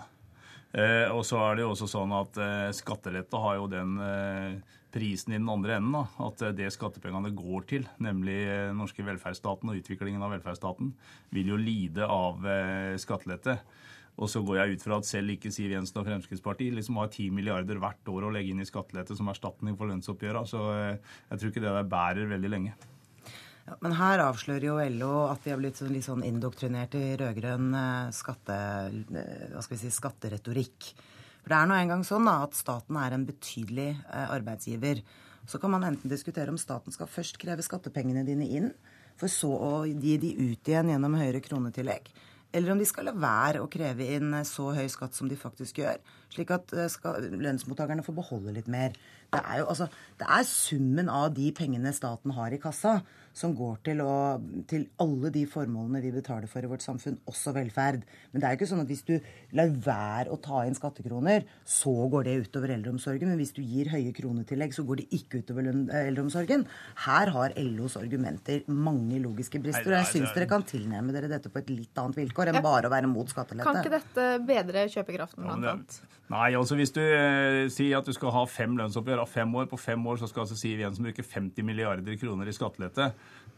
Og 0.72 1.18
så 1.28 1.36
er 1.44 1.58
det 1.58 1.66
jo 1.66 1.72
også 1.74 1.84
sånn 1.90 2.14
at 2.16 2.38
Skattelette 2.72 3.36
har 3.36 3.58
jo 3.58 3.66
den 3.68 3.90
prisen 4.92 5.34
i 5.34 5.40
den 5.40 5.50
andre 5.52 5.78
enden. 5.78 5.96
Da, 5.96 6.26
at 6.28 6.44
det 6.58 6.72
skattepengene 6.74 7.32
går 7.36 7.68
til, 7.70 7.88
nemlig 8.02 8.38
norske 8.76 9.04
velferdsstaten 9.06 9.72
og 9.72 9.80
utviklingen 9.80 10.22
av 10.22 10.36
velferdsstaten, 10.36 10.92
vil 11.32 11.54
jo 11.54 11.60
lide 11.60 12.06
av 12.06 12.44
skattelette. 13.00 13.58
Og 14.20 14.28
så 14.28 14.42
går 14.44 14.58
jeg 14.58 14.76
ut 14.76 14.84
fra 14.84 14.98
at 15.00 15.08
selv 15.08 15.32
ikke 15.32 15.52
Siv 15.54 15.72
Jensen 15.72 16.00
og 16.02 16.06
Fremskrittspartiet 16.08 16.74
liksom 16.76 16.98
har 17.00 17.08
10 17.08 17.32
milliarder 17.34 17.80
hvert 17.80 18.10
år 18.12 18.28
å 18.28 18.32
legge 18.34 18.52
inn 18.52 18.60
i 18.60 18.68
skattelette 18.68 19.16
som 19.16 19.30
erstatning 19.32 19.78
for 19.78 19.88
lønnsoppgjøra. 19.88 20.44
Så 20.48 20.64
eh, 20.74 21.12
jeg 21.30 21.40
tror 21.40 21.52
ikke 21.52 21.62
det 21.64 21.76
der 21.78 21.92
bærer 21.94 22.28
veldig 22.34 22.50
lenge. 22.52 22.74
Ja, 23.62 23.78
men 23.78 23.94
her 23.96 24.20
avslører 24.24 24.66
jo 24.66 24.76
LO 24.98 25.12
at 25.30 25.44
de 25.44 25.54
har 25.54 25.60
blitt 25.62 25.78
sånn, 25.80 25.94
litt 25.94 26.04
sånn 26.04 26.26
indoktrinert 26.26 26.96
i 26.98 27.14
rød-grønn 27.22 27.72
eh, 27.78 28.12
skatte, 28.12 28.58
eh, 29.16 29.72
si, 29.72 29.92
skatteretorikk. 29.94 30.92
For 31.42 31.52
det 31.52 31.58
er 31.58 31.68
nå 31.68 31.76
engang 31.76 32.06
sånn 32.06 32.28
da, 32.28 32.38
at 32.46 32.56
staten 32.56 32.98
er 33.00 33.16
en 33.16 33.26
betydelig 33.26 33.90
arbeidsgiver. 34.08 35.02
Så 35.50 35.58
kan 35.58 35.72
man 35.74 35.84
enten 35.88 36.10
diskutere 36.10 36.52
om 36.52 36.60
staten 36.60 36.94
skal 36.94 37.10
først 37.10 37.40
kreve 37.42 37.64
skattepengene 37.66 38.22
dine 38.26 38.46
inn, 38.46 38.68
for 39.18 39.30
så 39.30 39.50
å 39.50 39.72
gi 39.86 40.14
de 40.22 40.30
ut 40.38 40.70
igjen 40.70 40.92
gjennom 40.94 41.18
høyere 41.18 41.42
kronetillegg 41.44 42.12
eller 42.52 42.72
om 42.72 42.80
de 42.80 42.86
skal 42.88 43.08
la 43.08 43.14
være 43.16 43.62
å 43.62 43.70
kreve 43.72 44.06
inn 44.16 44.34
så 44.48 44.70
høy 44.76 44.84
skatt 44.92 45.16
som 45.16 45.28
de 45.30 45.38
faktisk 45.40 45.80
gjør, 45.80 46.00
slik 46.32 46.52
at 46.54 46.74
eh, 46.76 46.96
lønnsmottakerne 47.32 48.04
får 48.04 48.16
beholde 48.18 48.54
litt 48.58 48.68
mer. 48.72 48.96
Det 49.32 49.40
er 49.40 49.62
jo 49.62 49.70
altså, 49.72 49.88
det 50.20 50.28
er 50.28 50.48
summen 50.48 51.08
av 51.12 51.30
de 51.36 51.48
pengene 51.56 51.94
staten 51.96 52.34
har 52.36 52.52
i 52.52 52.60
kassa, 52.60 52.98
som 53.36 53.54
går 53.56 53.78
til, 53.86 54.02
å, 54.04 54.38
til, 54.68 54.84
alle 55.02 55.30
de 55.34 55.44
formålene 55.48 56.02
vi 56.04 56.12
betaler 56.14 56.50
for 56.50 56.64
i 56.64 56.70
vårt 56.70 56.84
samfunn, 56.84 57.18
også 57.28 57.54
velferd. 57.56 58.04
Men 58.32 58.42
det 58.42 58.48
er 58.48 58.54
jo 58.54 58.60
ikke 58.60 58.70
sånn 58.72 58.82
at 58.84 58.92
hvis 58.92 59.04
du 59.08 59.14
lar 59.56 59.72
være 59.86 60.32
å 60.32 60.38
ta 60.42 60.62
inn 60.68 60.76
skattekroner, 60.76 61.46
så 61.64 61.92
går 62.12 62.28
det 62.28 62.36
utover 62.46 62.74
eldreomsorgen. 62.76 63.32
Men 63.32 63.40
hvis 63.40 63.54
du 63.56 63.62
gir 63.64 63.90
høye 63.92 64.12
kronetillegg, 64.16 64.76
så 64.76 64.84
går 64.88 65.02
det 65.02 65.08
ikke 65.18 65.42
utover 65.42 65.70
eh, 65.72 66.08
eldreomsorgen. 66.10 66.66
Her 67.06 67.32
har 67.36 67.56
LOs 67.62 67.96
argumenter 68.00 68.66
mange 68.68 69.20
logiske 69.22 69.62
brister, 69.62 69.90
og 69.90 69.98
jeg 70.00 70.10
syns 70.12 70.36
dere 70.36 70.50
kan 70.50 70.66
tilnærme 70.68 71.16
dere 71.16 71.32
dette 71.32 71.52
på 71.52 71.62
et 71.62 71.72
litt 71.72 72.02
annet 72.02 72.20
vilkår 72.20 72.52
enn 72.52 72.62
bare 72.64 72.90
å 72.90 72.92
være 72.92 73.10
mot 73.10 73.28
skattelette. 73.30 73.68
Kan 73.68 73.80
ikke 73.80 73.96
dette 73.96 74.28
bedre 74.48 74.88
kjøpekraften, 74.92 75.46
blant 75.46 75.72
annet? 75.72 76.02
Nei, 76.32 76.52
altså 76.56 76.76
hvis 76.78 76.94
du 76.94 77.02
eh, 77.02 77.66
sier 77.72 77.98
at 77.98 78.08
du 78.08 78.14
skal 78.16 78.32
ha 78.32 78.46
fem 78.48 78.76
lønnsoppgjør 78.78 79.24
av 79.24 79.28
fem 79.28 79.50
år, 79.60 79.66
på 79.68 79.80
fem 79.80 80.06
år 80.08 80.20
så 80.20 80.28
skal 80.30 80.46
altså 80.46 80.56
Siv 80.56 80.80
Jensen 80.80 81.04
bruke 81.04 81.24
50 81.26 81.66
milliarder 81.66 82.16
kroner 82.20 82.48
i 82.48 82.54
skattelette 82.56 83.10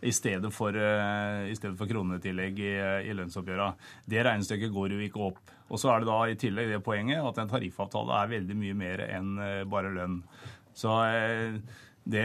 i 0.05 0.13
stedet 0.15 0.51
for, 0.55 0.77
uh, 0.77 1.45
i 1.49 1.57
stedet 1.57 1.79
for 1.81 1.91
kronetillegg 1.91 2.61
i, 2.61 2.75
i 3.09 3.17
lønnsoppgjøra. 3.17 3.71
Det 4.11 4.25
regnestykket 4.27 4.75
går 4.75 4.97
jo 4.97 5.01
ikke 5.07 5.25
opp. 5.31 5.41
Og 5.73 5.81
så 5.81 5.95
er 5.95 6.03
det 6.03 6.11
da 6.11 6.19
i 6.29 6.37
tillegg 6.41 6.75
det 6.75 6.83
poenget 6.85 7.25
at 7.25 7.41
en 7.41 7.51
tariffavtale 7.51 8.21
er 8.21 8.35
veldig 8.37 8.59
mye 8.61 8.77
mer 8.79 9.07
enn 9.09 9.35
uh, 9.41 9.65
bare 9.71 9.95
lønn. 9.95 10.21
Så 10.75 10.91
det 12.05 12.25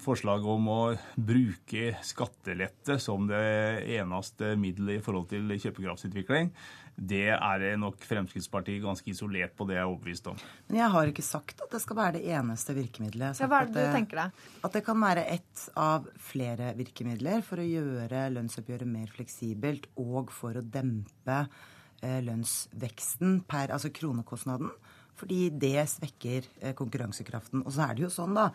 forslaget 0.00 0.46
om 0.48 0.68
å 0.72 0.80
bruke 1.18 1.90
skattelette 2.06 2.96
som 3.02 3.26
det 3.28 3.84
eneste 3.98 4.54
middelet 4.56 5.00
i 5.00 5.02
forhold 5.04 5.26
til 5.32 5.50
kjøpekraftsutvikling, 5.50 6.52
det 7.00 7.30
er 7.32 7.62
nok 7.80 8.02
Fremskrittspartiet 8.04 8.82
ganske 8.84 9.08
isolert 9.08 9.54
på, 9.56 9.64
det 9.64 9.78
jeg 9.78 9.84
er 9.86 9.88
overbevist 9.88 10.26
om. 10.28 10.36
Men 10.68 10.82
jeg 10.82 10.92
har 10.92 11.08
ikke 11.08 11.24
sagt 11.24 11.62
at 11.64 11.72
det 11.72 11.80
skal 11.80 11.96
være 11.96 12.18
det 12.18 12.34
eneste 12.36 12.76
virkemidlet. 12.76 13.40
Ja, 13.40 13.48
hva 13.48 13.62
er 13.62 13.70
det 13.70 13.86
du 13.86 13.94
tenker 13.96 14.20
deg? 14.20 14.44
At 14.68 14.76
det 14.76 14.84
kan 14.84 15.00
være 15.00 15.24
ett 15.32 15.64
av 15.80 16.10
flere 16.20 16.74
virkemidler 16.76 17.40
for 17.46 17.62
å 17.62 17.66
gjøre 17.66 18.26
lønnsoppgjøret 18.36 18.92
mer 18.92 19.08
fleksibelt 19.16 19.88
og 19.96 20.28
for 20.34 20.60
å 20.60 20.66
dempe 20.76 21.40
eh, 21.40 22.20
lønnsveksten 22.28 23.40
per, 23.48 23.72
altså 23.72 23.92
kronekostnaden. 23.96 24.68
Fordi 25.16 25.46
det 25.56 25.88
svekker 25.96 26.52
eh, 26.60 26.76
konkurransekraften. 26.76 27.64
Og 27.64 27.72
så 27.72 27.88
er 27.88 27.96
det 27.96 28.10
jo 28.10 28.12
sånn 28.12 28.36
da, 28.36 28.50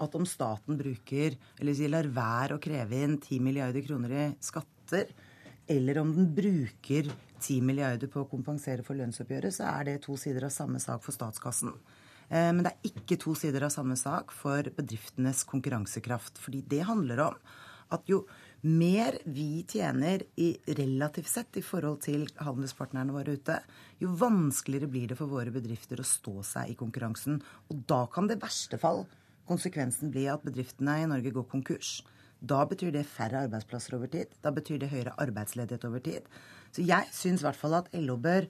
at 0.00 0.16
om 0.16 0.24
staten 0.24 0.80
bruker, 0.80 1.36
eller 1.60 1.76
si, 1.76 1.88
lar 1.92 2.08
være 2.08 2.56
å 2.56 2.62
kreve 2.64 3.04
inn 3.04 3.20
10 3.20 3.44
milliarder 3.44 3.84
kroner 3.84 4.16
i 4.16 4.30
skatter, 4.40 5.12
eller 5.70 6.00
om 6.00 6.16
den 6.16 6.32
bruker 6.34 7.12
10 7.40 7.64
milliarder 7.66 8.10
på 8.12 8.22
å 8.22 8.28
kompensere 8.30 8.84
for 8.86 8.98
lønnsoppgjøret, 8.98 9.56
så 9.56 9.68
er 9.72 9.88
det 9.88 9.98
to 10.06 10.16
sider 10.20 10.46
av 10.48 10.54
samme 10.54 10.80
sak 10.82 11.02
for 11.04 11.16
statskassen. 11.16 11.74
Eh, 12.30 12.50
men 12.52 12.62
det 12.66 12.72
er 12.72 12.92
ikke 12.92 13.18
to 13.20 13.34
sider 13.38 13.66
av 13.66 13.74
samme 13.74 13.96
sak 13.98 14.34
for 14.36 14.70
bedriftenes 14.76 15.42
konkurransekraft. 15.48 16.38
Fordi 16.42 16.62
det 16.70 16.84
handler 16.88 17.26
om 17.30 17.42
at 17.90 18.06
jo 18.10 18.22
mer 18.62 19.16
vi 19.24 19.64
tjener 19.68 20.22
i 20.38 20.52
relativt 20.76 21.30
sett 21.32 21.56
i 21.58 21.64
forhold 21.64 22.02
til 22.04 22.26
handelspartnerne 22.38 23.14
våre 23.14 23.34
ute, 23.38 23.56
jo 24.02 24.12
vanskeligere 24.20 24.90
blir 24.92 25.10
det 25.10 25.18
for 25.18 25.32
våre 25.32 25.52
bedrifter 25.54 26.00
å 26.00 26.06
stå 26.06 26.36
seg 26.46 26.70
i 26.70 26.78
konkurransen. 26.78 27.40
Og 27.72 27.82
da 27.88 28.04
kan 28.12 28.30
det 28.30 28.38
verste 28.42 28.78
fall 28.80 29.06
konsekvensen 29.50 30.12
bli 30.14 30.28
at 30.30 30.44
bedriftene 30.46 31.00
i 31.02 31.08
Norge 31.10 31.32
går 31.34 31.48
konkurs. 31.50 31.98
Da 32.40 32.62
betyr 32.68 32.92
det 32.94 33.08
færre 33.08 33.42
arbeidsplasser 33.46 33.96
over 33.98 34.08
tid. 34.12 34.30
Da 34.44 34.52
betyr 34.54 34.78
det 34.80 34.92
høyere 34.92 35.16
arbeidsledighet 35.20 35.84
over 35.88 36.04
tid. 36.04 36.28
Så 36.74 36.84
jeg 36.86 37.08
syns 37.14 37.42
i 37.42 37.48
hvert 37.48 37.58
fall 37.58 37.78
at 37.80 37.88
LO 37.98 38.16
bør 38.20 38.46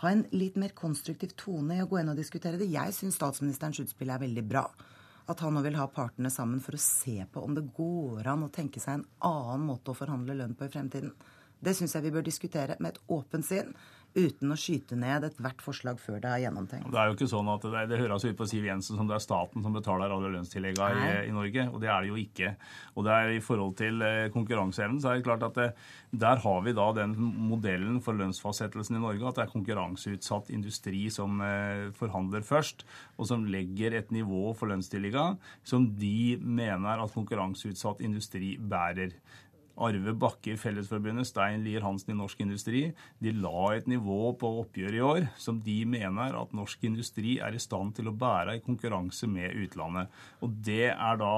ha 0.00 0.10
en 0.10 0.24
litt 0.32 0.56
mer 0.60 0.72
konstruktiv 0.76 1.34
tone 1.38 1.76
i 1.76 1.82
å 1.84 1.88
gå 1.90 2.00
inn 2.00 2.12
og 2.12 2.18
diskutere 2.18 2.58
det. 2.60 2.70
Jeg 2.72 2.94
syns 2.96 3.18
statsministerens 3.20 3.82
utspill 3.84 4.12
er 4.12 4.22
veldig 4.22 4.44
bra. 4.48 4.64
At 5.30 5.42
han 5.44 5.54
nå 5.54 5.62
vil 5.62 5.76
ha 5.78 5.86
partene 5.92 6.32
sammen 6.32 6.62
for 6.64 6.74
å 6.74 6.82
se 6.82 7.20
på 7.30 7.42
om 7.44 7.54
det 7.54 7.68
går 7.76 8.26
an 8.32 8.46
å 8.46 8.52
tenke 8.54 8.82
seg 8.82 8.98
en 8.98 9.06
annen 9.28 9.68
måte 9.68 9.92
å 9.92 9.98
forhandle 9.98 10.38
lønn 10.38 10.56
på 10.58 10.66
i 10.66 10.72
fremtiden. 10.72 11.12
Det 11.60 11.74
syns 11.76 11.94
jeg 11.94 12.06
vi 12.06 12.14
bør 12.14 12.24
diskutere 12.24 12.78
med 12.80 12.94
et 12.94 13.02
åpent 13.12 13.46
sinn 13.46 13.74
uten 14.14 14.50
å 14.50 14.56
skyte 14.58 14.96
ned 14.98 15.24
ethvert 15.28 15.62
forslag 15.62 16.00
før 16.02 16.18
det 16.22 16.30
er 16.30 16.42
gjennomtenkt. 16.44 16.88
Det 16.90 16.98
er 16.98 17.10
jo 17.10 17.16
ikke 17.16 17.28
sånn 17.30 17.50
at 17.52 17.64
det, 17.64 17.82
det 17.92 18.00
høres 18.00 18.26
ut 18.26 18.38
på 18.38 18.48
Siv 18.50 18.66
Jensen 18.66 18.98
som 18.98 19.08
det 19.10 19.16
er 19.16 19.24
staten 19.24 19.64
som 19.64 19.74
betaler 19.76 20.12
alle 20.12 20.32
lønnstilleggene 20.34 21.04
i, 21.04 21.12
i, 21.28 21.34
Norge, 21.34 21.66
og 21.70 21.78
det 21.82 21.90
er 21.92 22.02
det 22.02 22.10
jo 22.10 22.18
ikke. 22.20 22.52
Og 22.96 23.06
det 23.06 23.16
er 23.16 23.34
I 23.36 23.42
forhold 23.44 23.76
til 23.78 24.02
eh, 24.06 24.30
konkurranseevnen 24.34 25.00
så 25.02 25.12
er 25.12 25.20
det 25.20 25.26
klart 25.28 25.46
at 25.46 25.58
det, 25.58 25.68
der 26.24 26.42
har 26.42 26.64
vi 26.66 26.74
da 26.76 26.88
den 26.96 27.14
modellen 27.50 28.00
for 28.04 28.18
lønnsfastsettelsen 28.18 28.98
i 28.98 29.02
Norge 29.04 29.28
at 29.30 29.38
det 29.38 29.46
er 29.46 29.54
konkurranseutsatt 29.54 30.50
industri 30.54 31.04
som 31.14 31.38
eh, 31.44 31.90
forhandler 31.96 32.46
først, 32.46 32.86
og 33.18 33.30
som 33.30 33.46
legger 33.50 33.94
et 33.98 34.10
nivå 34.14 34.50
for 34.58 34.72
lønnstillegga 34.72 35.30
som 35.66 35.86
de 36.00 36.38
mener 36.40 37.02
at 37.02 37.14
konkurranseutsatt 37.14 38.02
industri 38.06 38.56
bærer. 38.58 39.14
Arve 39.80 40.12
Bakke 40.20 40.54
i 40.54 40.60
Fellesforbundet, 40.60 41.28
Stein 41.28 41.64
Lier 41.64 41.84
Hansen 41.84 42.12
i 42.14 42.18
Norsk 42.18 42.42
Industri, 42.44 42.82
de 43.22 43.32
la 43.36 43.70
et 43.76 43.88
nivå 43.90 44.34
på 44.40 44.52
oppgjøret 44.62 44.98
i 44.98 45.04
år 45.04 45.28
som 45.40 45.60
de 45.64 45.78
mener 45.88 46.36
at 46.36 46.54
norsk 46.56 46.84
industri 46.88 47.38
er 47.40 47.56
i 47.56 47.62
stand 47.62 47.94
til 47.96 48.10
å 48.10 48.16
bære 48.16 48.58
i 48.58 48.64
konkurranse 48.64 49.28
med 49.30 49.56
utlandet. 49.64 50.10
Og 50.44 50.56
det 50.66 50.92
er 50.92 51.20
da 51.20 51.34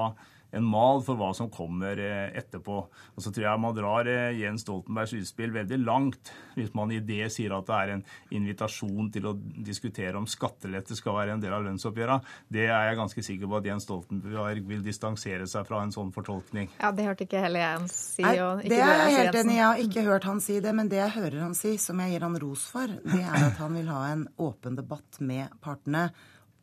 en 0.53 0.65
mal 0.65 1.01
for 1.05 1.17
hva 1.19 1.31
som 1.35 1.49
kommer 1.53 1.99
eh, 1.99 2.29
etterpå. 2.37 2.77
Og 3.15 3.23
så 3.23 3.31
tror 3.33 3.47
jeg 3.47 3.61
man 3.61 3.75
drar 3.77 4.09
eh, 4.09 4.37
Jens 4.37 4.65
Stoltenbergs 4.65 5.15
utspill 5.17 5.53
veldig 5.55 5.79
langt 5.81 6.31
hvis 6.53 6.73
man 6.77 6.91
i 6.93 6.99
det 7.03 7.31
sier 7.33 7.55
at 7.57 7.67
det 7.69 7.79
er 7.79 7.93
en 7.95 8.03
invitasjon 8.37 9.09
til 9.13 9.29
å 9.31 9.33
diskutere 9.65 10.19
om 10.19 10.27
skattelette 10.29 10.97
skal 10.97 11.17
være 11.17 11.35
en 11.35 11.43
del 11.43 11.55
av 11.57 11.65
lønnsoppgjøra. 11.65 12.19
Det 12.53 12.67
er 12.67 12.89
jeg 12.89 12.99
ganske 13.01 13.25
sikker 13.25 13.49
på 13.49 13.59
at 13.59 13.69
Jens 13.71 13.87
Stoltenberg 13.87 14.61
vil 14.69 14.85
distansere 14.85 15.47
seg 15.49 15.65
fra 15.69 15.81
en 15.83 15.95
sånn 15.95 16.13
fortolkning. 16.13 16.69
Ja, 16.77 16.93
Det 16.93 17.07
hørte 17.07 17.25
ikke 17.25 17.41
heller 17.41 17.65
jeg 17.65 17.89
si. 17.93 18.21
Nei, 18.25 18.37
det 18.69 18.77
er 18.77 18.93
jeg 19.07 19.17
helt 19.17 19.39
enig 19.41 19.55
i. 19.55 19.57
Jeg 19.57 19.65
har 19.65 19.83
ikke 19.87 20.05
hørt 20.05 20.29
han 20.29 20.43
si 20.43 20.59
det. 20.61 20.75
Men 20.77 20.91
det 20.91 21.01
jeg 21.01 21.15
hører 21.17 21.41
han 21.47 21.57
si, 21.57 21.75
som 21.81 21.99
jeg 22.03 22.13
gir 22.13 22.27
han 22.27 22.37
ros 22.41 22.67
for, 22.73 22.93
det 23.09 23.23
er 23.23 23.49
at 23.49 23.59
han 23.61 23.75
vil 23.77 23.89
ha 23.93 24.05
en 24.11 24.27
åpen 24.41 24.77
debatt 24.77 25.19
med 25.23 25.53
partene 25.63 26.07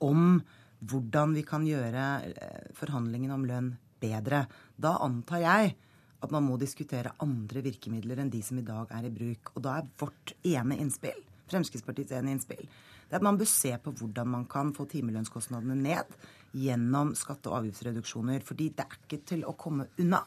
om 0.01 0.41
hvordan 0.81 1.35
vi 1.36 1.44
kan 1.47 1.65
gjøre 1.66 2.09
eh, 2.31 2.69
forhandlingene 2.77 3.36
om 3.36 3.47
lønn 3.48 3.70
bedre. 4.01 4.44
Da 4.81 4.97
antar 5.05 5.44
jeg 5.44 5.74
at 6.20 6.32
man 6.35 6.44
må 6.44 6.59
diskutere 6.61 7.15
andre 7.24 7.62
virkemidler 7.65 8.20
enn 8.20 8.32
de 8.32 8.43
som 8.44 8.61
i 8.61 8.66
dag 8.66 8.90
er 8.97 9.09
i 9.09 9.12
bruk. 9.15 9.52
Og 9.55 9.65
da 9.65 9.78
er 9.81 9.90
vårt 10.01 10.35
ene 10.47 10.78
innspill, 10.81 11.20
Fremskrittspartiets 11.51 12.15
ene 12.15 12.35
innspill, 12.36 12.62
det 13.11 13.16
er 13.16 13.19
at 13.19 13.27
man 13.27 13.40
bør 13.40 13.48
se 13.51 13.73
på 13.82 13.93
hvordan 13.98 14.28
man 14.31 14.44
kan 14.51 14.69
få 14.77 14.85
timelønnskostnadene 14.93 15.74
ned 15.74 16.12
gjennom 16.55 17.11
skatte- 17.19 17.51
og 17.51 17.62
avgiftsreduksjoner. 17.62 18.44
Fordi 18.47 18.69
det 18.77 18.85
er 18.85 19.01
ikke 19.01 19.23
til 19.32 19.43
å 19.48 19.57
komme 19.59 19.89
unna 19.98 20.20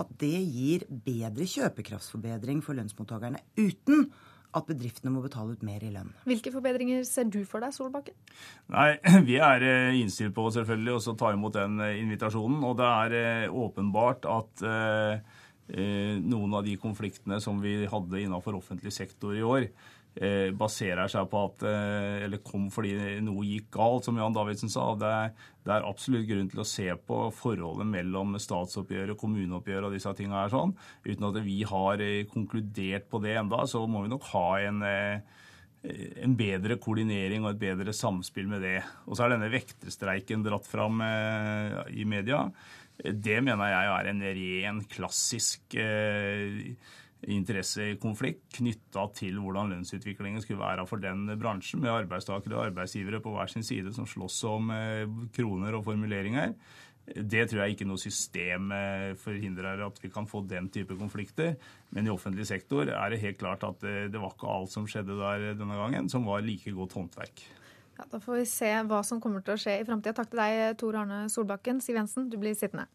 at 0.00 0.14
det 0.18 0.38
gir 0.48 0.86
bedre 0.88 1.46
kjøpekraftsforbedring 1.46 2.62
for 2.64 2.78
lønnsmottakerne 2.78 3.42
uten 3.60 4.08
at 4.54 4.66
bedriftene 4.68 5.12
må 5.12 5.22
betale 5.24 5.54
ut 5.56 5.64
mer 5.66 5.82
i 5.84 5.90
lønn. 5.92 6.12
Hvilke 6.28 6.52
forbedringer 6.54 7.02
ser 7.08 7.26
du 7.30 7.40
for 7.48 7.64
deg, 7.64 7.74
Solbakken? 7.74 8.16
Nei, 8.74 8.90
Vi 9.28 9.38
er 9.42 9.64
eh, 9.66 9.96
innstilt 10.00 10.34
på 10.36 10.46
selvfølgelig 10.54 10.98
å 10.98 11.16
ta 11.18 11.32
imot 11.34 11.56
den 11.56 11.80
eh, 11.82 11.98
invitasjonen. 12.02 12.60
Og 12.66 12.76
det 12.78 12.90
er 12.90 13.16
eh, 13.20 13.56
åpenbart 13.64 14.28
at 14.30 14.68
noen 15.64 16.52
av 16.58 16.66
de 16.66 16.74
konfliktene 16.76 17.38
som 17.40 17.56
vi 17.62 17.86
hadde 17.88 18.18
innenfor 18.20 18.58
offentlig 18.58 18.90
sektor 18.92 19.32
i 19.32 19.40
år, 19.40 19.64
baserer 20.54 21.10
seg 21.10 21.26
på 21.30 21.40
at 21.48 21.64
eh, 21.66 22.24
Eller 22.26 22.42
kom 22.46 22.68
fordi 22.72 22.94
noe 23.24 23.46
gikk 23.48 23.72
galt, 23.74 24.06
som 24.06 24.18
Jan 24.18 24.36
Davidsen 24.36 24.70
sa. 24.70 24.86
Det 24.98 25.10
er, 25.10 25.32
det 25.66 25.74
er 25.74 25.88
absolutt 25.88 26.28
grunn 26.28 26.50
til 26.52 26.62
å 26.62 26.68
se 26.68 26.86
på 26.94 27.20
forholdet 27.34 27.88
mellom 27.90 28.36
statsoppgjøret, 28.38 29.16
og 29.16 29.22
kommuneoppgjør 29.24 29.88
og 29.88 29.96
disse 29.96 30.14
tingene 30.14 30.44
her 30.44 30.54
sånn. 30.54 30.76
Uten 31.06 31.30
at 31.30 31.40
vi 31.46 31.58
har 31.66 32.04
eh, 32.04 32.20
konkludert 32.30 33.10
på 33.10 33.22
det 33.24 33.34
enda, 33.42 33.64
så 33.70 33.82
må 33.90 34.04
vi 34.04 34.14
nok 34.14 34.30
ha 34.34 34.48
en 34.68 34.86
en 35.84 36.32
bedre 36.32 36.78
koordinering 36.80 37.42
og 37.44 37.50
et 37.50 37.58
bedre 37.60 37.92
samspill 37.92 38.46
med 38.48 38.62
det. 38.64 38.78
Og 39.04 39.18
så 39.18 39.26
er 39.26 39.34
denne 39.34 39.50
vekterstreiken 39.52 40.40
dratt 40.40 40.64
fram 40.64 41.02
i 41.04 42.06
media. 42.08 42.38
Det 42.96 43.36
mener 43.44 43.68
jeg 43.68 43.90
er 43.92 44.08
en 44.08 44.22
ren, 44.38 44.78
klassisk 44.88 45.76
interessekonflikt 47.30 48.58
knytta 48.58 49.06
til 49.16 49.38
hvordan 49.42 49.72
lønnsutviklingen 49.72 50.42
skulle 50.44 50.62
være 50.62 50.86
for 50.88 51.02
den 51.02 51.26
bransjen, 51.40 51.82
med 51.82 51.92
arbeidstakere 51.92 52.58
og 52.58 52.66
arbeidsgivere 52.68 53.22
på 53.24 53.34
hver 53.34 53.52
sin 53.52 53.66
side 53.66 53.92
som 53.96 54.08
slåss 54.08 54.42
om 54.50 54.72
eh, 54.74 55.04
kroner 55.36 55.78
og 55.78 55.86
formuleringer. 55.88 56.54
Det 57.04 57.42
tror 57.50 57.60
jeg 57.64 57.74
ikke 57.74 57.88
noe 57.88 58.00
system 58.00 58.70
eh, 58.72 59.10
forhindrer 59.20 59.82
at 59.84 59.98
vi 60.00 60.08
kan 60.12 60.28
få 60.28 60.40
den 60.48 60.70
type 60.72 60.96
konflikter. 60.96 61.54
Men 61.92 62.08
i 62.08 62.12
offentlig 62.12 62.46
sektor 62.48 62.88
er 62.88 63.12
det 63.12 63.20
helt 63.24 63.40
klart 63.42 63.66
at 63.66 63.84
eh, 63.84 64.06
det 64.12 64.20
var 64.20 64.32
ikke 64.32 64.50
alt 64.54 64.72
som 64.72 64.88
skjedde 64.88 65.18
der 65.20 65.52
denne 65.58 65.78
gangen, 65.80 66.08
som 66.12 66.24
var 66.28 66.44
like 66.44 66.72
godt 66.72 66.96
håndverk. 66.96 67.44
Ja, 67.98 68.08
Da 68.10 68.18
får 68.18 68.40
vi 68.40 68.48
se 68.50 68.72
hva 68.88 69.04
som 69.06 69.20
kommer 69.22 69.44
til 69.44 69.54
å 69.54 69.60
skje 69.60 69.78
i 69.80 69.86
framtida. 69.86 70.16
Takk 70.16 70.32
til 70.32 70.42
deg, 70.42 70.78
Tor 70.80 71.02
Arne 71.04 71.24
Solbakken. 71.30 71.84
Siv 71.84 72.00
Jensen, 72.00 72.30
du 72.32 72.40
blir 72.40 72.56
sittende. 72.58 72.88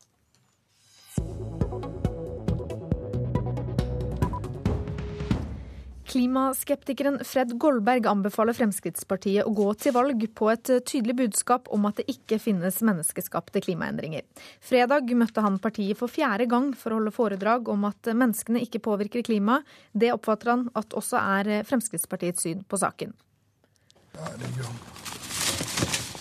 Klimaskeptikeren 6.10 7.20
Fred 7.22 7.52
Goldberg 7.62 8.08
anbefaler 8.10 8.56
Fremskrittspartiet 8.58 9.46
å 9.46 9.52
gå 9.54 9.68
til 9.78 9.94
valg 9.94 10.24
på 10.34 10.48
et 10.50 10.72
tydelig 10.90 11.14
budskap 11.20 11.70
om 11.70 11.86
at 11.86 12.00
det 12.00 12.08
ikke 12.10 12.40
finnes 12.42 12.80
menneskeskapte 12.82 13.62
klimaendringer. 13.62 14.26
Fredag 14.58 15.14
møtte 15.20 15.44
han 15.46 15.60
partiet 15.62 16.00
for 16.00 16.10
fjerde 16.10 16.48
gang 16.50 16.72
for 16.74 16.90
å 16.90 16.98
holde 16.98 17.14
foredrag 17.14 17.70
om 17.70 17.86
at 17.92 18.10
menneskene 18.10 18.64
ikke 18.66 18.82
påvirker 18.90 19.28
klimaet. 19.28 19.70
Det 19.94 20.10
oppfatter 20.16 20.56
han 20.56 20.66
at 20.74 20.98
også 20.98 21.22
er 21.22 21.52
Fremskrittspartiets 21.70 22.42
syn 22.48 22.66
på 22.66 22.82
saken. 22.82 23.14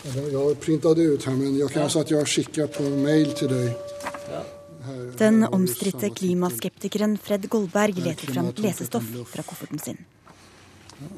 Jeg 0.05 0.37
har 0.37 0.61
printet 0.61 1.01
det 1.01 1.09
ut 1.15 1.25
her, 1.31 1.41
men 1.41 1.57
jeg 1.57 1.73
kan 1.73 1.89
si 1.89 2.05
at 2.05 2.13
jeg 2.13 2.21
har 2.21 2.29
skickat 2.37 2.77
på 2.77 2.93
mail 3.01 3.33
til 3.41 3.57
deg. 3.57 4.57
Den 5.19 5.45
omstridte 5.45 6.11
klimaskeptikeren 6.11 7.17
Fred 7.19 7.49
Goldberg 7.51 7.99
leter 7.99 8.33
fram 8.33 8.53
lesestoff 8.57 9.09
fra 9.33 9.43
kofferten 9.43 9.83
sin. 9.83 9.99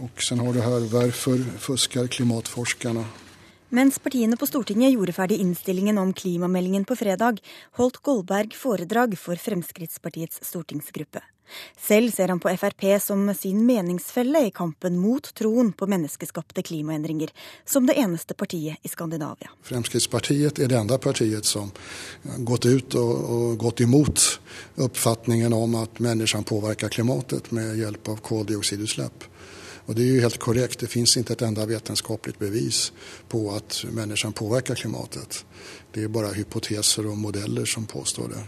Og 0.01 0.11
så 0.21 0.37
har 0.37 0.53
du 0.53 0.61
her 0.61 0.87
'Hvorfor 0.89 1.39
fusker 1.59 2.07
klimatforskerne'? 2.07 3.30
Mens 3.71 3.99
partiene 4.03 4.35
på 4.37 4.47
Stortinget 4.51 4.91
gjorde 4.97 5.13
ferdig 5.15 5.37
innstillingen 5.39 5.99
om 5.99 6.09
klimameldingen 6.13 6.83
på 6.85 6.97
fredag, 6.99 7.37
holdt 7.79 8.01
Goldberg 8.03 8.57
foredrag 8.59 9.15
for 9.19 9.39
Fremskrittspartiets 9.39 10.41
stortingsgruppe. 10.43 11.23
Selv 11.79 12.11
ser 12.11 12.33
han 12.35 12.41
på 12.43 12.51
Frp 12.59 12.83
som 13.03 13.31
sin 13.35 13.63
meningsfelle 13.67 14.43
i 14.49 14.51
kampen 14.51 14.99
mot 14.99 15.31
troen 15.39 15.71
på 15.73 15.87
menneskeskapte 15.87 16.63
klimaendringer, 16.67 17.31
som 17.65 17.87
det 17.87 17.95
eneste 17.99 18.35
partiet 18.35 18.83
i 18.83 18.91
Skandinavia. 18.91 19.55
Fremskrittspartiet 19.63 20.59
er 20.59 20.71
det 20.71 20.79
enda 20.79 20.99
partiet 20.99 21.47
som 21.47 21.71
har 22.27 22.43
gått 22.51 22.67
ut 22.67 22.99
og, 22.99 23.15
og 23.39 23.59
gått 23.63 23.87
imot 23.87 24.27
oppfatningen 24.83 25.55
om 25.55 25.79
at 25.79 26.03
menneskene 26.03 26.47
påvirker 26.51 26.91
klimatet 26.91 27.55
med 27.55 27.79
hjelp 27.79 28.17
av 28.17 28.23
koldioksidutslipp. 28.27 29.31
Og 29.91 29.97
det 29.99 30.05
er 30.07 30.13
jo 30.15 30.23
helt 30.23 30.39
korrekt. 30.39 30.79
Det 30.85 30.87
finnes 30.87 31.17
ikke 31.19 31.35
et 31.35 31.43
enda 31.43 31.65
vitenskapelig 31.67 32.37
bevis 32.39 32.85
på 33.29 33.41
at 33.57 33.81
menneskene 33.91 34.37
påvirker 34.39 34.79
klimatet. 34.79 35.41
Det 35.91 36.05
er 36.07 36.13
bare 36.15 36.31
hypoteser 36.37 37.09
og 37.11 37.19
modeller 37.19 37.67
som 37.67 37.89
påstår 37.91 38.31
det. 38.31 38.43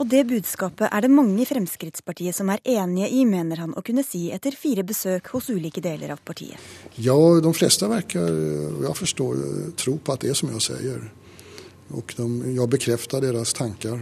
Og 0.00 0.08
det 0.08 0.22
budskapet 0.28 0.88
er 0.88 1.04
det 1.04 1.12
mange 1.12 1.40
i 1.40 1.48
Fremskrittspartiet 1.48 2.36
som 2.36 2.48
er 2.52 2.64
enige 2.64 3.10
i, 3.12 3.22
mener 3.28 3.60
han 3.60 3.76
å 3.76 3.84
kunne 3.84 4.04
si 4.04 4.26
etter 4.32 4.56
fire 4.56 4.84
besøk 4.88 5.28
hos 5.32 5.50
ulike 5.52 5.84
deler 5.84 6.14
av 6.16 6.24
partiet. 6.24 6.56
Ja, 6.96 7.16
de 7.44 7.52
fleste 7.56 7.88
virker, 7.92 8.40
jeg 8.84 8.96
forstår, 8.96 9.40
tro 9.76 9.96
på 10.00 10.16
at 10.16 10.24
det 10.24 10.32
er 10.32 10.40
som 10.40 10.52
jeg 10.52 10.64
sier. 10.64 11.06
Og 11.96 12.12
de, 12.16 12.26
jeg 12.56 12.72
bekrefter 12.72 13.24
deres 13.24 13.52
tanker. 13.56 14.00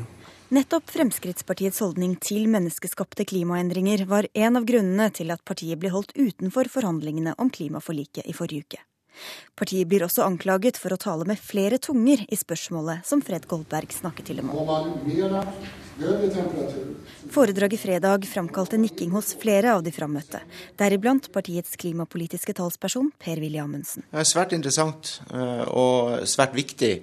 Nettopp 0.55 0.91
Fremskrittspartiets 0.93 1.81
holdning 1.83 2.13
til 2.23 2.45
menneskeskapte 2.47 3.25
klimaendringer 3.27 4.05
var 4.07 4.29
en 4.39 4.61
av 4.61 4.67
grunnene 4.69 5.09
til 5.17 5.33
at 5.35 5.41
partiet 5.43 5.81
ble 5.83 5.91
holdt 5.91 6.13
utenfor 6.15 6.69
forhandlingene 6.71 7.33
om 7.43 7.51
klimaforliket 7.51 8.29
i 8.31 8.35
forrige 8.39 8.63
uke. 8.63 8.85
Partiet 9.59 9.89
blir 9.91 10.05
også 10.07 10.23
anklaget 10.23 10.79
for 10.79 10.95
å 10.95 11.01
tale 11.01 11.27
med 11.27 11.43
flere 11.43 11.81
tunger 11.83 12.23
i 12.29 12.39
spørsmålet 12.39 13.03
som 13.09 13.23
Fred 13.25 13.49
Goldberg 13.51 13.91
snakket 13.95 14.31
til 14.31 14.43
dem 14.45 14.53
om. 14.55 14.71
Foredraget 17.35 17.83
fredag 17.83 18.27
framkalte 18.31 18.79
nikking 18.79 19.11
hos 19.15 19.35
flere 19.39 19.75
av 19.75 19.83
de 19.87 19.91
frammøtte, 19.95 20.41
deriblant 20.79 21.31
partiets 21.35 21.79
klimapolitiske 21.83 22.55
talsperson 22.59 23.11
Per-Willy 23.23 23.63
Amundsen. 23.63 24.07
Det 24.11 24.23
er 24.23 24.31
svært 24.31 24.55
interessant 24.55 25.17
eh, 25.31 25.67
og 25.71 26.27
svært 26.31 26.55
viktig 26.59 26.97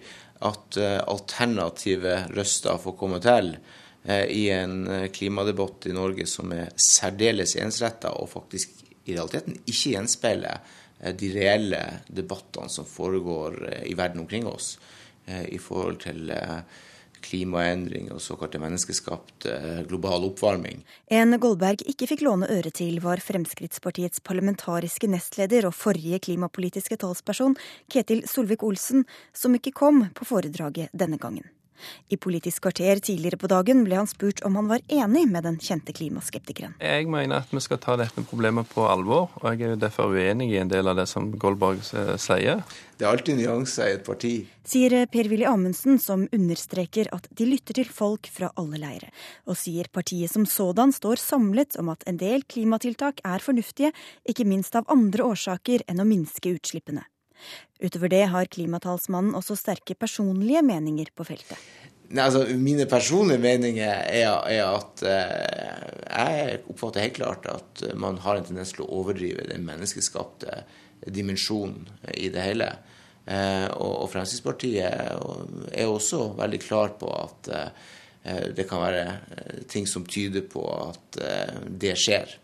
at 0.47 0.77
eh, 0.79 0.99
alternative 0.99 2.17
røster 2.35 2.79
får 2.81 2.97
komme 2.99 3.21
til 3.23 3.53
eh, 4.03 4.25
i 4.25 4.45
en 4.55 5.09
klimadebatt 5.13 5.89
i 5.89 5.95
Norge 5.95 6.27
som 6.29 6.53
er 6.55 6.73
særdeles 6.75 7.55
ensretta 7.61 8.13
og 8.17 8.29
faktisk 8.33 8.81
i 9.05 9.15
realiteten 9.15 9.57
ikke 9.65 9.95
gjenspeiler 9.95 10.77
de 11.17 11.31
reelle 11.33 11.79
debattene 12.13 12.69
som 12.69 12.85
foregår 12.85 13.55
i 13.89 13.95
verden 13.97 14.21
omkring 14.21 14.45
oss 14.45 14.75
i 15.25 15.57
forhold 15.57 15.97
til 16.03 16.29
klimaendring 17.25 18.09
og 18.13 18.21
såkalte 18.23 18.59
menneskeskapt 18.61 19.47
eh, 19.49 19.79
global 19.89 20.27
oppvarming. 20.31 20.83
En 21.13 21.37
Goldberg 21.41 21.85
ikke 21.89 22.09
fikk 22.11 22.25
låne 22.27 22.49
øre 22.51 22.73
til, 22.73 22.99
var 23.03 23.23
Fremskrittspartiets 23.23 24.23
parlamentariske 24.25 25.09
nestleder 25.11 25.69
og 25.69 25.77
forrige 25.77 26.21
klimapolitiske 26.27 26.99
talsperson 27.01 27.57
Ketil 27.91 28.25
Solvik-Olsen, 28.29 29.05
som 29.33 29.57
ikke 29.57 29.75
kom 29.77 30.07
på 30.17 30.27
foredraget 30.27 30.93
denne 30.93 31.21
gangen. 31.21 31.47
I 32.09 32.19
Politisk 32.21 32.65
kvarter 32.67 33.01
tidligere 33.03 33.39
på 33.41 33.49
dagen 33.51 33.83
ble 33.85 33.97
han 33.99 34.09
spurt 34.09 34.43
om 34.47 34.57
han 34.59 34.69
var 34.71 34.83
enig 34.91 35.25
med 35.31 35.45
den 35.47 35.59
kjente 35.61 35.95
klimaskeptikeren. 35.95 36.77
Jeg 36.81 37.09
mener 37.11 37.41
at 37.41 37.51
vi 37.53 37.63
skal 37.63 37.81
ta 37.81 37.97
dette 37.99 38.23
problemet 38.27 38.69
på 38.71 38.85
alvor, 38.89 39.29
og 39.41 39.49
jeg 39.51 39.73
er 39.73 39.81
derfor 39.81 40.13
uenig 40.13 40.51
i 40.51 40.61
en 40.61 40.71
del 40.71 40.91
av 40.91 40.99
det 40.99 41.07
som 41.09 41.31
Goldberg 41.41 41.83
eh, 41.97 42.15
sier. 42.21 42.63
Det 43.01 43.07
er 43.07 43.15
alltid 43.15 43.39
nyanser 43.39 43.87
i 43.89 43.93
et 43.97 44.03
parti. 44.05 44.33
Sier 44.71 44.93
Per-Willy 45.09 45.47
Amundsen, 45.49 45.97
som 45.97 46.27
understreker 46.35 47.09
at 47.15 47.25
de 47.33 47.47
lytter 47.49 47.79
til 47.79 47.89
folk 47.89 48.29
fra 48.29 48.51
alle 48.61 48.77
leire. 48.77 49.09
Og 49.49 49.57
sier 49.57 49.89
partiet 49.89 50.29
som 50.29 50.45
sådan 50.45 50.93
står 50.93 51.17
samlet 51.17 51.79
om 51.81 51.89
at 51.89 52.05
en 52.05 52.21
del 52.21 52.45
klimatiltak 52.45 53.23
er 53.25 53.41
fornuftige, 53.41 53.89
ikke 54.29 54.45
minst 54.45 54.77
av 54.77 54.85
andre 54.93 55.25
årsaker 55.33 55.87
enn 55.89 56.03
å 56.03 56.05
minske 56.05 56.53
utslippene. 56.53 57.07
Utover 57.81 58.11
det 58.13 58.25
har 58.33 58.49
klimatalsmannen 58.51 59.37
også 59.37 59.57
sterke 59.59 59.95
personlige 59.97 60.61
meninger 60.65 61.09
på 61.15 61.25
feltet. 61.27 61.57
Nei, 62.11 62.25
altså, 62.25 62.43
Mine 62.59 62.85
personlige 62.91 63.39
meninger 63.41 64.03
er, 64.11 64.33
er 64.51 64.63
at 64.67 65.03
eh, 65.07 65.91
jeg 66.11 66.61
oppfatter 66.73 67.05
helt 67.05 67.17
klart 67.17 67.47
at 67.47 67.83
man 67.95 68.19
har 68.25 68.37
en 68.37 68.47
tendens 68.47 68.73
til 68.75 68.83
å 68.85 68.91
overdrive 68.99 69.47
den 69.47 69.63
menneskeskapte 69.67 70.63
dimensjonen 71.07 71.87
i 72.13 72.27
det 72.33 72.43
hele. 72.43 72.67
Eh, 73.25 73.67
og, 73.77 74.03
og, 74.03 74.11
Fremskrittspartiet 74.11 74.91
er 74.91 75.87
også 75.87 76.33
veldig 76.37 76.61
klar 76.61 76.93
på 76.99 77.09
at 77.15 77.51
eh, 77.55 77.89
det 78.57 78.67
kan 78.69 78.83
være 78.83 79.03
eh, 79.07 79.61
ting 79.71 79.87
som 79.89 80.05
tyder 80.05 80.45
på 80.51 80.65
at 80.67 81.21
eh, 81.21 81.61
det 81.69 81.95
skjer. 82.01 82.35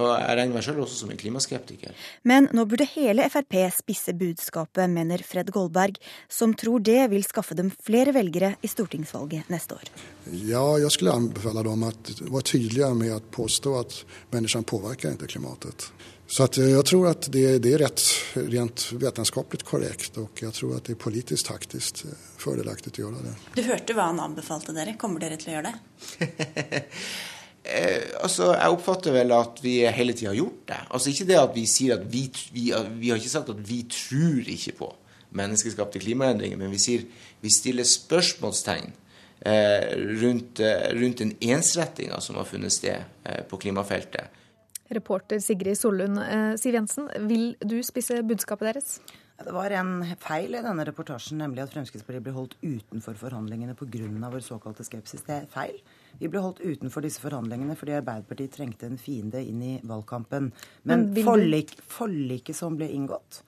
Og 0.00 0.08
jeg 0.08 0.36
regner 0.38 0.56
meg 0.56 0.64
selv 0.64 0.84
også 0.84 1.02
som 1.02 1.12
en 1.12 1.20
klimaskeptiker. 1.20 1.96
Men 2.28 2.48
nå 2.56 2.64
burde 2.68 2.86
hele 2.94 3.26
Frp 3.32 3.58
spisse 3.76 4.14
budskapet, 4.16 4.88
mener 4.90 5.24
Fred 5.26 5.52
Goldberg, 5.52 5.98
som 6.32 6.54
tror 6.56 6.80
det 6.84 7.10
vil 7.12 7.26
skaffe 7.26 7.56
dem 7.58 7.68
flere 7.84 8.14
velgere 8.16 8.54
i 8.64 8.70
stortingsvalget 8.70 9.50
neste 9.52 9.76
år. 9.76 9.92
Ja, 10.32 10.64
jeg 10.80 10.94
skulle 10.94 11.16
anbefale 11.18 11.64
dem 11.66 11.84
å 11.84 11.92
være 11.92 12.48
tydeligere 12.54 12.96
med 12.96 13.14
å 13.16 13.20
påstå 13.34 13.76
at 13.80 14.00
menneskene 14.32 14.68
påvirker 14.68 15.16
ikke 15.16 15.34
klimaet. 15.34 15.90
Så 16.32 16.46
jeg 16.56 16.70
jag 16.70 16.86
tror 16.88 17.10
at 17.10 17.26
det, 17.28 17.58
det, 17.60 17.74
er 17.74 17.82
rett, 17.84 18.02
rent 18.54 18.86
vetenskapligt 18.96 19.66
korrekt 19.68 20.16
og 20.16 20.40
jeg 20.40 20.54
tror 20.56 20.78
at 20.78 20.86
det 20.88 20.94
er 20.94 21.02
politisk 21.02 21.50
taktisk 21.50 22.06
fordelaktig 22.40 22.94
å 22.96 23.02
gjøre 23.02 23.26
det. 23.26 23.34
Du 23.58 23.62
hørte 23.66 23.92
hva 23.98 24.08
han 24.08 24.22
anbefalte 24.22 24.72
dere. 24.72 24.96
Kommer 24.96 25.20
dere 25.20 25.36
til 25.36 25.52
å 25.52 25.58
gjøre 25.58 25.74
det? 25.74 26.88
Eh, 27.64 28.10
altså, 28.18 28.52
Jeg 28.56 28.74
oppfatter 28.74 29.14
vel 29.14 29.32
at 29.36 29.60
vi 29.62 29.76
hele 29.86 30.16
tida 30.18 30.32
har 30.32 30.40
gjort 30.40 30.64
det. 30.68 30.80
Altså 30.90 31.12
Ikke 31.12 31.28
det 31.28 31.38
at 31.38 31.54
vi 31.54 31.66
sier 31.70 31.94
at 31.98 32.06
vi, 32.10 32.24
vi, 32.52 32.72
vi 32.98 33.12
har 33.12 33.20
ikke 33.20 33.36
sagt 33.36 33.52
at 33.52 33.62
vi 33.68 33.84
tror 33.90 34.50
ikke 34.50 34.76
på 34.80 34.90
menneskeskapte 35.32 36.02
klimaendringer, 36.02 36.58
men 36.60 36.72
vi 36.72 36.80
sier 36.82 37.06
vi 37.42 37.50
stiller 37.50 37.86
spørsmålstegn 37.88 38.92
eh, 39.46 39.94
rundt, 40.20 40.60
eh, 40.60 40.90
rundt 40.98 41.22
den 41.22 41.32
ensrettinga 41.40 42.20
som 42.20 42.36
har 42.36 42.46
funnet 42.50 42.74
sted 42.74 43.00
eh, 43.24 43.42
på 43.48 43.58
klimafeltet. 43.62 44.38
Reporter 44.92 45.40
Sigrid 45.40 45.78
Sollund. 45.78 46.20
Eh, 46.20 46.52
Siv 46.60 46.76
Jensen, 46.76 47.08
vil 47.28 47.54
du 47.64 47.78
spisse 47.86 48.20
budskapet 48.26 48.72
deres? 48.72 49.00
Det 49.42 49.54
var 49.54 49.72
en 49.74 50.04
feil 50.22 50.54
i 50.54 50.62
denne 50.62 50.84
reportasjen, 50.86 51.40
nemlig 51.42 51.64
at 51.64 51.72
Fremskrittspartiet 51.72 52.22
ble 52.22 52.34
holdt 52.36 52.54
utenfor 52.62 53.16
forhandlingene 53.18 53.74
pga. 53.74 54.30
vår 54.30 54.44
såkalte 54.44 54.84
skepsis. 54.86 55.24
Det 55.26 55.34
er 55.34 55.48
feil. 55.50 55.80
Vi 56.22 56.30
ble 56.30 56.42
holdt 56.44 56.62
utenfor 56.62 57.02
disse 57.02 57.22
forhandlingene 57.22 57.74
fordi 57.78 57.96
Arbeiderpartiet 57.98 58.54
trengte 58.54 58.86
en 58.86 58.98
fiende 59.00 59.42
inn 59.42 59.62
i 59.66 59.72
valgkampen. 59.82 60.52
Men, 60.86 61.08
Men 61.10 61.26
forlik, 61.26 61.74
forliket 61.82 62.56
som 62.58 62.78
ble 62.78 62.86
inngått, 62.94 63.42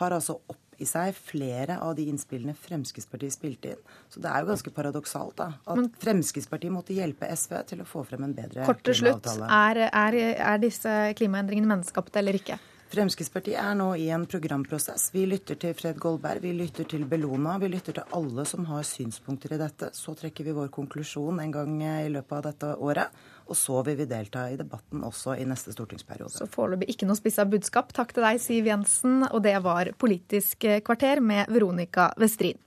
har 0.00 0.16
altså 0.16 0.40
opp 0.42 0.62
i 0.82 0.84
seg 0.88 1.14
flere 1.16 1.78
av 1.80 1.94
de 1.96 2.04
innspillene 2.10 2.52
Fremskrittspartiet 2.58 3.32
spilte 3.32 3.72
inn. 3.72 3.84
Så 4.12 4.20
det 4.20 4.28
er 4.28 4.42
jo 4.42 4.50
ganske 4.50 4.72
paradoksalt 4.76 5.36
da, 5.38 5.48
at 5.64 5.78
Men, 5.78 5.88
Fremskrittspartiet 6.02 6.74
måtte 6.74 6.96
hjelpe 6.96 7.30
SV 7.32 7.54
til 7.70 7.84
å 7.84 7.88
få 7.88 8.04
frem 8.08 8.26
en 8.26 8.34
bedre 8.36 8.66
klimaavtale. 8.66 8.68
kort 8.68 8.84
til 8.84 8.98
slutt, 9.00 9.30
er, 9.46 9.86
er, 9.86 10.18
er 10.50 10.60
disse 10.60 10.96
klimaendringene 11.16 11.70
menneskeskapte 11.70 12.20
eller 12.20 12.36
ikke? 12.42 12.58
Fremskrittspartiet 12.86 13.58
er 13.58 13.74
nå 13.74 13.88
i 13.98 14.04
en 14.14 14.24
programprosess. 14.30 15.08
Vi 15.10 15.24
lytter 15.26 15.58
til 15.58 15.72
Fred 15.74 15.98
Goldberg, 15.98 16.44
vi 16.44 16.52
lytter 16.54 16.86
til 16.86 17.02
Bellona, 17.10 17.56
vi 17.58 17.70
lytter 17.72 17.96
til 17.96 18.14
alle 18.14 18.44
som 18.46 18.68
har 18.68 18.86
synspunkter 18.86 19.56
i 19.56 19.58
dette. 19.58 19.88
Så 19.96 20.14
trekker 20.14 20.46
vi 20.46 20.54
vår 20.54 20.70
konklusjon 20.74 21.42
en 21.42 21.54
gang 21.54 21.74
i 21.82 22.12
løpet 22.14 22.36
av 22.38 22.44
dette 22.46 22.70
året. 22.78 23.18
Og 23.50 23.58
så 23.58 23.82
vil 23.88 23.98
vi 23.98 24.06
delta 24.10 24.46
i 24.52 24.60
debatten 24.60 25.02
også 25.06 25.34
i 25.34 25.48
neste 25.50 25.74
stortingsperiode. 25.74 26.30
Så 26.38 26.46
foreløpig 26.50 26.92
ikke 26.94 27.10
noe 27.10 27.18
spissa 27.18 27.46
budskap. 27.50 27.90
Takk 27.96 28.14
til 28.14 28.26
deg, 28.28 28.40
Siv 28.42 28.70
Jensen. 28.70 29.26
Og 29.32 29.42
det 29.42 29.58
var 29.66 29.90
Politisk 29.98 30.70
kvarter 30.86 31.20
med 31.20 31.50
Veronica 31.50 32.12
Westrin. 32.22 32.62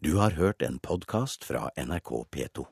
Du 0.00 0.14
har 0.16 0.40
hørt 0.40 0.64
en 0.64 0.80
podkast 0.80 1.44
fra 1.44 1.68
NRK 1.76 2.14
P2. 2.32 2.70